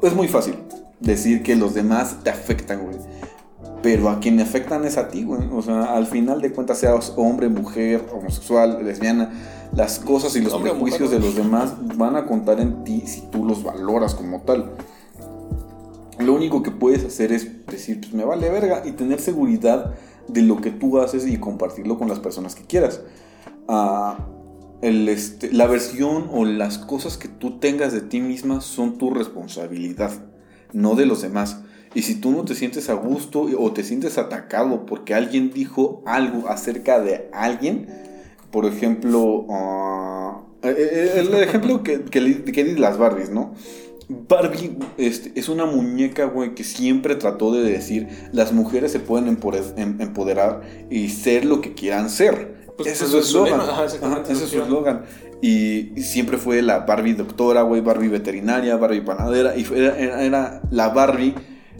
Es 0.02 0.16
muy 0.16 0.28
fácil 0.28 0.56
decir 1.00 1.44
que 1.44 1.56
los 1.56 1.74
demás 1.74 2.18
te 2.24 2.30
afectan, 2.30 2.84
güey. 2.84 2.98
Pero 3.82 4.10
a 4.10 4.20
quien 4.20 4.36
me 4.36 4.42
afectan 4.42 4.84
es 4.86 4.98
a 4.98 5.08
ti, 5.08 5.24
güey. 5.24 5.42
O 5.54 5.62
sea, 5.62 5.96
al 5.96 6.06
final 6.06 6.42
de 6.42 6.52
cuentas, 6.52 6.80
seas 6.80 7.14
hombre, 7.16 7.48
mujer, 7.48 8.06
homosexual, 8.14 8.84
lesbiana, 8.84 9.32
las 9.74 10.00
cosas 10.00 10.36
y 10.36 10.42
los 10.42 10.54
prejuicios 10.56 11.12
de 11.12 11.20
los 11.20 11.36
demás 11.36 11.74
van 11.96 12.16
a 12.16 12.26
contar 12.26 12.60
en 12.60 12.84
ti 12.84 13.04
si 13.06 13.22
tú 13.32 13.46
los 13.46 13.64
valoras 13.64 14.16
como 14.16 14.42
tal. 14.42 14.72
Lo 16.20 16.34
único 16.34 16.62
que 16.62 16.72
puedes 16.72 17.06
hacer 17.06 17.32
es 17.32 17.66
decir, 17.68 18.02
pues 18.02 18.14
me 18.14 18.26
vale 18.26 18.50
verga 18.50 18.84
y 18.86 18.92
tener 18.92 19.22
seguridad 19.22 19.94
de 20.28 20.42
lo 20.42 20.58
que 20.58 20.72
tú 20.72 21.00
haces 21.00 21.26
y 21.26 21.38
compartirlo 21.38 21.98
con 21.98 22.10
las 22.10 22.20
personas 22.20 22.56
que 22.56 22.64
quieras. 22.64 23.02
Ah, 23.70 24.18
este, 24.82 25.52
la 25.52 25.68
versión 25.68 26.30
o 26.32 26.46
las 26.46 26.78
cosas 26.78 27.18
que 27.18 27.28
tú 27.28 27.60
tengas 27.60 27.94
de 27.94 28.02
ti 28.02 28.22
misma 28.22 28.62
son 28.62 28.98
tu 28.98 29.12
responsabilidad, 29.12 30.12
no 30.74 30.96
de 30.96 31.06
los 31.06 31.22
demás. 31.22 31.62
Y 31.94 32.04
si 32.04 32.16
tú 32.16 32.32
no 32.32 32.46
te 32.46 32.56
sientes 32.56 32.90
a 32.90 32.94
gusto 32.94 33.48
o 33.58 33.72
te 33.74 33.84
sientes 33.84 34.18
atacado 34.18 34.86
porque 34.86 35.16
alguien 35.16 35.52
dijo 35.52 36.04
algo 36.06 36.48
acerca 36.48 37.00
de 37.00 37.30
alguien, 37.34 37.88
por 38.52 38.66
ejemplo, 38.66 39.48
ah, 39.50 40.42
eh, 40.62 40.76
eh, 40.78 41.14
el 41.18 41.34
ejemplo 41.36 41.84
que, 41.84 42.04
que, 42.04 42.44
que 42.44 42.64
las 42.76 42.98
Barbies, 42.98 43.32
¿no? 43.32 43.54
Barbie 44.10 44.76
este, 44.98 45.40
es 45.40 45.50
una 45.50 45.66
muñeca, 45.66 46.26
güey, 46.26 46.56
que 46.56 46.64
siempre 46.64 47.16
trató 47.16 47.54
de 47.54 47.62
decir, 47.62 48.08
las 48.32 48.54
mujeres 48.54 48.92
se 48.92 49.00
pueden 49.00 49.28
em, 49.28 50.02
empoderar 50.02 50.62
y 50.90 51.10
ser 51.10 51.46
lo 51.46 51.62
que 51.62 51.76
quieran 51.76 52.10
ser. 52.10 52.59
Pues, 52.80 52.94
ese 52.94 53.06
es 53.06 53.12
pues, 53.12 53.26
su 53.28 53.46
eslogan. 53.46 54.24
Ese 54.30 54.46
es 54.46 54.50
su 54.50 54.62
eslogan. 54.62 55.02
Y, 55.42 56.02
siempre 56.02 56.38
fue 56.38 56.62
la 56.62 56.80
Barbie 56.80 57.14
doctora, 57.14 57.64
güey, 57.64 57.82
Barbie 57.82 58.08
veterinaria, 58.08 58.78
Barbie 58.78 59.02
panadera. 59.02 59.58
Y 59.58 59.68
era, 59.76 60.24
era 60.24 60.62
la 60.72 60.90
Barbie 60.90 61.36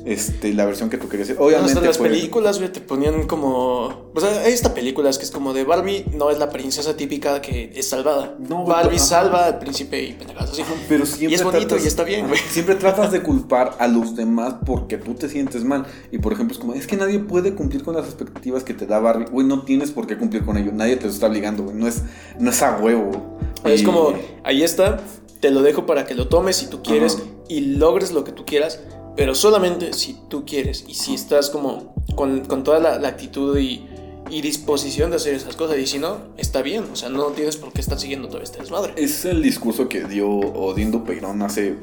este, 0.06 0.54
la 0.54 0.66
versión 0.66 0.90
que 0.90 0.98
tú 0.98 1.10
querías 1.10 1.30
hacer. 1.30 1.42
Obviamente. 1.42 1.82
las 1.82 1.98
películas, 1.98 2.60
güey, 2.60 2.72
te 2.72 2.82
ponían 2.82 3.28
como. 3.28 4.12
O 4.14 4.20
sea, 4.20 4.30
hay 4.42 4.54
esta 4.54 4.74
película 4.74 5.10
es 5.10 5.18
que 5.18 5.26
es 5.26 5.32
como 5.32 5.54
de 5.54 5.64
Barbie, 5.64 6.06
no 6.14 6.32
es 6.32 6.40
la 6.40 6.50
princesa 6.50 6.96
típica 6.96 7.42
que 7.42 7.72
es 7.76 7.90
salvada. 7.90 8.36
No, 8.40 8.66
Barbie 8.66 9.00
salva 9.00 9.46
al 9.46 9.60
príncipe 9.60 10.02
y 10.02 10.14
pendejadas 10.14 10.52
así. 10.52 10.64
Pero 10.88 11.06
siempre. 11.06 11.32
Y 11.32 11.36
es 11.36 11.44
bonito 11.44 11.78
y 11.78 11.88
está 11.88 12.04
bien, 12.04 12.28
güey. 12.28 12.40
Siempre 12.50 12.76
tratas 12.76 13.12
de 13.12 13.22
culpar 13.22 13.76
a 13.80 13.88
los 13.88 14.16
demás 14.16 14.56
porque 14.66 14.98
tú 14.98 15.14
te 15.14 15.30
sientes 15.30 15.64
mal. 15.64 15.86
Y 16.12 16.20
por 16.20 16.34
ejemplo, 16.34 16.54
es 16.54 16.60
como, 16.60 16.74
es 16.74 16.88
que 16.88 16.98
nadie 16.98 17.20
puede 17.20 17.56
cumplir 17.56 17.84
con 17.84 17.96
las 17.96 18.06
expectativas 18.06 18.64
que 18.64 18.74
te 18.74 18.86
da 18.86 19.00
Barbie. 19.00 19.26
Güey, 19.26 19.46
no 19.46 19.64
tienes 19.64 19.92
por 19.92 20.08
qué 20.08 20.18
cumplir 20.18 20.46
con 20.46 20.58
ello. 20.58 20.72
Nadie 20.74 20.98
te 20.98 21.06
lo 21.06 21.12
está 21.12 21.28
obligando, 21.28 21.64
güey. 21.64 21.76
No 21.76 21.88
es, 21.88 22.04
no 22.40 22.50
es 22.50 22.62
a 22.62 22.78
huevo. 22.78 23.40
Es 23.64 23.84
como, 23.84 24.14
ahí 24.44 24.64
está, 24.64 25.02
te 25.40 25.52
lo 25.52 25.62
dejo 25.62 25.86
para 25.86 26.06
que 26.06 26.16
lo 26.16 26.28
tomes 26.28 26.56
si 26.56 26.68
tú 26.68 26.82
quieres 26.82 27.22
y 27.48 27.62
logres 27.62 28.12
lo 28.12 28.24
que 28.24 28.32
tú 28.32 28.46
quieras 28.46 28.80
pero 29.20 29.36
solamente 29.36 29.92
si 29.92 30.16
tú 30.30 30.46
quieres 30.46 30.86
y 30.88 30.94
si 30.94 31.14
estás 31.14 31.50
como 31.50 31.94
con, 32.16 32.64
toda 32.64 32.80
la, 32.80 33.06
actitud 33.06 33.60
y, 33.60 33.86
disposición 34.30 35.10
de 35.10 35.18
hacer 35.18 35.34
esas 35.34 35.58
cosas. 35.58 35.78
Y 35.78 35.88
si 35.88 36.00
no, 36.00 36.20
está 36.38 36.62
bien. 36.62 36.86
O 36.94 36.96
sea, 36.96 37.10
no 37.10 37.26
tienes 37.26 37.58
por 37.58 37.74
qué 37.74 37.82
estar 37.82 38.00
siguiendo 38.00 38.30
todo 38.30 38.42
este 38.42 38.60
desmadre. 38.60 38.94
Es 38.96 39.26
el 39.26 39.42
discurso 39.42 39.90
que 39.90 40.06
dio 40.06 40.30
Odindo 40.30 41.04
Peirón 41.04 41.42
hace. 41.42 41.76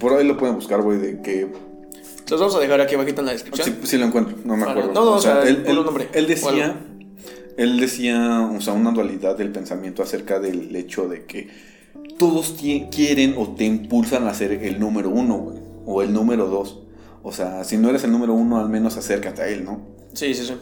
Por 0.00 0.14
ahí 0.14 0.26
lo 0.26 0.38
pueden 0.38 0.54
buscar, 0.54 0.80
güey, 0.80 0.96
de 0.96 1.20
que. 1.20 1.48
Los 2.30 2.40
vamos 2.40 2.56
a 2.56 2.60
dejar 2.60 2.80
aquí 2.80 2.94
abajito 2.94 3.20
en 3.20 3.26
la 3.26 3.32
descripción. 3.32 3.80
Sí, 3.82 3.98
lo 3.98 4.06
encuentro, 4.06 4.34
no 4.46 4.56
me 4.56 4.62
acuerdo. 4.62 4.92
No, 4.94 5.04
no, 5.04 5.12
o, 5.16 5.20
sea, 5.20 5.42
él, 5.42 5.64
nombre. 5.84 6.08
él 6.14 6.26
decía. 6.26 6.80
Él 7.58 7.78
decía, 7.78 8.50
o 8.56 8.60
sea, 8.62 8.72
una 8.72 8.90
dualidad 8.90 9.36
del 9.36 9.52
pensamiento 9.52 10.02
acerca 10.02 10.40
del 10.40 10.74
hecho 10.74 11.08
de 11.08 11.26
que 11.26 11.50
todos 12.18 12.54
quieren 12.58 13.34
o 13.36 13.48
te 13.48 13.64
impulsan 13.64 14.26
a 14.28 14.32
ser 14.32 14.52
el 14.52 14.80
número 14.80 15.10
uno, 15.10 15.36
güey 15.36 15.63
o 15.86 16.02
el 16.02 16.12
número 16.12 16.46
dos. 16.48 16.80
O 17.22 17.32
sea, 17.32 17.64
si 17.64 17.78
no 17.78 17.88
eres 17.88 18.04
el 18.04 18.12
número 18.12 18.34
uno, 18.34 18.58
al 18.58 18.68
menos 18.68 18.96
acércate 18.96 19.42
a 19.42 19.48
él, 19.48 19.64
¿no? 19.64 19.80
Sí, 20.12 20.34
sí, 20.34 20.44
sí. 20.44 20.54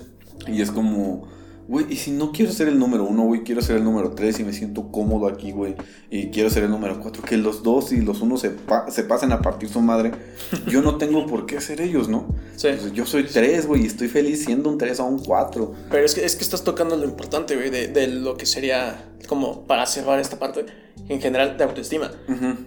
Y 0.47 0.63
es 0.63 0.71
como, 0.71 1.29
güey, 1.69 1.87
y 1.91 1.97
si 1.97 2.11
no 2.11 2.33
quiero 2.33 2.53
ser 2.53 2.69
el 2.69 2.79
número 2.79 3.05
uno, 3.05 3.25
güey, 3.25 3.43
quiero 3.43 3.63
ser 3.63 3.77
el 3.77 3.85
número 3.85 4.11
tres 4.13 4.39
y 4.41 4.45
me 4.45 4.53
siento 4.53 4.91
cómodo 4.91 5.27
aquí, 5.27 5.53
güey, 5.53 5.75
y 6.11 6.31
quiero 6.31 6.51
ser 6.51 6.65
el 6.65 6.71
número 6.71 7.01
cuatro, 7.01 7.23
que 7.23 7.37
los 7.37 7.63
dos 7.63 7.93
y 7.93 8.01
los 8.01 8.21
unos 8.21 8.41
se, 8.41 8.53
se 8.89 9.05
pasen 9.05 9.33
a 9.33 9.41
partir 9.41 9.69
su 9.69 9.81
madre, 9.81 10.13
yo 10.69 10.83
no 10.83 10.99
tengo 10.99 11.27
por 11.27 11.47
qué 11.47 11.61
ser 11.61 11.81
ellos, 11.81 12.09
¿no? 12.09 12.35
Sí. 12.57 12.69
yo 12.95 13.07
soy 13.07 13.25
tres, 13.25 13.67
güey, 13.67 13.83
y 13.83 13.87
estoy 13.87 14.09
feliz 14.09 14.45
siendo 14.45 14.69
un 14.69 14.79
tres 14.79 15.01
o 15.01 15.05
un 15.05 15.19
cuatro. 15.19 15.75
Pero 15.91 16.05
es 16.05 16.15
que, 16.15 16.25
es 16.25 16.37
que 16.37 16.45
estás 16.45 16.63
tocando 16.65 16.97
lo 16.97 17.05
importante, 17.05 17.57
güey, 17.57 17.71
de, 17.71 17.89
de 17.89 18.07
lo 18.07 18.37
que 18.37 18.47
sería, 18.47 19.13
como 19.27 19.65
para 19.67 19.87
cerrar 19.87 20.21
esta 20.21 20.39
parte, 20.39 20.67
en 21.09 21.21
general, 21.21 21.57
de 21.57 21.65
autoestima, 21.65 22.11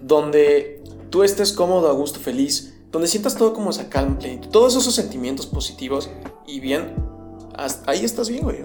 donde 0.01 0.81
tú 1.09 1.23
estés 1.23 1.53
cómodo, 1.53 1.89
a 1.89 1.93
gusto, 1.93 2.19
feliz, 2.19 2.73
donde 2.91 3.07
sientas 3.07 3.35
todo 3.35 3.53
como 3.53 3.71
esa 3.71 3.89
calma, 3.89 4.17
todos 4.51 4.75
esos 4.75 4.95
sentimientos 4.95 5.47
positivos 5.47 6.09
y 6.47 6.59
bien, 6.59 6.93
ahí 7.85 8.05
estás 8.05 8.29
bien, 8.29 8.43
güey. 8.43 8.63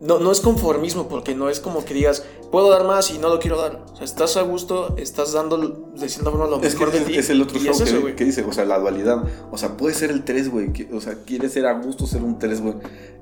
no, 0.00 0.18
no 0.18 0.32
es 0.32 0.40
conformismo, 0.40 1.08
porque 1.08 1.34
no 1.34 1.48
es 1.48 1.60
como 1.60 1.84
que 1.84 1.94
digas, 1.94 2.24
puedo 2.50 2.70
dar 2.70 2.84
más 2.84 3.10
y 3.10 3.18
no 3.18 3.28
lo 3.28 3.38
quiero 3.40 3.60
dar. 3.60 3.84
O 3.92 3.96
sea, 3.96 4.04
estás 4.04 4.36
a 4.36 4.42
gusto, 4.42 4.94
estás 4.96 5.32
dando 5.32 5.56
de 5.58 6.08
cierta 6.08 6.30
forma 6.30 6.46
lo 6.46 6.58
mejor 6.58 6.92
de 6.92 7.00
ti. 7.00 7.16
Es 7.16 7.30
el 7.30 7.42
otro 7.42 7.58
show 7.58 7.74
que, 8.14 8.24
dice, 8.24 8.42
o 8.42 8.52
sea, 8.52 8.64
la 8.64 8.78
dualidad. 8.78 9.24
O 9.50 9.58
sea, 9.58 9.76
puede 9.76 9.94
ser 9.94 10.10
el 10.10 10.24
3, 10.24 10.50
güey. 10.50 10.70
O 10.92 11.00
sea, 11.00 11.16
quiere 11.24 11.48
ser 11.48 11.66
a 11.66 11.72
gusto 11.80 12.06
ser 12.06 12.22
un 12.22 12.38
3, 12.38 12.60
güey. 12.60 12.74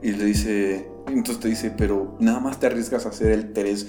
Y 0.03 0.13
le 0.13 0.25
dice, 0.25 0.89
entonces 1.07 1.41
te 1.41 1.49
dice, 1.49 1.73
pero 1.77 2.17
nada 2.19 2.41
más 2.41 2.59
te 2.61 2.67
arriesgas 2.67 3.07
a 3.07 3.13
ser 3.13 3.31
el 3.31 3.53
3 3.53 3.87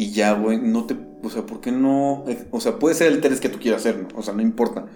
y 0.00 0.12
ya, 0.12 0.32
güey, 0.32 0.58
no 0.58 0.86
te. 0.86 0.96
O 1.22 1.28
sea, 1.28 1.44
¿por 1.44 1.60
qué 1.60 1.72
no? 1.72 2.24
O 2.52 2.60
sea, 2.60 2.78
puede 2.78 2.94
ser 2.94 3.12
el 3.12 3.20
3 3.20 3.38
que 3.38 3.50
tú 3.50 3.58
quieras 3.58 3.82
hacer, 3.82 3.98
¿no? 4.00 4.08
O 4.18 4.22
sea, 4.22 4.32
no 4.32 4.40
importa. 4.40 4.86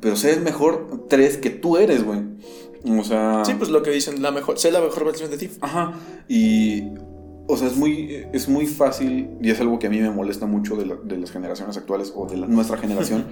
Pero 0.00 0.16
sé 0.16 0.32
el 0.32 0.40
mejor 0.40 1.06
3 1.08 1.36
que 1.36 1.50
tú 1.50 1.76
eres, 1.76 2.02
güey. 2.02 2.22
O 2.98 3.04
sea. 3.04 3.44
Sí, 3.44 3.52
pues 3.56 3.70
lo 3.70 3.84
que 3.84 3.92
dicen, 3.92 4.20
la 4.20 4.32
mejor, 4.32 4.58
sé 4.58 4.72
la 4.72 4.80
mejor 4.80 5.04
versión 5.04 5.30
de 5.30 5.38
ti. 5.38 5.48
Ajá. 5.60 5.92
Y. 6.28 6.88
O 7.46 7.56
sea, 7.56 7.68
es 7.68 7.76
muy, 7.76 8.26
es 8.32 8.48
muy 8.48 8.66
fácil, 8.66 9.30
y 9.40 9.48
es 9.48 9.60
algo 9.60 9.78
que 9.78 9.86
a 9.86 9.90
mí 9.90 10.00
me 10.00 10.10
molesta 10.10 10.46
mucho 10.46 10.74
de, 10.74 10.86
las 11.16 11.30
generaciones 11.30 11.76
actuales 11.76 12.12
o 12.16 12.26
de 12.26 12.36
nuestra 12.36 12.76
generación, 12.84 13.26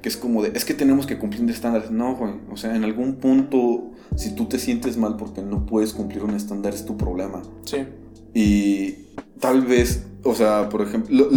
que 0.00 0.08
es 0.08 0.16
como 0.16 0.42
de, 0.42 0.52
es 0.54 0.64
que 0.64 0.72
tenemos 0.72 1.04
que 1.04 1.18
cumplir 1.18 1.42
de 1.42 1.52
estándares. 1.52 1.90
No, 1.90 2.16
güey. 2.16 2.32
O 2.50 2.56
sea, 2.56 2.74
en 2.74 2.82
algún 2.84 3.16
punto, 3.16 3.90
si 4.16 4.34
tú 4.34 4.46
te 4.46 4.58
sientes 4.58 4.96
mal 4.96 5.18
porque 5.18 5.42
no 5.42 5.66
puedes 5.66 5.92
cumplir 5.92 6.24
un 6.24 6.30
estándar, 6.30 6.72
es 6.72 6.86
tu 6.86 6.96
problema. 6.96 7.42
Sí. 7.66 7.84
Y 8.32 9.12
tal 9.38 9.60
vez 9.60 10.06
o 10.24 10.34
sea, 10.34 10.68
por 10.68 10.82
ejemplo, 10.82 11.28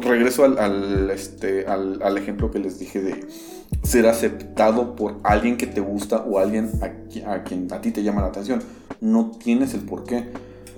regreso 0.00 0.44
al, 0.44 1.10
este, 1.10 1.66
al, 1.66 2.18
ejemplo 2.18 2.50
que 2.50 2.58
les 2.58 2.78
dije 2.78 3.00
de 3.00 3.26
ser 3.82 4.06
aceptado 4.06 4.96
por 4.96 5.16
alguien 5.24 5.56
que 5.56 5.66
te 5.66 5.80
gusta 5.80 6.18
o 6.18 6.38
alguien 6.38 6.70
a, 7.26 7.42
quien 7.42 7.72
a 7.72 7.80
ti 7.80 7.90
te 7.90 8.02
llama 8.02 8.22
la 8.22 8.28
atención. 8.28 8.62
No 9.00 9.32
tienes 9.42 9.74
el 9.74 9.80
por 9.80 10.04
qué. 10.04 10.24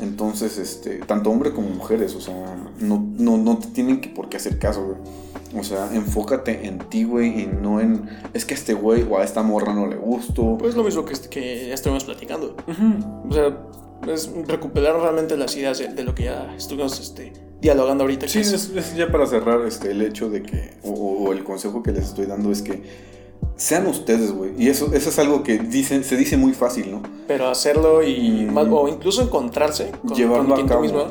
Entonces, 0.00 0.56
este, 0.56 1.00
tanto 1.00 1.30
hombres 1.30 1.52
como 1.52 1.68
mujeres, 1.68 2.14
o 2.14 2.20
sea, 2.20 2.56
no, 2.80 3.06
no, 3.18 3.36
no 3.36 3.58
te 3.58 3.68
tienen 3.68 4.00
que 4.00 4.08
por 4.08 4.30
qué 4.30 4.38
hacer 4.38 4.58
caso, 4.58 4.82
güey. 4.84 5.60
O 5.60 5.64
sea, 5.64 5.90
enfócate 5.92 6.66
en 6.66 6.78
ti, 6.78 7.04
güey, 7.04 7.42
y 7.42 7.46
no 7.46 7.80
en. 7.80 8.08
Es 8.32 8.44
que 8.44 8.54
a 8.54 8.56
este 8.56 8.72
güey 8.72 9.04
o 9.08 9.18
a 9.18 9.24
esta 9.24 9.42
morra 9.42 9.74
no 9.74 9.86
le 9.86 9.96
gusto. 9.96 10.56
Pues 10.58 10.74
lo 10.74 10.84
mismo 10.84 11.04
que, 11.04 11.14
que 11.28 11.68
ya 11.68 11.74
estuvimos 11.74 12.04
platicando. 12.04 12.56
O 13.28 13.32
sea, 13.32 13.58
es 14.08 14.30
recuperar 14.46 14.96
realmente 14.96 15.36
las 15.36 15.56
ideas 15.56 15.78
de, 15.78 16.04
lo 16.04 16.14
que 16.14 16.24
ya 16.24 16.54
estuvimos 16.56 16.98
este, 17.00 17.32
dialogando 17.60 18.04
ahorita. 18.04 18.28
Sí, 18.28 18.40
es, 18.40 18.94
ya 18.96 19.10
para 19.10 19.26
cerrar 19.26 19.66
este, 19.66 19.90
el 19.90 20.02
hecho 20.02 20.30
de 20.30 20.42
que, 20.42 20.74
o, 20.82 21.32
el 21.32 21.44
consejo 21.44 21.82
que 21.82 21.92
les 21.92 22.06
estoy 22.06 22.26
dando 22.26 22.50
es 22.50 22.62
que 22.62 22.82
sean 23.56 23.86
ustedes, 23.86 24.32
güey. 24.32 24.52
Y 24.58 24.68
eso, 24.68 24.92
eso 24.94 25.10
es 25.10 25.18
algo 25.18 25.42
que 25.42 25.58
dicen, 25.58 26.04
se 26.04 26.16
dice 26.16 26.36
muy 26.36 26.52
fácil, 26.52 26.90
¿no? 26.90 27.02
Pero 27.26 27.48
hacerlo 27.48 28.02
y, 28.02 28.48
mm. 28.50 28.72
o 28.72 28.88
incluso 28.88 29.22
encontrarse 29.22 29.92
con, 30.06 30.16
Llevarlo 30.16 30.54
a 30.54 30.66
cabo. 30.66 30.82
mismo. 30.82 31.06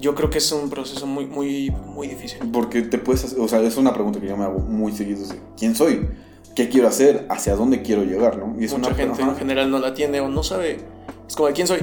Yo 0.00 0.14
creo 0.14 0.28
que 0.28 0.38
es 0.38 0.52
un 0.52 0.68
proceso 0.68 1.06
muy, 1.06 1.26
muy, 1.26 1.70
muy 1.70 2.08
difícil. 2.08 2.38
Porque 2.52 2.82
te 2.82 2.98
puedes, 2.98 3.34
o 3.38 3.48
sea, 3.48 3.60
es 3.60 3.76
una 3.76 3.94
pregunta 3.94 4.20
que 4.20 4.28
yo 4.28 4.36
me 4.36 4.44
hago 4.44 4.58
muy 4.58 4.92
seguido. 4.92 5.24
¿Quién 5.56 5.74
soy? 5.74 6.08
¿Qué 6.54 6.68
quiero 6.68 6.88
hacer? 6.88 7.26
¿Hacia 7.30 7.56
dónde 7.56 7.82
quiero 7.82 8.04
llegar? 8.04 8.36
¿no? 8.36 8.54
Y 8.62 8.68
Mucha 8.68 8.94
gente 8.94 9.22
en 9.22 9.36
general 9.36 9.70
no 9.70 9.78
la 9.78 9.94
tiene 9.94 10.20
o 10.20 10.28
no 10.28 10.42
sabe. 10.42 10.78
Es 11.26 11.34
como, 11.34 11.48
¿quién 11.52 11.66
soy? 11.66 11.80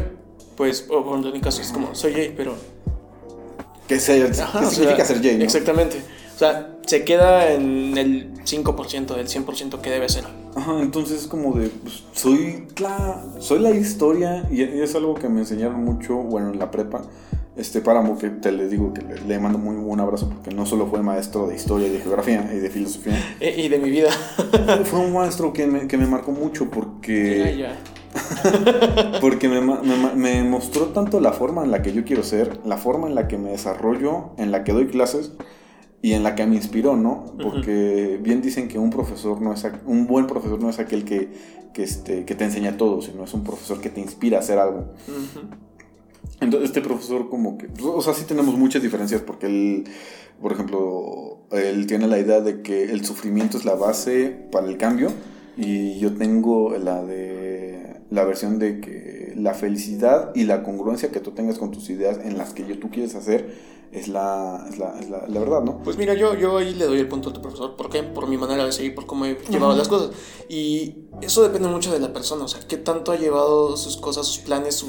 Pues, 0.56 0.88
o 0.90 1.16
en 1.16 1.34
mi 1.34 1.42
caso 1.42 1.62
es 1.62 1.72
como, 1.72 1.96
soy 1.96 2.14
gay, 2.14 2.34
pero 2.38 2.56
¿Qué, 3.92 4.70
significa 4.70 5.06
ser 5.06 5.22
gay? 5.22 5.42
Exactamente. 5.42 5.98
O 6.36 6.40
sea, 6.40 6.76
se 6.86 7.04
queda 7.04 7.52
en 7.52 7.98
el 7.98 8.34
5% 8.44 9.16
del 9.16 9.28
100% 9.28 9.82
que 9.82 9.90
debe 9.90 10.10
ser. 10.10 10.24
Ajá, 10.56 10.82
entonces 10.82 11.22
es 11.22 11.28
como 11.28 11.54
de, 11.54 11.70
pues, 11.70 12.04
soy 12.14 12.68
la, 12.80 13.24
soy 13.40 13.60
la 13.60 13.72
historia 13.72 14.48
y 14.50 14.62
es 14.64 14.96
algo 14.96 15.16
que 15.16 15.30
me 15.30 15.42
enseñaron 15.42 15.84
mucho, 15.84 16.16
bueno, 16.16 16.52
en 16.52 16.60
la 16.60 16.72
prepa. 16.72 17.04
Este 17.58 17.82
páramo 17.82 18.18
que 18.18 18.30
te 18.30 18.52
le 18.54 18.70
digo 18.70 18.94
que 18.94 19.02
le, 19.02 19.40
mando 19.40 19.60
muy 19.60 19.76
buen 19.76 20.00
abrazo 20.00 20.30
porque 20.30 20.56
no 20.56 20.66
solo 20.66 20.88
fue 20.88 21.04
maestro 21.04 21.48
de 21.48 21.56
historia 21.56 21.88
y 21.88 21.92
de 21.92 22.00
geografía 22.00 22.50
y 22.54 22.60
de 22.60 22.70
filosofía. 22.70 23.14
Y 23.42 23.68
de 23.68 23.78
mi 23.78 23.90
vida. 23.90 24.10
fue 24.86 25.00
un 25.00 25.14
maestro 25.14 25.52
que 25.52 25.68
me, 25.68 25.88
que 25.88 25.98
me 25.98 26.08
marcó 26.08 26.32
mucho 26.32 26.72
porque... 26.72 27.40
Ya, 27.40 27.52
ya. 27.52 27.80
porque 29.22 29.48
me, 29.48 29.62
me, 29.62 30.16
me, 30.16 30.44
mostró 30.44 30.88
tanto 30.88 31.20
la 31.20 31.32
forma 31.32 31.64
en 31.64 31.72
la 31.72 31.82
que 31.82 31.94
yo 31.94 32.04
quiero 32.04 32.24
ser, 32.24 32.60
la 32.66 32.78
forma 32.78 33.08
en 33.08 33.16
la 33.16 33.28
que 33.28 33.38
me 33.38 33.52
desarrollo, 33.52 34.32
en 34.38 34.52
la 34.52 34.64
que 34.64 34.74
doy 34.74 34.88
clases 34.88 35.32
y 36.02 36.14
en 36.14 36.24
la 36.24 36.36
que 36.36 36.46
me 36.46 36.56
inspiró, 36.56 36.96
¿no? 36.96 37.26
Porque 37.42 38.20
bien 38.22 38.42
dicen 38.42 38.68
que 38.68 38.80
un 38.80 38.90
profesor 38.90 39.42
no 39.42 39.54
es 39.54 39.66
un 39.86 40.08
buen 40.08 40.28
profesor 40.28 40.60
no 40.60 40.70
es 40.70 40.80
aquel 40.80 41.06
que, 41.06 41.32
que, 41.74 41.84
este, 41.84 42.26
que 42.26 42.36
te 42.36 42.44
enseña 42.44 42.76
todo, 42.78 43.02
sino 43.02 43.24
es 43.24 43.34
un 43.34 43.44
profesor 43.44 43.80
que 43.80 43.90
te 43.90 44.02
inspira 44.02 44.38
a 44.38 44.40
hacer 44.42 44.58
algo. 44.58 44.86
Entonces 46.40 46.70
este 46.70 46.82
profesor 46.82 47.30
como 47.30 47.58
que, 47.58 47.68
pues, 47.68 47.86
o 47.86 48.02
sea, 48.02 48.16
sí 48.16 48.26
tenemos 48.28 48.56
muchas 48.58 48.82
diferencias 48.82 49.22
porque 49.22 49.46
él, 49.46 49.84
por 50.42 50.52
ejemplo, 50.52 51.38
él 51.52 51.86
tiene 51.86 52.08
la 52.08 52.18
idea 52.18 52.42
de 52.42 52.64
que 52.64 52.86
el 52.86 53.06
sufrimiento 53.06 53.58
es 53.58 53.66
la 53.66 53.76
base 53.76 54.48
para 54.52 54.68
el 54.68 54.78
cambio 54.78 55.12
y 55.56 56.00
yo 56.00 56.16
tengo 56.16 56.76
la 56.78 57.04
de 57.04 57.51
la 58.12 58.26
versión 58.26 58.60
de 58.60 58.82
que 58.82 59.34
la 59.38 59.54
felicidad 59.54 60.32
y 60.36 60.44
la 60.44 60.64
congruencia 60.64 61.12
que 61.12 61.22
tú 61.22 61.32
tengas 61.32 61.58
con 61.58 61.72
tus 61.72 61.90
ideas 61.90 62.20
en 62.24 62.38
las 62.38 62.54
que 62.54 62.68
yo, 62.68 62.78
tú 62.78 62.92
quieres 62.92 63.16
hacer 63.16 63.56
es 63.92 64.10
la, 64.10 64.66
es 64.70 64.78
la, 64.78 65.00
es 65.00 65.10
la, 65.10 65.28
la, 65.28 65.40
verdad, 65.40 65.62
¿no? 65.62 65.82
Pues 65.84 65.98
mira, 65.98 66.14
yo, 66.14 66.36
yo 66.36 66.58
ahí 66.58 66.74
le 66.74 66.86
doy 66.86 67.00
el 67.00 67.08
punto 67.08 67.30
a 67.30 67.34
tu 67.34 67.42
profesor. 67.42 67.76
¿Por 67.76 67.90
qué? 67.90 68.04
Por 68.04 68.28
mi 68.28 68.38
manera 68.38 68.66
de 68.66 68.72
seguir, 68.72 68.96
por 68.96 69.06
cómo 69.06 69.26
he 69.26 69.38
llevado 69.50 69.76
las 69.76 69.88
cosas. 69.88 70.12
Y 70.50 71.06
eso 71.22 71.42
depende 71.42 71.70
mucho 71.70 71.92
de 71.92 72.00
la 72.00 72.14
persona, 72.14 72.44
o 72.46 72.48
sea, 72.48 72.62
qué 72.68 72.78
tanto 72.78 73.14
ha 73.14 73.16
llevado 73.16 73.76
sus 73.78 73.98
cosas, 73.98 74.28
sus 74.28 74.40
planes, 74.40 74.76
su, 74.76 74.88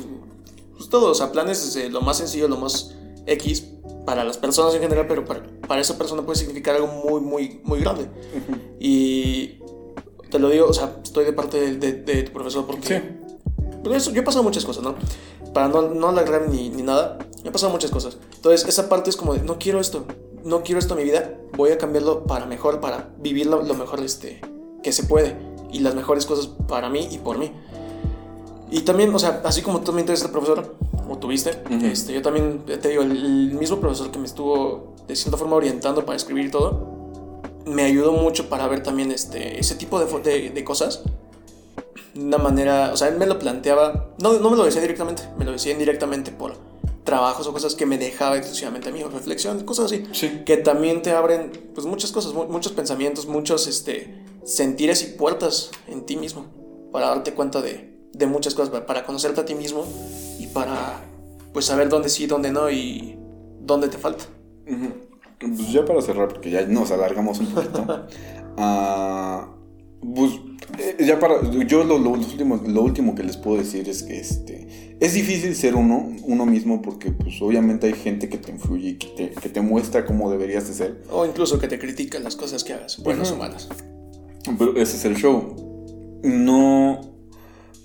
pues 0.76 0.88
todo, 0.88 1.10
o 1.10 1.14
sea, 1.14 1.30
planes 1.32 1.64
desde 1.64 1.90
lo 1.90 2.00
más 2.00 2.18
sencillo, 2.18 2.48
lo 2.48 2.56
más 2.56 2.94
X 3.26 3.68
para 4.04 4.24
las 4.24 4.36
personas 4.36 4.74
en 4.74 4.80
general, 4.80 5.06
pero 5.06 5.24
para, 5.24 5.44
para 5.68 5.80
esa 5.80 5.96
persona 5.96 6.22
puede 6.22 6.38
significar 6.38 6.74
algo 6.74 6.88
muy, 6.88 7.20
muy, 7.20 7.60
muy 7.62 7.80
grande. 7.80 8.08
Y 8.80 9.61
te 10.32 10.38
lo 10.38 10.48
digo, 10.48 10.66
o 10.66 10.72
sea, 10.72 10.96
estoy 11.04 11.26
de 11.26 11.34
parte 11.34 11.76
de, 11.76 11.92
de, 11.92 12.22
tu 12.22 12.32
profesor 12.32 12.66
porque... 12.66 12.88
Sí. 12.88 13.02
Pero 13.82 13.94
eso, 13.94 14.10
yo 14.12 14.22
he 14.22 14.24
pasado 14.24 14.42
muchas 14.42 14.64
cosas, 14.64 14.82
¿no? 14.82 14.94
Para 15.52 15.68
no, 15.68 15.82
no 15.82 16.08
alargar 16.08 16.48
ni, 16.48 16.70
ni 16.70 16.82
nada, 16.82 17.18
me 17.42 17.48
han 17.48 17.52
pasado 17.52 17.70
muchas 17.70 17.90
cosas. 17.90 18.16
Entonces, 18.34 18.66
esa 18.66 18.88
parte 18.88 19.10
es 19.10 19.16
como 19.16 19.34
de, 19.34 19.42
no 19.42 19.58
quiero 19.58 19.78
esto, 19.78 20.06
no 20.42 20.62
quiero 20.62 20.78
esto 20.78 20.94
en 20.94 21.00
mi 21.00 21.04
vida, 21.04 21.38
voy 21.54 21.70
a 21.70 21.78
cambiarlo 21.78 22.24
para 22.24 22.46
mejor, 22.46 22.80
para 22.80 23.10
vivir 23.18 23.46
lo, 23.46 23.62
mejor 23.74 24.00
este, 24.00 24.40
que 24.82 24.92
se 24.92 25.02
puede 25.04 25.36
y 25.70 25.80
las 25.80 25.94
mejores 25.94 26.24
cosas 26.24 26.46
para 26.66 26.88
mí 26.88 27.08
y 27.10 27.18
por 27.18 27.36
mí. 27.36 27.52
Y 28.70 28.80
también, 28.80 29.14
o 29.14 29.18
sea, 29.18 29.42
así 29.44 29.60
como 29.60 29.82
tú 29.82 29.92
me 29.92 30.00
interesas 30.00 30.30
profesor, 30.30 30.76
o 31.06 31.18
tuviste, 31.18 31.62
este, 31.82 32.14
yo 32.14 32.22
también, 32.22 32.64
te 32.64 32.88
digo, 32.88 33.02
el, 33.02 33.52
mismo 33.52 33.78
profesor 33.80 34.10
que 34.10 34.18
me 34.18 34.24
estuvo 34.24 34.94
de 35.06 35.14
cierta 35.14 35.36
forma 35.36 35.56
orientando 35.56 36.06
para 36.06 36.16
escribir 36.16 36.50
todo, 36.50 37.01
me 37.66 37.82
ayudó 37.82 38.12
mucho 38.12 38.48
para 38.48 38.66
ver 38.68 38.82
también 38.82 39.10
este, 39.10 39.58
ese 39.58 39.74
tipo 39.74 39.98
de, 39.98 40.20
de, 40.20 40.50
de 40.50 40.64
cosas. 40.64 41.02
De 42.14 42.22
una 42.22 42.38
manera, 42.38 42.90
o 42.92 42.96
sea, 42.96 43.08
él 43.08 43.16
me 43.16 43.26
lo 43.26 43.38
planteaba, 43.38 44.14
no, 44.18 44.34
no 44.34 44.50
me 44.50 44.56
lo 44.56 44.64
decía 44.64 44.82
directamente, 44.82 45.22
me 45.38 45.44
lo 45.44 45.52
decía 45.52 45.72
indirectamente 45.72 46.30
por 46.30 46.56
trabajos 47.04 47.46
o 47.46 47.52
cosas 47.52 47.74
que 47.74 47.86
me 47.86 47.98
dejaba 47.98 48.36
exclusivamente 48.36 48.90
a 48.90 48.92
mí, 48.92 49.02
o 49.02 49.08
reflexión, 49.08 49.64
cosas 49.64 49.86
así, 49.86 50.04
que 50.44 50.56
también 50.58 51.02
te 51.02 51.10
abren 51.10 51.70
pues 51.74 51.86
muchas 51.86 52.12
cosas, 52.12 52.32
muchos 52.32 52.72
pensamientos, 52.72 53.26
muchos 53.26 53.66
este, 53.66 54.22
sentires 54.44 55.02
y 55.02 55.16
puertas 55.16 55.70
en 55.88 56.06
ti 56.06 56.16
mismo, 56.16 56.46
para 56.92 57.08
darte 57.08 57.34
cuenta 57.34 57.60
de, 57.60 57.98
de 58.12 58.26
muchas 58.26 58.54
cosas, 58.54 58.82
para 58.82 59.04
conocerte 59.04 59.40
a 59.40 59.44
ti 59.44 59.54
mismo 59.54 59.84
y 60.38 60.46
para 60.48 61.00
pues 61.52 61.64
saber 61.64 61.88
dónde 61.88 62.08
sí, 62.08 62.26
dónde 62.26 62.50
no 62.52 62.70
y 62.70 63.18
dónde 63.60 63.88
te 63.88 63.98
falta. 63.98 64.24
Pues 65.48 65.72
ya 65.72 65.84
para 65.84 66.00
cerrar, 66.02 66.28
porque 66.28 66.50
ya 66.50 66.62
nos 66.66 66.90
alargamos 66.90 67.40
un 67.40 67.46
poquito. 67.46 68.06
uh, 68.56 69.62
pues 70.14 70.32
eh, 70.78 71.04
ya 71.04 71.18
para. 71.18 71.40
Yo 71.66 71.84
lo, 71.84 71.98
lo, 71.98 72.10
último, 72.10 72.60
lo 72.66 72.82
último 72.82 73.14
que 73.14 73.22
les 73.22 73.36
puedo 73.36 73.58
decir 73.58 73.88
es 73.88 74.02
que 74.02 74.18
este. 74.18 74.96
Es 75.00 75.14
difícil 75.14 75.54
ser 75.56 75.74
uno, 75.74 76.10
uno 76.22 76.46
mismo, 76.46 76.80
porque 76.80 77.10
pues 77.10 77.42
obviamente 77.42 77.88
hay 77.88 77.92
gente 77.92 78.28
que 78.28 78.38
te 78.38 78.52
influye 78.52 78.90
y 78.90 78.94
que 78.94 79.08
te, 79.08 79.30
que 79.30 79.48
te 79.48 79.60
muestra 79.60 80.04
cómo 80.04 80.30
deberías 80.30 80.68
de 80.68 80.74
ser. 80.74 81.02
O 81.10 81.26
incluso 81.26 81.58
que 81.58 81.66
te 81.66 81.78
critica 81.78 82.20
las 82.20 82.36
cosas 82.36 82.62
que 82.62 82.72
hagas, 82.72 83.02
buenas 83.02 83.32
o 83.32 83.36
malas. 83.36 83.68
Pero 84.58 84.76
ese 84.76 84.96
es 84.96 85.04
el 85.04 85.16
show. 85.16 86.20
No. 86.22 87.00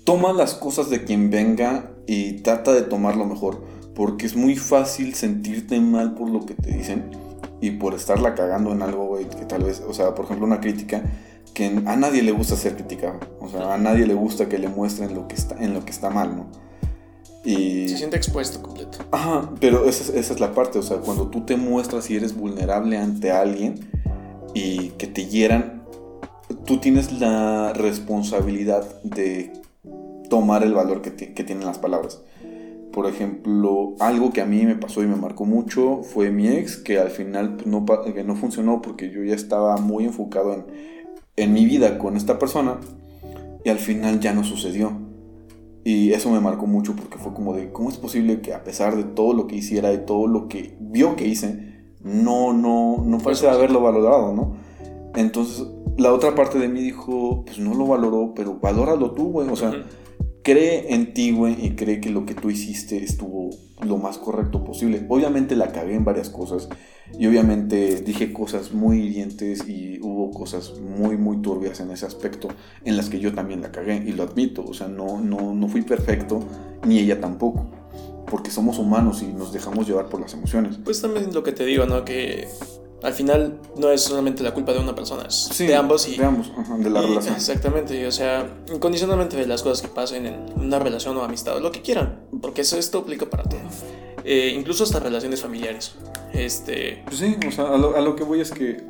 Toma 0.04 0.32
las 0.32 0.54
cosas 0.54 0.90
de 0.90 1.04
quien 1.04 1.30
venga 1.30 1.90
y 2.06 2.34
trata 2.42 2.72
de 2.72 2.82
tomarlo 2.82 3.26
mejor. 3.26 3.62
Porque 3.94 4.26
es 4.26 4.36
muy 4.36 4.56
fácil 4.56 5.14
sentirte 5.14 5.80
mal 5.80 6.14
por 6.14 6.30
lo 6.30 6.46
que 6.46 6.54
te 6.54 6.70
dicen 6.70 7.10
y 7.60 7.72
por 7.72 7.94
estarla 7.94 8.34
cagando 8.34 8.72
en 8.72 8.82
algo, 8.82 9.06
güey, 9.06 9.28
que 9.28 9.44
tal 9.44 9.64
vez, 9.64 9.82
o 9.86 9.92
sea, 9.92 10.14
por 10.14 10.24
ejemplo, 10.26 10.46
una 10.46 10.60
crítica 10.60 11.02
que 11.54 11.66
a 11.86 11.96
nadie 11.96 12.22
le 12.22 12.32
gusta 12.32 12.56
ser 12.56 12.74
criticado. 12.74 13.18
O 13.40 13.48
sea, 13.48 13.74
a 13.74 13.78
nadie 13.78 14.06
le 14.06 14.14
gusta 14.14 14.48
que 14.48 14.58
le 14.58 14.68
muestren 14.68 15.14
lo 15.14 15.26
que 15.26 15.34
está, 15.34 15.56
en 15.62 15.74
lo 15.74 15.84
que 15.84 15.90
está 15.90 16.10
mal, 16.10 16.36
¿no? 16.36 16.46
Y... 17.44 17.88
Se 17.88 17.96
siente 17.96 18.16
expuesto 18.16 18.62
completo. 18.62 18.98
Ajá, 19.10 19.50
pero 19.60 19.88
esa, 19.88 20.12
esa 20.16 20.34
es 20.34 20.40
la 20.40 20.52
parte, 20.52 20.78
o 20.78 20.82
sea, 20.82 20.98
cuando 20.98 21.28
tú 21.28 21.42
te 21.42 21.56
muestras 21.56 22.10
y 22.10 22.16
eres 22.16 22.36
vulnerable 22.36 22.98
ante 22.98 23.30
alguien 23.30 23.88
y 24.54 24.90
que 24.90 25.06
te 25.06 25.26
hieran, 25.26 25.82
tú 26.64 26.78
tienes 26.78 27.12
la 27.12 27.72
responsabilidad 27.72 29.02
de 29.02 29.52
tomar 30.28 30.62
el 30.62 30.74
valor 30.74 31.02
que, 31.02 31.14
que, 31.14 31.44
tienen 31.44 31.66
las 31.66 31.78
palabras. 31.78 32.20
Por 32.92 33.06
ejemplo, 33.06 33.94
algo 34.00 34.32
que 34.32 34.40
a 34.40 34.46
mí 34.46 34.64
me 34.64 34.74
pasó 34.74 35.02
y 35.02 35.06
me 35.06 35.16
marcó 35.16 35.44
mucho 35.44 36.02
fue 36.02 36.30
mi 36.30 36.48
ex, 36.48 36.76
que 36.76 36.98
al 36.98 37.10
final 37.10 37.58
no, 37.66 37.84
que 37.84 38.24
no 38.24 38.34
funcionó 38.34 38.80
porque 38.80 39.10
yo 39.10 39.22
ya 39.22 39.34
estaba 39.34 39.76
muy 39.76 40.04
enfocado 40.04 40.54
en, 40.54 40.64
en 41.36 41.52
mi 41.52 41.64
vida 41.64 41.98
con 41.98 42.16
esta 42.16 42.38
persona 42.38 42.78
y 43.64 43.68
al 43.68 43.78
final 43.78 44.20
ya 44.20 44.32
no 44.32 44.44
sucedió. 44.44 44.92
Y 45.84 46.12
eso 46.12 46.30
me 46.30 46.40
marcó 46.40 46.66
mucho 46.66 46.94
porque 46.94 47.18
fue 47.18 47.32
como 47.32 47.54
de, 47.54 47.72
¿cómo 47.72 47.88
es 47.88 47.96
posible 47.96 48.40
que 48.40 48.52
a 48.52 48.64
pesar 48.64 48.96
de 48.96 49.04
todo 49.04 49.32
lo 49.32 49.46
que 49.46 49.56
hiciera 49.56 49.92
y 49.92 50.04
todo 50.04 50.26
lo 50.26 50.48
que 50.48 50.76
vio 50.80 51.16
que 51.16 51.26
hice, 51.26 51.68
no, 52.02 52.52
no, 52.52 53.02
no 53.04 53.18
parece 53.18 53.48
haberlo 53.48 53.80
valorado, 53.80 54.34
¿no? 54.34 54.56
Entonces, 55.14 55.66
la 55.96 56.12
otra 56.12 56.34
parte 56.34 56.58
de 56.58 56.68
mí 56.68 56.80
dijo, 56.80 57.42
pues 57.44 57.58
no 57.58 57.74
lo 57.74 57.86
valoró, 57.86 58.32
pero 58.34 58.58
valóralo 58.60 59.12
tú, 59.12 59.30
güey. 59.30 59.48
O 59.48 59.56
sea, 59.56 59.72
cree 60.42 60.94
en 60.94 61.14
ti, 61.14 61.32
güey, 61.32 61.64
y 61.64 61.70
cree 61.76 62.00
que 62.00 62.10
lo 62.10 62.26
que 62.26 62.34
tú 62.34 62.50
hiciste 62.50 63.02
estuvo 63.02 63.50
lo 63.82 63.96
más 63.96 64.18
correcto 64.18 64.64
posible. 64.64 65.04
Obviamente 65.08 65.56
la 65.56 65.72
cagué 65.72 65.94
en 65.94 66.04
varias 66.04 66.30
cosas 66.30 66.68
y 67.18 67.26
obviamente 67.26 68.02
dije 68.02 68.32
cosas 68.32 68.72
muy 68.72 69.00
hirientes 69.00 69.68
y 69.68 69.98
hubo 70.00 70.30
cosas 70.30 70.74
muy, 70.80 71.16
muy 71.16 71.40
turbias 71.40 71.80
en 71.80 71.90
ese 71.90 72.06
aspecto 72.06 72.48
en 72.84 72.96
las 72.96 73.08
que 73.08 73.20
yo 73.20 73.32
también 73.32 73.62
la 73.62 73.72
cagué 73.72 74.02
y 74.04 74.12
lo 74.12 74.24
admito. 74.24 74.64
O 74.64 74.74
sea, 74.74 74.88
no, 74.88 75.20
no, 75.20 75.54
no 75.54 75.68
fui 75.68 75.82
perfecto, 75.82 76.40
ni 76.86 76.98
ella 76.98 77.20
tampoco. 77.20 77.70
Porque 78.30 78.50
somos 78.50 78.78
humanos 78.78 79.22
y 79.22 79.26
nos 79.26 79.52
dejamos 79.52 79.86
llevar 79.86 80.08
por 80.10 80.20
las 80.20 80.34
emociones. 80.34 80.78
Pues 80.84 81.00
también 81.00 81.32
lo 81.32 81.42
que 81.42 81.52
te 81.52 81.64
digo, 81.64 81.86
¿no? 81.86 82.04
Que 82.04 82.46
al 83.02 83.12
final 83.12 83.60
no 83.76 83.90
es 83.90 84.02
solamente 84.02 84.42
la 84.42 84.52
culpa 84.52 84.72
de 84.72 84.80
una 84.80 84.94
persona, 84.94 85.24
es 85.28 85.56
de 85.56 85.74
ambos 85.74 86.08
y 86.08 86.16
de 86.16 86.24
ambos, 86.24 86.50
de 86.78 86.90
la 86.90 87.02
relación. 87.02 87.34
Exactamente, 87.34 88.06
o 88.06 88.12
sea, 88.12 88.48
incondicionalmente 88.72 89.36
de 89.36 89.46
las 89.46 89.62
cosas 89.62 89.82
que 89.82 89.88
pasen 89.88 90.26
en 90.26 90.52
una 90.56 90.78
relación 90.78 91.16
o 91.16 91.22
amistad, 91.22 91.56
o 91.56 91.60
lo 91.60 91.70
que 91.70 91.82
quieran, 91.82 92.20
porque 92.40 92.62
eso 92.62 92.78
esto 92.78 92.98
aplica 92.98 93.26
para 93.26 93.44
todo. 93.44 93.60
Eh, 94.24 94.54
incluso 94.56 94.84
hasta 94.84 95.00
relaciones 95.00 95.40
familiares. 95.40 95.94
Este, 96.32 97.02
pues 97.06 97.18
sí, 97.18 97.36
o 97.46 97.50
sea, 97.50 97.68
a 97.68 97.78
lo, 97.78 97.96
a 97.96 98.00
lo 98.00 98.14
que 98.14 98.24
voy 98.24 98.40
es 98.40 98.50
que 98.50 98.84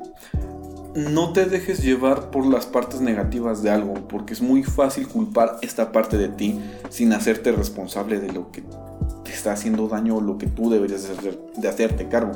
no 0.95 1.33
te 1.33 1.45
dejes 1.45 1.83
llevar 1.83 2.31
por 2.31 2.47
las 2.47 2.67
partes 2.67 3.01
negativas 3.01 3.63
de 3.63 3.71
algo, 3.71 3.95
porque 4.09 4.33
es 4.33 4.41
muy 4.41 4.65
fácil 4.65 5.07
culpar 5.07 5.59
esta 5.63 5.93
parte 5.93 6.17
de 6.19 6.29
ti 6.29 6.59
sin 6.89 7.13
hacerte 7.13 7.53
responsable 7.53 8.19
de 8.19 8.33
lo 8.33 8.51
que 8.51 8.65
te 9.25 9.33
está 9.33 9.53
haciendo 9.53 9.87
daño 9.87 10.17
o 10.17 10.21
lo 10.21 10.39
que 10.39 10.47
tú 10.47 10.71
deberías 10.71 11.05
hacer, 11.05 11.39
de 11.57 11.69
hacerte 11.69 12.09
cargo. 12.09 12.33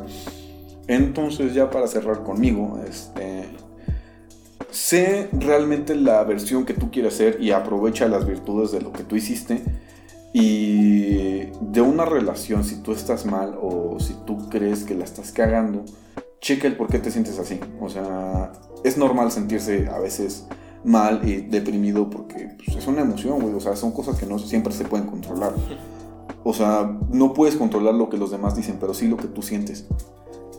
Entonces 0.86 1.54
ya 1.54 1.70
para 1.70 1.86
cerrar 1.86 2.22
conmigo, 2.22 2.80
este, 2.88 3.44
sé 4.70 5.28
realmente 5.32 5.94
la 5.94 6.24
versión 6.24 6.64
que 6.64 6.74
tú 6.74 6.90
quieres 6.90 7.14
ser 7.14 7.40
y 7.40 7.52
aprovecha 7.52 8.09
las 8.09 8.26
virtudes 8.26 8.72
de 8.72 8.80
lo 8.80 8.92
que 8.92 9.04
tú 9.04 9.16
hiciste. 9.16 9.62
Y 10.34 11.50
de 11.60 11.82
una 11.82 12.06
relación, 12.06 12.64
si 12.64 12.76
tú 12.76 12.92
estás 12.92 13.26
mal 13.26 13.59
o 13.60 14.00
si 14.00 14.14
tú 14.26 14.48
crees 14.48 14.82
que 14.84 14.94
la 14.94 15.04
estás 15.04 15.30
cagando, 15.30 15.84
checa 16.40 16.66
el 16.66 16.76
por 16.76 16.88
qué 16.88 16.98
te 16.98 17.10
sientes 17.10 17.38
así. 17.38 17.60
O 17.80 17.90
sea, 17.90 18.52
es 18.82 18.96
normal 18.96 19.30
sentirse 19.30 19.88
a 19.88 19.98
veces 19.98 20.46
mal 20.84 21.20
y 21.28 21.42
deprimido 21.42 22.10
porque 22.10 22.56
pues, 22.56 22.76
es 22.76 22.86
una 22.86 23.02
emoción, 23.02 23.40
güey. 23.40 23.54
O 23.54 23.60
sea, 23.60 23.76
son 23.76 23.92
cosas 23.92 24.18
que 24.18 24.26
no 24.26 24.38
siempre 24.38 24.72
se 24.72 24.84
pueden 24.84 25.06
controlar. 25.06 25.54
O 26.44 26.52
sea, 26.52 26.98
no 27.10 27.34
puedes 27.34 27.56
controlar 27.56 27.94
lo 27.94 28.09
que 28.09 28.16
los 28.16 28.30
demás 28.30 28.56
dicen, 28.56 28.78
pero 28.80 28.94
sí 28.94 29.09
lo 29.09 29.16
que 29.16 29.28
tú 29.28 29.42
sientes. 29.42 29.86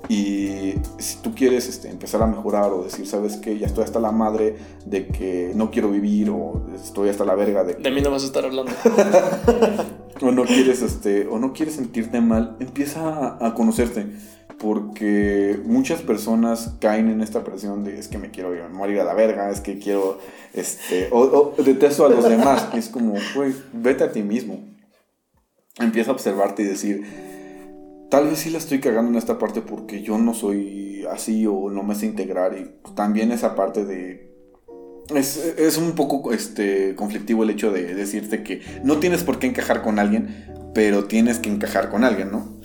Y 0.09 0.73
si 0.97 1.17
tú 1.21 1.33
quieres 1.33 1.67
este, 1.69 1.89
empezar 1.89 2.21
a 2.21 2.27
mejorar 2.27 2.71
o 2.71 2.83
decir, 2.83 3.07
sabes 3.07 3.37
que 3.37 3.57
ya 3.57 3.67
estoy 3.67 3.85
hasta 3.85 3.99
la 3.99 4.11
madre 4.11 4.57
de 4.85 5.07
que 5.07 5.51
no 5.55 5.71
quiero 5.71 5.89
vivir 5.89 6.29
o 6.29 6.67
estoy 6.75 7.09
hasta 7.09 7.23
la 7.23 7.35
verga 7.35 7.63
de... 7.63 7.75
De 7.75 7.91
mí 7.91 8.01
no 8.01 8.11
vas 8.11 8.23
a 8.23 8.25
estar 8.25 8.43
hablando. 8.43 8.71
o 10.21 10.31
no 10.31 10.43
quieres 10.43 10.81
este 10.81 11.27
o 11.27 11.39
no 11.39 11.53
quieres 11.53 11.75
sentirte 11.75 12.21
mal, 12.21 12.57
empieza 12.59 13.07
a, 13.07 13.47
a 13.47 13.53
conocerte 13.53 14.07
porque 14.63 15.59
muchas 15.65 16.01
personas 16.01 16.75
caen 16.79 17.09
en 17.09 17.21
esta 17.21 17.43
presión 17.43 17.83
de 17.83 17.99
es 17.99 18.07
que 18.07 18.17
me 18.17 18.31
quiero 18.31 18.51
morir 18.69 18.99
a 19.01 19.03
la 19.03 19.13
verga, 19.13 19.49
es 19.49 19.59
que 19.59 19.77
quiero 19.77 20.19
este 20.53 21.09
o, 21.11 21.53
o 21.57 21.63
detesto 21.63 22.05
a 22.05 22.09
los 22.09 22.27
demás, 22.27 22.69
es 22.73 22.87
como, 22.87 23.15
güey, 23.35 23.53
vete 23.73 24.05
a 24.05 24.11
ti 24.11 24.21
mismo. 24.21 24.59
Empieza 25.79 26.11
a 26.11 26.13
observarte 26.13 26.61
y 26.61 26.65
decir, 26.65 27.03
tal 28.13 28.27
vez 28.27 28.37
sí 28.37 28.51
la 28.51 28.59
estoy 28.59 28.79
cagando 28.79 29.09
en 29.09 29.17
esta 29.17 29.39
parte 29.39 29.61
porque 29.61 30.03
yo 30.03 30.19
no 30.19 30.35
soy 30.35 31.03
así 31.11 31.47
o 31.47 31.71
no 31.71 31.81
me 31.81 31.95
sé 31.95 32.05
integrar 32.05 32.55
y 32.55 32.69
también 32.93 33.31
esa 33.31 33.55
parte 33.55 33.85
de 33.85 34.31
es, 35.15 35.37
es, 35.57 35.77
un 35.77 35.93
poco 35.93 36.31
este, 36.31 36.93
conflictivo 36.93 37.41
el 37.41 37.49
hecho 37.49 37.71
de 37.71 37.95
decirte 37.95 38.43
que 38.43 38.61
no 38.83 38.97
tienes 38.99 39.23
por 39.23 39.39
qué 39.39 39.47
encajar 39.47 39.81
con 39.81 39.97
alguien, 39.97 40.45
pero 40.75 41.05
tienes 41.05 41.39
que 41.39 41.49
encajar 41.49 41.89
con 41.89 42.03
alguien, 42.03 42.31
¿no? 42.31 42.59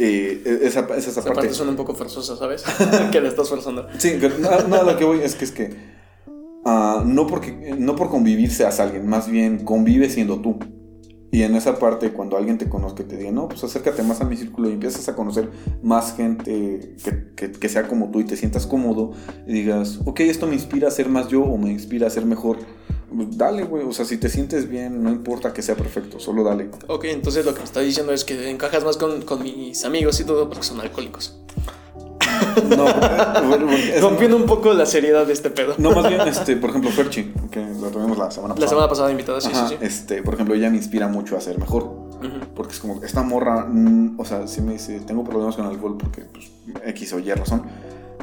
Eh, 0.00 0.42
esa, 0.62 0.80
esa, 0.80 0.96
esa, 0.96 1.22
parte. 1.22 1.34
parte 1.34 1.54
suena 1.54 1.70
un 1.70 1.76
poco 1.76 1.94
forzosa, 1.94 2.36
¿sabes? 2.36 2.64
que 3.12 3.20
le 3.20 3.28
estás 3.28 3.48
forzando. 3.48 3.86
Sí, 3.96 4.18
no, 4.40 4.66
no, 4.66 4.82
lo 4.82 4.96
que 4.96 5.04
voy 5.04 5.20
es 5.20 5.36
que 5.36 5.44
es 5.44 5.52
que 5.52 5.70
uh, 6.64 7.04
no, 7.04 7.28
porque, 7.28 7.76
no 7.78 7.94
por 7.94 8.10
convivir 8.10 8.50
seas 8.50 8.80
alguien, 8.80 9.06
más 9.06 9.30
bien 9.30 9.64
convive 9.64 10.10
siendo 10.10 10.40
tú. 10.40 10.58
Y 11.32 11.42
en 11.42 11.54
esa 11.54 11.78
parte, 11.78 12.12
cuando 12.12 12.36
alguien 12.36 12.58
te 12.58 12.68
conozca 12.68 13.02
y 13.02 13.06
te 13.06 13.16
diga, 13.16 13.30
no, 13.30 13.48
pues 13.48 13.62
acércate 13.62 14.02
más 14.02 14.20
a 14.20 14.24
mi 14.24 14.36
círculo 14.36 14.68
y 14.68 14.72
empiezas 14.72 15.08
a 15.08 15.14
conocer 15.14 15.48
más 15.82 16.16
gente 16.16 16.96
que, 17.36 17.52
que, 17.52 17.68
sea 17.68 17.86
como 17.86 18.10
tú 18.10 18.20
y 18.20 18.24
te 18.24 18.36
sientas 18.36 18.66
cómodo 18.66 19.12
y 19.46 19.52
digas, 19.52 20.00
ok, 20.04 20.20
esto 20.20 20.48
me 20.48 20.54
inspira 20.54 20.88
a 20.88 20.90
ser 20.90 21.08
más 21.08 21.28
yo 21.28 21.42
o 21.42 21.56
me 21.56 21.70
inspira 21.70 22.08
a 22.08 22.10
ser 22.10 22.26
mejor. 22.26 22.58
Dale, 23.12 23.64
güey, 23.64 23.84
o 23.84 23.92
sea, 23.92 24.04
si 24.04 24.16
te 24.16 24.28
sientes 24.28 24.68
bien, 24.68 25.02
no 25.02 25.10
importa 25.10 25.52
que 25.52 25.62
sea 25.62 25.76
perfecto, 25.76 26.18
solo 26.18 26.42
dale. 26.42 26.68
Ok, 26.88 27.04
entonces 27.06 27.44
lo 27.44 27.54
que 27.54 27.60
me 27.60 27.64
está 27.64 27.80
diciendo 27.80 28.12
es 28.12 28.24
que 28.24 28.50
encajas 28.50 28.84
más 28.84 28.96
con, 28.96 29.22
con 29.22 29.42
mis 29.42 29.84
amigos 29.84 30.20
y 30.20 30.24
todo 30.24 30.48
porque 30.48 30.64
son 30.64 30.80
alcohólicos. 30.80 31.40
No, 32.76 32.86
rompiendo 34.00 34.36
un 34.36 34.46
poco 34.46 34.72
la 34.72 34.86
seriedad 34.86 35.26
de 35.26 35.32
este 35.32 35.50
pedo. 35.50 35.74
No, 35.78 35.92
más 35.92 36.08
bien, 36.08 36.20
este, 36.22 36.56
por 36.56 36.70
ejemplo, 36.70 36.90
Ferchi, 36.90 37.32
que 37.50 37.60
lo 37.60 37.88
tuvimos 37.88 38.18
la 38.18 38.30
semana 38.30 38.54
pasada. 38.54 38.64
La 38.64 38.68
semana 38.68 38.88
pasada 38.88 39.10
invitada, 39.10 39.40
sí, 39.40 39.50
sí, 39.52 39.62
sí. 39.68 39.76
Este, 39.80 40.22
por 40.22 40.34
ejemplo, 40.34 40.54
ella 40.54 40.70
me 40.70 40.76
inspira 40.76 41.08
mucho 41.08 41.36
a 41.36 41.40
ser 41.40 41.58
mejor. 41.58 41.84
Uh 41.84 42.24
-huh. 42.24 42.46
Porque 42.54 42.72
es 42.74 42.80
como, 42.80 43.02
esta 43.02 43.22
morra, 43.22 43.66
mm, 43.66 44.20
o 44.20 44.24
sea, 44.24 44.46
sí 44.46 44.60
me 44.60 44.72
dice, 44.74 45.00
tengo 45.00 45.24
problemas 45.24 45.56
con 45.56 45.64
el 45.66 45.72
alcohol 45.72 45.96
porque, 45.98 46.22
pues, 46.22 46.50
X 46.86 47.12
o 47.14 47.18
Y 47.18 47.32
razón. 47.32 47.62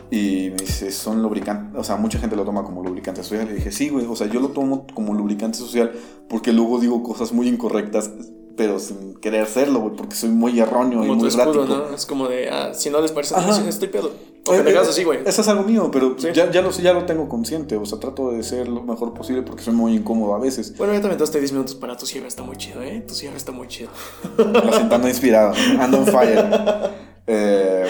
Y 0.09 0.51
me 0.51 0.57
dice, 0.57 0.91
son 0.91 1.21
lubricantes, 1.21 1.77
o 1.77 1.83
sea, 1.83 1.97
mucha 1.97 2.17
gente 2.19 2.35
lo 2.35 2.45
toma 2.45 2.63
como 2.63 2.81
lubricante 2.83 3.23
social. 3.23 3.47
Le 3.47 3.55
dije, 3.55 3.71
sí, 3.71 3.89
güey, 3.89 4.05
o 4.05 4.15
sea, 4.15 4.27
yo 4.27 4.39
lo 4.39 4.49
tomo 4.49 4.85
como 4.93 5.13
lubricante 5.13 5.57
social 5.57 5.91
porque 6.29 6.53
luego 6.53 6.79
digo 6.79 7.03
cosas 7.03 7.33
muy 7.33 7.47
incorrectas 7.47 8.11
pero 8.57 8.79
sin 8.79 9.15
querer 9.15 9.45
serlo, 9.45 9.79
güey, 9.79 9.95
porque 9.95 10.15
soy 10.15 10.29
muy 10.29 10.59
erróneo 10.59 10.99
como 10.99 11.13
y 11.13 11.15
muy 11.15 11.27
escudo, 11.27 11.65
¿no? 11.65 11.93
Es 11.93 12.05
como 12.05 12.27
de, 12.27 12.49
ah, 12.49 12.73
si 12.73 12.89
no 12.89 12.99
les 12.99 13.11
parece, 13.11 13.35
estoy 13.69 13.87
pedo. 13.87 14.11
O 14.47 14.53
eh, 14.53 14.63
eh, 14.65 14.77
así, 14.77 15.03
güey. 15.03 15.19
Eso 15.25 15.41
es 15.41 15.47
algo 15.47 15.63
mío, 15.63 15.89
pero 15.91 16.15
¿Sí? 16.17 16.29
ya, 16.33 16.49
ya, 16.49 16.61
lo, 16.61 16.71
ya 16.71 16.93
lo 16.93 17.05
tengo 17.05 17.29
consciente. 17.29 17.75
O 17.75 17.85
sea, 17.85 17.99
trato 17.99 18.31
de 18.31 18.43
ser 18.43 18.67
lo 18.67 18.81
mejor 18.81 19.13
posible 19.13 19.41
porque 19.43 19.61
soy 19.61 19.73
muy 19.73 19.93
incómodo 19.93 20.33
a 20.33 20.39
veces. 20.39 20.75
Bueno, 20.77 20.93
ya 20.93 21.01
te 21.01 21.07
aventaste 21.07 21.39
10 21.39 21.51
minutos 21.51 21.75
para 21.75 21.97
tu 21.97 22.05
cierre, 22.05 22.27
está 22.27 22.43
muy 22.43 22.57
chido, 22.57 22.81
¿eh? 22.81 23.03
Tu 23.07 23.13
cierre 23.13 23.37
está 23.37 23.51
muy 23.51 23.67
chido. 23.67 23.89
Me 24.37 24.73
siento 24.73 24.95
ando 24.95 25.07
inspirado, 25.07 25.53
ando 25.79 25.99
on 25.99 26.07
fire. 26.07 26.45
Eh, 27.29 27.85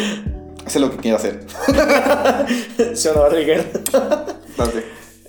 sé 0.65 0.79
lo 0.79 0.89
que 0.89 0.97
quiero 0.97 1.17
hacer. 1.17 1.45
Se 2.95 3.11
va 3.11 3.27
a 3.27 3.29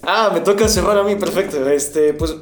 Ah, 0.03 0.31
me 0.33 0.41
toca 0.41 0.67
cerrar 0.67 0.97
a 0.97 1.03
mí, 1.03 1.15
perfecto. 1.17 1.69
Este, 1.69 2.15
pues, 2.15 2.35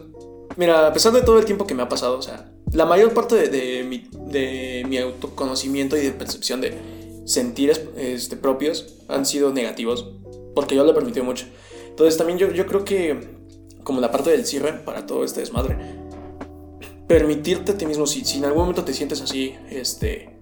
mira, 0.57 0.87
a 0.87 0.93
pesar 0.93 1.13
de 1.13 1.23
todo 1.23 1.41
el 1.41 1.45
tiempo 1.45 1.67
que 1.67 1.75
me 1.75 1.83
ha 1.83 1.89
pasado, 1.89 2.17
o 2.19 2.23
sea, 2.23 2.53
la 2.73 2.85
mayor 2.85 3.15
parte 3.15 3.37
de, 3.37 3.49
de, 3.49 3.85
mi, 3.85 4.09
de 4.13 4.85
mi, 4.89 4.99
autoconocimiento 4.99 5.97
y 5.97 6.01
de 6.01 6.11
percepción 6.13 6.61
de 6.61 6.77
sentires 7.25 7.83
este, 7.97 8.37
propios 8.37 8.95
han 9.09 9.27
sido 9.27 9.53
negativos, 9.53 10.11
porque 10.55 10.75
yo 10.75 10.85
lo 10.85 10.91
he 10.91 10.95
permitido 10.95 11.25
mucho. 11.25 11.47
Entonces 11.89 12.17
también 12.17 12.39
yo, 12.39 12.51
yo 12.51 12.67
creo 12.67 12.85
que, 12.85 13.37
como 13.85 14.01
la 14.01 14.11
parte 14.11 14.31
del 14.31 14.47
cierre 14.47 14.73
para 14.73 15.07
todo 15.07 15.25
este 15.25 15.41
desmadre, 15.41 15.77
permitirte 17.07 17.73
a 17.73 17.79
ti 17.79 17.87
mismo, 17.87 18.07
si, 18.07 18.25
si 18.25 18.39
en 18.39 18.45
algún 18.45 18.63
momento 18.63 18.85
te 18.85 18.93
sientes 18.93 19.21
así, 19.21 19.55
este, 19.71 20.37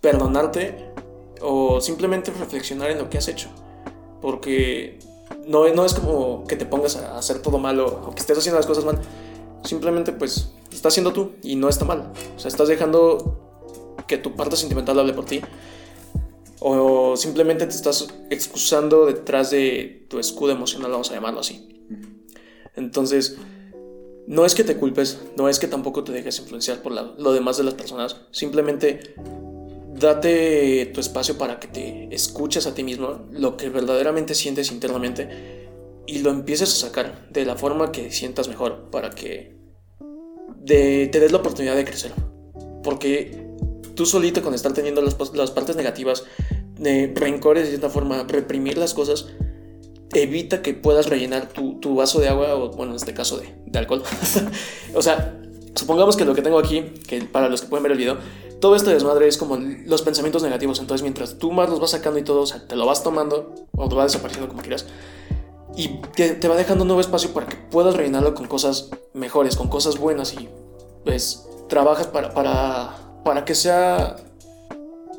perdonarte 0.00 0.92
o 1.40 1.80
simplemente 1.80 2.32
reflexionar 2.38 2.90
en 2.90 2.98
lo 2.98 3.10
que 3.10 3.18
has 3.18 3.28
hecho. 3.28 3.48
Porque 4.20 4.98
no, 5.46 5.68
no 5.74 5.84
es 5.84 5.94
como 5.94 6.44
que 6.44 6.56
te 6.56 6.66
pongas 6.66 6.96
a 6.96 7.18
hacer 7.18 7.40
todo 7.40 7.58
malo 7.58 8.02
o 8.06 8.14
que 8.14 8.20
estés 8.20 8.38
haciendo 8.38 8.58
las 8.58 8.66
cosas 8.66 8.84
mal. 8.84 8.98
Simplemente 9.64 10.12
pues 10.12 10.50
estás 10.72 10.94
siendo 10.94 11.12
tú 11.12 11.32
y 11.42 11.56
no 11.56 11.68
está 11.68 11.84
mal. 11.84 12.12
O 12.36 12.38
sea, 12.38 12.48
estás 12.48 12.68
dejando 12.68 13.94
que 14.06 14.18
tu 14.18 14.34
parte 14.34 14.56
sentimental 14.56 14.98
hable 14.98 15.12
por 15.14 15.24
ti. 15.24 15.40
O 16.60 17.16
simplemente 17.16 17.66
te 17.66 17.74
estás 17.74 18.08
excusando 18.30 19.06
detrás 19.06 19.50
de 19.50 20.06
tu 20.08 20.18
escudo 20.18 20.52
emocional, 20.52 20.90
vamos 20.90 21.10
a 21.10 21.14
llamarlo 21.14 21.40
así. 21.40 21.68
Entonces, 22.76 23.36
no 24.26 24.46
es 24.46 24.54
que 24.54 24.64
te 24.64 24.76
culpes, 24.76 25.20
no 25.36 25.48
es 25.48 25.58
que 25.58 25.66
tampoco 25.66 26.04
te 26.04 26.12
dejes 26.12 26.38
influenciar 26.38 26.82
por 26.82 26.92
la, 26.92 27.14
lo 27.18 27.32
demás 27.32 27.56
de 27.56 27.64
las 27.64 27.74
personas. 27.74 28.16
Simplemente 28.30 29.14
date 29.94 30.86
tu 30.86 31.00
espacio 31.00 31.36
para 31.38 31.60
que 31.60 31.68
te 31.68 32.14
escuches 32.14 32.66
a 32.66 32.74
ti 32.74 32.82
mismo, 32.82 33.26
lo 33.30 33.56
que 33.56 33.68
verdaderamente 33.68 34.34
sientes 34.34 34.72
internamente 34.72 35.68
y 36.06 36.18
lo 36.18 36.30
empieces 36.30 36.70
a 36.72 36.86
sacar 36.86 37.28
de 37.30 37.44
la 37.44 37.56
forma 37.56 37.92
que 37.92 38.10
sientas 38.10 38.48
mejor 38.48 38.90
para 38.90 39.10
que 39.10 39.53
de, 40.64 41.08
te 41.10 41.20
des 41.20 41.32
la 41.32 41.38
oportunidad 41.38 41.76
de 41.76 41.84
crecer. 41.84 42.12
Porque 42.82 43.44
tú 43.94 44.06
solito 44.06 44.42
con 44.42 44.54
estar 44.54 44.72
teniendo 44.72 45.02
las, 45.02 45.16
las 45.34 45.50
partes 45.50 45.76
negativas, 45.76 46.24
de 46.78 47.12
rencores 47.14 47.64
de 47.64 47.70
cierta 47.70 47.90
forma, 47.90 48.24
reprimir 48.24 48.78
las 48.78 48.94
cosas, 48.94 49.26
evita 50.12 50.62
que 50.62 50.74
puedas 50.74 51.08
rellenar 51.08 51.48
tu, 51.48 51.78
tu, 51.80 51.94
vaso 51.94 52.20
de 52.20 52.28
agua 52.28 52.54
o, 52.54 52.70
bueno, 52.70 52.92
en 52.92 52.96
este 52.96 53.14
caso 53.14 53.38
de, 53.38 53.54
de 53.66 53.78
alcohol. 53.78 54.02
o 54.94 55.02
sea, 55.02 55.40
supongamos 55.74 56.16
que 56.16 56.24
lo 56.24 56.34
que 56.34 56.42
tengo 56.42 56.58
aquí, 56.58 56.82
que 57.06 57.22
para 57.22 57.48
los 57.48 57.62
que 57.62 57.68
pueden 57.68 57.82
ver 57.82 57.92
el 57.92 57.98
video, 57.98 58.18
todo 58.60 58.76
este 58.76 58.90
desmadre 58.90 59.28
es 59.28 59.36
como 59.36 59.56
los 59.56 60.02
pensamientos 60.02 60.42
negativos. 60.42 60.80
Entonces, 60.80 61.02
mientras 61.02 61.38
tú 61.38 61.52
más 61.52 61.68
los 61.68 61.80
vas 61.80 61.90
sacando 61.90 62.18
y 62.18 62.22
todo, 62.22 62.42
o 62.42 62.46
sea, 62.46 62.66
te 62.66 62.76
lo 62.76 62.86
vas 62.86 63.02
tomando 63.02 63.54
o 63.76 63.88
te 63.88 63.94
va 63.94 64.04
desapareciendo 64.04 64.48
como 64.48 64.62
quieras. 64.62 64.86
Y 65.76 65.88
te, 66.14 66.34
te, 66.34 66.48
va 66.48 66.56
dejando 66.56 66.82
un 66.82 66.88
nuevo 66.88 67.00
espacio 67.00 67.32
para 67.32 67.46
que 67.46 67.56
puedas 67.56 67.96
rellenarlo 67.96 68.34
con 68.34 68.46
cosas 68.46 68.90
mejores, 69.12 69.56
con 69.56 69.68
cosas 69.68 69.98
buenas 69.98 70.34
y 70.34 70.48
pues 71.04 71.46
trabajas 71.68 72.06
para, 72.06 72.32
para, 72.32 72.96
para 73.24 73.44
que 73.44 73.54
sea 73.54 74.16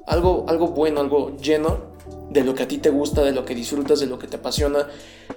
algo, 0.07 0.45
algo 0.47 0.69
bueno, 0.69 1.01
algo 1.01 1.35
lleno 1.37 1.95
de 2.29 2.43
lo 2.43 2.53
que 2.53 2.63
a 2.63 2.67
ti 2.67 2.77
te 2.77 2.89
gusta, 2.89 3.23
de 3.23 3.31
lo 3.31 3.45
que 3.45 3.55
disfrutas, 3.55 3.99
de 3.99 4.07
lo 4.07 4.19
que 4.19 4.27
te 4.27 4.37
apasiona 4.37 4.87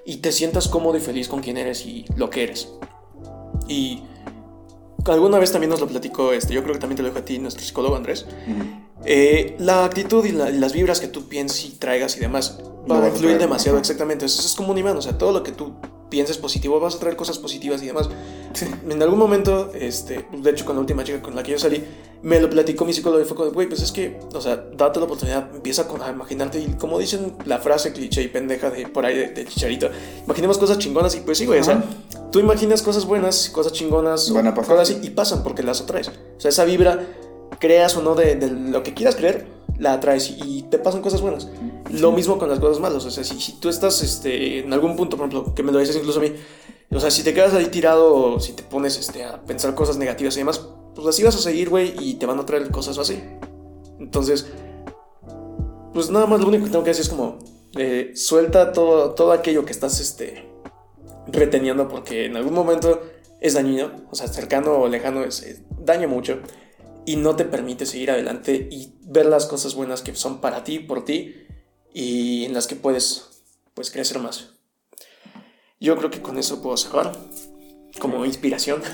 y 0.04 0.18
te 0.18 0.32
sientas 0.32 0.68
cómodo 0.68 0.96
y 0.96 1.00
feliz 1.00 1.28
con 1.28 1.40
quien 1.40 1.56
eres 1.56 1.84
y 1.86 2.04
lo 2.16 2.30
que 2.30 2.44
eres. 2.44 2.68
Y 3.68 4.02
alguna 5.06 5.38
vez 5.38 5.52
también 5.52 5.70
nos 5.70 5.80
lo 5.80 5.86
platicó, 5.86 6.32
este, 6.32 6.54
yo 6.54 6.62
creo 6.62 6.74
que 6.74 6.80
también 6.80 6.96
te 6.96 7.02
lo 7.02 7.08
dijo 7.08 7.20
a 7.20 7.24
ti, 7.24 7.38
nuestro 7.38 7.64
psicólogo 7.64 7.96
Andrés. 7.96 8.26
Uh 8.46 8.50
-huh. 8.50 8.84
eh, 9.04 9.56
la 9.58 9.84
actitud 9.84 10.24
y, 10.24 10.32
la, 10.32 10.50
y, 10.50 10.58
las 10.58 10.72
vibras 10.72 11.00
que 11.00 11.08
tú 11.08 11.28
pienses 11.28 11.64
y 11.64 11.70
traigas 11.70 12.16
y 12.16 12.20
demás 12.20 12.58
van 12.88 13.04
a 13.04 13.08
influir 13.08 13.38
demasiado, 13.38 13.76
-huh. 13.76 13.80
exactamente. 13.80 14.24
Eso 14.26 14.40
es 14.44 14.54
como 14.54 14.72
un 14.72 14.78
imán, 14.78 14.96
o 14.96 15.02
sea, 15.02 15.16
todo 15.16 15.32
lo 15.32 15.42
que 15.42 15.52
tú 15.52 15.74
pienses 16.08 16.38
positivo 16.38 16.80
vas 16.80 16.94
a 16.94 16.98
traer 16.98 17.16
cosas 17.16 17.38
positivas 17.38 17.82
y 17.82 17.86
demás. 17.86 18.08
Sí. 18.54 18.66
En 18.88 19.02
algún 19.02 19.18
momento, 19.18 19.70
este, 19.74 20.26
de 20.32 20.50
hecho, 20.50 20.64
con 20.64 20.74
la 20.76 20.80
última 20.80 21.04
chica 21.04 21.20
con 21.20 21.34
la 21.36 21.42
que 21.42 21.52
yo 21.52 21.58
salí, 21.58 21.84
me 22.22 22.40
lo 22.40 22.48
platicó 22.48 22.84
mi 22.86 22.92
psicólogo 22.94 23.22
y 23.22 23.26
fue 23.26 23.36
como, 23.36 23.50
güey, 23.50 23.68
pues 23.68 23.82
es 23.82 23.92
que, 23.92 24.18
o 24.34 24.40
sea, 24.40 24.56
date 24.76 24.98
la 25.00 25.04
oportunidad, 25.04 25.54
empieza 25.54 25.86
con, 25.86 26.00
a 26.02 26.08
imaginarte, 26.08 26.58
y 26.60 26.66
como 26.78 26.98
dicen 26.98 27.34
la 27.44 27.58
frase 27.58 27.92
cliché 27.92 28.22
y 28.22 28.28
pendeja 28.28 28.70
de 28.70 28.88
por 28.88 29.04
ahí 29.04 29.16
de, 29.16 29.28
de 29.28 29.44
Chicharito, 29.44 29.90
imaginemos 30.24 30.56
cosas 30.58 30.78
chingonas 30.78 31.14
y 31.14 31.20
pues 31.20 31.38
sí, 31.38 31.46
güey, 31.46 31.60
uh 31.60 31.62
-huh. 31.62 31.64
o 31.64 31.66
sea, 31.66 31.84
tú 32.32 32.40
imaginas 32.40 32.82
cosas 32.82 33.04
buenas, 33.04 33.50
cosas 33.50 33.72
chingonas, 33.72 34.32
Van 34.32 34.46
a 34.46 34.54
pasar. 34.54 34.76
cosas 34.76 34.90
así, 34.90 35.06
y 35.06 35.10
pasan 35.10 35.42
porque 35.42 35.62
las 35.62 35.80
atraes. 35.82 36.08
O 36.08 36.40
sea, 36.40 36.48
esa 36.48 36.64
vibra, 36.64 37.06
creas 37.60 37.96
o 37.96 38.02
no 38.02 38.14
de, 38.14 38.34
de 38.34 38.50
lo 38.50 38.82
que 38.82 38.94
quieras 38.94 39.14
creer, 39.14 39.46
la 39.78 39.92
atraes 39.92 40.30
y 40.44 40.62
te 40.62 40.78
pasan 40.78 41.02
cosas 41.02 41.20
buenas. 41.20 41.48
Lo 41.90 42.12
mismo 42.12 42.38
con 42.38 42.48
las 42.48 42.58
cosas 42.58 42.80
malas. 42.80 43.04
O 43.04 43.10
sea, 43.10 43.24
si, 43.24 43.40
si, 43.40 43.52
tú 43.60 43.68
estás 43.68 44.02
este, 44.02 44.60
en 44.60 44.72
algún 44.72 44.96
punto, 44.96 45.16
por 45.16 45.28
ejemplo, 45.28 45.54
que 45.54 45.62
me 45.62 45.72
lo 45.72 45.78
dices 45.78 45.96
incluso 45.96 46.18
a 46.18 46.22
mí, 46.22 46.32
o 46.90 47.00
sea, 47.00 47.10
si 47.10 47.22
te 47.22 47.34
quedas 47.34 47.54
ahí 47.54 47.66
tirado, 47.66 48.40
si 48.40 48.52
te 48.52 48.62
pones 48.62 48.98
este, 48.98 49.24
a 49.24 49.42
pensar 49.42 49.74
cosas 49.74 49.96
negativas 49.96 50.36
y 50.36 50.40
demás, 50.40 50.66
pues 50.94 51.06
así 51.06 51.22
vas 51.22 51.36
a 51.36 51.40
seguir, 51.40 51.68
güey, 51.68 51.94
y 52.00 52.14
te 52.14 52.26
van 52.26 52.38
a 52.38 52.46
traer 52.46 52.70
cosas 52.70 52.98
así. 52.98 53.22
Entonces, 53.98 54.46
pues 55.92 56.10
nada 56.10 56.26
más 56.26 56.40
lo 56.40 56.48
único 56.48 56.64
que 56.64 56.70
tengo 56.70 56.84
que 56.84 56.90
decir 56.90 57.04
es 57.04 57.08
como, 57.08 57.38
eh, 57.76 58.12
suelta 58.14 58.72
todo, 58.72 59.14
todo 59.14 59.32
aquello 59.32 59.64
que 59.64 59.72
estás 59.72 60.00
este, 60.00 60.48
reteniendo 61.26 61.88
porque 61.88 62.26
en 62.26 62.36
algún 62.36 62.54
momento 62.54 63.02
es 63.40 63.54
dañino, 63.54 63.92
o 64.10 64.14
sea, 64.14 64.28
cercano 64.28 64.78
o 64.78 64.88
lejano 64.88 65.24
es, 65.24 65.42
es 65.42 65.62
daña 65.78 66.08
mucho 66.08 66.40
y 67.04 67.16
no 67.16 67.36
te 67.36 67.44
permite 67.44 67.86
seguir 67.86 68.10
adelante 68.10 68.68
y 68.70 68.94
ver 69.02 69.26
las 69.26 69.46
cosas 69.46 69.74
buenas 69.74 70.02
que 70.02 70.14
son 70.14 70.40
para 70.40 70.64
ti, 70.64 70.78
por 70.78 71.04
ti 71.04 71.47
y 71.92 72.44
en 72.44 72.54
las 72.54 72.66
que 72.66 72.76
puedes 72.76 73.42
pues 73.74 73.90
crecer 73.90 74.18
más. 74.18 74.50
Yo 75.80 75.96
creo 75.96 76.10
que 76.10 76.20
con 76.20 76.38
eso 76.38 76.60
puedo 76.62 76.76
cerrar 76.76 77.12
como 77.98 78.24
inspiración. 78.24 78.82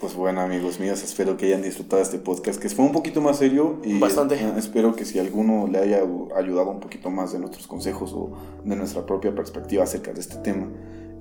Pues 0.00 0.16
bueno, 0.16 0.42
amigos 0.42 0.80
míos, 0.80 1.02
espero 1.02 1.38
que 1.38 1.46
hayan 1.46 1.62
disfrutado 1.62 2.02
este 2.02 2.18
podcast, 2.18 2.60
que 2.60 2.68
fue 2.68 2.84
un 2.84 2.92
poquito 2.92 3.22
más 3.22 3.38
serio 3.38 3.80
y 3.82 3.98
Bastante. 3.98 4.34
eh, 4.34 4.52
espero 4.58 4.94
que 4.94 5.06
si 5.06 5.18
alguno 5.18 5.66
le 5.66 5.78
haya 5.78 6.02
ayudado 6.36 6.68
un 6.68 6.80
poquito 6.80 7.08
más 7.08 7.32
de 7.32 7.38
nuestros 7.38 7.66
consejos 7.66 8.12
o 8.12 8.36
de 8.64 8.76
nuestra 8.76 9.06
propia 9.06 9.34
perspectiva 9.34 9.84
acerca 9.84 10.12
de 10.12 10.20
este 10.20 10.36
tema, 10.38 10.68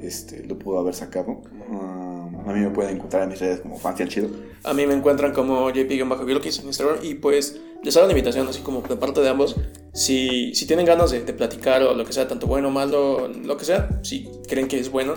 este, 0.02 0.44
lo 0.46 0.60
pudo 0.60 0.80
haber 0.80 0.96
sacado. 0.96 1.44
Ah, 1.72 2.28
a 2.46 2.52
mí 2.52 2.60
me 2.60 2.72
pueden 2.72 2.98
encontrar 2.98 3.24
en 3.24 3.30
mis 3.30 3.40
redes 3.40 3.62
como 3.62 3.78
Fancy 3.78 4.04
al 4.04 4.10
Chido. 4.10 4.30
A 4.66 4.74
mí 4.74 4.86
me 4.86 4.96
encuentran 4.96 5.32
como 5.32 5.70
jp-biologis 5.70 6.60
en 6.60 6.68
Instagram 6.68 6.98
y 7.04 7.14
pues 7.14 7.62
les 7.84 7.96
hago 7.98 8.06
la 8.08 8.14
invitación 8.14 8.48
así 8.48 8.62
como 8.62 8.82
de 8.82 8.96
parte 8.96 9.22
de 9.22 9.30
ambos. 9.30 9.56
Si, 9.94 10.56
si 10.56 10.66
tienen 10.66 10.86
ganas 10.88 11.12
de, 11.12 11.22
de 11.24 11.34
platicar 11.34 11.84
o 11.84 11.94
lo 11.94 12.04
que 12.06 12.14
sea, 12.14 12.28
tanto 12.28 12.48
bueno 12.48 12.70
o 12.70 12.72
malo, 12.72 13.28
lo 13.28 13.58
que 13.58 13.66
sea, 13.66 13.90
si 14.04 14.28
creen 14.48 14.68
que 14.68 14.80
es 14.80 14.90
bueno, 14.92 15.14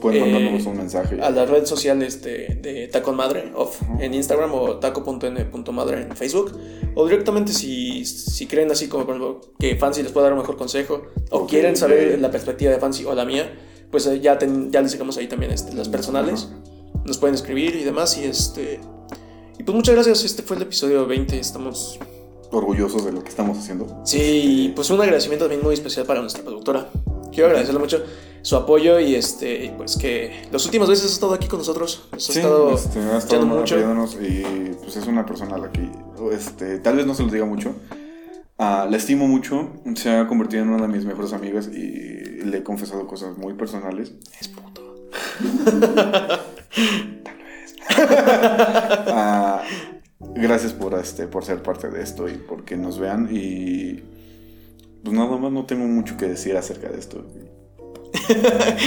Pueden 0.00 0.24
Eh, 0.24 0.32
mandarnos 0.32 0.64
un 0.66 0.76
mensaje. 0.78 1.20
a 1.20 1.28
la 1.30 1.44
red 1.44 1.66
social 1.66 2.02
este, 2.02 2.58
de 2.62 2.88
Taco 2.88 3.12
Madre 3.12 3.52
off 3.54 3.82
en 4.00 4.14
Instagram 4.14 4.54
o 4.54 4.78
taco.n.madre 4.78 6.02
en 6.02 6.16
Facebook. 6.16 6.58
O 6.94 7.06
directamente 7.06 7.52
si, 7.52 8.04
si 8.06 8.46
creen 8.46 8.70
así 8.70 8.88
como 8.88 9.04
por 9.06 9.16
ejemplo, 9.16 9.40
que 9.58 9.76
Fancy 9.76 10.02
les 10.02 10.10
puede 10.10 10.24
dar 10.24 10.32
un 10.32 10.38
mejor 10.40 10.56
consejo 10.56 11.02
o 11.30 11.40
Ok, 11.40 11.50
quieren 11.50 11.76
saber 11.76 12.14
ok. 12.14 12.20
la 12.22 12.30
perspectiva 12.30 12.72
de 12.72 12.78
Fancy 12.80 13.04
o 13.04 13.14
la 13.14 13.24
mía, 13.26 13.52
pues 13.90 14.06
eh, 14.06 14.20
ya, 14.20 14.38
ten- 14.38 14.72
ya 14.72 14.80
les 14.80 14.92
dejamos 14.92 15.16
ahí 15.18 15.26
también 15.28 15.52
este, 15.52 15.74
las 15.74 15.88
personales. 15.90 16.48
Nos 17.04 17.18
pueden 17.18 17.34
escribir 17.34 17.76
y 17.76 17.84
demás. 17.84 18.16
Y 18.18 18.24
este. 18.24 18.80
Y 19.58 19.62
pues 19.64 19.74
muchas 19.74 19.94
gracias. 19.94 20.24
Este 20.24 20.42
fue 20.42 20.56
el 20.56 20.62
episodio 20.62 21.06
20. 21.06 21.38
Estamos. 21.38 21.98
Orgullosos 22.50 23.04
de 23.04 23.12
lo 23.12 23.22
que 23.22 23.28
estamos 23.28 23.58
haciendo. 23.58 24.00
Sí, 24.04 24.20
y 24.20 24.68
pues 24.70 24.88
un 24.90 25.00
agradecimiento 25.00 25.44
también 25.44 25.62
muy 25.62 25.74
especial 25.74 26.06
para 26.06 26.20
nuestra 26.20 26.42
productora. 26.42 26.88
Quiero 27.30 27.48
agradecerle 27.48 27.78
mucho 27.78 28.02
su 28.40 28.56
apoyo 28.56 28.98
y 29.00 29.14
este. 29.14 29.74
Pues 29.76 29.96
que 29.98 30.46
las 30.50 30.64
últimas 30.64 30.88
veces 30.88 31.04
ha 31.06 31.12
estado 31.12 31.34
aquí 31.34 31.46
con 31.46 31.58
nosotros. 31.58 32.08
Nos 32.12 32.30
ha 32.30 32.32
Sí, 32.32 32.38
estado 32.38 32.70
este, 32.72 32.98
ha 33.00 33.18
estado 33.18 33.44
mucho. 33.46 33.74
apoyándonos 33.74 34.14
y 34.14 34.70
pues 34.82 34.96
es 34.96 35.06
una 35.06 35.26
persona 35.26 35.56
a 35.56 35.58
la 35.58 35.70
que 35.72 35.90
este, 36.32 36.78
tal 36.78 36.96
vez 36.96 37.04
no 37.06 37.14
se 37.14 37.22
los 37.24 37.32
diga 37.32 37.44
mucho. 37.44 37.74
Ah, 38.56 38.88
la 38.90 38.96
estimo 38.96 39.28
mucho, 39.28 39.70
se 39.94 40.10
ha 40.10 40.26
convertido 40.26 40.62
en 40.62 40.70
una 40.70 40.82
de 40.86 40.88
mis 40.92 41.04
mejores 41.04 41.32
amigas 41.32 41.68
y 41.68 42.42
le 42.44 42.58
he 42.58 42.62
confesado 42.64 43.06
cosas 43.06 43.36
muy 43.36 43.52
personales. 43.54 44.12
Es 44.40 44.48
puto. 44.48 45.10
Ah, 49.10 49.62
gracias 50.34 50.72
por, 50.72 50.94
este, 50.98 51.26
por 51.26 51.44
ser 51.44 51.62
parte 51.62 51.88
de 51.90 52.02
esto 52.02 52.28
y 52.28 52.34
porque 52.34 52.76
nos 52.76 52.98
vean 52.98 53.28
y 53.30 54.02
pues 55.04 55.16
nada 55.16 55.36
más 55.36 55.52
no 55.52 55.64
tengo 55.66 55.84
mucho 55.86 56.16
que 56.16 56.26
decir 56.26 56.56
acerca 56.56 56.88
de 56.88 56.98
esto. 56.98 57.24
Sin 58.26 58.42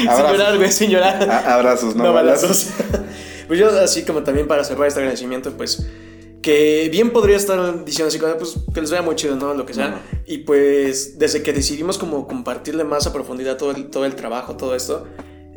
llorar, 0.05 0.57
güey, 0.57 0.71
sin 0.71 0.89
llorar. 0.89 1.29
A- 1.29 1.53
abrazos, 1.55 1.95
no, 1.95 2.03
No 2.05 2.13
balazos. 2.13 2.67
balazos. 2.77 3.05
pues 3.47 3.59
yo, 3.59 3.69
así 3.79 4.03
como 4.03 4.23
también 4.23 4.47
para 4.47 4.63
cerrar 4.63 4.87
este 4.87 4.99
agradecimiento, 4.99 5.51
pues. 5.57 5.85
Que 6.41 6.89
bien 6.91 7.11
podría 7.11 7.37
estar 7.37 7.85
diciendo 7.85 8.07
así, 8.07 8.17
pues 8.39 8.55
que 8.73 8.81
les 8.81 8.89
vea 8.89 9.03
muy 9.03 9.15
chido, 9.15 9.35
¿no? 9.35 9.53
Lo 9.53 9.65
que 9.67 9.75
sea. 9.75 10.01
Y 10.25 10.39
pues 10.39 11.19
desde 11.19 11.43
que 11.43 11.53
decidimos 11.53 11.99
como 11.99 12.27
compartirle 12.27 12.83
más 12.83 13.05
a 13.05 13.13
profundidad 13.13 13.57
todo 13.57 13.69
el, 13.71 13.91
todo 13.91 14.05
el 14.05 14.15
trabajo, 14.15 14.57
todo 14.57 14.75
esto, 14.75 15.05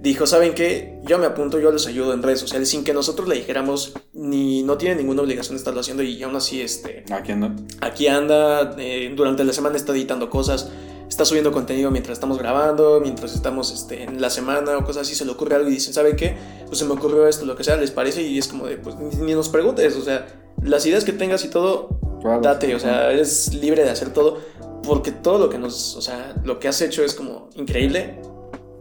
dijo, 0.05 0.27
¿saben 0.27 0.55
qué? 0.55 1.01
Yo 1.05 1.19
me 1.19 1.25
apunto, 1.27 1.59
yo 1.59 1.73
les 1.73 1.87
ayudo 1.87 2.13
en 2.13 2.23
redes 2.23 2.39
sociales 2.39 2.69
sin 2.69 2.85
que 2.85 2.93
nosotros 2.93 3.27
le 3.27 3.37
dijéramos, 3.37 3.95
ni 4.13 4.63
no 4.63 4.77
tiene 4.77 4.97
ninguna 4.97 5.23
obligación 5.23 5.55
de 5.55 5.59
estarlo 5.59 5.81
haciendo 5.81 6.03
y 6.03 6.23
aún 6.23 6.37
así, 6.37 6.61
este, 6.61 7.05
Aquí 7.11 7.33
andan. 7.33 7.67
aquí 7.81 8.07
anda, 8.07 8.77
eh, 8.79 9.13
durante 9.17 9.45
la 9.45 9.53
semana 9.55 9.77
está 9.77 9.93
editando 9.93 10.29
cosas, 10.29 10.69
está 11.09 11.25
subiendo 11.25 11.53
contenido 11.53 11.91
mientras 11.91 12.17
estamos 12.19 12.37
grabando, 12.39 13.01
mientras 13.01 13.35
estamos 13.35 13.73
este, 13.73 14.03
en 14.03 14.21
la 14.21 14.29
semana 14.29 14.77
o 14.77 14.85
cosas 14.85 15.07
así, 15.07 15.15
se 15.15 15.25
le 15.25 15.33
ocurre 15.33 15.55
algo 15.57 15.69
y 15.69 15.73
dicen, 15.73 15.95
¿sabe 15.95 16.17
qué? 16.17 16.37
Pues 16.67 16.79
se 16.79 16.85
me 16.85 16.93
ocurrió 16.93 17.27
esto, 17.27 17.47
lo 17.47 17.57
que 17.57 17.65
sea, 17.65 17.77
les 17.77 17.91
parece 17.91 18.23
y 18.23 18.37
es 18.39 18.47
como 18.47 18.67
de, 18.67 18.77
pues 18.77 18.97
ni, 18.97 19.33
nos 19.35 19.49
preguntes, 19.49 19.97
o 19.97 20.03
sea, 20.03 20.27
las 20.63 20.85
ideas 20.85 21.05
que 21.05 21.13
tengas 21.13 21.45
y 21.47 21.49
todo, 21.49 21.99
Claro. 22.21 22.41
date, 22.43 22.75
o 22.75 22.79
sea, 22.79 23.11
eres 23.11 23.55
libre 23.55 23.85
de 23.85 23.91
hacer 23.91 24.11
todo, 24.13 24.39
porque 24.83 25.13
todo 25.13 25.39
lo 25.39 25.49
que 25.49 25.59
nos, 25.59 25.97
o 25.97 26.03
sea, 26.03 26.35
lo 26.45 26.59
que 26.59 26.69
has 26.69 26.81
hecho 26.83 27.03
es 27.03 27.15
como 27.15 27.49
increíble 27.55 28.19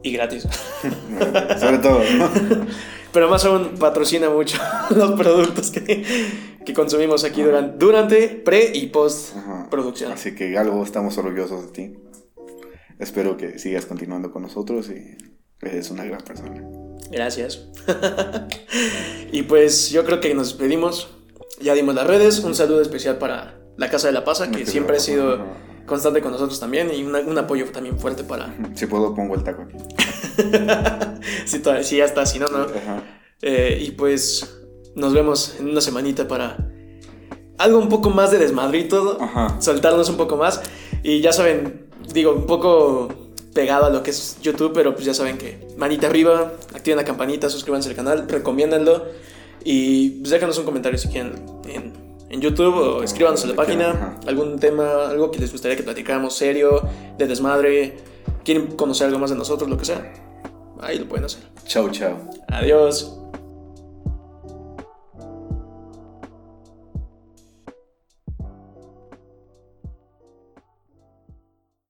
y 0.03 0.11
gratis. 0.11 0.43
Sobre 1.59 1.77
todo, 1.79 2.01
¿no? 2.17 2.29
Pero 3.11 3.29
más 3.29 3.45
aún 3.45 3.75
patrocina 3.79 4.29
mucho 4.29 4.57
los 4.89 5.11
productos 5.11 5.71
que, 5.71 6.03
que 6.65 6.73
consumimos 6.73 7.23
aquí 7.23 7.41
durante, 7.41 7.77
durante, 7.77 8.27
pre 8.27 8.71
y 8.73 8.87
post 8.87 9.37
Ajá. 9.37 9.67
producción. 9.69 10.11
Así 10.11 10.35
que 10.35 10.57
algo 10.57 10.83
estamos 10.83 11.17
orgullosos 11.17 11.67
de 11.67 11.71
ti. 11.71 11.95
Espero 12.99 13.37
que 13.37 13.59
sigas 13.59 13.85
continuando 13.85 14.31
con 14.31 14.41
nosotros 14.41 14.89
y 14.89 15.17
eres 15.61 15.91
una 15.91 16.03
gran 16.05 16.21
persona. 16.21 16.61
Gracias. 17.11 17.69
y 19.31 19.43
pues 19.43 19.91
yo 19.91 20.05
creo 20.05 20.19
que 20.19 20.33
nos 20.33 20.49
despedimos. 20.49 21.15
Ya 21.61 21.75
dimos 21.75 21.93
las 21.93 22.07
redes. 22.07 22.39
Un 22.39 22.55
saludo 22.55 22.81
especial 22.81 23.19
para 23.19 23.59
la 23.77 23.89
Casa 23.89 24.07
de 24.07 24.13
la 24.13 24.23
Pasa, 24.23 24.49
que 24.49 24.65
siempre 24.65 24.97
ha 24.97 24.99
sido 24.99 25.45
constante 25.85 26.21
con 26.21 26.31
nosotros 26.31 26.59
también. 26.59 26.91
Y 26.93 27.03
una- 27.03 27.19
un 27.19 27.37
apoyo 27.37 27.65
también 27.71 27.97
fuerte 27.99 28.23
para... 28.23 28.53
Si 28.75 28.85
puedo, 28.85 29.13
pongo 29.13 29.35
el 29.35 29.43
taco 29.43 29.63
aquí. 29.63 29.77
si, 31.45 31.59
todavía- 31.59 31.83
si 31.83 31.97
ya 31.97 32.05
está, 32.05 32.25
si 32.25 32.39
no, 32.39 32.47
no. 32.47 32.65
Eh, 33.41 33.83
y 33.85 33.91
pues 33.91 34.57
nos 34.95 35.13
vemos 35.13 35.55
en 35.59 35.69
una 35.69 35.81
semanita 35.81 36.27
para 36.27 36.57
algo 37.57 37.77
un 37.79 37.89
poco 37.89 38.09
más 38.09 38.31
de 38.31 38.39
desmadrito. 38.39 39.17
Ajá. 39.21 39.59
Soltarnos 39.61 40.09
un 40.09 40.17
poco 40.17 40.37
más. 40.37 40.61
Y 41.03 41.21
ya 41.21 41.33
saben, 41.33 41.87
digo, 42.13 42.33
un 42.33 42.45
poco 42.45 43.09
pegado 43.53 43.85
a 43.85 43.89
lo 43.89 44.01
que 44.01 44.09
es 44.11 44.37
YouTube, 44.41 44.71
pero 44.73 44.93
pues 44.95 45.05
ya 45.05 45.13
saben 45.13 45.37
que 45.37 45.67
manita 45.77 46.07
arriba, 46.07 46.53
activen 46.73 46.97
la 46.97 47.03
campanita, 47.05 47.49
suscríbanse 47.49 47.89
al 47.89 47.95
canal, 47.95 48.27
recomiéndenlo. 48.27 49.05
Y 49.63 50.09
pues 50.21 50.31
déjanos 50.31 50.57
un 50.57 50.65
comentario 50.65 50.97
si 50.97 51.07
quieren 51.09 51.33
en, 51.67 51.93
en 52.33 52.41
YouTube 52.41 52.75
o 52.75 53.03
escríbanos 53.03 53.43
en 53.43 53.51
la 53.51 53.55
página 53.55 54.17
algún 54.25 54.59
tema, 54.59 55.07
algo 55.07 55.29
que 55.29 55.39
les 55.39 55.51
gustaría 55.51 55.77
que 55.77 55.83
platicáramos 55.83 56.35
serio, 56.35 56.81
de 57.15 57.27
desmadre, 57.27 57.97
quieren 58.43 58.75
conocer 58.75 59.07
algo 59.07 59.19
más 59.19 59.29
de 59.29 59.35
nosotros, 59.35 59.69
lo 59.69 59.77
que 59.77 59.85
sea. 59.85 60.11
Ahí 60.81 60.97
lo 60.97 61.07
pueden 61.07 61.25
hacer. 61.25 61.43
Chau, 61.65 61.89
chau. 61.91 62.17
Adiós. 62.47 63.22